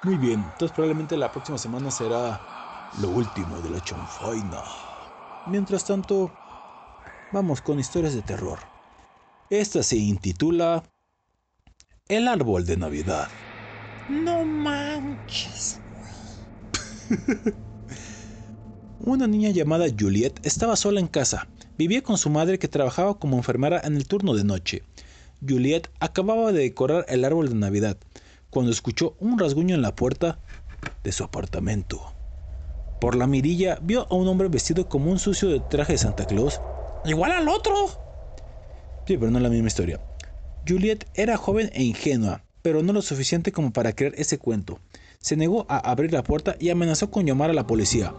Muy 0.02 0.16
bien, 0.16 0.40
entonces 0.52 0.72
probablemente 0.72 1.16
la 1.16 1.30
próxima 1.30 1.58
semana 1.58 1.90
será 1.90 2.90
lo 3.00 3.10
último 3.10 3.60
de 3.60 3.70
la 3.70 3.80
chonfaina. 3.80 4.62
Mientras 5.46 5.84
tanto, 5.84 6.32
vamos 7.32 7.60
con 7.62 7.78
historias 7.78 8.14
de 8.14 8.22
terror. 8.22 8.58
Esta 9.50 9.82
se 9.82 9.96
intitula 9.96 10.84
El 12.06 12.28
árbol 12.28 12.66
de 12.66 12.76
Navidad. 12.76 13.28
No 14.10 14.44
manches. 14.44 15.80
Una 19.00 19.26
niña 19.26 19.48
llamada 19.48 19.86
Juliet 19.98 20.38
estaba 20.42 20.76
sola 20.76 21.00
en 21.00 21.06
casa. 21.06 21.48
Vivía 21.78 22.02
con 22.02 22.18
su 22.18 22.28
madre 22.28 22.58
que 22.58 22.68
trabajaba 22.68 23.18
como 23.18 23.38
enfermera 23.38 23.80
en 23.82 23.96
el 23.96 24.06
turno 24.06 24.34
de 24.34 24.44
noche. 24.44 24.82
Juliet 25.40 25.88
acababa 25.98 26.52
de 26.52 26.64
decorar 26.64 27.06
el 27.08 27.24
árbol 27.24 27.48
de 27.48 27.54
Navidad 27.54 27.96
cuando 28.50 28.70
escuchó 28.70 29.16
un 29.18 29.38
rasguño 29.38 29.74
en 29.74 29.80
la 29.80 29.96
puerta 29.96 30.40
de 31.02 31.12
su 31.12 31.24
apartamento. 31.24 32.12
Por 33.00 33.14
la 33.14 33.26
mirilla 33.26 33.78
vio 33.80 34.06
a 34.10 34.14
un 34.14 34.28
hombre 34.28 34.48
vestido 34.48 34.90
como 34.90 35.10
un 35.10 35.18
sucio 35.18 35.48
de 35.48 35.60
traje 35.60 35.92
de 35.92 35.98
Santa 35.98 36.26
Claus. 36.26 36.60
Igual 37.06 37.32
al 37.32 37.48
otro. 37.48 38.07
Pero 39.16 39.30
no 39.30 39.38
es 39.38 39.42
la 39.42 39.48
misma 39.48 39.68
historia. 39.68 40.00
Juliet 40.66 41.06
era 41.14 41.38
joven 41.38 41.70
e 41.72 41.82
ingenua, 41.82 42.42
pero 42.60 42.82
no 42.82 42.92
lo 42.92 43.00
suficiente 43.00 43.52
como 43.52 43.72
para 43.72 43.94
creer 43.94 44.14
ese 44.18 44.38
cuento. 44.38 44.80
Se 45.18 45.36
negó 45.36 45.64
a 45.68 45.78
abrir 45.78 46.12
la 46.12 46.22
puerta 46.22 46.56
y 46.60 46.68
amenazó 46.68 47.10
con 47.10 47.24
llamar 47.24 47.50
a 47.50 47.54
la 47.54 47.66
policía, 47.66 48.14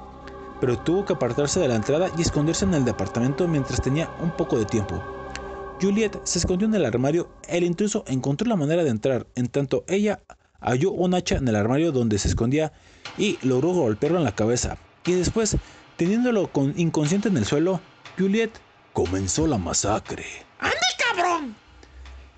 pero 0.60 0.80
tuvo 0.80 1.06
que 1.06 1.14
apartarse 1.14 1.60
de 1.60 1.68
la 1.68 1.76
entrada 1.76 2.10
y 2.18 2.22
esconderse 2.22 2.66
en 2.66 2.74
el 2.74 2.86
departamento 2.86 3.48
mientras 3.48 3.82
tenía 3.82 4.10
un 4.22 4.32
poco 4.32 4.58
de 4.58 4.66
tiempo. 4.66 5.02
Juliet 5.82 6.20
se 6.24 6.40
escondió 6.40 6.68
en 6.68 6.76
el 6.76 6.86
armario, 6.86 7.30
el 7.48 7.64
intruso 7.64 8.04
encontró 8.08 8.50
la 8.50 8.58
manera 8.58 8.84
de 8.84 8.90
entrar, 8.90 9.28
en 9.36 9.48
tanto 9.48 9.86
ella 9.88 10.22
halló 10.60 10.92
un 10.92 11.14
hacha 11.14 11.38
en 11.38 11.48
el 11.48 11.56
armario 11.56 11.92
donde 11.92 12.18
se 12.18 12.28
escondía 12.28 12.74
y 13.18 13.38
logró 13.44 13.70
golpearlo 13.70 14.18
en 14.18 14.26
la 14.26 14.36
cabeza. 14.36 14.78
Y 15.06 15.14
después, 15.14 15.56
teniéndolo 15.96 16.52
con 16.52 16.74
inconsciente 16.78 17.30
en 17.30 17.38
el 17.38 17.46
suelo, 17.46 17.80
Juliet 18.18 18.52
comenzó 18.94 19.48
la 19.48 19.58
masacre. 19.58 20.49
¡Ande, 20.60 20.78
cabrón! 20.98 21.56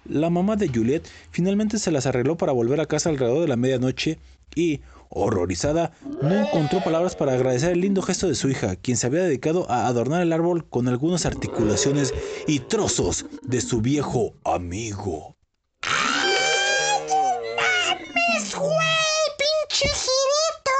La 0.06 0.30
mamá 0.30 0.56
de 0.56 0.68
Juliet 0.68 1.04
finalmente 1.32 1.78
se 1.78 1.92
las 1.92 2.06
arregló 2.06 2.38
para 2.38 2.52
volver 2.52 2.80
a 2.80 2.86
casa 2.86 3.10
alrededor 3.10 3.42
de 3.42 3.48
la 3.48 3.56
medianoche 3.56 4.20
y, 4.56 4.82
horrorizada, 5.10 5.92
no 6.22 6.34
encontró 6.34 6.84
palabras 6.84 7.16
para 7.16 7.34
agradecer 7.34 7.72
el 7.72 7.82
lindo 7.82 8.02
gesto 8.02 8.28
de 8.28 8.36
su 8.36 8.50
hija, 8.50 8.76
quien 8.76 8.98
se 8.98 9.08
había 9.08 9.24
dedicado 9.24 9.70
a 9.70 9.88
adornar 9.88 10.22
el 10.22 10.34
árbol 10.34 10.68
con 10.68 10.88
algunas 10.88 11.26
articulaciones 11.26 12.14
y 12.48 12.60
trozos 12.60 13.26
de 13.44 13.62
su 13.62 13.82
viejo 13.82 14.34
amigo. 14.44 15.36
¡Mames, 17.58 18.56
güey! 18.56 18.72
¡Pinche 19.38 19.88
girito! 19.88 20.72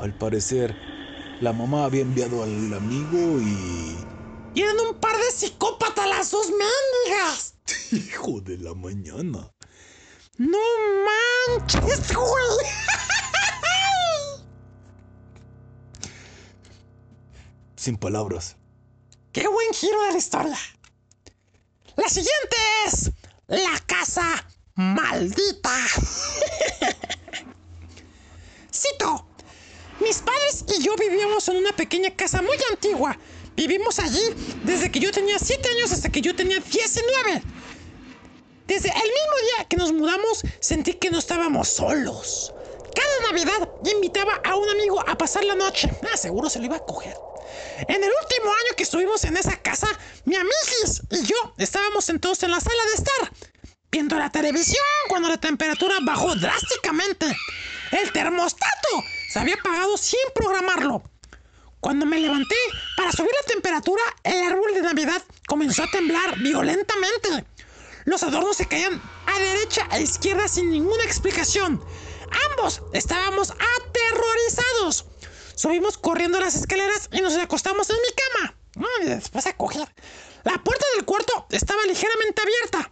Al 0.00 0.14
parecer, 0.18 0.74
la 1.40 1.52
mamá 1.52 1.84
había 1.84 2.02
enviado 2.02 2.42
al 2.42 2.72
amigo 2.74 3.40
y... 3.40 4.11
Y 4.54 4.60
eran 4.62 4.78
un 4.80 4.94
par 4.96 5.16
de 5.16 5.30
psicópatas 5.32 6.08
las 6.08 6.30
dos 6.32 6.48
mendigas. 6.50 7.54
Hijo 7.90 8.40
de 8.40 8.58
la 8.58 8.74
mañana. 8.74 9.50
No 10.38 10.58
manches, 11.58 12.14
güey. 12.14 12.66
Sin 17.76 17.96
palabras. 17.96 18.56
Qué 19.32 19.48
buen 19.48 19.72
giro 19.72 20.02
de 20.04 20.12
la 20.12 20.18
historia. 20.18 20.58
La 21.96 22.08
siguiente 22.08 22.56
es 22.86 23.10
la 23.48 23.78
casa 23.86 24.46
maldita. 24.74 25.76
Cito. 28.72 29.26
Mis 30.00 30.18
padres 30.18 30.64
y 30.76 30.82
yo 30.82 30.96
vivíamos 30.96 31.46
en 31.48 31.56
una 31.58 31.72
pequeña 31.72 32.14
casa 32.16 32.42
muy 32.42 32.56
antigua. 32.70 33.16
Vivimos 33.56 33.98
allí 33.98 34.22
desde 34.64 34.90
que 34.90 35.00
yo 35.00 35.10
tenía 35.12 35.38
7 35.38 35.68
años 35.76 35.92
hasta 35.92 36.08
que 36.10 36.20
yo 36.20 36.34
tenía 36.34 36.58
19. 36.60 37.42
Desde 38.66 38.88
el 38.88 38.94
mismo 38.94 39.36
día 39.56 39.68
que 39.68 39.76
nos 39.76 39.92
mudamos 39.92 40.42
sentí 40.60 40.94
que 40.94 41.10
no 41.10 41.18
estábamos 41.18 41.68
solos. 41.68 42.52
Cada 42.94 43.32
Navidad 43.32 43.68
invitaba 43.92 44.40
a 44.44 44.56
un 44.56 44.68
amigo 44.68 45.00
a 45.06 45.16
pasar 45.16 45.44
la 45.44 45.54
noche. 45.54 45.90
Ah, 46.12 46.16
seguro 46.16 46.48
se 46.48 46.58
lo 46.58 46.66
iba 46.66 46.76
a 46.76 46.84
coger. 46.84 47.16
En 47.88 48.02
el 48.02 48.10
último 48.22 48.50
año 48.50 48.76
que 48.76 48.84
estuvimos 48.84 49.24
en 49.24 49.36
esa 49.36 49.56
casa, 49.56 49.88
mi 50.24 50.36
amiguis 50.36 51.02
y 51.10 51.22
yo 51.26 51.36
estábamos 51.58 52.04
sentados 52.04 52.42
en 52.42 52.50
la 52.50 52.60
sala 52.60 52.82
de 52.86 52.94
estar, 52.94 53.32
viendo 53.90 54.16
la 54.16 54.30
televisión 54.30 54.84
cuando 55.08 55.28
la 55.28 55.38
temperatura 55.38 55.96
bajó 56.02 56.34
drásticamente. 56.36 57.26
El 57.90 58.12
termostato 58.12 58.88
se 59.30 59.38
había 59.38 59.54
apagado 59.54 59.96
sin 59.96 60.20
programarlo. 60.34 61.02
Cuando 61.82 62.06
me 62.06 62.20
levanté 62.20 62.54
para 62.96 63.10
subir 63.10 63.32
la 63.40 63.54
temperatura, 63.54 64.02
el 64.22 64.40
árbol 64.44 64.72
de 64.72 64.82
Navidad 64.82 65.20
comenzó 65.48 65.82
a 65.82 65.90
temblar 65.90 66.38
violentamente. 66.38 67.44
Los 68.04 68.22
adornos 68.22 68.56
se 68.56 68.68
caían 68.68 69.02
a 69.26 69.38
derecha 69.40 69.88
e 69.90 70.00
izquierda 70.00 70.46
sin 70.46 70.70
ninguna 70.70 71.02
explicación. 71.02 71.82
Ambos 72.50 72.82
estábamos 72.92 73.50
aterrorizados. 73.50 75.06
Subimos 75.56 75.98
corriendo 75.98 76.38
las 76.38 76.54
escaleras 76.54 77.08
y 77.10 77.20
nos 77.20 77.34
acostamos 77.34 77.90
en 77.90 77.96
mi 77.96 78.14
cama. 78.14 78.54
Después 79.16 79.44
a 79.48 79.56
coger. 79.56 79.92
La 80.44 80.62
puerta 80.62 80.86
del 80.94 81.04
cuarto 81.04 81.46
estaba 81.50 81.84
ligeramente 81.86 82.42
abierta. 82.42 82.90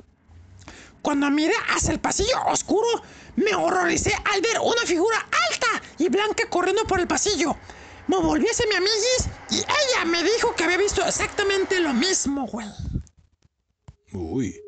Cuando 1.00 1.30
miré 1.30 1.54
hacia 1.76 1.92
el 1.92 2.00
pasillo 2.00 2.44
oscuro, 2.48 2.88
me 3.36 3.54
horroricé 3.54 4.12
al 4.32 4.40
ver 4.40 4.58
una 4.58 4.82
figura 4.82 5.16
alta 5.48 5.80
y 5.98 6.08
blanca 6.08 6.50
corriendo 6.50 6.84
por 6.88 6.98
el 6.98 7.06
pasillo. 7.06 7.56
Me 8.09 8.16
volví 8.16 8.47
hacia 8.48 8.66
mi 8.66 8.74
amiguis 8.74 9.28
y 9.51 9.56
ella 9.59 10.05
me 10.06 10.22
dijo 10.22 10.55
que 10.55 10.64
había 10.64 10.78
visto 10.78 11.05
exactamente 11.06 11.78
lo 11.81 11.93
mismo, 11.94 12.47
güey. 12.47 12.66
Uy. 14.12 14.60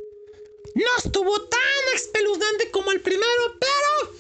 No 0.75 0.85
estuvo 1.05 1.41
tan 1.49 1.61
espeluznante 1.95 2.71
como 2.71 2.93
el 2.93 3.01
primero, 3.01 3.27
pero... 3.61 4.15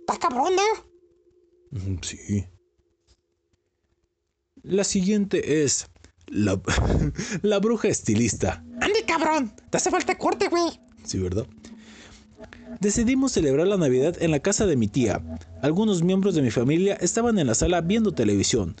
Está 0.00 0.18
cabrón, 0.18 0.54
¿no? 0.56 1.78
Mm, 1.78 1.98
Sí. 2.02 2.46
La 4.64 4.84
siguiente 4.84 5.64
es 5.64 5.86
la, 6.28 6.60
la 7.42 7.58
bruja 7.58 7.88
estilista. 7.88 8.64
Andy, 8.80 9.02
cabrón. 9.06 9.54
Te 9.70 9.76
hace 9.76 9.90
falta 9.90 10.16
corte, 10.18 10.48
güey. 10.48 10.80
Sí, 11.04 11.18
¿verdad? 11.18 11.46
Decidimos 12.82 13.30
celebrar 13.30 13.68
la 13.68 13.76
Navidad 13.76 14.16
en 14.20 14.32
la 14.32 14.40
casa 14.40 14.66
de 14.66 14.74
mi 14.74 14.88
tía. 14.88 15.22
Algunos 15.62 16.02
miembros 16.02 16.34
de 16.34 16.42
mi 16.42 16.50
familia 16.50 16.94
estaban 16.94 17.38
en 17.38 17.46
la 17.46 17.54
sala 17.54 17.80
viendo 17.80 18.10
televisión. 18.10 18.74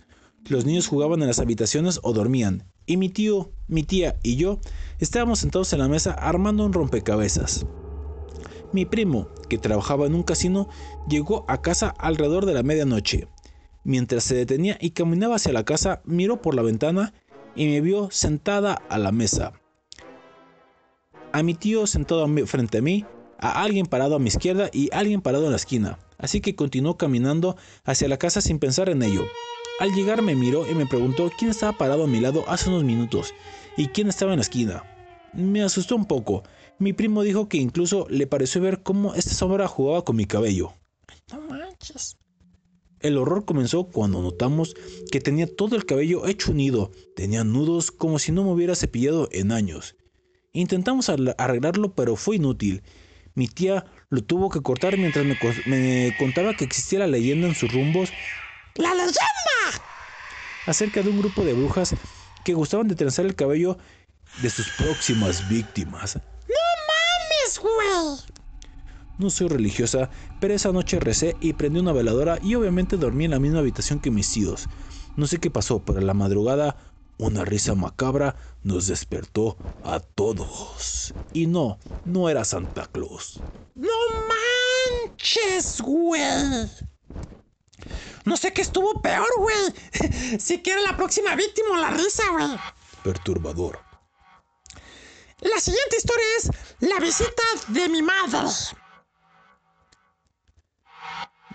Los 0.48 0.64
niños 0.64 0.88
jugaban 0.88 1.22
en 1.22 1.28
las 1.28 1.38
habitaciones 1.38 2.00
o 2.02 2.12
dormían, 2.12 2.64
y 2.84 2.96
mi 2.96 3.10
tío, 3.10 3.52
mi 3.68 3.84
tía 3.84 4.18
y 4.24 4.34
yo 4.34 4.58
estábamos 4.98 5.38
sentados 5.38 5.72
en 5.72 5.78
la 5.78 5.86
mesa 5.86 6.14
armando 6.14 6.64
un 6.64 6.72
rompecabezas. 6.72 7.64
Mi 8.72 8.86
primo, 8.86 9.28
que 9.48 9.56
trabajaba 9.56 10.06
en 10.06 10.16
un 10.16 10.24
casino, 10.24 10.68
llegó 11.08 11.44
a 11.46 11.62
casa 11.62 11.94
alrededor 11.96 12.44
de 12.44 12.54
la 12.54 12.64
medianoche. 12.64 13.28
Mientras 13.84 14.24
se 14.24 14.34
detenía 14.34 14.78
y 14.80 14.90
caminaba 14.90 15.36
hacia 15.36 15.52
la 15.52 15.64
casa, 15.64 16.02
miró 16.04 16.42
por 16.42 16.56
la 16.56 16.62
ventana 16.62 17.14
y 17.54 17.66
me 17.66 17.80
vio 17.80 18.10
sentada 18.10 18.74
a 18.74 18.98
la 18.98 19.12
mesa. 19.12 19.52
A 21.30 21.44
mi 21.44 21.54
tío 21.54 21.86
sentado 21.86 22.26
frente 22.46 22.78
a 22.78 22.82
mí, 22.82 23.06
a 23.42 23.62
alguien 23.62 23.86
parado 23.86 24.14
a 24.14 24.18
mi 24.20 24.28
izquierda 24.28 24.70
y 24.72 24.88
alguien 24.92 25.20
parado 25.20 25.44
en 25.44 25.50
la 25.50 25.56
esquina. 25.56 25.98
Así 26.16 26.40
que 26.40 26.54
continuó 26.54 26.96
caminando 26.96 27.56
hacia 27.84 28.08
la 28.08 28.16
casa 28.16 28.40
sin 28.40 28.60
pensar 28.60 28.88
en 28.88 29.02
ello. 29.02 29.26
Al 29.80 29.92
llegar 29.92 30.22
me 30.22 30.36
miró 30.36 30.70
y 30.70 30.74
me 30.74 30.86
preguntó 30.86 31.30
quién 31.36 31.50
estaba 31.50 31.76
parado 31.76 32.04
a 32.04 32.06
mi 32.06 32.20
lado 32.20 32.44
hace 32.46 32.68
unos 32.68 32.84
minutos 32.84 33.34
y 33.76 33.88
quién 33.88 34.08
estaba 34.08 34.32
en 34.32 34.38
la 34.38 34.44
esquina. 34.44 34.84
Me 35.32 35.62
asustó 35.62 35.96
un 35.96 36.06
poco. 36.06 36.44
Mi 36.78 36.92
primo 36.92 37.22
dijo 37.22 37.48
que 37.48 37.56
incluso 37.56 38.06
le 38.08 38.28
pareció 38.28 38.60
ver 38.60 38.84
cómo 38.84 39.14
esta 39.14 39.34
sombra 39.34 39.66
jugaba 39.66 40.04
con 40.04 40.14
mi 40.14 40.24
cabello. 40.24 40.74
No 41.32 41.40
manches. 41.40 42.16
El 43.00 43.18
horror 43.18 43.44
comenzó 43.44 43.84
cuando 43.84 44.22
notamos 44.22 44.76
que 45.10 45.20
tenía 45.20 45.52
todo 45.52 45.74
el 45.74 45.84
cabello 45.84 46.28
hecho 46.28 46.52
un 46.52 46.58
nido, 46.58 46.92
tenía 47.16 47.42
nudos 47.42 47.90
como 47.90 48.20
si 48.20 48.30
no 48.30 48.44
me 48.44 48.52
hubiera 48.52 48.76
cepillado 48.76 49.28
en 49.32 49.50
años. 49.50 49.96
Intentamos 50.52 51.08
arreglarlo 51.08 51.94
pero 51.96 52.14
fue 52.14 52.36
inútil. 52.36 52.82
Mi 53.34 53.48
tía 53.48 53.84
lo 54.10 54.22
tuvo 54.22 54.50
que 54.50 54.60
cortar 54.60 54.98
mientras 54.98 55.24
me, 55.24 55.36
co- 55.36 55.54
me 55.64 56.14
contaba 56.16 56.54
que 56.54 56.64
existía 56.64 56.98
la 56.98 57.06
leyenda 57.06 57.48
en 57.48 57.54
sus 57.54 57.70
rumbos 57.72 58.14
¡La 58.74 58.94
leyenda! 58.94 59.18
acerca 60.64 61.02
de 61.02 61.10
un 61.10 61.18
grupo 61.18 61.44
de 61.44 61.52
brujas 61.54 61.94
que 62.42 62.54
gustaban 62.54 62.88
de 62.88 62.94
trenzar 62.94 63.26
el 63.26 63.34
cabello 63.34 63.78
de 64.34 64.50
sus 64.50 64.70
próximas 64.70 65.46
víctimas. 65.46 66.16
¡Mames, 66.16 67.58
güey! 67.60 68.18
No 69.18 69.30
soy 69.30 69.48
religiosa, 69.48 70.10
pero 70.38 70.54
esa 70.54 70.72
noche 70.72 70.98
recé 71.00 71.36
y 71.40 71.52
prendí 71.52 71.80
una 71.80 71.92
veladora 71.92 72.38
y 72.40 72.54
obviamente 72.54 72.96
dormí 72.96 73.26
en 73.26 73.32
la 73.32 73.38
misma 73.40 73.58
habitación 73.58 74.00
que 74.00 74.10
mis 74.10 74.30
tíos. 74.32 74.68
No 75.14 75.26
sé 75.26 75.38
qué 75.38 75.50
pasó, 75.50 75.84
pero 75.84 75.98
a 75.98 76.02
la 76.02 76.14
madrugada 76.14 76.76
una 77.22 77.44
risa 77.44 77.74
macabra 77.74 78.36
nos 78.62 78.88
despertó 78.88 79.56
a 79.84 80.00
todos. 80.00 81.14
Y 81.32 81.46
no, 81.46 81.78
no 82.04 82.28
era 82.28 82.44
Santa 82.44 82.86
Claus. 82.86 83.40
No 83.74 83.92
manches, 85.08 85.80
güey. 85.80 86.70
No 88.24 88.36
sé 88.36 88.52
qué 88.52 88.62
estuvo 88.62 89.00
peor, 89.00 89.28
güey. 89.38 90.38
Si 90.40 90.58
que 90.58 90.72
era 90.72 90.80
la 90.82 90.96
próxima 90.96 91.34
víctima 91.36 91.70
o 91.72 91.76
la 91.76 91.90
risa, 91.90 92.22
güey. 92.32 92.48
Perturbador. 93.02 93.78
La 95.40 95.60
siguiente 95.60 95.96
historia 95.96 96.24
es 96.38 96.50
la 96.80 97.00
visita 97.00 97.42
de 97.68 97.88
mi 97.88 98.02
madre. 98.02 98.48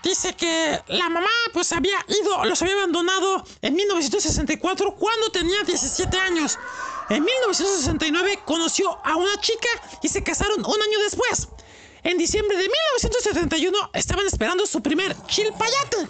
Dice 0.03 0.33
que 0.35 0.79
la 0.87 1.09
mamá 1.09 1.29
pues 1.53 1.71
había 1.71 1.97
ido, 2.07 2.45
los 2.45 2.61
había 2.61 2.75
abandonado 2.75 3.43
en 3.61 3.75
1964 3.75 4.95
cuando 4.95 5.31
tenía 5.31 5.63
17 5.63 6.17
años. 6.17 6.57
En 7.09 7.23
1969 7.23 8.39
conoció 8.45 8.99
a 9.05 9.15
una 9.15 9.39
chica 9.39 9.69
y 10.01 10.07
se 10.09 10.23
casaron 10.23 10.59
un 10.59 10.81
año 10.81 10.99
después. 11.03 11.47
En 12.03 12.17
diciembre 12.17 12.57
de 12.57 12.63
1971 12.63 13.91
estaban 13.93 14.25
esperando 14.27 14.65
su 14.65 14.81
primer 14.81 15.15
chilpayate. 15.25 16.07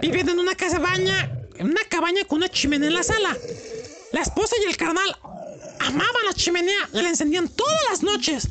Viviendo 0.00 0.32
en 0.32 0.38
una 0.38 0.54
cabaña, 0.54 1.30
en 1.56 1.70
una 1.70 1.84
cabaña 1.84 2.24
con 2.24 2.38
una 2.38 2.48
chimenea 2.48 2.88
en 2.88 2.94
la 2.94 3.02
sala. 3.02 3.36
La 4.12 4.22
esposa 4.22 4.56
y 4.62 4.68
el 4.68 4.76
carnal 4.76 5.16
amaban 5.80 6.26
la 6.26 6.34
chimenea 6.34 6.88
y 6.92 7.02
la 7.02 7.08
encendían 7.08 7.48
todas 7.48 7.80
las 7.90 8.02
noches. 8.02 8.48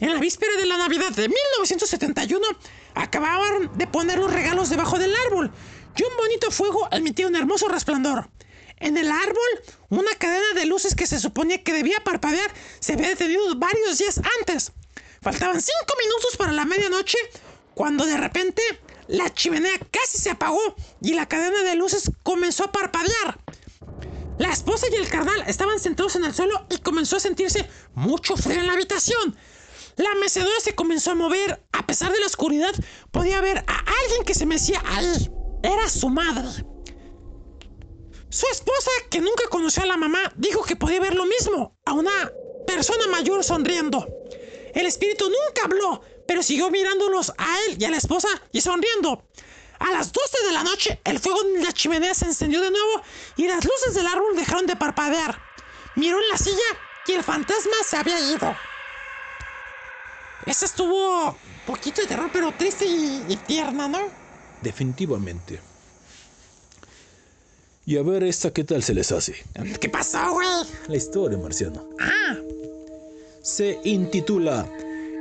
En 0.00 0.12
la 0.12 0.20
víspera 0.20 0.54
de 0.56 0.66
la 0.66 0.76
Navidad 0.76 1.10
de 1.12 1.28
1971, 1.28 2.46
acababan 2.94 3.70
de 3.76 3.86
poner 3.86 4.18
los 4.18 4.32
regalos 4.32 4.70
debajo 4.70 4.98
del 4.98 5.14
árbol 5.26 5.50
y 5.96 6.02
un 6.02 6.16
bonito 6.16 6.50
fuego 6.50 6.88
emitía 6.90 7.26
un 7.26 7.36
hermoso 7.36 7.68
resplandor. 7.68 8.28
En 8.78 8.96
el 8.96 9.10
árbol, 9.10 9.62
una 9.88 10.14
cadena 10.16 10.52
de 10.54 10.66
luces 10.66 10.94
que 10.94 11.06
se 11.06 11.20
suponía 11.20 11.62
que 11.62 11.72
debía 11.72 12.02
parpadear 12.02 12.50
se 12.80 12.94
había 12.94 13.08
detenido 13.08 13.54
varios 13.56 13.98
días 13.98 14.20
antes. 14.40 14.72
Faltaban 15.22 15.60
cinco 15.60 15.94
minutos 15.98 16.36
para 16.36 16.52
la 16.52 16.64
medianoche 16.64 17.18
cuando 17.74 18.04
de 18.04 18.16
repente 18.16 18.62
la 19.08 19.32
chimenea 19.32 19.78
casi 19.90 20.18
se 20.18 20.30
apagó 20.30 20.76
y 21.00 21.14
la 21.14 21.26
cadena 21.26 21.62
de 21.62 21.76
luces 21.76 22.10
comenzó 22.22 22.64
a 22.64 22.72
parpadear. 22.72 23.38
La 24.38 24.50
esposa 24.50 24.86
y 24.90 24.96
el 24.96 25.08
carnal 25.08 25.44
estaban 25.46 25.78
sentados 25.78 26.16
en 26.16 26.24
el 26.24 26.34
suelo 26.34 26.66
y 26.68 26.78
comenzó 26.78 27.16
a 27.16 27.20
sentirse 27.20 27.68
mucho 27.94 28.36
frío 28.36 28.60
en 28.60 28.66
la 28.66 28.72
habitación. 28.72 29.36
La 29.96 30.14
mecedora 30.16 30.58
se 30.60 30.74
comenzó 30.74 31.12
a 31.12 31.14
mover. 31.14 31.64
A 31.72 31.86
pesar 31.86 32.12
de 32.12 32.20
la 32.20 32.26
oscuridad, 32.26 32.74
podía 33.10 33.40
ver 33.40 33.58
a 33.58 33.84
alguien 34.02 34.24
que 34.24 34.34
se 34.34 34.46
mecía 34.46 34.82
ahí. 34.84 35.30
Era 35.62 35.88
su 35.88 36.08
madre. 36.08 36.48
Su 38.28 38.46
esposa, 38.50 38.90
que 39.10 39.20
nunca 39.20 39.44
conoció 39.48 39.84
a 39.84 39.86
la 39.86 39.96
mamá, 39.96 40.32
dijo 40.36 40.64
que 40.64 40.74
podía 40.74 41.00
ver 41.00 41.14
lo 41.14 41.24
mismo, 41.24 41.76
a 41.84 41.92
una 41.92 42.32
persona 42.66 43.06
mayor 43.06 43.44
sonriendo. 43.44 44.08
El 44.74 44.86
espíritu 44.86 45.26
nunca 45.26 45.64
habló, 45.64 46.02
pero 46.26 46.42
siguió 46.42 46.68
mirándolos 46.70 47.32
a 47.38 47.58
él 47.68 47.76
y 47.78 47.84
a 47.84 47.90
la 47.90 47.96
esposa 47.96 48.28
y 48.50 48.60
sonriendo. 48.60 49.24
A 49.78 49.92
las 49.92 50.12
12 50.12 50.46
de 50.46 50.52
la 50.52 50.64
noche, 50.64 51.00
el 51.04 51.20
fuego 51.20 51.38
en 51.44 51.62
la 51.62 51.72
chimenea 51.72 52.14
se 52.14 52.24
encendió 52.24 52.60
de 52.60 52.70
nuevo 52.70 53.02
y 53.36 53.46
las 53.46 53.64
luces 53.64 53.94
del 53.94 54.06
árbol 54.06 54.34
dejaron 54.34 54.66
de 54.66 54.74
parpadear. 54.76 55.40
Miró 55.94 56.18
en 56.20 56.28
la 56.28 56.38
silla 56.38 56.58
y 57.06 57.12
el 57.12 57.22
fantasma 57.22 57.74
se 57.86 57.96
había 57.96 58.18
ido. 58.18 58.56
Esa 60.46 60.66
estuvo 60.66 61.28
un 61.30 61.34
poquito 61.66 62.00
de 62.02 62.06
terror, 62.08 62.30
pero 62.32 62.52
triste 62.52 62.84
y, 62.86 63.24
y 63.28 63.36
tierna, 63.36 63.88
¿no? 63.88 63.98
Definitivamente. 64.62 65.60
Y 67.86 67.96
a 67.98 68.02
ver 68.02 68.22
esta 68.24 68.50
qué 68.50 68.64
tal 68.64 68.82
se 68.82 68.94
les 68.94 69.12
hace. 69.12 69.34
¿Qué 69.80 69.88
pasó, 69.88 70.32
güey? 70.32 70.48
La 70.88 70.96
historia, 70.96 71.36
marciano. 71.38 71.86
Ah, 72.00 72.36
Se 73.42 73.78
intitula 73.84 74.66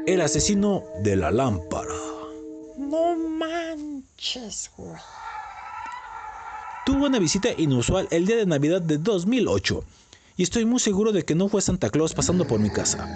El 0.08 0.22
asesino 0.22 0.84
de 1.02 1.16
la 1.18 1.32
lámpara. 1.32 1.94
no 2.78 3.16
manches, 3.18 4.72
güey. 4.78 4.96
Tuvo 6.86 7.06
una 7.06 7.20
visita 7.20 7.50
inusual 7.58 8.08
el 8.12 8.26
día 8.26 8.36
de 8.36 8.46
Navidad 8.46 8.82
de 8.82 8.98
2008 8.98 9.84
y 10.36 10.44
estoy 10.44 10.66
muy 10.66 10.80
seguro 10.82 11.14
de 11.14 11.24
que 11.24 11.34
no 11.36 11.48
fue 11.48 11.62
Santa 11.62 11.90
Claus 11.90 12.14
pasando 12.14 12.46
por 12.46 12.60
mi 12.60 12.70
casa. 12.70 13.08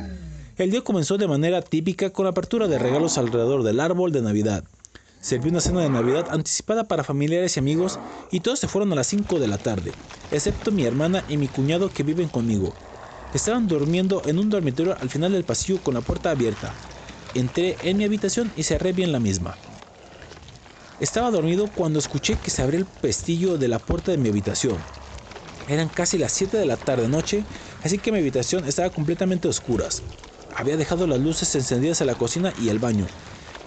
El 0.57 0.71
día 0.71 0.81
comenzó 0.81 1.19
de 1.19 1.27
manera 1.27 1.61
típica 1.61 2.09
con 2.09 2.23
la 2.23 2.31
apertura 2.31 2.67
de 2.67 2.79
regalos 2.79 3.19
alrededor 3.19 3.61
del 3.61 3.79
árbol 3.79 4.11
de 4.11 4.23
Navidad. 4.23 4.63
Serví 5.21 5.49
una 5.49 5.61
cena 5.61 5.81
de 5.81 5.89
Navidad 5.91 6.25
anticipada 6.31 6.85
para 6.85 7.03
familiares 7.03 7.55
y 7.55 7.59
amigos 7.59 7.99
y 8.31 8.39
todos 8.39 8.57
se 8.57 8.67
fueron 8.67 8.91
a 8.91 8.95
las 8.95 9.05
5 9.05 9.38
de 9.38 9.47
la 9.47 9.59
tarde, 9.59 9.93
excepto 10.31 10.71
mi 10.71 10.84
hermana 10.84 11.23
y 11.27 11.38
mi 11.38 11.47
cuñado 11.47 11.89
que 11.89 12.01
viven 12.01 12.27
conmigo. 12.27 12.73
Estaban 13.35 13.67
durmiendo 13.67 14.23
en 14.25 14.39
un 14.39 14.49
dormitorio 14.49 14.97
al 14.99 15.11
final 15.11 15.31
del 15.31 15.43
pasillo 15.43 15.77
con 15.84 15.93
la 15.93 16.01
puerta 16.01 16.31
abierta. 16.31 16.73
Entré 17.35 17.77
en 17.84 17.97
mi 17.97 18.05
habitación 18.05 18.51
y 18.55 18.63
cerré 18.63 18.93
bien 18.93 19.11
la 19.11 19.19
misma. 19.19 19.55
Estaba 20.99 21.29
dormido 21.29 21.67
cuando 21.67 21.99
escuché 21.99 22.35
que 22.35 22.49
se 22.49 22.63
abrió 22.63 22.79
el 22.79 22.88
pestillo 22.88 23.59
de 23.59 23.67
la 23.67 23.77
puerta 23.77 24.09
de 24.09 24.17
mi 24.17 24.29
habitación. 24.29 24.77
Eran 25.67 25.89
casi 25.89 26.17
las 26.17 26.31
7 26.31 26.57
de 26.57 26.65
la 26.65 26.77
tarde 26.77 27.07
noche, 27.07 27.43
así 27.84 27.99
que 27.99 28.11
mi 28.11 28.17
habitación 28.17 28.65
estaba 28.65 28.89
completamente 28.89 29.47
a 29.47 29.51
oscuras. 29.51 30.01
Había 30.57 30.75
dejado 30.77 31.05
las 31.07 31.19
luces 31.19 31.53
encendidas 31.55 32.01
en 32.01 32.07
la 32.07 32.15
cocina 32.15 32.51
y 32.57 32.69
el 32.69 32.79
baño, 32.79 33.07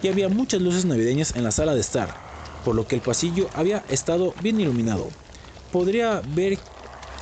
y 0.02 0.08
había 0.08 0.28
muchas 0.28 0.60
luces 0.60 0.84
navideñas 0.84 1.34
en 1.36 1.44
la 1.44 1.52
sala 1.52 1.74
de 1.74 1.80
estar, 1.80 2.16
por 2.64 2.74
lo 2.74 2.86
que 2.86 2.96
el 2.96 3.02
pasillo 3.02 3.48
había 3.54 3.84
estado 3.88 4.34
bien 4.40 4.60
iluminado. 4.60 5.12
Podría 5.70 6.20
ver 6.24 6.58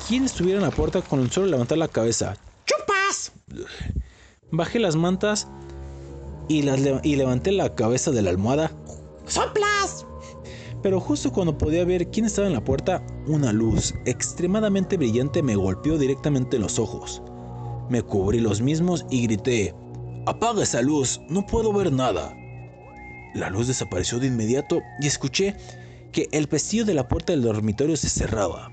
quién 0.07 0.25
estuviera 0.25 0.57
en 0.57 0.65
la 0.65 0.71
puerta 0.71 1.01
con 1.03 1.19
el 1.19 1.31
solo 1.31 1.47
levantar 1.47 1.77
la 1.77 1.87
cabeza. 1.87 2.35
¡Chupas! 2.65 3.31
Bajé 4.51 4.79
las 4.79 4.95
mantas 4.95 5.47
y, 6.47 6.63
las 6.63 6.79
leva- 6.79 7.01
y 7.03 7.15
levanté 7.15 7.51
la 7.51 7.75
cabeza 7.75 8.09
de 8.11 8.23
la 8.23 8.31
almohada 8.31 8.71
¡Soplas! 9.27 10.07
Pero 10.81 10.99
justo 10.99 11.31
cuando 11.31 11.57
podía 11.57 11.85
ver 11.85 12.09
quién 12.09 12.25
estaba 12.25 12.47
en 12.47 12.53
la 12.53 12.63
puerta, 12.63 13.05
una 13.27 13.53
luz 13.53 13.93
extremadamente 14.05 14.97
brillante 14.97 15.43
me 15.43 15.55
golpeó 15.55 15.99
directamente 15.99 16.55
en 16.55 16.63
los 16.63 16.79
ojos. 16.79 17.21
Me 17.89 18.01
cubrí 18.03 18.39
los 18.39 18.61
mismos 18.61 19.05
y 19.09 19.23
grité, 19.23 19.73
¡Apaga 20.25 20.63
esa 20.63 20.81
luz! 20.81 21.19
No 21.29 21.45
puedo 21.45 21.73
ver 21.73 21.91
nada. 21.91 22.35
La 23.33 23.49
luz 23.49 23.67
desapareció 23.67 24.19
de 24.19 24.27
inmediato 24.27 24.81
y 25.01 25.07
escuché 25.07 25.55
que 26.11 26.27
el 26.31 26.47
pestillo 26.47 26.85
de 26.85 26.93
la 26.93 27.07
puerta 27.07 27.33
del 27.33 27.41
dormitorio 27.41 27.97
se 27.97 28.09
cerraba. 28.09 28.71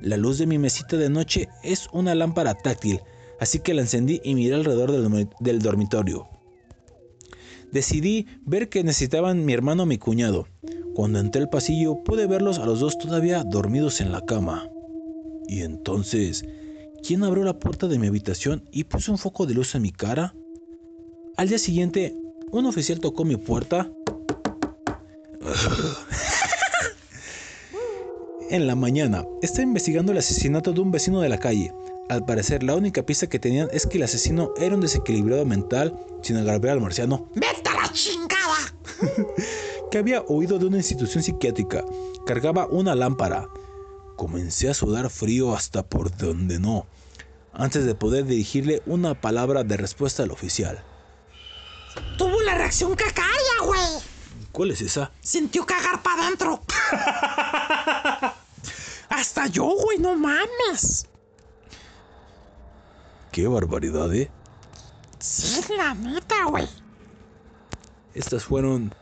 La 0.00 0.16
luz 0.16 0.38
de 0.38 0.46
mi 0.46 0.58
mesita 0.58 0.96
de 0.96 1.10
noche 1.10 1.48
es 1.62 1.88
una 1.92 2.14
lámpara 2.14 2.54
táctil, 2.54 3.00
así 3.40 3.58
que 3.58 3.74
la 3.74 3.82
encendí 3.82 4.20
y 4.24 4.34
miré 4.34 4.54
alrededor 4.54 4.92
del, 4.92 5.06
dormi- 5.06 5.30
del 5.40 5.60
dormitorio. 5.60 6.28
Decidí 7.72 8.26
ver 8.44 8.68
que 8.68 8.82
necesitaban 8.82 9.44
mi 9.44 9.52
hermano 9.52 9.82
y 9.84 9.86
mi 9.86 9.98
cuñado. 9.98 10.46
Cuando 10.94 11.18
entré 11.18 11.42
al 11.42 11.50
pasillo 11.50 12.02
pude 12.04 12.26
verlos 12.26 12.58
a 12.58 12.66
los 12.66 12.80
dos 12.80 12.98
todavía 12.98 13.44
dormidos 13.44 14.00
en 14.00 14.12
la 14.12 14.24
cama. 14.24 14.68
Y 15.46 15.62
entonces, 15.62 16.44
¿quién 17.02 17.22
abrió 17.24 17.44
la 17.44 17.58
puerta 17.58 17.88
de 17.88 17.98
mi 17.98 18.06
habitación 18.06 18.64
y 18.70 18.84
puso 18.84 19.12
un 19.12 19.18
foco 19.18 19.46
de 19.46 19.54
luz 19.54 19.74
en 19.74 19.82
mi 19.82 19.92
cara? 19.92 20.34
Al 21.36 21.48
día 21.48 21.58
siguiente, 21.58 22.16
un 22.50 22.66
oficial 22.66 23.00
tocó 23.00 23.24
mi 23.24 23.36
puerta. 23.36 23.90
En 28.50 28.66
la 28.66 28.74
mañana, 28.74 29.24
estaba 29.42 29.62
investigando 29.62 30.10
el 30.10 30.18
asesinato 30.18 30.72
de 30.72 30.80
un 30.80 30.90
vecino 30.90 31.20
de 31.20 31.28
la 31.28 31.38
calle. 31.38 31.72
Al 32.08 32.24
parecer, 32.24 32.64
la 32.64 32.74
única 32.74 33.06
pista 33.06 33.28
que 33.28 33.38
tenían 33.38 33.68
es 33.70 33.86
que 33.86 33.98
el 33.98 34.02
asesino 34.02 34.50
era 34.56 34.74
un 34.74 34.80
desequilibrado 34.80 35.46
mental, 35.46 35.96
sin 36.20 36.36
agravar 36.36 36.70
al 36.70 36.80
marciano, 36.80 37.28
¡Vete 37.36 37.70
a 37.70 37.80
la 37.80 37.92
chingada! 37.92 38.74
que 39.92 39.98
había 39.98 40.22
huido 40.26 40.58
de 40.58 40.66
una 40.66 40.78
institución 40.78 41.22
psiquiátrica. 41.22 41.84
Cargaba 42.26 42.66
una 42.66 42.96
lámpara. 42.96 43.46
Comencé 44.20 44.68
a 44.68 44.74
sudar 44.74 45.08
frío 45.08 45.54
hasta 45.54 45.82
por 45.82 46.14
donde 46.14 46.60
no, 46.60 46.86
antes 47.54 47.86
de 47.86 47.94
poder 47.94 48.26
dirigirle 48.26 48.82
una 48.84 49.18
palabra 49.18 49.64
de 49.64 49.78
respuesta 49.78 50.24
al 50.24 50.30
oficial. 50.30 50.84
Tuvo 52.18 52.42
la 52.42 52.54
reacción 52.54 52.94
cacaria, 52.94 53.64
güey. 53.64 53.80
¿Cuál 54.52 54.72
es 54.72 54.82
esa? 54.82 55.10
Sintió 55.22 55.64
cagar 55.64 56.02
para 56.02 56.26
adentro. 56.26 56.62
Hasta 59.08 59.46
yo, 59.46 59.64
güey, 59.64 59.96
no 59.96 60.14
mames. 60.16 61.06
¡Qué 63.32 63.48
barbaridad, 63.48 64.14
eh! 64.14 64.30
Sí, 65.18 65.64
la 65.74 65.94
neta, 65.94 66.44
güey. 66.44 66.68
Estas 68.12 68.44
fueron 68.44 68.94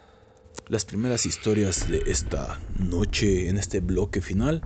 las 0.68 0.84
primeras 0.84 1.26
historias 1.26 1.88
de 1.88 2.04
esta 2.06 2.60
noche 2.78 3.48
en 3.48 3.58
este 3.58 3.80
bloque 3.80 4.20
final. 4.20 4.62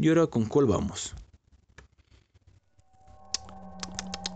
Y 0.00 0.08
ahora 0.08 0.28
con 0.28 0.46
cuál 0.46 0.66
vamos. 0.66 1.14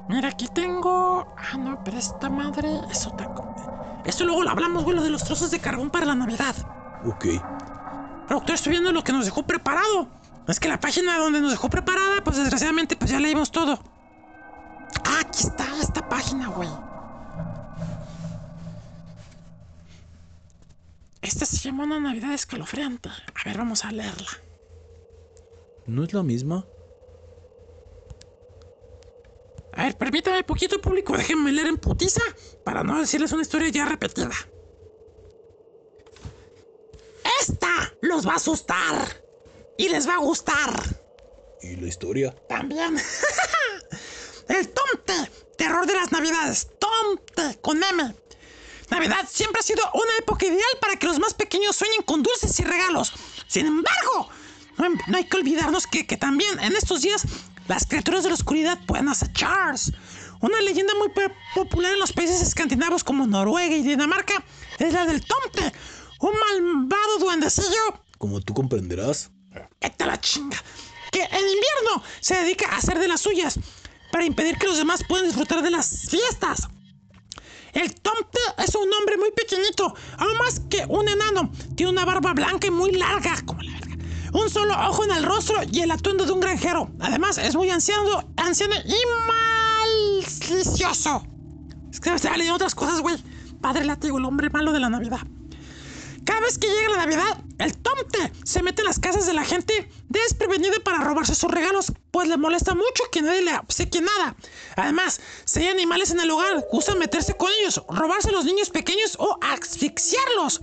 Mira, 0.08 0.28
aquí 0.28 0.48
tengo. 0.48 1.34
Ah, 1.38 1.56
no, 1.56 1.82
pero 1.84 1.98
esta 1.98 2.28
madre 2.28 2.68
es 2.90 3.06
otra 3.06 3.32
cosa. 3.32 4.02
Esto 4.04 4.24
luego 4.24 4.42
lo 4.42 4.50
hablamos, 4.50 4.82
güey, 4.82 4.96
lo 4.96 5.04
de 5.04 5.10
los 5.10 5.22
trozos 5.22 5.52
de 5.52 5.60
carbón 5.60 5.90
para 5.90 6.06
la 6.06 6.16
Navidad. 6.16 6.56
Ok. 7.04 7.26
Productor, 8.26 8.54
estoy 8.56 8.72
viendo 8.72 8.92
lo 8.92 9.04
que 9.04 9.12
nos 9.12 9.24
dejó 9.24 9.44
preparado. 9.44 10.08
Es 10.48 10.58
que 10.58 10.68
la 10.68 10.80
página 10.80 11.16
donde 11.18 11.40
nos 11.40 11.52
dejó 11.52 11.70
preparada, 11.70 12.24
pues 12.24 12.36
desgraciadamente, 12.36 12.96
pues 12.96 13.12
ya 13.12 13.20
leímos 13.20 13.52
todo. 13.52 13.78
Ah, 15.04 15.20
aquí 15.20 15.44
está 15.44 15.64
esta 15.80 16.08
página, 16.08 16.48
güey. 16.48 16.68
Esta 21.20 21.46
se 21.46 21.58
llama 21.58 21.84
una 21.84 22.00
Navidad 22.00 22.32
escalofriante. 22.32 23.08
A 23.08 23.44
ver, 23.44 23.58
vamos 23.58 23.84
a 23.84 23.92
leerla. 23.92 24.41
¿No 25.86 26.04
es 26.04 26.12
la 26.12 26.22
misma? 26.22 26.66
A 29.74 29.84
ver, 29.84 29.96
permítame 29.96 30.44
poquito 30.44 30.80
público, 30.80 31.16
déjenme 31.16 31.50
leer 31.50 31.68
en 31.68 31.78
putiza 31.78 32.20
para 32.64 32.84
no 32.84 33.00
decirles 33.00 33.32
una 33.32 33.42
historia 33.42 33.68
ya 33.70 33.86
repetida. 33.86 34.30
Esta 37.40 37.94
los 38.02 38.26
va 38.26 38.32
a 38.34 38.36
asustar 38.36 39.24
y 39.78 39.88
les 39.88 40.06
va 40.06 40.14
a 40.14 40.18
gustar 40.18 40.70
¿Y 41.62 41.76
la 41.76 41.88
historia? 41.88 42.34
también. 42.48 42.96
El 44.48 44.68
Tomte, 44.68 45.30
terror 45.56 45.86
de 45.86 45.94
las 45.94 46.12
Navidades. 46.12 46.68
Tomte, 46.78 47.58
con 47.60 47.82
M. 47.82 48.14
Navidad 48.90 49.26
siempre 49.30 49.60
ha 49.60 49.62
sido 49.62 49.82
una 49.94 50.16
época 50.18 50.44
ideal 50.44 50.60
para 50.80 50.96
que 50.96 51.06
los 51.06 51.18
más 51.18 51.32
pequeños 51.32 51.76
sueñen 51.76 52.02
con 52.02 52.22
dulces 52.22 52.58
y 52.60 52.64
regalos. 52.64 53.12
Sin 53.46 53.66
embargo, 53.66 54.28
no, 54.88 55.16
hay 55.16 55.24
que 55.24 55.36
olvidarnos 55.36 55.86
que, 55.86 56.06
que 56.06 56.16
también 56.16 56.58
en 56.60 56.74
estos 56.76 57.02
días 57.02 57.24
las 57.68 57.86
criaturas 57.86 58.22
de 58.22 58.30
la 58.30 58.34
oscuridad 58.34 58.78
pueden 58.86 59.08
acechar. 59.08 59.76
Una 60.40 60.60
leyenda 60.60 60.92
muy 60.98 61.08
popular 61.54 61.92
en 61.92 62.00
los 62.00 62.12
países 62.12 62.42
escandinavos 62.42 63.04
como 63.04 63.26
Noruega 63.26 63.74
y 63.76 63.82
Dinamarca 63.82 64.42
es 64.78 64.92
la 64.92 65.06
del 65.06 65.24
Tomte, 65.24 65.72
un 66.20 66.32
malvado 66.32 67.18
duendecillo 67.20 68.02
Como 68.18 68.40
tú 68.40 68.54
comprenderás. 68.54 69.30
¡Vete 69.80 70.04
a 70.04 70.06
la 70.06 70.20
chinga! 70.20 70.56
Que 71.10 71.22
en 71.22 71.40
invierno 71.40 72.02
se 72.20 72.34
dedica 72.36 72.70
a 72.70 72.78
hacer 72.78 72.98
de 72.98 73.06
las 73.06 73.20
suyas 73.20 73.58
para 74.10 74.24
impedir 74.24 74.56
que 74.58 74.66
los 74.66 74.78
demás 74.78 75.04
puedan 75.06 75.26
disfrutar 75.26 75.62
de 75.62 75.70
las 75.70 76.08
fiestas. 76.08 76.68
El 77.72 77.94
Tomte 77.94 78.38
es 78.58 78.74
un 78.74 78.92
hombre 78.92 79.16
muy 79.16 79.30
pequeñito, 79.30 79.94
aún 80.18 80.38
más 80.38 80.60
que 80.68 80.84
un 80.88 81.08
enano. 81.08 81.50
Tiene 81.74 81.92
una 81.92 82.04
barba 82.04 82.32
blanca 82.34 82.66
y 82.66 82.70
muy 82.70 82.92
larga, 82.92 83.40
como 83.46 83.62
la. 83.62 83.81
Un 84.32 84.48
solo 84.48 84.74
ojo 84.88 85.04
en 85.04 85.12
el 85.12 85.24
rostro 85.24 85.56
y 85.70 85.80
el 85.80 85.90
atuendo 85.90 86.24
de 86.24 86.32
un 86.32 86.40
granjero. 86.40 86.90
Además, 87.00 87.36
es 87.38 87.54
muy 87.54 87.70
anciano, 87.70 88.24
anciano 88.36 88.74
y 88.76 88.94
malicioso. 90.18 91.26
Es 91.90 92.00
que 92.00 92.14
estaba 92.14 92.36
leyendo 92.36 92.56
otras 92.56 92.74
cosas, 92.74 93.00
güey. 93.00 93.16
Padre 93.60 93.84
látigo, 93.84 94.18
el 94.18 94.24
hombre 94.24 94.48
malo 94.48 94.72
de 94.72 94.80
la 94.80 94.88
Navidad. 94.88 95.20
Cada 96.24 96.40
vez 96.40 96.56
que 96.56 96.68
llega 96.68 96.90
la 96.90 96.98
Navidad, 96.98 97.42
el 97.58 97.76
Tomte 97.76 98.32
se 98.44 98.62
mete 98.62 98.82
en 98.82 98.86
las 98.86 99.00
casas 99.00 99.26
de 99.26 99.34
la 99.34 99.44
gente 99.44 99.90
desprevenido 100.08 100.82
para 100.82 100.98
robarse 100.98 101.34
sus 101.34 101.50
regalos, 101.50 101.92
pues 102.10 102.28
le 102.28 102.36
molesta 102.36 102.74
mucho 102.74 103.04
que 103.10 103.22
nadie 103.22 103.42
le 103.42 103.56
obsequie 103.56 104.00
nada. 104.00 104.36
Además, 104.76 105.20
si 105.44 105.60
hay 105.60 105.68
animales 105.68 106.10
en 106.10 106.20
el 106.20 106.30
hogar, 106.30 106.64
gusta 106.70 106.94
meterse 106.94 107.36
con 107.36 107.50
ellos, 107.60 107.82
robarse 107.88 108.28
a 108.28 108.32
los 108.32 108.44
niños 108.44 108.70
pequeños 108.70 109.16
o 109.18 109.36
asfixiarlos. 109.42 110.60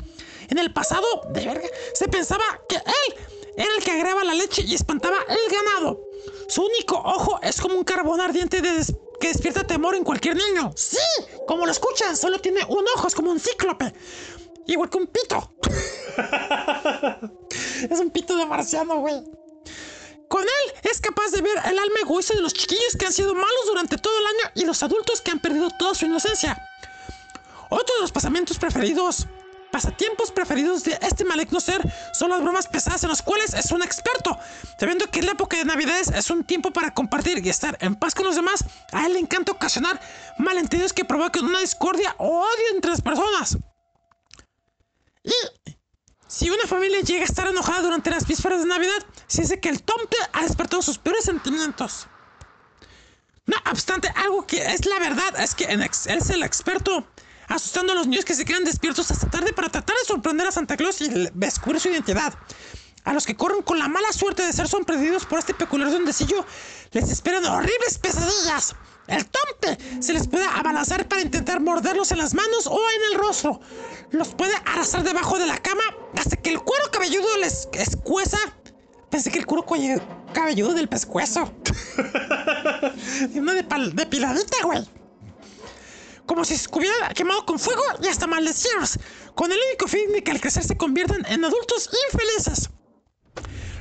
En 0.47 0.57
el 0.57 0.73
pasado, 0.73 1.05
de 1.33 1.45
verga, 1.45 1.67
se 1.93 2.07
pensaba 2.07 2.43
que 2.67 2.77
él 2.77 3.38
era 3.55 3.75
el 3.75 3.83
que 3.83 3.91
agregaba 3.91 4.23
la 4.23 4.33
leche 4.33 4.63
y 4.65 4.75
espantaba 4.75 5.17
el 5.27 5.51
ganado. 5.51 6.01
Su 6.47 6.63
único 6.63 6.97
ojo 6.97 7.39
es 7.41 7.59
como 7.61 7.75
un 7.75 7.83
carbón 7.83 8.21
ardiente 8.21 8.61
que 9.19 9.27
despierta 9.27 9.65
temor 9.65 9.95
en 9.95 10.03
cualquier 10.03 10.35
niño. 10.35 10.71
Sí, 10.75 10.97
como 11.47 11.65
lo 11.65 11.71
escuchan, 11.71 12.15
solo 12.15 12.39
tiene 12.39 12.63
un 12.67 12.85
ojo, 12.95 13.07
es 13.07 13.15
como 13.15 13.31
un 13.31 13.39
cíclope. 13.39 13.93
Igual 14.67 14.89
que 14.89 14.97
un 14.97 15.07
pito. 15.07 15.51
es 17.89 17.99
un 17.99 18.11
pito 18.11 18.35
de 18.37 18.45
marciano, 18.45 18.99
güey. 18.99 19.23
Con 20.27 20.43
él 20.43 20.73
es 20.83 21.01
capaz 21.01 21.31
de 21.31 21.41
ver 21.41 21.57
el 21.65 21.79
alma 21.79 21.99
egoísta 22.01 22.35
de 22.35 22.41
los 22.41 22.53
chiquillos 22.53 22.95
que 22.97 23.07
han 23.07 23.13
sido 23.13 23.33
malos 23.33 23.65
durante 23.65 23.97
todo 23.97 24.13
el 24.19 24.25
año 24.27 24.51
y 24.55 24.65
los 24.65 24.83
adultos 24.83 25.21
que 25.21 25.31
han 25.31 25.39
perdido 25.39 25.69
toda 25.79 25.95
su 25.95 26.05
inocencia. 26.05 26.55
Otro 27.69 27.95
de 27.95 28.01
los 28.01 28.11
pasamientos 28.11 28.59
preferidos, 28.59 29.27
pasatiempos 29.71 30.31
preferidos 30.31 30.83
de 30.83 30.97
este 31.01 31.25
maligno 31.25 31.59
ser 31.59 31.81
son 32.13 32.29
las 32.29 32.41
bromas 32.41 32.67
pesadas 32.67 33.03
en 33.03 33.09
las 33.09 33.21
cuales 33.21 33.53
es 33.53 33.71
un 33.71 33.81
experto. 33.81 34.37
Sabiendo 34.79 35.09
que 35.09 35.21
la 35.21 35.31
época 35.31 35.57
de 35.57 35.65
Navidades 35.65 36.09
es 36.09 36.29
un 36.29 36.43
tiempo 36.43 36.71
para 36.71 36.93
compartir 36.93 37.45
y 37.45 37.49
estar 37.49 37.77
en 37.81 37.95
paz 37.95 38.15
con 38.15 38.25
los 38.25 38.35
demás, 38.35 38.63
a 38.91 39.05
él 39.05 39.13
le 39.13 39.19
encanta 39.19 39.51
ocasionar 39.51 39.99
malentendidos 40.37 40.93
que 40.93 41.05
provoquen 41.05 41.45
una 41.45 41.59
discordia 41.59 42.15
o 42.17 42.41
odio 42.41 42.75
entre 42.75 42.91
las 42.91 43.01
personas. 43.01 43.57
Y 45.23 45.33
si 46.27 46.49
una 46.49 46.65
familia 46.67 47.01
llega 47.01 47.21
a 47.21 47.25
estar 47.25 47.47
enojada 47.47 47.81
durante 47.81 48.09
las 48.09 48.27
vísperas 48.27 48.61
de 48.61 48.67
Navidad, 48.67 49.05
se 49.27 49.41
dice 49.41 49.59
que 49.59 49.69
el 49.69 49.83
Tomte 49.83 50.17
ha 50.33 50.43
despertado 50.43 50.81
sus 50.81 50.97
peores 50.97 51.25
sentimientos. 51.25 52.07
No 53.45 53.57
obstante, 53.71 54.13
algo 54.15 54.45
que 54.45 54.63
es 54.63 54.85
la 54.85 54.99
verdad 54.99 55.39
es 55.39 55.55
que 55.55 55.65
él 55.65 55.81
es 55.81 56.29
el 56.29 56.43
experto 56.43 57.07
asustando 57.49 57.91
a 57.91 57.95
los 57.95 58.07
niños 58.07 58.25
que 58.25 58.35
se 58.35 58.45
quedan 58.45 58.63
despiertos 58.63 59.11
hasta 59.11 59.29
tarde 59.29 59.51
para 59.53 59.69
tratar 59.69 59.95
de 59.97 60.05
sorprender 60.05 60.47
a 60.47 60.51
Santa 60.51 60.77
Claus 60.77 61.01
y 61.01 61.09
descubrir 61.33 61.81
su 61.81 61.89
identidad. 61.89 62.33
A 63.03 63.13
los 63.13 63.25
que 63.25 63.35
corren 63.35 63.61
con 63.63 63.79
la 63.79 63.87
mala 63.87 64.11
suerte 64.13 64.43
de 64.43 64.53
ser 64.53 64.67
sorprendidos 64.67 65.25
por 65.25 65.39
este 65.39 65.53
peculiar 65.53 65.89
duendecillo, 65.89 66.45
les 66.91 67.09
esperan 67.09 67.43
horribles 67.45 67.97
pesadillas. 67.97 68.75
El 69.07 69.25
tomte 69.25 70.01
se 70.01 70.13
les 70.13 70.27
puede 70.27 70.45
abalanzar 70.45 71.07
para 71.07 71.21
intentar 71.21 71.59
morderlos 71.59 72.11
en 72.11 72.19
las 72.19 72.35
manos 72.35 72.67
o 72.67 72.77
en 72.77 73.11
el 73.11 73.19
rostro. 73.19 73.59
Los 74.11 74.35
puede 74.35 74.53
arrastrar 74.65 75.03
debajo 75.03 75.39
de 75.39 75.47
la 75.47 75.57
cama 75.57 75.81
hasta 76.15 76.35
que 76.35 76.51
el 76.51 76.59
cuero 76.59 76.91
cabelludo 76.91 77.37
les 77.37 77.67
escueza. 77.73 78.37
Pensé 79.09 79.31
que 79.31 79.39
el 79.39 79.47
cuero 79.47 79.65
cabelludo 80.33 80.75
del 80.75 80.87
pescuezo. 80.87 81.51
una 83.33 83.53
depiladita, 83.53 84.57
güey 84.63 84.98
como 86.29 86.45
si 86.45 86.55
se 86.55 86.69
hubiera 86.71 87.09
quemado 87.09 87.43
con 87.43 87.57
fuego 87.57 87.81
y 88.03 88.07
hasta 88.07 88.27
maldecidos, 88.27 88.99
con 89.33 89.51
el 89.51 89.57
único 89.67 89.87
fin 89.87 90.11
de 90.13 90.23
que 90.23 90.29
al 90.29 90.39
crecer 90.39 90.63
se 90.63 90.77
conviertan 90.77 91.25
en 91.25 91.43
adultos 91.43 91.89
infelices. 92.11 92.69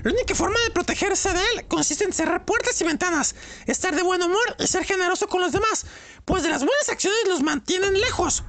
La 0.03 0.13
única 0.13 0.35
forma 0.35 0.59
de 0.65 0.71
protegerse 0.71 1.31
de 1.31 1.41
él 1.41 1.69
consiste 1.69 2.05
en 2.05 2.13
cerrar 2.15 2.47
puertas 2.47 2.81
y 2.81 2.85
ventanas, 2.85 3.35
estar 3.67 3.95
de 3.95 4.03
buen 4.03 4.23
humor 4.23 4.57
y 4.59 4.67
ser 4.67 4.85
generoso 4.85 5.29
con 5.29 5.43
los 5.43 5.53
demás, 5.53 5.85
pues 6.25 6.43
de 6.43 6.49
las 6.49 6.65
buenas 6.65 6.89
acciones 6.89 7.19
los 7.29 7.43
mantienen 7.43 8.01
lejos. 8.01 8.43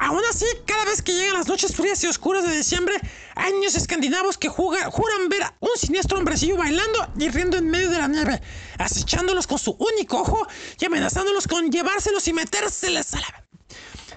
Aún 0.00 0.22
así, 0.30 0.46
cada 0.64 0.86
vez 0.86 1.02
que 1.02 1.12
llegan 1.12 1.34
las 1.34 1.46
noches 1.46 1.76
frías 1.76 2.02
y 2.02 2.06
oscuras 2.06 2.42
de 2.48 2.56
diciembre, 2.56 2.98
hay 3.34 3.52
niños 3.52 3.74
escandinavos 3.74 4.38
que 4.38 4.48
juran 4.48 5.28
ver 5.28 5.42
a 5.42 5.54
un 5.60 5.76
siniestro 5.76 6.16
hombrecillo 6.16 6.56
bailando 6.56 7.06
y 7.18 7.28
riendo 7.28 7.58
en 7.58 7.70
medio 7.70 7.90
de 7.90 7.98
la 7.98 8.08
nieve, 8.08 8.40
acechándolos 8.78 9.46
con 9.46 9.58
su 9.58 9.72
único 9.72 10.22
ojo 10.22 10.48
y 10.78 10.86
amenazándolos 10.86 11.46
con 11.46 11.70
llevárselos 11.70 12.26
y 12.28 12.32
metérseles 12.32 13.12
a 13.12 13.20
la... 13.20 13.44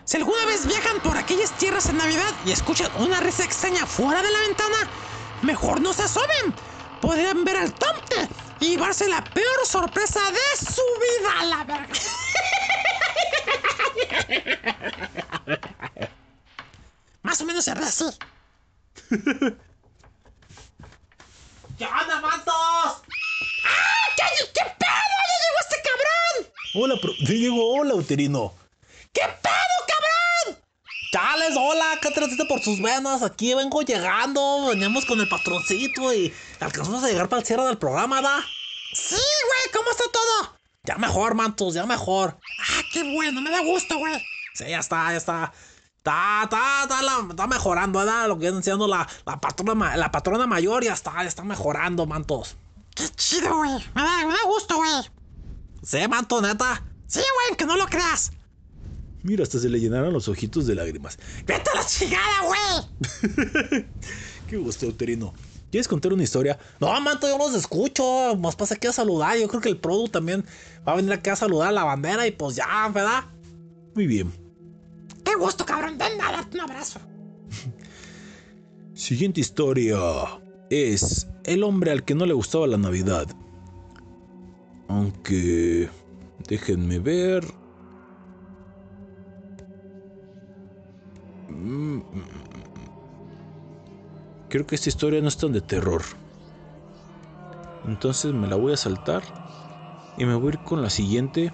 Si 0.05 0.15
alguna 0.15 0.45
vez 0.45 0.65
viajan 0.65 1.01
por 1.01 1.17
aquellas 1.17 1.51
tierras 1.57 1.89
en 1.89 1.97
Navidad 1.97 2.33
y 2.45 2.51
escuchan 2.51 2.89
una 2.99 3.19
risa 3.19 3.43
extraña 3.43 3.85
fuera 3.85 4.21
de 4.21 4.31
la 4.31 4.39
ventana, 4.39 4.89
mejor 5.41 5.81
no 5.81 5.91
se 5.91 6.03
asomen, 6.03 6.55
podrían 7.01 7.43
ver 7.43 7.57
al 7.57 7.73
Tomte 7.73 8.29
y 8.61 8.69
llevarse 8.69 9.09
la 9.09 9.21
peor 9.21 9.65
sorpresa 9.65 10.21
de 10.31 10.65
su 10.65 10.81
vida 11.01 11.39
a 11.41 11.45
la 11.45 11.63
verga. 11.65 11.89
Más 17.21 17.41
o 17.41 17.45
menos 17.45 17.65
se 17.65 17.73
ve 17.73 17.83
así. 17.83 18.05
¿Qué 19.09 19.17
onda, 21.85 22.21
mantos? 22.21 22.53
¡Ah, 22.55 23.01
qué, 24.15 24.23
qué 24.53 24.63
pedo! 24.77 25.15
¡Ya 25.29 25.35
llegó 25.41 25.59
este 25.61 25.77
cabrón! 25.83 26.33
Hola, 26.75 26.95
pro... 27.01 27.11
Digo, 27.27 27.73
hola, 27.75 27.95
uterino. 27.95 28.53
¿Qué 29.13 29.21
pedo, 29.41 29.75
cabrón? 29.87 30.57
Chales, 31.11 31.55
hola, 31.57 31.97
¿qué 32.01 32.11
transita 32.11 32.45
por 32.45 32.61
sus 32.61 32.81
venas? 32.81 33.21
Aquí 33.21 33.53
vengo 33.53 33.81
llegando, 33.81 34.67
veníamos 34.67 35.05
con 35.05 35.19
el 35.21 35.29
patroncito 35.29 36.13
y 36.13 36.33
alcanzamos 36.59 37.03
a 37.03 37.07
llegar 37.07 37.29
para 37.29 37.39
el 37.41 37.45
cierre 37.45 37.65
del 37.65 37.77
programa, 37.77 38.21
¿da? 38.21 38.43
Sí, 38.93 39.15
güey, 39.15 39.71
¿cómo 39.73 39.91
está 39.91 40.03
todo? 40.11 40.57
Ya 40.83 40.95
mejor, 40.97 41.35
mantos, 41.35 41.73
ya 41.73 41.85
mejor. 41.85 42.37
Ah, 42.59 42.81
qué 42.91 43.03
bueno, 43.03 43.41
me 43.41 43.49
da 43.49 43.61
gusto, 43.61 43.97
güey. 43.97 44.21
Sí, 44.53 44.65
ya 44.69 44.79
está, 44.79 45.11
ya 45.11 45.17
está. 45.17 45.53
Está, 45.97 46.41
está, 46.43 46.83
está, 46.83 47.01
la- 47.01 47.27
está 47.29 47.47
mejorando, 47.47 47.99
¿verdad? 47.99 48.27
Lo 48.27 48.35
que 48.37 48.49
viene 48.49 48.61
siendo 48.61 48.87
la, 48.87 49.07
la, 49.25 49.39
patrona, 49.39 49.95
la 49.95 50.11
patrona 50.11 50.45
mayor 50.47 50.83
ya 50.83 50.93
está, 50.93 51.13
ya 51.21 51.29
está 51.29 51.43
mejorando, 51.43 52.05
mantos. 52.05 52.57
Qué 52.93 53.07
chido, 53.15 53.55
güey. 53.55 53.71
Me 53.95 54.01
da, 54.01 54.17
me 54.27 54.33
da 54.33 54.43
gusto, 54.45 54.75
güey. 54.75 54.91
Sí, 55.81 56.05
manto, 56.09 56.41
neta. 56.41 56.83
Sí, 57.07 57.19
güey, 57.21 57.57
que 57.57 57.65
no 57.65 57.77
lo 57.77 57.85
creas. 57.87 58.31
Mira, 59.23 59.43
hasta 59.43 59.57
se 59.59 59.69
le 59.69 59.79
llenaron 59.79 60.11
los 60.11 60.27
ojitos 60.27 60.67
de 60.67 60.75
lágrimas. 60.75 61.17
Vete 61.45 61.69
a 61.71 61.75
la 61.75 61.85
chingada, 61.85 62.41
güey. 62.45 63.85
Qué 64.49 64.57
gusto, 64.57 64.87
uterino. 64.87 65.33
¿Quieres 65.71 65.87
contar 65.87 66.11
una 66.13 66.23
historia? 66.23 66.59
No, 66.81 66.99
manto, 67.01 67.27
yo 67.27 67.37
los 67.37 67.55
escucho. 67.55 68.35
Más 68.35 68.55
pasa 68.57 68.75
aquí 68.75 68.87
a 68.87 68.91
saludar. 68.91 69.37
Yo 69.37 69.47
creo 69.47 69.61
que 69.61 69.69
el 69.69 69.77
Produ 69.77 70.09
también 70.09 70.45
va 70.87 70.91
a 70.91 70.95
venir 70.97 71.13
aquí 71.13 71.29
a 71.29 71.35
saludar 71.37 71.69
a 71.69 71.71
la 71.71 71.85
bandera 71.85 72.27
y 72.27 72.31
pues 72.31 72.57
ya, 72.57 72.89
¿verdad? 72.93 73.23
Muy 73.95 74.05
bien. 74.05 74.42
Gusto, 75.37 75.65
cabrón. 75.65 75.97
Ven 75.97 76.21
a 76.21 76.31
darte 76.31 76.57
un 76.57 76.63
abrazo. 76.63 76.99
Siguiente 78.93 79.41
historia 79.41 79.97
es 80.69 81.27
el 81.45 81.63
hombre 81.63 81.91
al 81.91 82.03
que 82.03 82.15
no 82.15 82.25
le 82.25 82.33
gustaba 82.33 82.67
la 82.67 82.77
Navidad. 82.77 83.27
Aunque... 84.87 85.89
Déjenme 86.47 86.99
ver. 86.99 87.45
Mm, 91.47 92.01
Creo 94.49 94.67
que 94.67 94.75
esta 94.75 94.89
historia 94.89 95.21
no 95.21 95.29
es 95.29 95.37
tan 95.37 95.51
de 95.51 95.61
terror. 95.61 96.03
Entonces 97.87 98.33
me 98.33 98.47
la 98.47 98.55
voy 98.55 98.73
a 98.73 98.77
saltar. 98.77 99.23
Y 100.17 100.25
me 100.25 100.35
voy 100.35 100.47
a 100.47 100.53
ir 100.53 100.59
con 100.59 100.81
la 100.81 100.89
siguiente. 100.89 101.51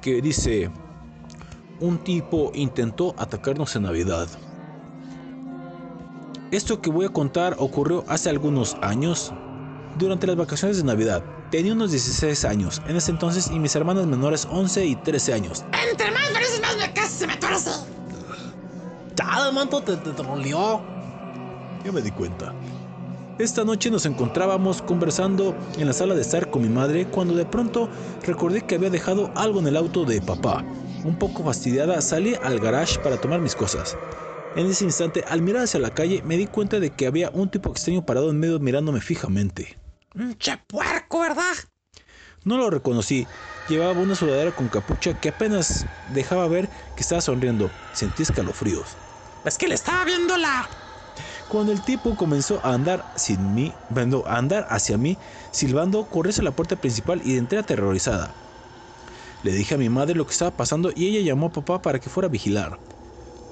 Que 0.00 0.22
dice... 0.22 0.70
Un 1.80 1.98
tipo 1.98 2.52
intentó 2.54 3.14
atacarnos 3.18 3.74
en 3.76 3.82
Navidad. 3.82 4.28
Esto 6.50 6.80
que 6.80 6.90
voy 6.90 7.06
a 7.06 7.08
contar 7.08 7.56
ocurrió 7.58 8.04
hace 8.06 8.30
algunos 8.30 8.76
años, 8.80 9.32
durante 9.98 10.26
las 10.26 10.36
vacaciones 10.36 10.76
de 10.76 10.84
Navidad. 10.84 11.24
Tenía 11.50 11.72
unos 11.72 11.90
16 11.90 12.44
años 12.44 12.82
en 12.86 12.96
ese 12.96 13.10
entonces 13.10 13.50
y 13.50 13.58
mis 13.58 13.74
hermanas 13.76 14.06
menores 14.06 14.46
11 14.50 14.86
y 14.86 14.96
13 14.96 15.34
años. 15.34 15.64
Entre 15.90 16.10
más 16.10 16.32
veces 16.32 16.60
más 16.60 16.76
me 16.76 16.92
casas, 16.92 17.12
se 17.12 17.26
me 17.26 17.36
tuerce. 17.36 17.70
¡Ya, 19.16 19.50
manto, 19.52 19.80
te, 19.82 19.96
te 19.96 20.10
trolleó! 20.10 20.80
Ya 21.84 21.92
me 21.92 22.02
di 22.02 22.10
cuenta. 22.10 22.52
Esta 23.38 23.64
noche 23.64 23.90
nos 23.90 24.06
encontrábamos 24.06 24.80
conversando 24.80 25.56
en 25.76 25.88
la 25.88 25.92
sala 25.92 26.14
de 26.14 26.22
estar 26.22 26.50
con 26.50 26.62
mi 26.62 26.68
madre 26.68 27.06
cuando 27.06 27.34
de 27.34 27.44
pronto 27.44 27.88
recordé 28.22 28.62
que 28.62 28.76
había 28.76 28.90
dejado 28.90 29.32
algo 29.34 29.58
en 29.58 29.66
el 29.66 29.76
auto 29.76 30.04
de 30.04 30.22
papá. 30.22 30.64
Un 31.04 31.18
poco 31.18 31.44
fastidiada 31.44 32.00
salí 32.00 32.34
al 32.40 32.58
garage 32.60 32.98
para 32.98 33.18
tomar 33.18 33.38
mis 33.42 33.54
cosas. 33.54 33.98
En 34.54 34.66
ese 34.66 34.84
instante, 34.84 35.22
al 35.28 35.42
mirar 35.42 35.64
hacia 35.64 35.78
la 35.78 35.90
calle, 35.90 36.22
me 36.24 36.38
di 36.38 36.46
cuenta 36.46 36.80
de 36.80 36.92
que 36.92 37.06
había 37.06 37.28
un 37.28 37.50
tipo 37.50 37.70
extraño 37.70 38.06
parado 38.06 38.30
en 38.30 38.40
medio 38.40 38.58
mirándome 38.58 39.02
fijamente. 39.02 39.76
Un 40.14 40.34
che 40.38 40.56
puerco, 40.66 41.20
¿verdad? 41.20 41.52
No 42.44 42.56
lo 42.56 42.70
reconocí. 42.70 43.26
Llevaba 43.68 43.92
una 44.00 44.14
sudadera 44.14 44.52
con 44.52 44.68
capucha 44.70 45.12
que 45.12 45.28
apenas 45.28 45.84
dejaba 46.14 46.48
ver 46.48 46.70
que 46.96 47.02
estaba 47.02 47.20
sonriendo. 47.20 47.70
Sentí 47.92 48.22
escalofríos. 48.22 48.96
Es 49.44 49.58
que 49.58 49.68
le 49.68 49.74
estaba 49.74 50.06
viendo 50.06 50.38
la. 50.38 50.70
Cuando 51.48 51.72
el 51.72 51.82
tipo 51.82 52.16
comenzó 52.16 52.64
a 52.64 52.72
andar 52.72 53.04
sin 53.14 53.54
mí, 53.54 53.74
bueno, 53.90 54.22
a 54.26 54.38
andar 54.38 54.66
hacia 54.70 54.96
mí, 54.96 55.18
silbando, 55.50 56.06
corrí 56.06 56.30
hacia 56.30 56.44
la 56.44 56.52
puerta 56.52 56.76
principal 56.76 57.20
y 57.22 57.36
entré 57.36 57.58
aterrorizada. 57.58 58.34
Le 59.44 59.52
dije 59.52 59.74
a 59.74 59.78
mi 59.78 59.90
madre 59.90 60.14
lo 60.14 60.24
que 60.24 60.32
estaba 60.32 60.56
pasando 60.56 60.90
y 60.96 61.06
ella 61.06 61.20
llamó 61.20 61.48
a 61.48 61.52
papá 61.52 61.82
para 61.82 62.00
que 62.00 62.08
fuera 62.08 62.28
a 62.28 62.30
vigilar. 62.30 62.80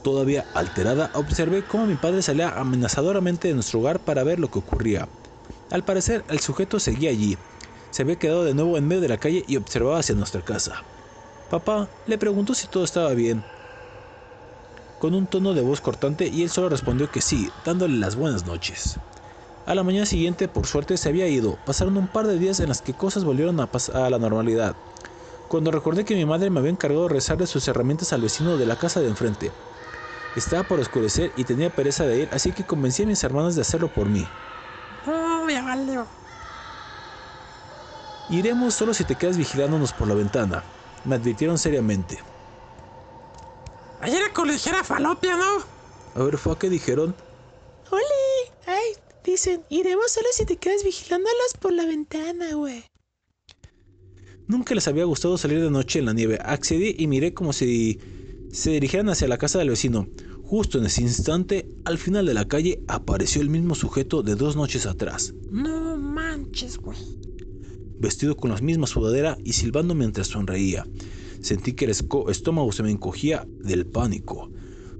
Todavía 0.02 0.46
alterada, 0.54 1.10
observé 1.14 1.66
cómo 1.66 1.86
mi 1.86 1.96
padre 1.96 2.22
salía 2.22 2.48
amenazadoramente 2.48 3.48
de 3.48 3.54
nuestro 3.54 3.80
hogar 3.80 4.00
para 4.00 4.24
ver 4.24 4.40
lo 4.40 4.50
que 4.50 4.58
ocurría. 4.58 5.06
Al 5.70 5.84
parecer, 5.84 6.24
el 6.30 6.40
sujeto 6.40 6.80
seguía 6.80 7.10
allí. 7.10 7.36
Se 7.90 8.02
había 8.02 8.16
quedado 8.16 8.42
de 8.42 8.54
nuevo 8.54 8.78
en 8.78 8.88
medio 8.88 9.02
de 9.02 9.08
la 9.08 9.18
calle 9.18 9.44
y 9.46 9.56
observaba 9.56 9.98
hacia 9.98 10.14
nuestra 10.14 10.40
casa. 10.40 10.82
Papá 11.50 11.90
le 12.06 12.16
preguntó 12.16 12.54
si 12.54 12.68
todo 12.68 12.84
estaba 12.84 13.12
bien, 13.12 13.44
con 14.98 15.14
un 15.14 15.26
tono 15.26 15.52
de 15.52 15.60
voz 15.60 15.82
cortante 15.82 16.28
y 16.28 16.42
él 16.42 16.48
solo 16.48 16.70
respondió 16.70 17.10
que 17.10 17.20
sí, 17.20 17.50
dándole 17.64 17.98
las 17.98 18.16
buenas 18.16 18.46
noches. 18.46 18.98
A 19.66 19.74
la 19.74 19.82
mañana 19.82 20.06
siguiente, 20.06 20.48
por 20.48 20.66
suerte, 20.66 20.96
se 20.96 21.10
había 21.10 21.28
ido. 21.28 21.58
Pasaron 21.66 21.98
un 21.98 22.08
par 22.08 22.26
de 22.26 22.38
días 22.38 22.60
en 22.60 22.68
las 22.68 22.80
que 22.80 22.94
cosas 22.94 23.24
volvieron 23.24 23.60
a, 23.60 23.68
a 23.94 24.10
la 24.10 24.18
normalidad. 24.18 24.78
Cuando 25.52 25.70
recordé 25.70 26.06
que 26.06 26.14
mi 26.14 26.24
madre 26.24 26.48
me 26.48 26.60
había 26.60 26.70
encargado 26.70 27.02
de 27.02 27.08
rezarle 27.10 27.46
sus 27.46 27.68
herramientas 27.68 28.14
al 28.14 28.22
vecino 28.22 28.56
de 28.56 28.64
la 28.64 28.78
casa 28.78 29.00
de 29.00 29.08
enfrente. 29.08 29.52
Estaba 30.34 30.62
por 30.62 30.80
oscurecer 30.80 31.30
y 31.36 31.44
tenía 31.44 31.68
pereza 31.68 32.06
de 32.06 32.20
ir, 32.20 32.28
así 32.32 32.52
que 32.52 32.64
convencí 32.64 33.02
a 33.02 33.06
mis 33.06 33.22
hermanas 33.22 33.54
de 33.54 33.60
hacerlo 33.60 33.88
por 33.88 34.08
mí. 34.08 34.26
Oh, 35.06 35.46
ya 35.50 35.62
valió. 35.62 36.06
Iremos 38.30 38.72
solo 38.72 38.94
si 38.94 39.04
te 39.04 39.14
quedas 39.14 39.36
vigilándonos 39.36 39.92
por 39.92 40.08
la 40.08 40.14
ventana, 40.14 40.64
me 41.04 41.16
advirtieron 41.16 41.58
seriamente. 41.58 42.18
Ayer 44.00 44.22
era 44.22 44.32
con 44.32 44.48
ligera 44.48 44.82
falopia, 44.82 45.36
¿no? 45.36 45.58
A 46.14 46.24
ver, 46.24 46.38
fue 46.38 46.54
a 46.54 46.58
qué 46.58 46.70
dijeron. 46.70 47.14
¡Oli! 47.90 48.52
Ay, 48.66 48.96
dicen, 49.22 49.66
iremos 49.68 50.12
solo 50.12 50.28
si 50.32 50.46
te 50.46 50.56
quedas 50.56 50.82
vigilándolos 50.82 51.52
por 51.60 51.74
la 51.74 51.84
ventana, 51.84 52.54
güey. 52.54 52.91
Nunca 54.52 54.74
les 54.74 54.86
había 54.86 55.04
gustado 55.04 55.38
salir 55.38 55.62
de 55.62 55.70
noche 55.70 55.98
en 55.98 56.04
la 56.04 56.12
nieve. 56.12 56.38
Accedí 56.44 56.94
y 56.98 57.06
miré 57.06 57.32
como 57.32 57.54
si 57.54 57.98
se 58.50 58.72
dirigieran 58.72 59.08
hacia 59.08 59.26
la 59.26 59.38
casa 59.38 59.58
del 59.58 59.70
vecino. 59.70 60.06
Justo 60.42 60.76
en 60.76 60.84
ese 60.84 61.00
instante, 61.00 61.66
al 61.86 61.96
final 61.96 62.26
de 62.26 62.34
la 62.34 62.46
calle, 62.46 62.82
apareció 62.86 63.40
el 63.40 63.48
mismo 63.48 63.74
sujeto 63.74 64.22
de 64.22 64.34
dos 64.34 64.54
noches 64.54 64.84
atrás, 64.84 65.32
No 65.50 65.96
manches, 65.96 66.76
güey. 66.76 66.98
vestido 67.98 68.36
con 68.36 68.50
la 68.50 68.58
misma 68.58 68.86
sudadera 68.86 69.38
y 69.42 69.54
silbando 69.54 69.94
mientras 69.94 70.26
sonreía. 70.26 70.86
Sentí 71.40 71.72
que 71.72 71.86
el 71.86 71.92
estómago 71.92 72.72
se 72.72 72.82
me 72.82 72.90
encogía 72.90 73.46
del 73.64 73.86
pánico. 73.86 74.50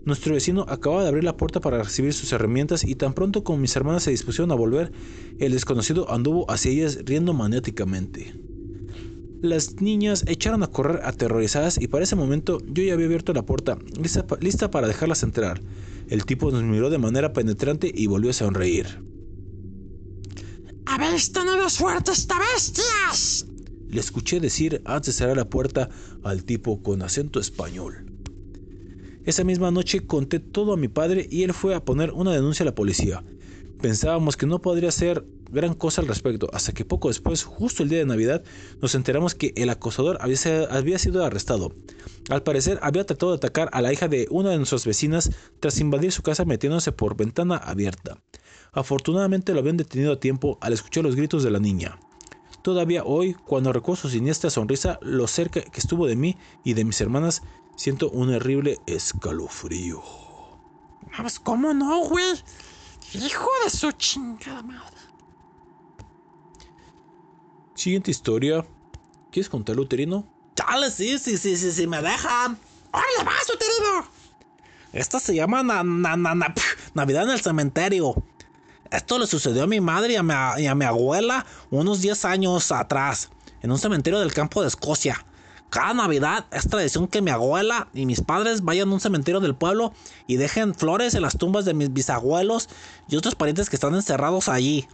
Nuestro 0.07 0.33
vecino 0.33 0.65
acababa 0.67 1.03
de 1.03 1.09
abrir 1.11 1.25
la 1.25 1.37
puerta 1.37 1.61
para 1.61 1.83
recibir 1.83 2.15
sus 2.15 2.33
herramientas 2.33 2.85
y 2.85 2.95
tan 2.95 3.13
pronto 3.13 3.45
como 3.45 3.59
mis 3.59 3.77
hermanas 3.77 4.05
se 4.05 4.13
dispusieron 4.13 4.51
a 4.51 4.55
volver, 4.55 4.93
el 5.39 5.53
desconocido 5.53 6.11
anduvo 6.11 6.51
hacia 6.51 6.71
ellas 6.73 7.01
riendo 7.05 7.35
maniáticamente. 7.35 8.33
Las 9.43 9.81
niñas 9.81 10.23
echaron 10.29 10.63
a 10.63 10.69
correr 10.69 11.01
aterrorizadas 11.05 11.77
y 11.81 11.89
para 11.89 12.05
ese 12.05 12.15
momento 12.15 12.59
yo 12.65 12.85
ya 12.85 12.95
había 12.95 13.07
abierto 13.07 13.33
la 13.33 13.43
puerta, 13.45 13.77
lista, 14.01 14.25
pa- 14.25 14.39
lista 14.41 14.71
para 14.71 14.87
dejarlas 14.87 15.25
entrar. 15.25 15.61
El 16.09 16.25
tipo 16.25 16.53
nos 16.53 16.63
miró 16.63 16.91
de 16.91 16.99
manera 16.99 17.33
penetrante 17.33 17.91
y 17.93 18.07
volvió 18.07 18.31
a 18.31 18.35
sonreír. 18.35 18.87
¡Habéis 20.87 21.33
tenido 21.33 21.69
suerte 21.69 22.13
esta 22.13 22.37
bestias! 22.55 23.47
Le 23.89 24.01
escuché 24.01 24.39
decir 24.39 24.81
antes 24.85 25.15
de 25.15 25.19
cerrar 25.19 25.37
la 25.37 25.51
puerta 25.51 25.89
al 26.23 26.45
tipo 26.45 26.81
con 26.81 27.03
acento 27.03 27.41
español. 27.41 28.07
Esa 29.25 29.43
misma 29.43 29.73
noche 29.73 30.07
conté 30.07 30.39
todo 30.39 30.73
a 30.73 30.77
mi 30.77 30.87
padre 30.87 31.27
y 31.31 31.43
él 31.43 31.53
fue 31.53 31.75
a 31.75 31.85
poner 31.85 32.13
una 32.13 32.33
denuncia 32.33 32.63
a 32.63 32.67
la 32.67 32.75
policía. 32.77 33.25
Pensábamos 33.81 34.37
que 34.37 34.47
no 34.47 34.61
podría 34.63 34.89
hacer 34.91 35.25
gran 35.53 35.75
cosa 35.75 36.01
al 36.01 36.09
respecto, 36.09 36.49
hasta 36.53 36.73
que 36.73 36.85
poco 36.85 37.09
después, 37.09 37.45
justo 37.45 37.83
el 37.83 37.91
día 37.91 37.99
de 37.99 38.07
Navidad, 38.07 38.43
nos 38.81 38.95
enteramos 38.95 39.35
que 39.35 39.53
el 39.55 39.69
acosador 39.69 40.19
había, 40.21 40.99
sido 40.99 41.25
arrestado. 41.25 41.73
Al 42.31 42.43
parecer, 42.43 42.79
había 42.83 43.05
tratado 43.05 43.33
de 43.33 43.37
atacar 43.37 43.69
a 43.73 43.83
la 43.83 43.93
hija 43.93 44.09
de 44.09 44.27
una 44.31 44.51
de 44.51 44.57
nuestras 44.57 44.87
vecinas 44.87 45.31
tras 45.61 45.79
invadir 45.79 46.11
su 46.11 46.23
casa 46.23 46.45
metiéndose 46.45 46.91
por 46.93 47.17
ventana 47.17 47.57
abierta. 47.57 48.19
Afortunadamente 48.73 49.53
lo 49.53 49.61
habían 49.61 49.77
detenido 49.77 50.13
a 50.13 50.21
tiempo 50.21 50.57
al 50.63 50.73
escuchar 50.73 51.05
los 51.05 51.15
gritos 51.15 51.43
de 51.43 51.51
la 51.51 51.61
niña. 51.61 51.99
Todavía 52.63 53.05
hoy, 53.05 53.35
cuando 53.35 53.73
recuerdo 53.73 54.03
su 54.03 54.09
siniestra 54.09 54.49
sonrisa, 54.49 54.99
lo 55.03 55.27
cerca 55.27 55.61
que 55.61 55.81
estuvo 55.81 56.07
de 56.07 56.17
mí 56.17 56.37
y 56.65 56.75
de 56.75 56.85
mis 56.85 57.01
hermanas, 57.01 57.43
siento 57.77 58.09
un 58.09 58.33
horrible 58.33 58.79
escalofrío. 58.87 60.01
Vamos, 61.19 61.39
¿cómo 61.41 61.75
no, 61.75 62.09
güey? 62.09 62.33
Hijo 63.15 63.49
de 63.65 63.71
su 63.71 63.93
chingada 63.93 64.63
madre. 64.63 65.12
Siguiente 67.75 68.11
historia. 68.11 68.65
¿Quieres 69.31 69.49
contar, 69.49 69.79
Uterino? 69.79 70.27
Chale, 70.55 70.91
sí, 70.91 71.19
sí, 71.19 71.39
sí, 71.39 71.57
sí, 71.57 71.73
sí, 71.73 71.87
me 71.87 72.03
dejan. 72.03 72.59
¡Órale, 72.93 73.25
vas, 73.25 73.49
uterino! 73.49 74.07
Esta 74.93 75.19
se 75.19 75.35
llama 75.35 75.63
na- 75.63 75.83
na- 75.83 76.17
na- 76.17 76.55
Navidad 76.93 77.25
en 77.25 77.31
el 77.31 77.41
cementerio. 77.41 78.15
Esto 78.91 79.19
le 79.19 79.27
sucedió 79.27 79.63
a 79.63 79.67
mi 79.67 79.81
madre 79.81 80.13
y 80.13 80.17
a 80.17 80.23
mi, 80.23 80.35
y 80.59 80.67
a 80.67 80.75
mi 80.75 80.85
abuela 80.85 81.47
unos 81.71 82.03
10 82.03 82.27
años 82.27 82.71
atrás, 82.73 83.31
en 83.63 83.71
un 83.71 83.79
cementerio 83.79 84.21
del 84.21 84.35
campo 84.35 84.61
de 84.61 84.69
Escocia. 84.69 85.25
Cada 85.71 85.95
Navidad 85.95 86.45
es 86.53 86.69
tradición 86.69 87.09
que 87.09 87.23
mi 87.23 87.31
abuela 87.31 87.89
y 87.95 88.05
mis 88.05 88.21
padres 88.21 88.61
vayan 88.61 88.91
a 88.91 88.93
un 88.93 89.01
cementerio 89.01 89.41
del 89.41 89.55
pueblo 89.55 89.95
y 90.27 90.37
dejen 90.37 90.75
flores 90.75 91.15
en 91.15 91.23
las 91.23 91.39
tumbas 91.39 91.65
de 91.65 91.73
mis 91.73 91.91
bisabuelos 91.91 92.69
y 93.09 93.17
otros 93.17 93.35
parientes 93.35 93.71
que 93.71 93.77
están 93.77 93.95
encerrados 93.95 94.51
allí. 94.51 94.87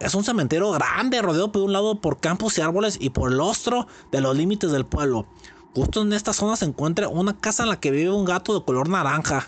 Es 0.00 0.14
un 0.14 0.24
cementerio 0.24 0.70
grande, 0.70 1.20
rodeado 1.20 1.52
por 1.52 1.62
un 1.62 1.74
lado 1.74 2.00
por 2.00 2.20
campos 2.20 2.56
y 2.56 2.62
árboles 2.62 2.96
y 2.98 3.10
por 3.10 3.30
el 3.30 3.38
ostro 3.38 3.86
de 4.10 4.22
los 4.22 4.34
límites 4.34 4.72
del 4.72 4.86
pueblo. 4.86 5.26
Justo 5.74 6.00
en 6.00 6.14
esta 6.14 6.32
zona 6.32 6.56
se 6.56 6.64
encuentra 6.64 7.08
una 7.08 7.36
casa 7.36 7.64
en 7.64 7.68
la 7.68 7.78
que 7.78 7.90
vive 7.90 8.10
un 8.10 8.24
gato 8.24 8.58
de 8.58 8.64
color 8.64 8.88
naranja. 8.88 9.46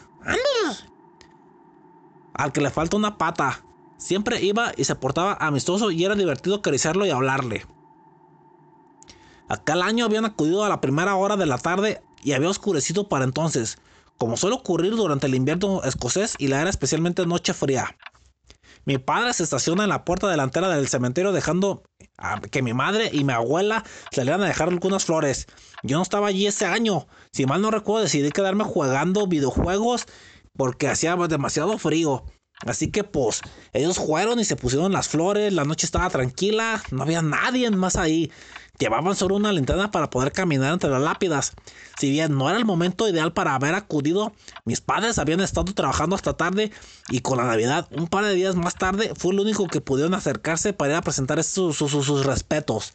Al 2.34 2.52
que 2.52 2.60
le 2.60 2.70
falta 2.70 2.98
una 2.98 3.16
pata. 3.16 3.64
Siempre 3.96 4.42
iba 4.42 4.72
y 4.76 4.84
se 4.84 4.94
portaba 4.94 5.38
amistoso 5.40 5.90
y 5.90 6.04
era 6.04 6.14
divertido 6.14 6.56
acariciarlo 6.56 7.06
y 7.06 7.10
hablarle. 7.10 7.66
Aquel 9.48 9.80
año 9.80 10.04
habían 10.04 10.26
acudido 10.26 10.64
a 10.64 10.68
la 10.68 10.82
primera 10.82 11.14
hora 11.14 11.36
de 11.36 11.46
la 11.46 11.56
tarde 11.56 12.02
y 12.22 12.32
había 12.32 12.50
oscurecido 12.50 13.08
para 13.08 13.24
entonces, 13.24 13.78
como 14.18 14.36
suele 14.36 14.56
ocurrir 14.56 14.96
durante 14.96 15.28
el 15.28 15.34
invierno 15.34 15.82
escocés 15.82 16.34
y 16.38 16.48
la 16.48 16.60
era 16.60 16.68
especialmente 16.68 17.24
noche 17.24 17.54
fría. 17.54 17.96
Mi 18.84 18.98
padre 18.98 19.32
se 19.32 19.44
estaciona 19.44 19.84
en 19.84 19.90
la 19.90 20.04
puerta 20.04 20.28
delantera 20.28 20.68
del 20.68 20.88
cementerio 20.88 21.32
dejando 21.32 21.82
a 22.18 22.40
que 22.40 22.62
mi 22.62 22.74
madre 22.74 23.10
y 23.12 23.24
mi 23.24 23.32
abuela 23.32 23.84
salieran 24.10 24.42
a 24.42 24.46
dejar 24.46 24.68
algunas 24.68 25.04
flores. 25.04 25.46
Yo 25.82 25.96
no 25.96 26.02
estaba 26.02 26.28
allí 26.28 26.46
ese 26.46 26.66
año. 26.66 27.06
Si 27.32 27.46
mal 27.46 27.62
no 27.62 27.70
recuerdo, 27.70 28.02
decidí 28.02 28.30
quedarme 28.30 28.64
jugando 28.64 29.26
videojuegos 29.26 30.06
porque 30.56 30.88
hacía 30.88 31.16
demasiado 31.16 31.78
frío. 31.78 32.24
Así 32.66 32.90
que 32.90 33.02
pues 33.02 33.40
ellos 33.72 33.96
fueron 33.96 34.38
y 34.38 34.44
se 34.44 34.56
pusieron 34.56 34.92
las 34.92 35.08
flores, 35.08 35.52
la 35.52 35.64
noche 35.64 35.86
estaba 35.86 36.08
tranquila, 36.10 36.82
no 36.90 37.02
había 37.02 37.22
nadie 37.22 37.70
más 37.70 37.96
ahí. 37.96 38.30
Llevaban 38.82 39.14
solo 39.14 39.36
una 39.36 39.52
linterna 39.52 39.92
para 39.92 40.10
poder 40.10 40.32
caminar 40.32 40.72
entre 40.72 40.90
las 40.90 41.00
lápidas. 41.00 41.52
Si 42.00 42.10
bien 42.10 42.36
no 42.36 42.48
era 42.48 42.58
el 42.58 42.64
momento 42.64 43.08
ideal 43.08 43.32
para 43.32 43.54
haber 43.54 43.76
acudido, 43.76 44.32
mis 44.64 44.80
padres 44.80 45.20
habían 45.20 45.38
estado 45.40 45.72
trabajando 45.72 46.16
hasta 46.16 46.32
tarde 46.36 46.72
y 47.08 47.20
con 47.20 47.38
la 47.38 47.44
Navidad, 47.44 47.86
un 47.92 48.08
par 48.08 48.24
de 48.24 48.34
días 48.34 48.56
más 48.56 48.74
tarde, 48.74 49.12
fue 49.16 49.34
el 49.34 49.38
único 49.38 49.68
que 49.68 49.80
pudieron 49.80 50.14
acercarse 50.14 50.72
para 50.72 50.94
ir 50.94 50.96
a 50.96 51.02
presentar 51.02 51.44
sus, 51.44 51.76
sus- 51.76 52.26
respetos. 52.26 52.92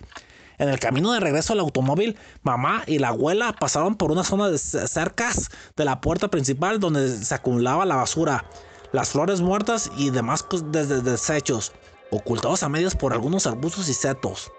En 0.58 0.68
el 0.68 0.78
camino 0.78 1.14
de 1.14 1.22
regreso 1.22 1.54
al 1.54 1.62
automóvil, 1.62 2.18
mamá 2.44 2.84
y 2.86 3.00
la 3.00 3.08
abuela 3.08 3.54
pasaron 3.54 3.96
por 3.96 4.12
una 4.12 4.26
zona 4.26 4.50
de 4.50 4.58
ce- 4.58 4.90
cercas 4.90 5.50
de 5.78 5.86
la 5.86 6.02
puerta 6.02 6.28
principal 6.28 6.82
donde 6.82 7.08
se 7.08 7.34
acumulaba 7.34 7.86
la 7.86 7.96
basura, 7.96 8.44
las 8.92 9.12
flores 9.12 9.40
muertas 9.40 9.90
y 9.96 10.10
demás 10.10 10.46
des- 10.66 11.06
desechos, 11.06 11.72
ocultados 12.12 12.62
a 12.64 12.68
medias 12.68 12.94
por 12.94 13.14
algunos 13.14 13.48
arbustos 13.48 13.88
y 13.88 13.94
setos. 13.94 14.52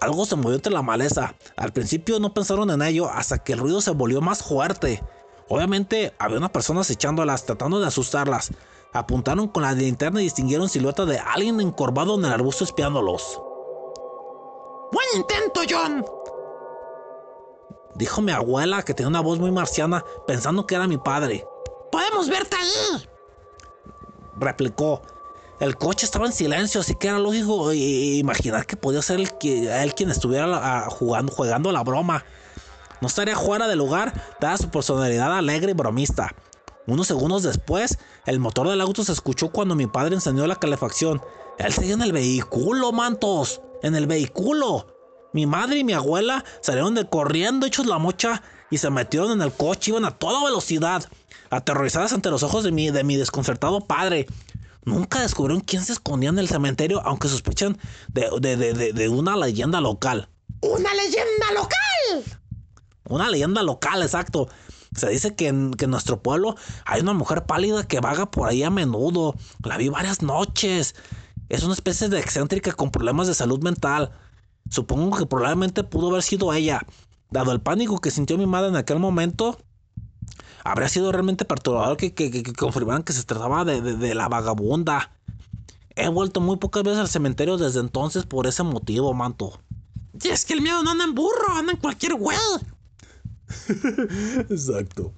Algo 0.00 0.24
se 0.26 0.36
movió 0.36 0.54
entre 0.56 0.72
la 0.72 0.82
maleza. 0.82 1.34
Al 1.56 1.72
principio 1.72 2.18
no 2.20 2.34
pensaron 2.34 2.70
en 2.70 2.82
ello 2.82 3.08
hasta 3.08 3.38
que 3.38 3.52
el 3.52 3.58
ruido 3.58 3.80
se 3.80 3.90
volvió 3.90 4.20
más 4.20 4.42
fuerte. 4.42 5.02
Obviamente 5.48 6.14
había 6.18 6.38
una 6.38 6.52
persona 6.52 6.80
acechándolas, 6.80 7.44
tratando 7.44 7.80
de 7.80 7.86
asustarlas. 7.86 8.50
Apuntaron 8.92 9.48
con 9.48 9.62
la 9.62 9.72
linterna 9.72 10.20
y 10.20 10.24
distinguieron 10.24 10.68
silueta 10.68 11.04
de 11.04 11.18
alguien 11.18 11.60
encorvado 11.60 12.16
en 12.18 12.24
el 12.24 12.32
arbusto 12.32 12.64
espiándolos. 12.64 13.40
¡Buen 14.92 15.06
intento, 15.16 15.60
John! 15.68 16.04
Dijo 17.94 18.20
mi 18.22 18.32
abuela 18.32 18.82
que 18.82 18.94
tenía 18.94 19.08
una 19.08 19.20
voz 19.20 19.38
muy 19.38 19.50
marciana, 19.50 20.04
pensando 20.26 20.66
que 20.66 20.74
era 20.74 20.86
mi 20.86 20.98
padre. 20.98 21.46
¡Podemos 21.90 22.28
verte 22.28 22.56
ahí! 22.56 23.08
Replicó. 24.38 25.02
El 25.58 25.76
coche 25.76 26.04
estaba 26.04 26.26
en 26.26 26.32
silencio, 26.32 26.82
así 26.82 26.94
que 26.94 27.08
era 27.08 27.18
lógico 27.18 27.72
imaginar 27.72 28.66
que 28.66 28.76
podía 28.76 29.00
ser 29.00 29.20
el 29.20 29.38
que, 29.38 29.82
él 29.82 29.94
quien 29.94 30.10
estuviera 30.10 30.86
jugando, 30.90 31.32
jugando 31.32 31.72
la 31.72 31.82
broma. 31.82 32.24
No 33.00 33.08
estaría 33.08 33.36
fuera 33.36 33.66
de 33.66 33.76
lugar, 33.76 34.12
dada 34.40 34.58
su 34.58 34.68
personalidad 34.68 35.36
alegre 35.36 35.70
y 35.70 35.74
bromista. 35.74 36.34
Unos 36.86 37.06
segundos 37.06 37.42
después, 37.42 37.98
el 38.26 38.38
motor 38.38 38.68
del 38.68 38.80
auto 38.80 39.02
se 39.02 39.12
escuchó 39.12 39.50
cuando 39.50 39.74
mi 39.74 39.86
padre 39.86 40.14
encendió 40.14 40.46
la 40.46 40.56
calefacción. 40.56 41.22
Él 41.58 41.72
seguía 41.72 41.94
en 41.94 42.02
el 42.02 42.12
vehículo, 42.12 42.92
mantos. 42.92 43.60
En 43.82 43.96
el 43.96 44.06
vehículo. 44.06 44.86
Mi 45.32 45.46
madre 45.46 45.78
y 45.78 45.84
mi 45.84 45.94
abuela 45.94 46.44
salieron 46.60 46.94
de 46.94 47.08
corriendo 47.08 47.66
hechos 47.66 47.86
la 47.86 47.98
mocha 47.98 48.42
y 48.70 48.78
se 48.78 48.90
metieron 48.90 49.32
en 49.32 49.42
el 49.42 49.52
coche. 49.52 49.90
Iban 49.90 50.04
a 50.04 50.12
toda 50.12 50.44
velocidad, 50.44 51.04
aterrorizadas 51.50 52.12
ante 52.12 52.30
los 52.30 52.42
ojos 52.42 52.62
de 52.62 52.72
mi, 52.72 52.90
de 52.90 53.04
mi 53.04 53.16
desconcertado 53.16 53.80
padre. 53.80 54.26
Nunca 54.86 55.20
descubrieron 55.20 55.60
quién 55.62 55.84
se 55.84 55.92
escondía 55.92 56.30
en 56.30 56.38
el 56.38 56.48
cementerio, 56.48 57.02
aunque 57.04 57.28
sospechan 57.28 57.76
de, 58.08 58.30
de- 58.40 58.56
de- 58.56 58.72
de- 58.72 58.92
de 58.92 59.08
una 59.08 59.36
leyenda 59.36 59.80
local. 59.80 60.28
¡Una 60.60 60.94
leyenda 60.94 61.52
local! 61.54 62.38
Una 63.08 63.28
leyenda 63.28 63.62
local, 63.62 64.00
exacto. 64.02 64.48
Se 64.96 65.08
dice 65.08 65.34
que 65.34 65.48
en, 65.48 65.72
que 65.74 65.84
en 65.86 65.90
nuestro 65.90 66.22
pueblo 66.22 66.54
hay 66.84 67.00
una 67.02 67.12
mujer 67.12 67.44
pálida 67.46 67.86
que 67.86 68.00
vaga 68.00 68.30
por 68.30 68.48
ahí 68.48 68.62
a 68.62 68.70
menudo. 68.70 69.34
La 69.64 69.76
vi 69.76 69.88
varias 69.88 70.22
noches. 70.22 70.94
Es 71.48 71.62
una 71.64 71.74
especie 71.74 72.08
de 72.08 72.18
excéntrica 72.20 72.72
con 72.72 72.90
problemas 72.90 73.26
de 73.26 73.34
salud 73.34 73.60
mental. 73.62 74.12
Supongo 74.70 75.16
que 75.18 75.26
probablemente 75.26 75.84
pudo 75.84 76.10
haber 76.10 76.22
sido 76.22 76.52
ella. 76.52 76.80
Dado 77.30 77.50
el 77.52 77.60
pánico 77.60 77.98
que 77.98 78.10
sintió 78.12 78.38
mi 78.38 78.46
madre 78.46 78.68
en 78.68 78.76
aquel 78.76 78.98
momento, 79.00 79.58
habría 80.70 80.88
sido 80.88 81.12
realmente 81.12 81.44
perturbador 81.44 81.96
que, 81.96 82.12
que- 82.14 82.42
confirmaran 82.54 83.02
que 83.02 83.12
se 83.12 83.22
trataba 83.24 83.64
de, 83.64 83.80
de- 83.80 83.96
de 83.96 84.14
la 84.14 84.28
vagabunda. 84.28 85.12
He 85.94 86.08
vuelto 86.08 86.40
muy 86.40 86.56
pocas 86.58 86.82
veces 86.82 86.98
al 86.98 87.08
cementerio 87.08 87.56
desde 87.56 87.80
entonces 87.80 88.24
por 88.26 88.46
ese 88.46 88.62
motivo, 88.62 89.14
manto. 89.14 89.60
Y 90.22 90.28
es 90.28 90.44
que 90.44 90.52
el 90.54 90.60
miedo 90.62 90.82
no 90.82 90.90
anda 90.90 91.04
en 91.04 91.14
burro, 91.14 91.54
anda 91.56 91.72
en 91.72 91.78
cualquier 91.78 92.14
güey. 92.14 92.36
Exacto. 94.50 95.12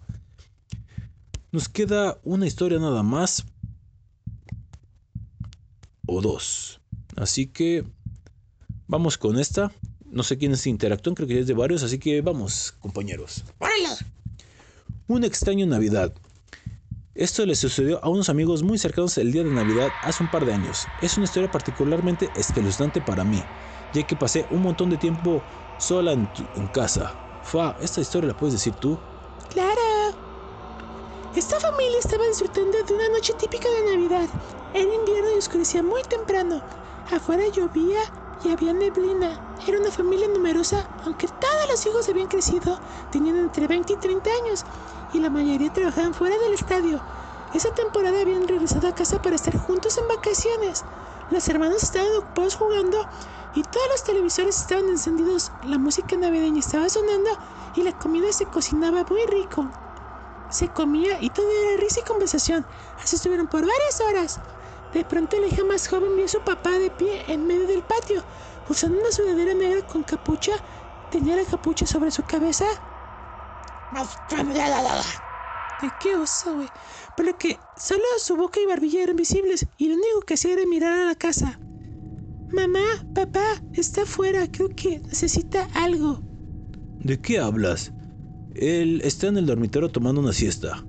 Nos 1.51 1.69
queda 1.69 2.19
una 2.25 2.47
historia 2.47 2.79
nada 2.79 3.03
más. 3.03 3.45
O 6.07 6.21
dos. 6.21 6.81
Así 7.17 7.47
que 7.47 7.85
vamos 8.87 9.19
con 9.19 9.39
esta. 9.39 9.73
No 10.11 10.23
sé 10.23 10.39
quiénes 10.39 10.67
interactúan, 10.67 11.15
creo 11.15 11.29
que 11.29 11.41
es 11.41 11.47
de 11.47 11.55
varios, 11.55 11.83
así 11.83 11.99
que 11.99 12.21
vamos, 12.23 12.75
compañeros. 12.81 13.45
¡Órale! 13.59 13.89
Un 15.09 15.25
extraño 15.25 15.67
Navidad. 15.67 16.13
Esto 17.15 17.45
le 17.47 17.57
sucedió 17.57 17.99
a 18.05 18.09
unos 18.11 18.29
amigos 18.29 18.63
muy 18.63 18.79
cercanos 18.79 19.17
el 19.19 19.33
día 19.33 19.43
de 19.43 19.51
Navidad 19.51 19.97
hace 20.03 20.23
un 20.23 20.29
par 20.29 20.45
de 20.45 20.53
años. 20.53 20.89
Es 20.99 21.17
una 21.17 21.25
historia 21.25 21.51
particularmente 21.51 22.31
espeluznante 22.35 23.01
para 23.01 23.25
mí, 23.25 23.49
ya 23.91 24.05
que 24.05 24.17
pasé 24.17 24.47
un 24.51 24.63
montón 24.63 24.91
de 24.91 24.99
tiempo 24.99 25.45
sola 25.79 26.13
en, 26.13 26.27
tu- 26.29 26.47
en 26.55 26.69
casa. 26.69 27.19
Fa, 27.41 27.75
¿esta 27.81 28.01
historia 28.03 28.29
la 28.29 28.37
puedes 28.37 28.53
decir 28.53 28.77
tú? 28.77 29.01
Claro. 29.49 29.81
Esta 31.35 31.57
familia 31.59 31.99
estaba 32.01 32.25
disfrutando 32.29 32.77
de 32.87 32.95
una 32.95 33.09
noche 33.15 33.33
típica 33.41 33.67
de 33.69 33.93
Navidad. 33.97 34.29
Era 34.75 34.95
invierno 34.95 35.31
y 35.35 35.39
oscurecía 35.39 35.83
muy 35.83 36.03
temprano. 36.03 36.63
Afuera 37.11 37.43
llovía 37.53 37.99
y 38.45 38.51
había 38.51 38.73
neblina. 38.75 39.41
Era 39.67 39.79
una 39.81 39.91
familia 39.91 40.27
numerosa, 40.33 40.89
aunque 41.05 41.27
todos 41.29 41.65
los 41.71 41.85
hijos 41.87 42.09
habían 42.09 42.29
crecido, 42.29 42.79
tenían 43.11 43.37
entre 43.37 43.67
20 43.67 43.93
y 43.93 43.97
30 43.97 44.31
años, 44.45 44.65
y 45.13 45.21
la 45.21 45.31
mayoría 45.31 45.73
trabajaban 45.73 46.15
fuera 46.15 46.37
del 46.39 46.55
estadio. 46.55 47.03
Esa 47.55 47.73
temporada 47.73 48.21
habían 48.21 48.47
regresado 48.47 48.89
a 48.89 48.95
casa 48.95 49.23
para 49.23 49.37
estar 49.37 49.57
juntos 49.57 49.97
en 49.99 50.07
vacaciones. 50.09 50.85
Los 51.31 51.49
hermanos 51.49 51.83
estaban 51.83 52.15
ocupados 52.19 52.57
jugando 52.57 52.99
y 53.55 53.63
todos 53.63 53.87
los 53.91 54.05
televisores 54.05 54.59
estaban 54.59 54.89
encendidos. 54.89 55.53
La 55.63 55.79
música 55.79 56.17
navideña 56.17 56.61
estaba 56.61 56.89
sonando 56.89 57.31
y 57.75 57.83
la 57.83 57.93
comida 57.93 58.33
se 58.33 58.47
cocinaba 58.47 59.05
muy 59.09 59.25
rico. 59.27 59.69
Se 60.51 60.69
comía 60.69 61.21
y 61.21 61.31
todo 61.31 61.47
era 61.51 61.81
risa 61.81 62.01
y 62.01 62.05
conversación. 62.05 62.67
Así 63.03 63.17
estuvieron 63.17 63.47
por 63.49 63.61
varias 63.61 64.01
horas. 64.01 64.41
De 64.93 65.05
pronto 65.05 65.39
la 65.39 65.49
hija 65.49 65.65
más 65.65 65.87
joven 65.89 66.17
vio 66.17 66.25
a 66.25 66.29
su 66.29 66.41
papá 66.41 66.79
de 66.79 66.91
pie 66.91 67.25
en 67.29 67.47
medio 67.47 67.67
del 67.67 67.83
patio, 67.83 68.25
usando 68.69 68.99
una 68.99 69.13
sudadera 69.13 69.53
negra 69.53 69.87
con 69.87 70.03
capucha. 70.03 70.53
Tenía 71.11 71.37
la 71.37 71.45
capucha 71.45 71.87
sobre 71.87 72.11
su 72.11 72.25
cabeza. 72.25 72.65
Ay, 75.81 75.91
qué 76.01 76.17
oso, 76.17 76.55
güey. 76.57 76.69
Por 77.17 77.27
lo 77.27 77.39
que 77.39 77.59
solo 77.77 78.03
su 78.19 78.37
boca 78.37 78.61
y 78.61 78.67
barbilla 78.67 79.03
eran 79.03 79.17
visibles 79.17 79.67
y 79.77 79.89
lo 79.89 79.95
único 79.95 80.21
que 80.27 80.35
hacía 80.35 80.55
era 80.55 80.67
mirar 80.67 80.99
a 80.99 81.07
la 81.07 81.15
casa. 81.15 81.59
Mamá, 82.53 82.85
papá, 83.15 83.45
está 83.75 84.03
afuera. 84.03 84.47
Creo 84.51 84.69
que 84.71 85.01
necesita 85.01 85.69
algo. 85.75 86.21
¿De 87.01 87.21
qué 87.21 87.39
hablas? 87.39 87.93
Él 88.55 89.01
está 89.05 89.29
en 89.29 89.37
el 89.37 89.47
dormitorio 89.47 89.89
tomando 89.91 90.21
una 90.21 90.33
siesta. 90.33 90.85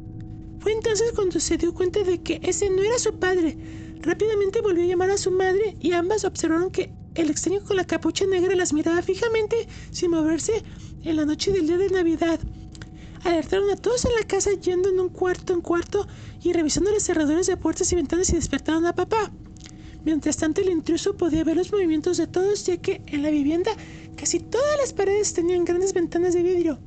Fue 0.60 0.72
entonces 0.72 1.12
cuando 1.14 1.40
se 1.40 1.58
dio 1.58 1.74
cuenta 1.74 2.04
de 2.04 2.22
que 2.22 2.40
ese 2.44 2.70
no 2.70 2.82
era 2.82 2.98
su 2.98 3.18
padre. 3.20 3.58
Rápidamente 4.02 4.62
volvió 4.62 4.84
a 4.84 4.88
llamar 4.88 5.12
a 5.12 5.18
su 5.18 5.32
madre 5.32 5.78
y 5.80 5.92
ambas 5.92 6.26
observaron 6.26 6.72
que 6.72 6.92
el 7.16 7.30
extraño 7.30 7.62
con 7.64 7.76
la 7.76 7.86
capucha 7.86 8.26
negra 8.26 8.56
las 8.56 8.74
miraba 8.74 9.02
fijamente, 9.02 9.68
sin 9.92 10.12
moverse, 10.12 10.64
en 11.04 11.16
la 11.16 11.26
noche 11.26 11.52
del 11.52 11.68
día 11.68 11.78
de 11.78 11.90
Navidad. 11.90 12.40
Alertaron 13.24 13.70
a 13.70 13.76
todos 13.76 14.06
en 14.06 14.16
la 14.16 14.26
casa 14.26 14.52
yendo 14.54 14.90
en 14.90 15.00
un 15.00 15.10
cuarto 15.10 15.54
en 15.54 15.62
cuarto 15.62 16.08
y 16.42 16.54
revisando 16.54 16.92
los 16.92 17.04
cerradores 17.04 17.48
de 17.48 17.58
puertas 17.58 17.92
y 17.92 17.96
ventanas 17.96 18.30
y 18.30 18.36
despertaron 18.36 18.86
a 18.86 18.96
papá. 18.96 19.32
Mientras 20.06 20.38
tanto, 20.38 20.62
el 20.62 20.70
intruso 20.70 21.18
podía 21.18 21.44
ver 21.44 21.58
los 21.58 21.72
movimientos 21.72 22.18
de 22.18 22.28
todos, 22.28 22.66
ya 22.66 22.78
que 22.78 23.02
en 23.08 23.22
la 23.22 23.30
vivienda 23.30 23.72
casi 24.16 24.40
todas 24.40 24.78
las 24.80 24.94
paredes 24.94 25.34
tenían 25.34 25.66
grandes 25.66 25.94
ventanas 25.94 26.34
de 26.34 26.44
vidrio. 26.44 26.80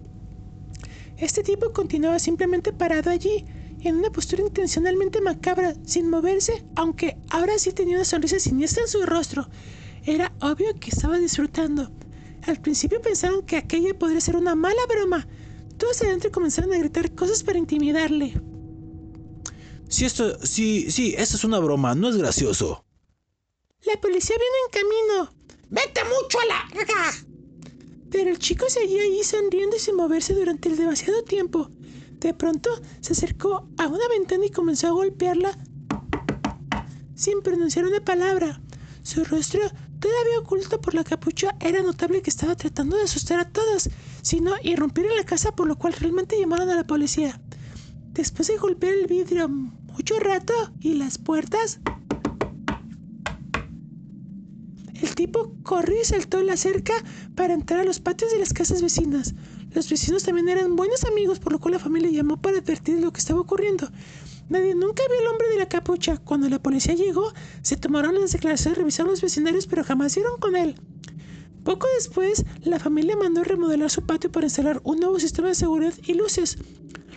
Este 1.19 1.43
tipo 1.43 1.73
continuaba 1.73 2.19
simplemente 2.19 2.73
parado 2.73 3.11
allí, 3.11 3.45
en 3.81 3.97
una 3.97 4.11
postura 4.11 4.43
intencionalmente 4.43 5.21
macabra, 5.21 5.75
sin 5.85 6.09
moverse, 6.09 6.65
aunque 6.77 7.19
ahora 7.31 7.59
sí 7.59 7.73
tenía 7.73 7.97
una 7.97 8.05
sonrisa 8.05 8.39
siniestra 8.39 8.83
en 8.83 8.89
su 8.89 9.03
rostro. 9.05 9.49
Era 10.05 10.33
obvio 10.41 10.75
que 10.81 10.91
estaba 10.91 11.19
disfrutando. 11.19 11.91
Al 12.43 12.61
principio 12.61 13.01
pensaron 13.01 13.43
que 13.43 13.57
aquella 13.57 13.97
podría 13.99 14.21
ser 14.21 14.37
una 14.37 14.55
mala 14.55 14.81
broma. 14.89 15.27
Todos 15.83 16.01
adentro 16.03 16.31
comenzaron 16.31 16.73
a 16.73 16.79
gritar 16.79 17.13
cosas 17.13 17.43
para 17.43 17.59
intimidarle. 17.59 18.41
Si 19.89 20.05
esto, 20.05 20.39
sí, 20.47 20.93
sí, 20.93 21.13
esto 21.19 21.37
es 21.37 21.43
una 21.43 21.59
broma, 21.59 21.97
no 21.97 22.09
es 22.09 22.17
gracioso. 22.17 22.85
La 23.85 24.01
policía 24.01 24.37
viene 24.39 24.55
en 24.65 25.27
camino. 25.27 25.35
¡Vete 25.71 26.03
mucho 26.05 26.39
a 26.39 26.45
la! 26.45 27.13
Pero 28.13 28.31
el 28.31 28.39
chico 28.39 28.67
seguía 28.69 29.03
allí 29.03 29.25
sonriendo 29.25 29.75
y 29.75 29.81
sin 29.81 29.97
moverse 29.97 30.35
durante 30.35 30.69
el 30.69 30.77
demasiado 30.77 31.25
tiempo. 31.25 31.69
De 32.21 32.33
pronto 32.33 32.71
se 33.01 33.15
acercó 33.15 33.69
a 33.77 33.89
una 33.89 34.07
ventana 34.07 34.47
y 34.47 34.51
comenzó 34.51 34.87
a 34.87 34.93
golpearla 34.93 35.59
sin 37.17 37.43
pronunciar 37.43 37.87
una 37.87 38.05
palabra. 38.05 38.61
Su 39.03 39.25
rostro, 39.25 39.63
todavía 40.03 40.41
oculto 40.41 40.81
por 40.81 40.95
la 40.95 41.05
capucha, 41.05 41.55
era 41.61 41.81
notable 41.81 42.23
que 42.23 42.31
estaba 42.31 42.57
tratando 42.57 42.97
de 42.97 43.05
asustar 43.05 43.39
a 43.39 43.49
todos, 43.49 43.89
sino 44.21 44.53
irrumpir 44.65 45.07
en 45.07 45.17
la 45.17 45.25
casa, 45.25 45.55
por 45.55 45.69
lo 45.69 45.77
cual 45.77 45.93
realmente 45.93 46.39
llamaron 46.39 46.69
a 46.71 46.75
la 46.75 46.85
policía. 46.85 47.41
Después 48.13 48.49
de 48.49 48.59
golpear 48.59 48.95
el 48.95 49.07
vidrio 49.07 49.49
mucho 49.49 50.19
rato 50.19 50.53
y 50.81 50.95
las 50.95 51.19
puertas, 51.19 51.79
el 55.01 55.15
tipo 55.15 55.55
corrió 55.63 56.01
y 56.01 56.05
saltó 56.05 56.43
la 56.43 56.57
cerca 56.57 56.95
para 57.37 57.55
entrar 57.55 57.81
a 57.81 57.85
los 57.85 58.01
patios 58.01 58.33
de 58.33 58.41
las 58.41 58.53
casas 58.53 58.83
vecinas. 58.83 59.35
Los 59.71 59.89
vecinos 59.89 60.25
también 60.25 60.49
eran 60.49 60.75
buenos 60.75 61.05
amigos, 61.05 61.39
por 61.39 61.53
lo 61.53 61.61
cual 61.61 61.75
la 61.75 61.79
familia 61.79 62.11
llamó 62.11 62.43
para 62.43 62.59
advertir 62.59 63.01
lo 63.01 63.13
que 63.13 63.21
estaba 63.21 63.41
ocurriendo. 63.41 63.89
Nadie 64.53 64.75
nunca 64.75 65.03
vio 65.09 65.19
al 65.19 65.29
hombre 65.29 65.49
de 65.49 65.57
la 65.57 65.67
capucha. 65.67 66.19
Cuando 66.19 66.47
la 66.51 66.63
policía 66.63 66.93
llegó, 66.93 67.33
se 67.63 67.79
tomaron 67.79 68.21
las 68.21 68.33
declaraciones, 68.33 68.77
revisaron 68.77 69.13
los 69.13 69.23
vecindarios, 69.23 69.67
pero 69.67 69.83
jamás 69.83 70.15
dieron 70.15 70.39
con 70.39 70.57
él. 70.57 70.75
Poco 71.65 71.87
después, 71.95 72.45
la 72.61 72.79
familia 72.79 73.17
mandó 73.17 73.45
remodelar 73.45 73.89
su 73.89 74.03
patio 74.03 74.31
para 74.31 74.45
instalar 74.45 74.83
un 74.85 74.99
nuevo 74.99 75.19
sistema 75.19 75.49
de 75.49 75.55
seguridad 75.55 75.95
y 76.05 76.13
luces. 76.13 76.59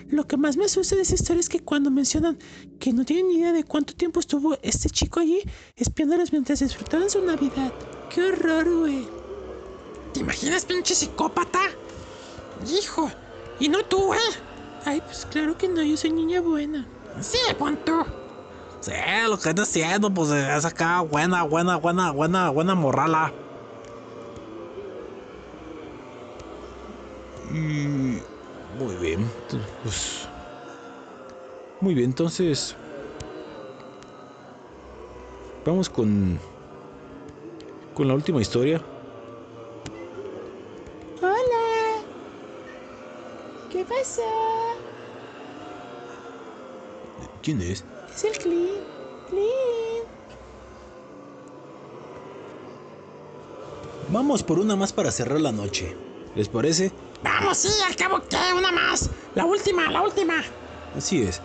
Lo 0.08 0.26
que 0.26 0.38
más 0.38 0.56
me 0.56 0.64
asusta 0.64 0.96
de 0.96 1.02
esa 1.02 1.16
historia 1.16 1.42
es 1.42 1.50
que 1.50 1.60
cuando 1.60 1.92
mencionan 1.92 2.38
que 2.80 2.94
no 2.94 3.04
tienen 3.04 3.28
ni 3.28 3.36
idea 3.36 3.52
de 3.52 3.66
cuánto 3.66 3.94
tiempo 3.94 4.22
estuvo 4.22 4.58
este 4.62 4.90
chico 4.90 5.20
allí 5.20 5.42
espiándolos 5.76 6.32
mientras 6.32 6.60
disfrutaban 6.62 7.10
su 7.10 7.22
Navidad. 7.22 7.74
¡Qué 8.10 8.24
horror, 8.24 8.80
güey! 8.80 9.10
¿Te 10.14 10.22
imaginas, 10.22 10.64
pinche 10.64 10.96
psicópata? 10.96 11.60
Hijo, 12.66 13.12
y 13.60 13.68
no 13.68 13.84
tú, 13.84 14.14
¿eh? 14.14 14.18
Ay, 14.86 15.02
pues 15.02 15.28
claro 15.30 15.58
que 15.58 15.68
no, 15.68 15.84
yo 15.84 15.98
soy 15.98 16.12
niña 16.12 16.40
buena. 16.40 16.88
Sí, 17.22 17.38
punto. 17.58 18.06
Sí, 18.82 18.92
lo 19.28 19.38
que 19.38 19.50
está 19.50 19.64
haciendo, 19.64 20.14
pues 20.14 20.30
es 20.30 20.66
acá 20.66 21.02
buena, 21.02 21.44
buena, 21.44 21.78
buena, 21.78 22.12
buena, 22.12 22.50
buena 22.50 22.76
morrala. 22.76 23.34
Y... 27.52 28.22
Muy 28.78 28.96
bien. 29.00 29.30
Pues... 29.82 30.28
Muy 31.82 31.94
bien, 31.94 32.10
entonces... 32.10 32.76
Vamos 35.66 35.90
con... 35.90 36.40
Con 37.96 38.08
la 38.08 38.14
última 38.14 38.42
historia. 38.42 38.82
Hola. 41.22 42.04
¿Qué 43.72 43.86
pasa? 43.86 44.22
¿Quién 47.46 47.62
es? 47.62 47.84
Es 48.16 48.24
el 48.24 48.32
Clean. 48.40 48.68
Clean. 49.30 50.06
Vamos 54.12 54.42
por 54.42 54.58
una 54.58 54.76
más 54.76 54.92
para 54.92 55.12
cerrar 55.12 55.40
la 55.40 55.52
noche. 55.52 55.96
¿Les 56.36 56.50
parece? 56.50 56.92
Vamos, 57.24 57.60
sí, 57.60 57.70
al 57.88 57.96
cabo 57.96 58.20
que 58.28 58.36
una 58.58 58.72
más. 58.72 59.12
La 59.36 59.46
última, 59.46 59.92
la 59.92 60.02
última. 60.02 60.44
Así 60.98 61.22
es. 61.22 61.40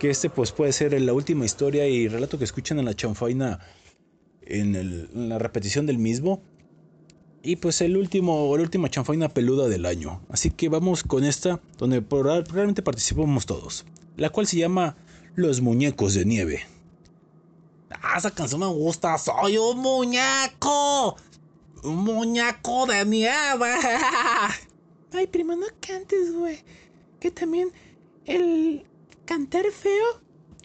Que 0.00 0.10
este 0.10 0.28
pues 0.30 0.50
puede 0.50 0.72
ser 0.72 1.00
la 1.00 1.12
última 1.12 1.44
historia 1.44 1.86
y 1.86 2.08
relato 2.08 2.38
que 2.38 2.44
escuchan 2.44 2.80
en 2.80 2.84
la 2.86 2.94
chanfaina 2.94 3.60
en, 4.42 4.74
el- 4.74 5.08
en 5.14 5.28
la 5.28 5.38
repetición 5.38 5.86
del 5.86 5.98
mismo. 5.98 6.42
Y 7.42 7.54
pues 7.56 7.80
el 7.82 7.96
último, 7.96 8.52
la 8.56 8.62
última 8.64 8.90
chanfaina 8.90 9.28
peluda 9.28 9.68
del 9.68 9.86
año. 9.86 10.22
Así 10.28 10.50
que 10.50 10.68
vamos 10.68 11.04
con 11.04 11.22
esta, 11.24 11.60
donde 11.78 12.02
probablemente 12.02 12.82
participamos 12.82 13.46
todos. 13.46 13.84
La 14.16 14.30
cual 14.30 14.48
se 14.48 14.56
llama 14.56 14.96
Los 15.36 15.60
Muñecos 15.60 16.14
de 16.14 16.24
Nieve. 16.24 16.66
Ah, 17.90 18.14
esa 18.16 18.30
canción 18.30 18.60
me 18.60 18.66
gusta. 18.66 19.18
Soy 19.18 19.58
un 19.58 19.78
muñeco. 19.78 21.16
Un 21.84 22.04
muñeco 22.04 22.86
de 22.86 23.04
nieve. 23.04 23.74
Ay, 25.12 25.26
primo, 25.26 25.54
no 25.54 25.66
cantes, 25.78 26.32
güey. 26.32 26.60
Que 27.20 27.30
también 27.30 27.70
el 28.24 28.86
cantar 29.26 29.66
feo 29.70 30.06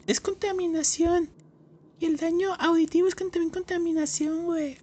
es 0.08 0.22
contaminación. 0.22 1.30
Y 2.00 2.06
el 2.06 2.16
daño 2.16 2.54
auditivo 2.58 3.10
es 3.10 3.16
también 3.16 3.50
contaminación, 3.50 4.46
güey. 4.46 4.78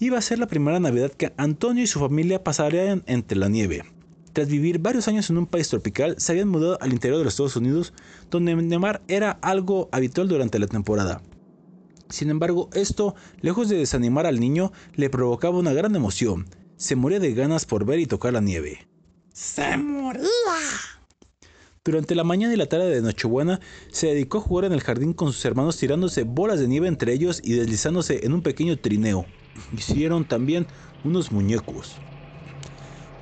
Iba 0.00 0.18
a 0.18 0.22
ser 0.22 0.40
la 0.40 0.48
primera 0.48 0.80
Navidad 0.80 1.12
que 1.12 1.32
Antonio 1.36 1.84
y 1.84 1.86
su 1.86 2.00
familia 2.00 2.42
pasarían 2.42 3.04
entre 3.06 3.38
la 3.38 3.48
nieve. 3.48 3.84
Tras 4.32 4.48
vivir 4.48 4.78
varios 4.78 5.08
años 5.08 5.28
en 5.30 5.38
un 5.38 5.46
país 5.46 5.68
tropical, 5.68 6.14
se 6.18 6.32
habían 6.32 6.48
mudado 6.48 6.78
al 6.80 6.92
interior 6.92 7.18
de 7.18 7.24
los 7.24 7.34
Estados 7.34 7.56
Unidos, 7.56 7.92
donde 8.30 8.54
nevar 8.54 9.02
era 9.08 9.32
algo 9.42 9.88
habitual 9.90 10.28
durante 10.28 10.58
la 10.58 10.68
temporada. 10.68 11.22
Sin 12.08 12.30
embargo, 12.30 12.70
esto, 12.72 13.14
lejos 13.40 13.68
de 13.68 13.76
desanimar 13.76 14.26
al 14.26 14.40
niño, 14.40 14.72
le 14.94 15.10
provocaba 15.10 15.58
una 15.58 15.72
gran 15.72 15.94
emoción. 15.96 16.46
Se 16.76 16.96
moría 16.96 17.20
de 17.20 17.34
ganas 17.34 17.66
por 17.66 17.84
ver 17.84 17.98
y 17.98 18.06
tocar 18.06 18.32
la 18.32 18.40
nieve. 18.40 18.88
Se 19.32 19.76
moría. 19.76 20.22
Durante 21.84 22.14
la 22.14 22.24
mañana 22.24 22.52
y 22.52 22.56
la 22.56 22.68
tarde 22.68 22.90
de 22.90 23.00
Nochebuena, 23.00 23.60
se 23.90 24.08
dedicó 24.08 24.38
a 24.38 24.42
jugar 24.42 24.66
en 24.66 24.72
el 24.72 24.82
jardín 24.82 25.12
con 25.12 25.32
sus 25.32 25.44
hermanos 25.44 25.76
tirándose 25.76 26.24
bolas 26.24 26.60
de 26.60 26.68
nieve 26.68 26.88
entre 26.88 27.12
ellos 27.12 27.40
y 27.42 27.54
deslizándose 27.54 28.24
en 28.24 28.32
un 28.32 28.42
pequeño 28.42 28.78
trineo. 28.78 29.24
Hicieron 29.76 30.26
también 30.26 30.66
unos 31.04 31.32
muñecos. 31.32 31.96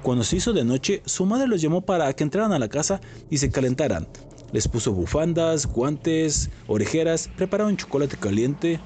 Cuando 0.02 0.24
se 0.24 0.36
hizo 0.36 0.52
de 0.52 0.64
noche, 0.64 1.02
su 1.06 1.26
madre 1.26 1.48
los 1.48 1.60
llamó 1.60 1.80
para 1.80 2.12
que 2.12 2.24
entraran 2.24 2.52
a 2.52 2.58
la 2.58 2.68
casa 2.68 3.00
y 3.30 3.38
se 3.38 3.50
calentaran. 3.50 4.06
Les 4.52 4.68
puso 4.68 4.92
bufandas, 4.92 5.66
guantes, 5.66 6.50
orejeras, 6.66 7.28
prepararon 7.28 7.76
chocolate 7.76 8.16
caliente. 8.16 8.80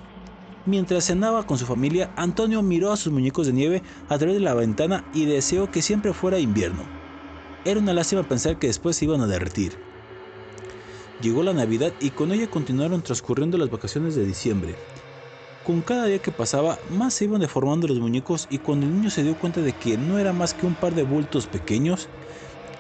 Mientras 0.64 1.04
cenaba 1.04 1.44
con 1.44 1.58
su 1.58 1.66
familia, 1.66 2.10
Antonio 2.16 2.62
miró 2.62 2.92
a 2.92 2.96
sus 2.96 3.12
muñecos 3.12 3.46
de 3.46 3.52
nieve 3.52 3.82
a 4.08 4.18
través 4.18 4.34
de 4.36 4.40
la 4.40 4.54
ventana 4.54 5.04
y 5.12 5.26
deseó 5.26 5.70
que 5.70 5.82
siempre 5.82 6.12
fuera 6.12 6.38
invierno. 6.38 6.84
Era 7.64 7.78
una 7.78 7.92
lástima 7.92 8.24
pensar 8.24 8.58
que 8.58 8.66
después 8.66 8.96
se 8.96 9.04
iban 9.04 9.20
a 9.20 9.26
derretir. 9.26 9.78
Llegó 11.20 11.44
la 11.44 11.52
Navidad 11.52 11.92
y 12.00 12.10
con 12.10 12.32
ella 12.32 12.48
continuaron 12.48 13.02
transcurriendo 13.02 13.56
las 13.56 13.70
vacaciones 13.70 14.16
de 14.16 14.24
diciembre. 14.24 14.74
Con 15.64 15.80
cada 15.82 16.06
día 16.06 16.18
que 16.18 16.32
pasaba, 16.32 16.80
más 16.90 17.14
se 17.14 17.24
iban 17.24 17.40
deformando 17.40 17.86
los 17.86 18.00
muñecos 18.00 18.48
y 18.50 18.58
cuando 18.58 18.86
el 18.86 18.94
niño 18.94 19.10
se 19.10 19.22
dio 19.22 19.38
cuenta 19.38 19.60
de 19.60 19.72
que 19.72 19.96
no 19.96 20.18
era 20.18 20.32
más 20.32 20.54
que 20.54 20.66
un 20.66 20.74
par 20.74 20.94
de 20.94 21.04
bultos 21.04 21.46
pequeños, 21.46 22.08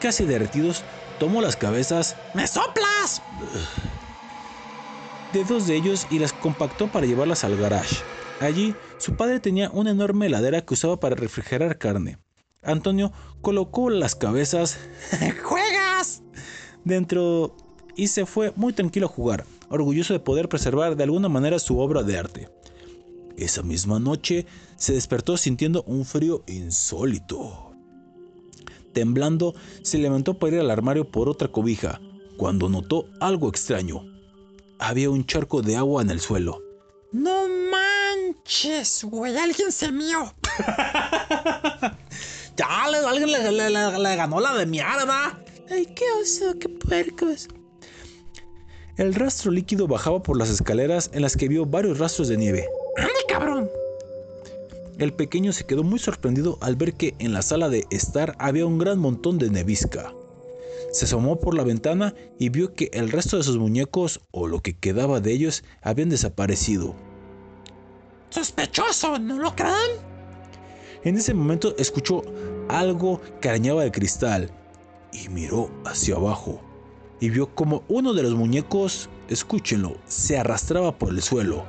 casi 0.00 0.24
derretidos, 0.24 0.84
tomó 1.20 1.40
las 1.40 1.54
cabezas 1.54 2.16
¡Me 2.34 2.44
soplas! 2.48 3.22
de 5.32 5.44
dos 5.44 5.66
de 5.68 5.76
ellos 5.76 6.08
y 6.10 6.18
las 6.18 6.32
compactó 6.32 6.88
para 6.88 7.06
llevarlas 7.06 7.44
al 7.44 7.56
garage. 7.56 7.96
Allí, 8.40 8.74
su 8.98 9.14
padre 9.14 9.38
tenía 9.38 9.70
una 9.70 9.92
enorme 9.92 10.26
heladera 10.26 10.62
que 10.62 10.74
usaba 10.74 10.98
para 10.98 11.14
refrigerar 11.14 11.78
carne. 11.78 12.18
Antonio 12.62 13.12
colocó 13.40 13.90
las 13.90 14.16
cabezas 14.16 14.78
¡Juegas! 15.44 16.22
dentro 16.84 17.56
y 17.94 18.08
se 18.08 18.26
fue 18.26 18.52
muy 18.56 18.72
tranquilo 18.72 19.06
a 19.06 19.10
jugar, 19.10 19.44
orgulloso 19.68 20.12
de 20.14 20.20
poder 20.20 20.48
preservar 20.48 20.96
de 20.96 21.04
alguna 21.04 21.28
manera 21.28 21.58
su 21.60 21.78
obra 21.78 22.02
de 22.02 22.18
arte. 22.18 22.48
Esa 23.36 23.62
misma 23.62 23.98
noche 23.98 24.46
se 24.76 24.92
despertó 24.92 25.36
sintiendo 25.36 25.82
un 25.84 26.04
frío 26.04 26.42
insólito. 26.46 27.72
Temblando, 28.92 29.54
se 29.82 29.98
levantó 29.98 30.38
para 30.38 30.54
ir 30.56 30.60
al 30.60 30.70
armario 30.70 31.10
por 31.10 31.28
otra 31.28 31.48
cobija, 31.48 32.00
cuando 32.36 32.68
notó 32.68 33.06
algo 33.20 33.48
extraño. 33.48 34.04
Había 34.78 35.10
un 35.10 35.24
charco 35.24 35.62
de 35.62 35.76
agua 35.76 36.02
en 36.02 36.10
el 36.10 36.20
suelo. 36.20 36.60
¡No 37.12 37.46
manches! 37.70 39.04
güey, 39.04 39.36
alguien 39.36 39.72
se 39.72 39.90
mió. 39.92 40.34
Ya, 42.54 42.66
alguien 42.84 43.32
le, 43.32 43.50
le- 43.50 43.70
le- 43.70 43.98
le 43.98 44.16
ganó 44.16 44.38
la 44.38 44.52
de 44.54 44.66
mierda. 44.66 45.42
Ay, 45.70 45.86
qué 45.96 46.04
oso, 46.20 46.58
qué 46.58 46.68
puercos. 46.68 47.48
El 48.98 49.14
rastro 49.14 49.50
líquido 49.50 49.86
bajaba 49.88 50.22
por 50.22 50.36
las 50.36 50.50
escaleras 50.50 51.10
en 51.14 51.22
las 51.22 51.34
que 51.34 51.48
vio 51.48 51.64
varios 51.64 51.98
rastros 51.98 52.28
de 52.28 52.36
nieve. 52.36 52.68
¡Ande, 52.96 53.12
cabrón! 53.28 53.70
El 54.98 55.12
pequeño 55.12 55.52
se 55.52 55.64
quedó 55.64 55.82
muy 55.82 55.98
sorprendido 55.98 56.58
al 56.60 56.76
ver 56.76 56.94
que 56.94 57.14
en 57.18 57.32
la 57.32 57.42
sala 57.42 57.68
de 57.68 57.86
estar 57.90 58.36
había 58.38 58.66
un 58.66 58.78
gran 58.78 58.98
montón 58.98 59.38
de 59.38 59.50
nevisca. 59.50 60.12
Se 60.92 61.06
asomó 61.06 61.40
por 61.40 61.54
la 61.54 61.64
ventana 61.64 62.14
y 62.38 62.50
vio 62.50 62.74
que 62.74 62.90
el 62.92 63.10
resto 63.10 63.38
de 63.38 63.42
sus 63.42 63.56
muñecos, 63.58 64.20
o 64.30 64.46
lo 64.46 64.60
que 64.60 64.76
quedaba 64.76 65.20
de 65.20 65.32
ellos, 65.32 65.64
habían 65.80 66.10
desaparecido. 66.10 66.94
Sospechoso, 68.30 69.18
¿no 69.18 69.38
lo 69.38 69.56
creen? 69.56 69.98
En 71.04 71.16
ese 71.16 71.34
momento 71.34 71.74
escuchó 71.78 72.22
algo 72.68 73.20
que 73.40 73.48
arañaba 73.48 73.84
el 73.84 73.92
cristal 73.92 74.50
y 75.12 75.28
miró 75.28 75.70
hacia 75.84 76.16
abajo 76.16 76.60
y 77.22 77.30
vio 77.30 77.54
como 77.54 77.84
uno 77.88 78.14
de 78.14 78.24
los 78.24 78.34
muñecos, 78.34 79.08
escúchenlo, 79.28 79.96
se 80.06 80.38
arrastraba 80.38 80.98
por 80.98 81.10
el 81.10 81.22
suelo, 81.22 81.64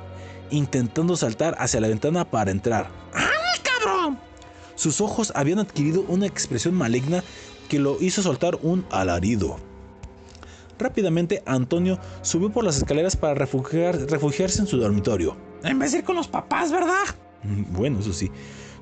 intentando 0.50 1.16
saltar 1.16 1.54
hacia 1.58 1.80
la 1.80 1.88
ventana 1.88 2.24
para 2.30 2.50
entrar. 2.50 2.88
¡Ande, 3.12 3.62
cabrón! 3.62 4.18
Sus 4.74 5.00
ojos 5.00 5.32
habían 5.34 5.58
adquirido 5.60 6.04
una 6.08 6.26
expresión 6.26 6.74
maligna 6.74 7.22
que 7.68 7.78
lo 7.78 8.00
hizo 8.00 8.22
soltar 8.22 8.58
un 8.62 8.84
alarido. 8.90 9.56
Rápidamente 10.78 11.42
Antonio 11.46 11.98
subió 12.22 12.50
por 12.50 12.64
las 12.64 12.76
escaleras 12.76 13.16
para 13.16 13.34
refugiar- 13.34 14.06
refugiarse 14.10 14.60
en 14.60 14.66
su 14.66 14.76
dormitorio. 14.78 15.36
En 15.62 15.78
vez 15.78 15.92
de 15.92 15.98
ir 15.98 16.04
con 16.04 16.16
los 16.16 16.28
papás, 16.28 16.72
¿verdad? 16.72 17.04
Mm, 17.44 17.72
Bueno, 17.72 18.00
eso 18.00 18.12
sí. 18.12 18.30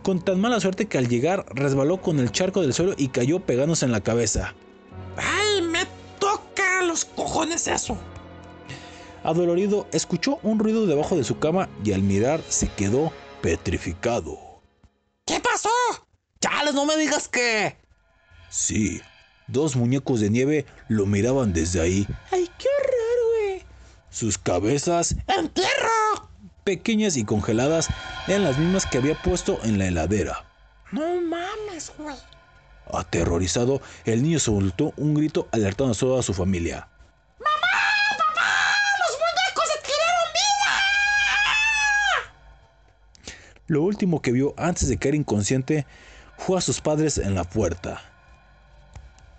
Con 0.03 0.21
tan 0.25 0.41
mala 0.41 0.59
suerte 0.59 0.87
que 0.87 0.99
al 0.99 1.07
llegar 1.09 1.45
resbaló 1.55 2.01
con 2.01 2.19
el 2.19 2.33
charco 2.33 2.61
del 2.63 2.73
suelo 2.73 2.95
y 2.97 3.09
cayó 3.09 3.41
pegándose 3.41 3.85
en 3.85 3.93
la 3.93 4.01
cabeza. 4.01 4.55
¡Ay, 5.17 5.63
me 5.63 5.87
toca 6.19 6.83
los 6.83 7.05
cojones 7.05 7.69
eso! 7.69 7.97
Adolorido, 9.25 9.87
escuchó 9.93 10.39
un 10.43 10.59
ruido 10.59 10.87
debajo 10.87 11.17
de 11.17 11.25
su 11.25 11.39
cama 11.39 11.69
y 11.85 11.93
al 11.93 12.03
mirar 12.03 12.41
se 12.49 12.69
quedó 12.69 13.13
petrificado. 13.41 14.39
¿Qué 15.27 15.41
pasó? 15.41 15.71
Chales, 16.41 16.75
no 16.75 16.85
me 16.87 16.97
digas 16.97 17.29
que. 17.29 17.77
Sí, 18.51 19.01
dos 19.47 19.77
muñecos 19.77 20.21
de 20.21 20.31
nieve 20.31 20.67
lo 20.89 21.07
miraban 21.07 21.53
desde 21.53 21.81
ahí. 21.81 22.07
Ay, 22.31 22.51
qué 22.59 22.67
horror, 22.79 23.49
güey. 23.51 23.65
Sus 24.11 24.39
cabezas, 24.39 25.17
¡Entierro! 25.29 26.29
pequeñas 26.65 27.17
y 27.17 27.25
congeladas, 27.25 27.89
eran 28.29 28.45
las 28.45 28.59
mismas 28.59 28.87
que 28.87 28.99
había 28.99 29.21
puesto 29.21 29.59
en 29.65 29.79
la 29.79 29.87
heladera. 29.87 30.45
No 30.93 31.21
mames, 31.21 31.93
güey. 31.99 32.17
Aterrorizado, 32.93 33.81
el 34.05 34.23
niño 34.23 34.39
soltó 34.39 34.93
un 34.97 35.15
grito 35.15 35.49
alertando 35.53 35.93
a 35.93 35.97
toda 35.97 36.23
su 36.23 36.35
familia. 36.35 36.89
¡Los 37.39 37.49
muñecos 39.19 39.65
adquirieron 39.79 40.29
vida! 40.35 40.75
Lo 43.73 43.81
último 43.85 44.21
que 44.21 44.33
vio 44.33 44.53
antes 44.59 44.87
de 44.87 44.99
caer 44.99 45.15
inconsciente 45.15 45.87
fue 46.37 46.59
a 46.59 46.61
sus 46.61 46.83
padres 46.83 47.17
en 47.17 47.35
la 47.35 47.45
puerta. 47.45 48.03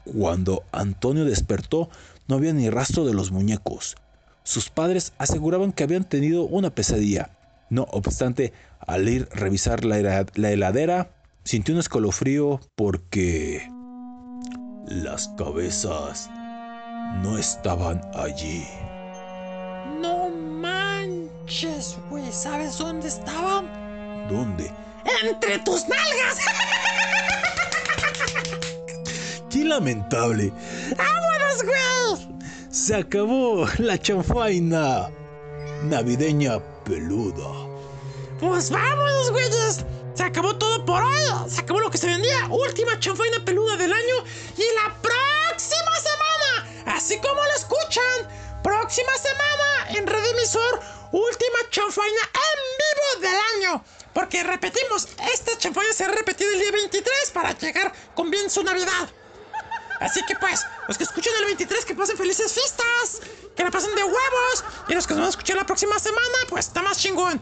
Cuando 0.06 0.64
Antonio 0.72 1.24
despertó, 1.24 1.88
no 2.28 2.38
había 2.38 2.52
ni 2.52 2.68
rastro 2.72 3.06
de 3.06 3.14
los 3.14 3.30
muñecos. 3.32 3.96
Sus 4.42 4.72
padres 4.72 5.14
aseguraban 5.20 5.72
que 5.72 5.84
habían 5.84 6.04
tenido 6.04 6.46
una 6.46 6.72
pesadilla. 6.72 7.30
No 7.70 7.84
obstante, 7.92 8.54
al 8.80 9.08
ir 9.08 9.30
a 9.32 9.36
revisar 9.36 9.86
la, 9.86 10.00
hela- 10.00 10.26
la 10.34 10.50
heladera, 10.50 11.12
sintió 11.44 11.76
un 11.76 11.80
escalofrío 11.82 12.60
porque 12.76 13.70
las 14.88 15.28
cabezas 15.38 16.28
no 17.22 17.38
estaban 17.38 18.02
allí. 18.16 18.66
No 20.02 20.30
manches, 20.32 22.00
güey. 22.10 22.32
¿Sabes 22.32 22.80
dónde 22.80 23.10
estaban? 23.10 23.83
¿Dónde? 24.30 24.72
¡Entre 25.24 25.60
tus 25.60 25.88
nalgas! 25.88 26.38
¡Qué 29.50 29.64
lamentable! 29.66 30.52
¡Vámonos, 30.98 31.64
güey! 31.64 32.38
Se 32.72 32.96
acabó 32.96 33.68
la 33.78 33.98
chanfaina 34.00 35.10
navideña 35.84 36.60
peluda. 36.84 37.50
Pues 38.40 38.70
vámonos, 38.70 39.32
güeyes. 39.32 39.86
Se 40.16 40.24
acabó 40.24 40.56
todo 40.58 40.86
por 40.86 41.04
hoy. 41.04 41.50
Se 41.50 41.62
acabó 41.62 41.80
lo 41.80 41.90
que 41.90 41.98
se 41.98 42.08
vendía. 42.08 42.48
Última 42.50 43.00
chanfaina 43.00 43.44
peluda 43.46 43.76
del 43.78 43.94
año. 43.94 44.16
Y 44.58 44.64
la 44.84 44.96
próxima 45.02 45.96
semana, 45.98 46.96
así 46.96 47.18
como 47.20 47.36
lo 47.36 47.56
escuchan, 47.56 48.62
próxima 48.64 49.12
semana 49.18 49.98
en 49.98 50.08
Red 50.08 50.26
Emisor, 50.32 50.80
última 51.12 51.60
chanfaina 51.70 52.22
en 52.34 53.22
vivo 53.22 53.28
del 53.28 53.70
año. 53.70 53.84
Porque 54.14 54.44
repetimos, 54.44 55.08
esta 55.34 55.58
chanfaina 55.58 55.92
será 55.94 56.12
repetida 56.14 56.50
el 56.54 56.60
día 56.60 56.72
23 56.72 57.32
para 57.34 57.58
llegar 57.58 57.92
con 58.16 58.30
bien 58.30 58.50
su 58.50 58.64
Navidad. 58.64 59.10
Así 60.00 60.22
que 60.28 60.36
pues, 60.36 60.66
los 60.88 60.98
que 60.98 61.06
escuchen 61.06 61.32
el 61.40 61.46
23 61.46 61.86
que 61.86 61.96
pasen 61.96 62.18
felices 62.18 62.52
fiestas, 62.52 63.22
que 63.56 63.64
la 63.64 63.72
pasen 63.72 63.96
de 63.96 64.04
huevos, 64.04 64.64
y 64.90 64.94
los 64.94 65.08
que 65.08 65.14
nos 65.14 65.22
van 65.22 65.28
a 65.28 65.30
escuchar 65.30 65.56
la 65.56 65.66
próxima 65.66 65.98
semana, 65.98 66.38
pues 66.50 66.68
está 66.68 66.82
más 66.82 66.98
chingón. 67.00 67.42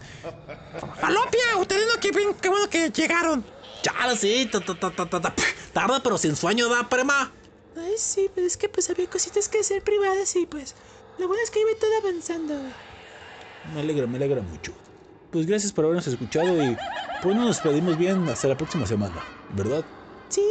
Falopia, 1.00 1.58
Uterino, 1.58 1.94
qué, 2.00 2.12
bien- 2.12 2.36
qué 2.36 2.50
bueno 2.50 2.70
que 2.70 2.90
llegaron. 2.92 3.44
Chales, 3.82 4.20
sí. 4.20 4.48
ta, 4.52 4.60
ta, 4.64 4.80
ta, 4.80 4.92
ta, 4.96 5.10
ta, 5.10 5.22
ta. 5.22 5.34
Tarda, 5.74 6.04
pero 6.04 6.18
sin 6.18 6.36
sueño, 6.36 6.70
da, 6.70 6.88
prema. 6.88 7.32
Ay, 7.76 7.96
sí, 7.98 8.30
pero 8.36 8.46
es 8.46 8.58
que 8.58 8.70
pues 8.70 8.90
había 8.90 9.10
cositas 9.10 9.48
que 9.50 9.60
hacer 9.60 9.82
privadas 9.84 10.36
y 10.36 10.46
pues 10.46 10.76
lo 11.18 11.28
bueno 11.28 11.42
es 11.44 11.50
que 11.50 11.62
iba 11.62 11.72
todo 11.80 11.98
avanzando. 11.98 12.54
Me 13.74 13.80
alegra, 13.80 14.06
me 14.06 14.18
alegra 14.18 14.42
mucho. 14.42 14.74
Pues 15.32 15.46
gracias 15.46 15.72
por 15.72 15.86
habernos 15.86 16.08
escuchado 16.08 16.62
y 16.62 16.78
pues 17.24 17.36
nos 17.36 17.48
despedimos 17.48 17.98
bien 17.98 18.28
hasta 18.28 18.50
la 18.50 18.58
próxima 18.58 18.86
semana, 18.86 19.16
¿verdad? 19.54 19.84
Sí, 20.30 20.46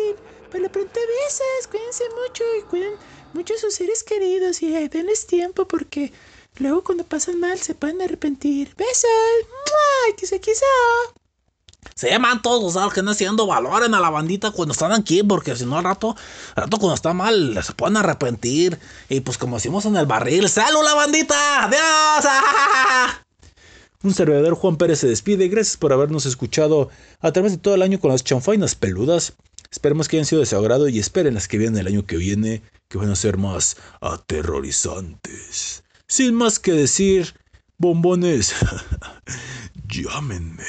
por 0.51 0.71
pronto 0.71 1.01
besos, 1.25 1.67
cuídense 1.71 2.05
mucho 2.27 2.45
y 2.59 2.63
cuiden 2.63 2.93
mucho 3.35 3.55
a 3.55 3.59
sus 3.59 3.75
seres 3.75 4.03
queridos 4.03 4.63
y 4.63 4.89
denles 4.89 5.27
tiempo 5.27 5.69
porque 5.69 6.13
luego 6.59 6.83
cuando 6.83 7.05
pasan 7.05 7.39
mal 7.39 7.59
se 7.59 7.75
pueden 7.75 8.01
arrepentir. 8.01 8.75
Besos, 8.77 9.07
quizá, 10.17 10.39
quizá. 10.39 10.65
Se 11.95 12.09
llaman 12.09 12.41
todos 12.41 12.63
los 12.63 12.75
dados 12.75 12.95
que 12.95 13.01
están 13.01 13.13
haciendo 13.13 13.47
valoren 13.47 13.95
a 13.95 14.01
la 14.01 14.09
bandita 14.09 14.51
cuando 14.51 14.73
están 14.73 14.93
aquí, 14.93 15.23
porque 15.23 15.55
si 15.57 15.67
no 15.67 15.77
al 15.77 15.85
rato, 15.85 16.17
al 16.55 16.65
rato 16.65 16.79
cuando 16.79 16.95
está 16.95 17.13
mal, 17.13 17.59
se 17.63 17.75
pueden 17.75 17.99
arrepentir. 17.99 18.79
Y 19.11 19.21
pues 19.21 19.37
como 19.37 19.57
decimos 19.57 19.85
en 19.85 19.97
el 19.97 20.07
barril, 20.07 20.49
¡salud 20.49 20.83
la 20.83 20.95
bandita! 20.95 21.65
¡Adiós! 21.65 23.21
Un 24.03 24.15
servidor 24.15 24.55
Juan 24.55 24.77
Pérez 24.77 25.01
se 25.01 25.09
despide. 25.09 25.49
Gracias 25.49 25.77
por 25.77 25.93
habernos 25.93 26.25
escuchado 26.25 26.89
a 27.21 27.33
través 27.33 27.53
de 27.53 27.59
todo 27.59 27.75
el 27.75 27.83
año 27.83 28.01
con 28.01 28.11
las 28.11 28.25
chanfainas 28.25 28.75
peludas. 28.75 29.35
Esperemos 29.71 30.09
que 30.09 30.17
hayan 30.17 30.27
sido 30.27 30.41
de 30.41 30.47
su 30.47 30.57
agrado 30.57 30.89
y 30.89 30.99
esperen 30.99 31.35
las 31.35 31.49
que 31.49 31.59
vienen 31.59 31.79
el 31.79 31.87
año 31.87 32.07
que 32.07 32.17
viene, 32.17 32.63
que 32.89 32.97
van 32.99 33.11
a 33.11 33.17
ser 33.17 33.37
más 33.37 33.77
aterrorizantes. 34.01 35.85
Sin 36.09 36.35
más 36.35 36.59
que 36.59 36.73
decir, 36.73 37.35
bombones, 37.77 38.55
llámenme. 39.89 40.65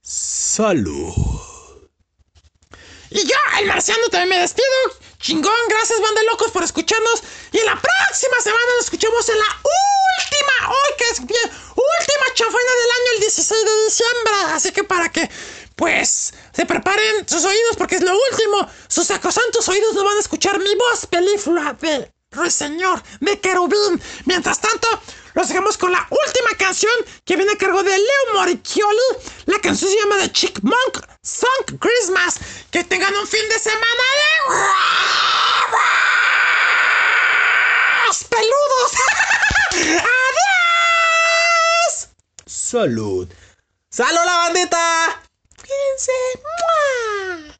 Salud. 0.00 1.12
Y 3.10 3.18
yo, 3.18 3.36
el 3.60 3.68
marciano, 3.68 4.08
también 4.10 4.30
me 4.30 4.38
despido. 4.38 5.03
Chingón, 5.24 5.54
gracias, 5.70 6.02
banda 6.02 6.20
de 6.20 6.26
locos, 6.26 6.50
por 6.50 6.62
escucharnos. 6.62 7.22
Y 7.50 7.56
en 7.56 7.64
la 7.64 7.80
próxima 7.80 8.38
semana 8.42 8.66
nos 8.76 8.84
escuchamos 8.84 9.26
en 9.30 9.38
la 9.38 9.46
última, 9.46 10.68
hoy 10.68 10.96
que 10.98 11.04
es 11.04 11.26
bien, 11.26 11.50
última 11.70 12.34
chanfaina 12.34 12.70
del 12.70 12.90
año, 12.90 13.12
el 13.14 13.20
16 13.20 13.64
de 13.64 13.84
diciembre. 13.86 14.34
Así 14.52 14.72
que 14.72 14.84
para 14.84 15.08
que, 15.08 15.30
pues, 15.76 16.34
se 16.52 16.66
preparen 16.66 17.26
sus 17.26 17.42
oídos, 17.42 17.76
porque 17.78 17.94
es 17.94 18.02
lo 18.02 18.12
último. 18.12 18.68
Sus 18.86 19.06
sacrosantos 19.06 19.66
oídos 19.66 19.94
no 19.94 20.04
van 20.04 20.18
a 20.18 20.20
escuchar 20.20 20.58
mi 20.58 20.74
voz 20.74 21.06
película 21.06 21.74
de 21.80 22.12
Ruiseñor, 22.30 23.02
de 23.20 23.40
querubín. 23.40 24.02
Mientras 24.26 24.60
tanto, 24.60 24.88
los 25.34 25.48
dejamos 25.48 25.76
con 25.76 25.90
la 25.92 26.06
última 26.10 26.50
canción 26.56 26.92
que 27.24 27.36
viene 27.36 27.52
a 27.52 27.58
cargo 27.58 27.82
de 27.82 27.90
Leo 27.90 28.34
Moricchioli. 28.34 28.98
La 29.46 29.58
canción 29.58 29.90
se 29.90 29.98
llama 29.98 30.18
The 30.18 30.30
Chickmunk 30.32 31.00
Song 31.22 31.78
Christmas. 31.80 32.38
Que 32.70 32.84
tengan 32.84 33.14
un 33.16 33.26
fin 33.26 33.48
de 33.48 33.58
semana 33.58 33.84
de 33.84 34.54
huevos 38.04 38.24
peludos. 38.30 38.92
¡Adiós! 41.32 42.08
Salud. 42.46 43.28
¡Salud 43.90 44.24
la 44.24 44.36
bandita! 44.38 45.22
Cuídense. 45.56 46.12
¡Mua! 46.42 47.58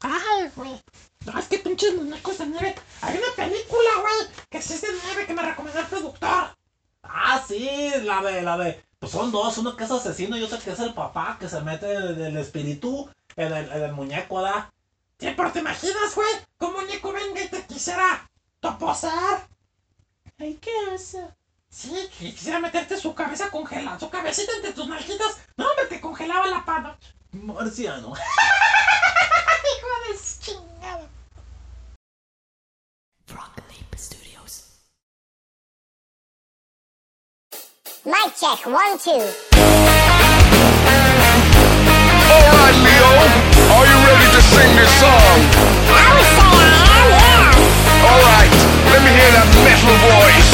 Ay, 0.00 0.50
güey. 0.54 0.80
No, 1.24 1.38
es 1.38 1.46
que 1.46 1.58
pinches 1.58 1.94
muñecos 1.94 2.38
de 2.38 2.46
nieve. 2.46 2.74
Hay 3.00 3.18
una 3.18 3.32
película, 3.34 3.90
güey, 4.00 4.28
que 4.50 4.58
es 4.58 4.80
de 4.80 4.92
nieve 5.04 5.26
que 5.26 5.34
me 5.34 5.42
recomendó 5.42 5.80
el 5.80 5.86
productor. 5.86 6.56
Ah, 7.02 7.42
sí, 7.46 7.90
la 8.02 8.22
de, 8.22 8.42
la 8.42 8.56
de, 8.56 8.82
Pues 8.98 9.12
son 9.12 9.32
dos, 9.32 9.58
uno 9.58 9.76
que 9.76 9.84
es 9.84 9.90
asesino 9.90 10.36
y 10.36 10.42
otro 10.42 10.58
que 10.58 10.70
es 10.70 10.80
el 10.80 10.94
papá 10.94 11.36
que 11.38 11.48
se 11.48 11.60
mete 11.60 11.94
el, 11.94 12.20
el 12.20 12.36
espíritu 12.36 13.10
en 13.36 13.52
el, 13.52 13.70
en 13.72 13.82
el 13.82 13.92
muñeco, 13.92 14.40
¿da? 14.40 14.72
Sí, 15.18 15.32
pero 15.36 15.52
te 15.52 15.60
imaginas, 15.60 16.14
güey, 16.14 16.28
que 16.58 16.64
un 16.64 16.72
muñeco 16.72 17.12
venga 17.12 17.40
y 17.42 17.48
te 17.48 17.64
quisiera 17.66 18.28
toposar. 18.60 19.46
Ay, 20.38 20.58
qué 20.60 20.70
oso. 20.92 21.32
Sí, 21.68 21.96
y 22.20 22.32
quisiera 22.32 22.58
meterte 22.60 22.96
su 22.98 23.14
cabeza 23.14 23.50
congelada, 23.50 23.98
su 23.98 24.10
cabecita 24.10 24.52
entre 24.56 24.72
tus 24.72 24.86
nalguitas. 24.88 25.38
No, 25.56 25.68
hombre, 25.68 25.86
te 25.86 26.00
congelaba 26.00 26.46
la 26.46 26.64
pata. 26.64 26.98
Marciano. 27.32 28.12
Hijo 29.72 29.88
de 30.08 30.18
chingada. 30.40 31.08
Mic 38.04 38.34
check, 38.34 38.66
one, 38.66 38.98
two. 38.98 39.12
Alright, 39.12 39.30
Leo, 42.82 43.14
are 43.70 43.86
you 43.86 43.96
ready 44.02 44.26
to 44.26 44.42
sing 44.42 44.74
this 44.74 44.90
song? 44.98 45.38
I 45.86 46.10
would 46.10 46.26
say 46.34 46.42
I 46.42 46.66
am, 46.66 47.06
yeah. 47.14 48.02
Alright, 48.10 48.50
let 48.90 49.00
me 49.06 49.10
hear 49.14 49.30
that 49.38 49.46
metal 49.62 49.94
voice. 50.02 50.51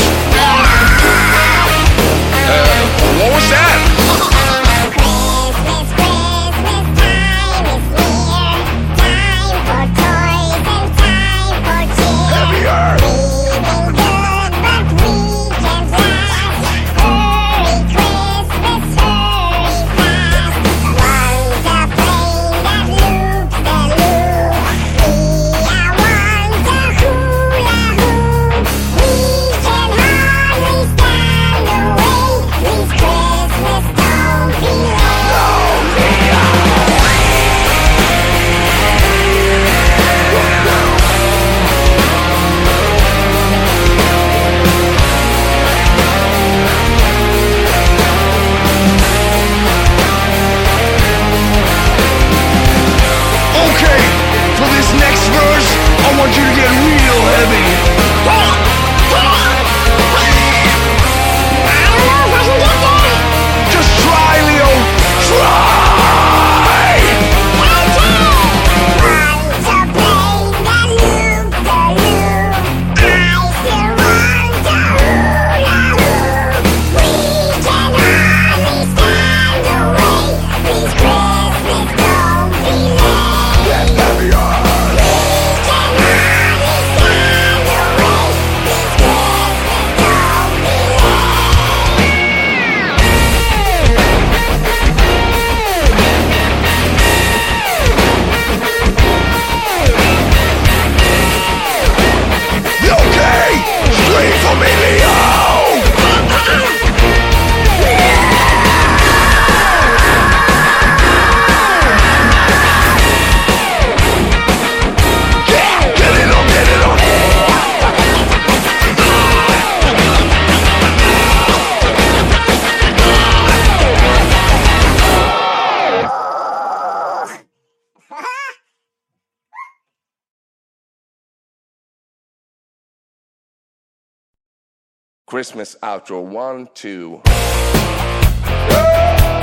Christmas 135.39 135.77
outro 135.85 136.19
one, 136.20 136.69
two. 136.74 137.23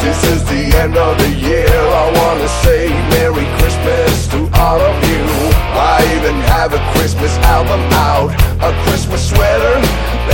This 0.04 0.20
is 0.28 0.44
the 0.44 0.64
end 0.76 0.98
of 0.98 1.18
the 1.18 1.30
year. 1.40 1.72
I 1.72 2.06
wanna 2.20 2.50
say 2.68 2.90
Merry 3.16 3.48
Christmas 3.56 4.28
to 4.36 4.44
all 4.60 4.82
of 4.82 4.96
you. 5.08 5.24
I 5.72 6.04
even 6.20 6.36
have 6.52 6.74
a 6.74 6.84
Christmas 6.92 7.32
album 7.48 7.80
out, 8.12 8.36
a 8.60 8.76
Christmas 8.84 9.30
sweater. 9.30 9.76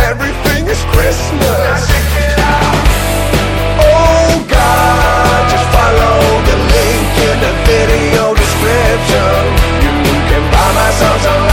Everything 0.10 0.66
is 0.66 0.82
Christmas. 0.98 1.78
Oh 3.86 4.34
God, 4.50 5.42
just 5.54 5.68
follow 5.78 6.18
the 6.50 6.58
link 6.74 7.06
in 7.30 7.38
the 7.38 7.54
video 7.70 8.34
description. 8.34 9.38
You 9.86 9.94
can 10.26 10.42
buy 10.50 10.70
my 10.74 10.90
songs 10.98 11.26
online, 11.30 11.51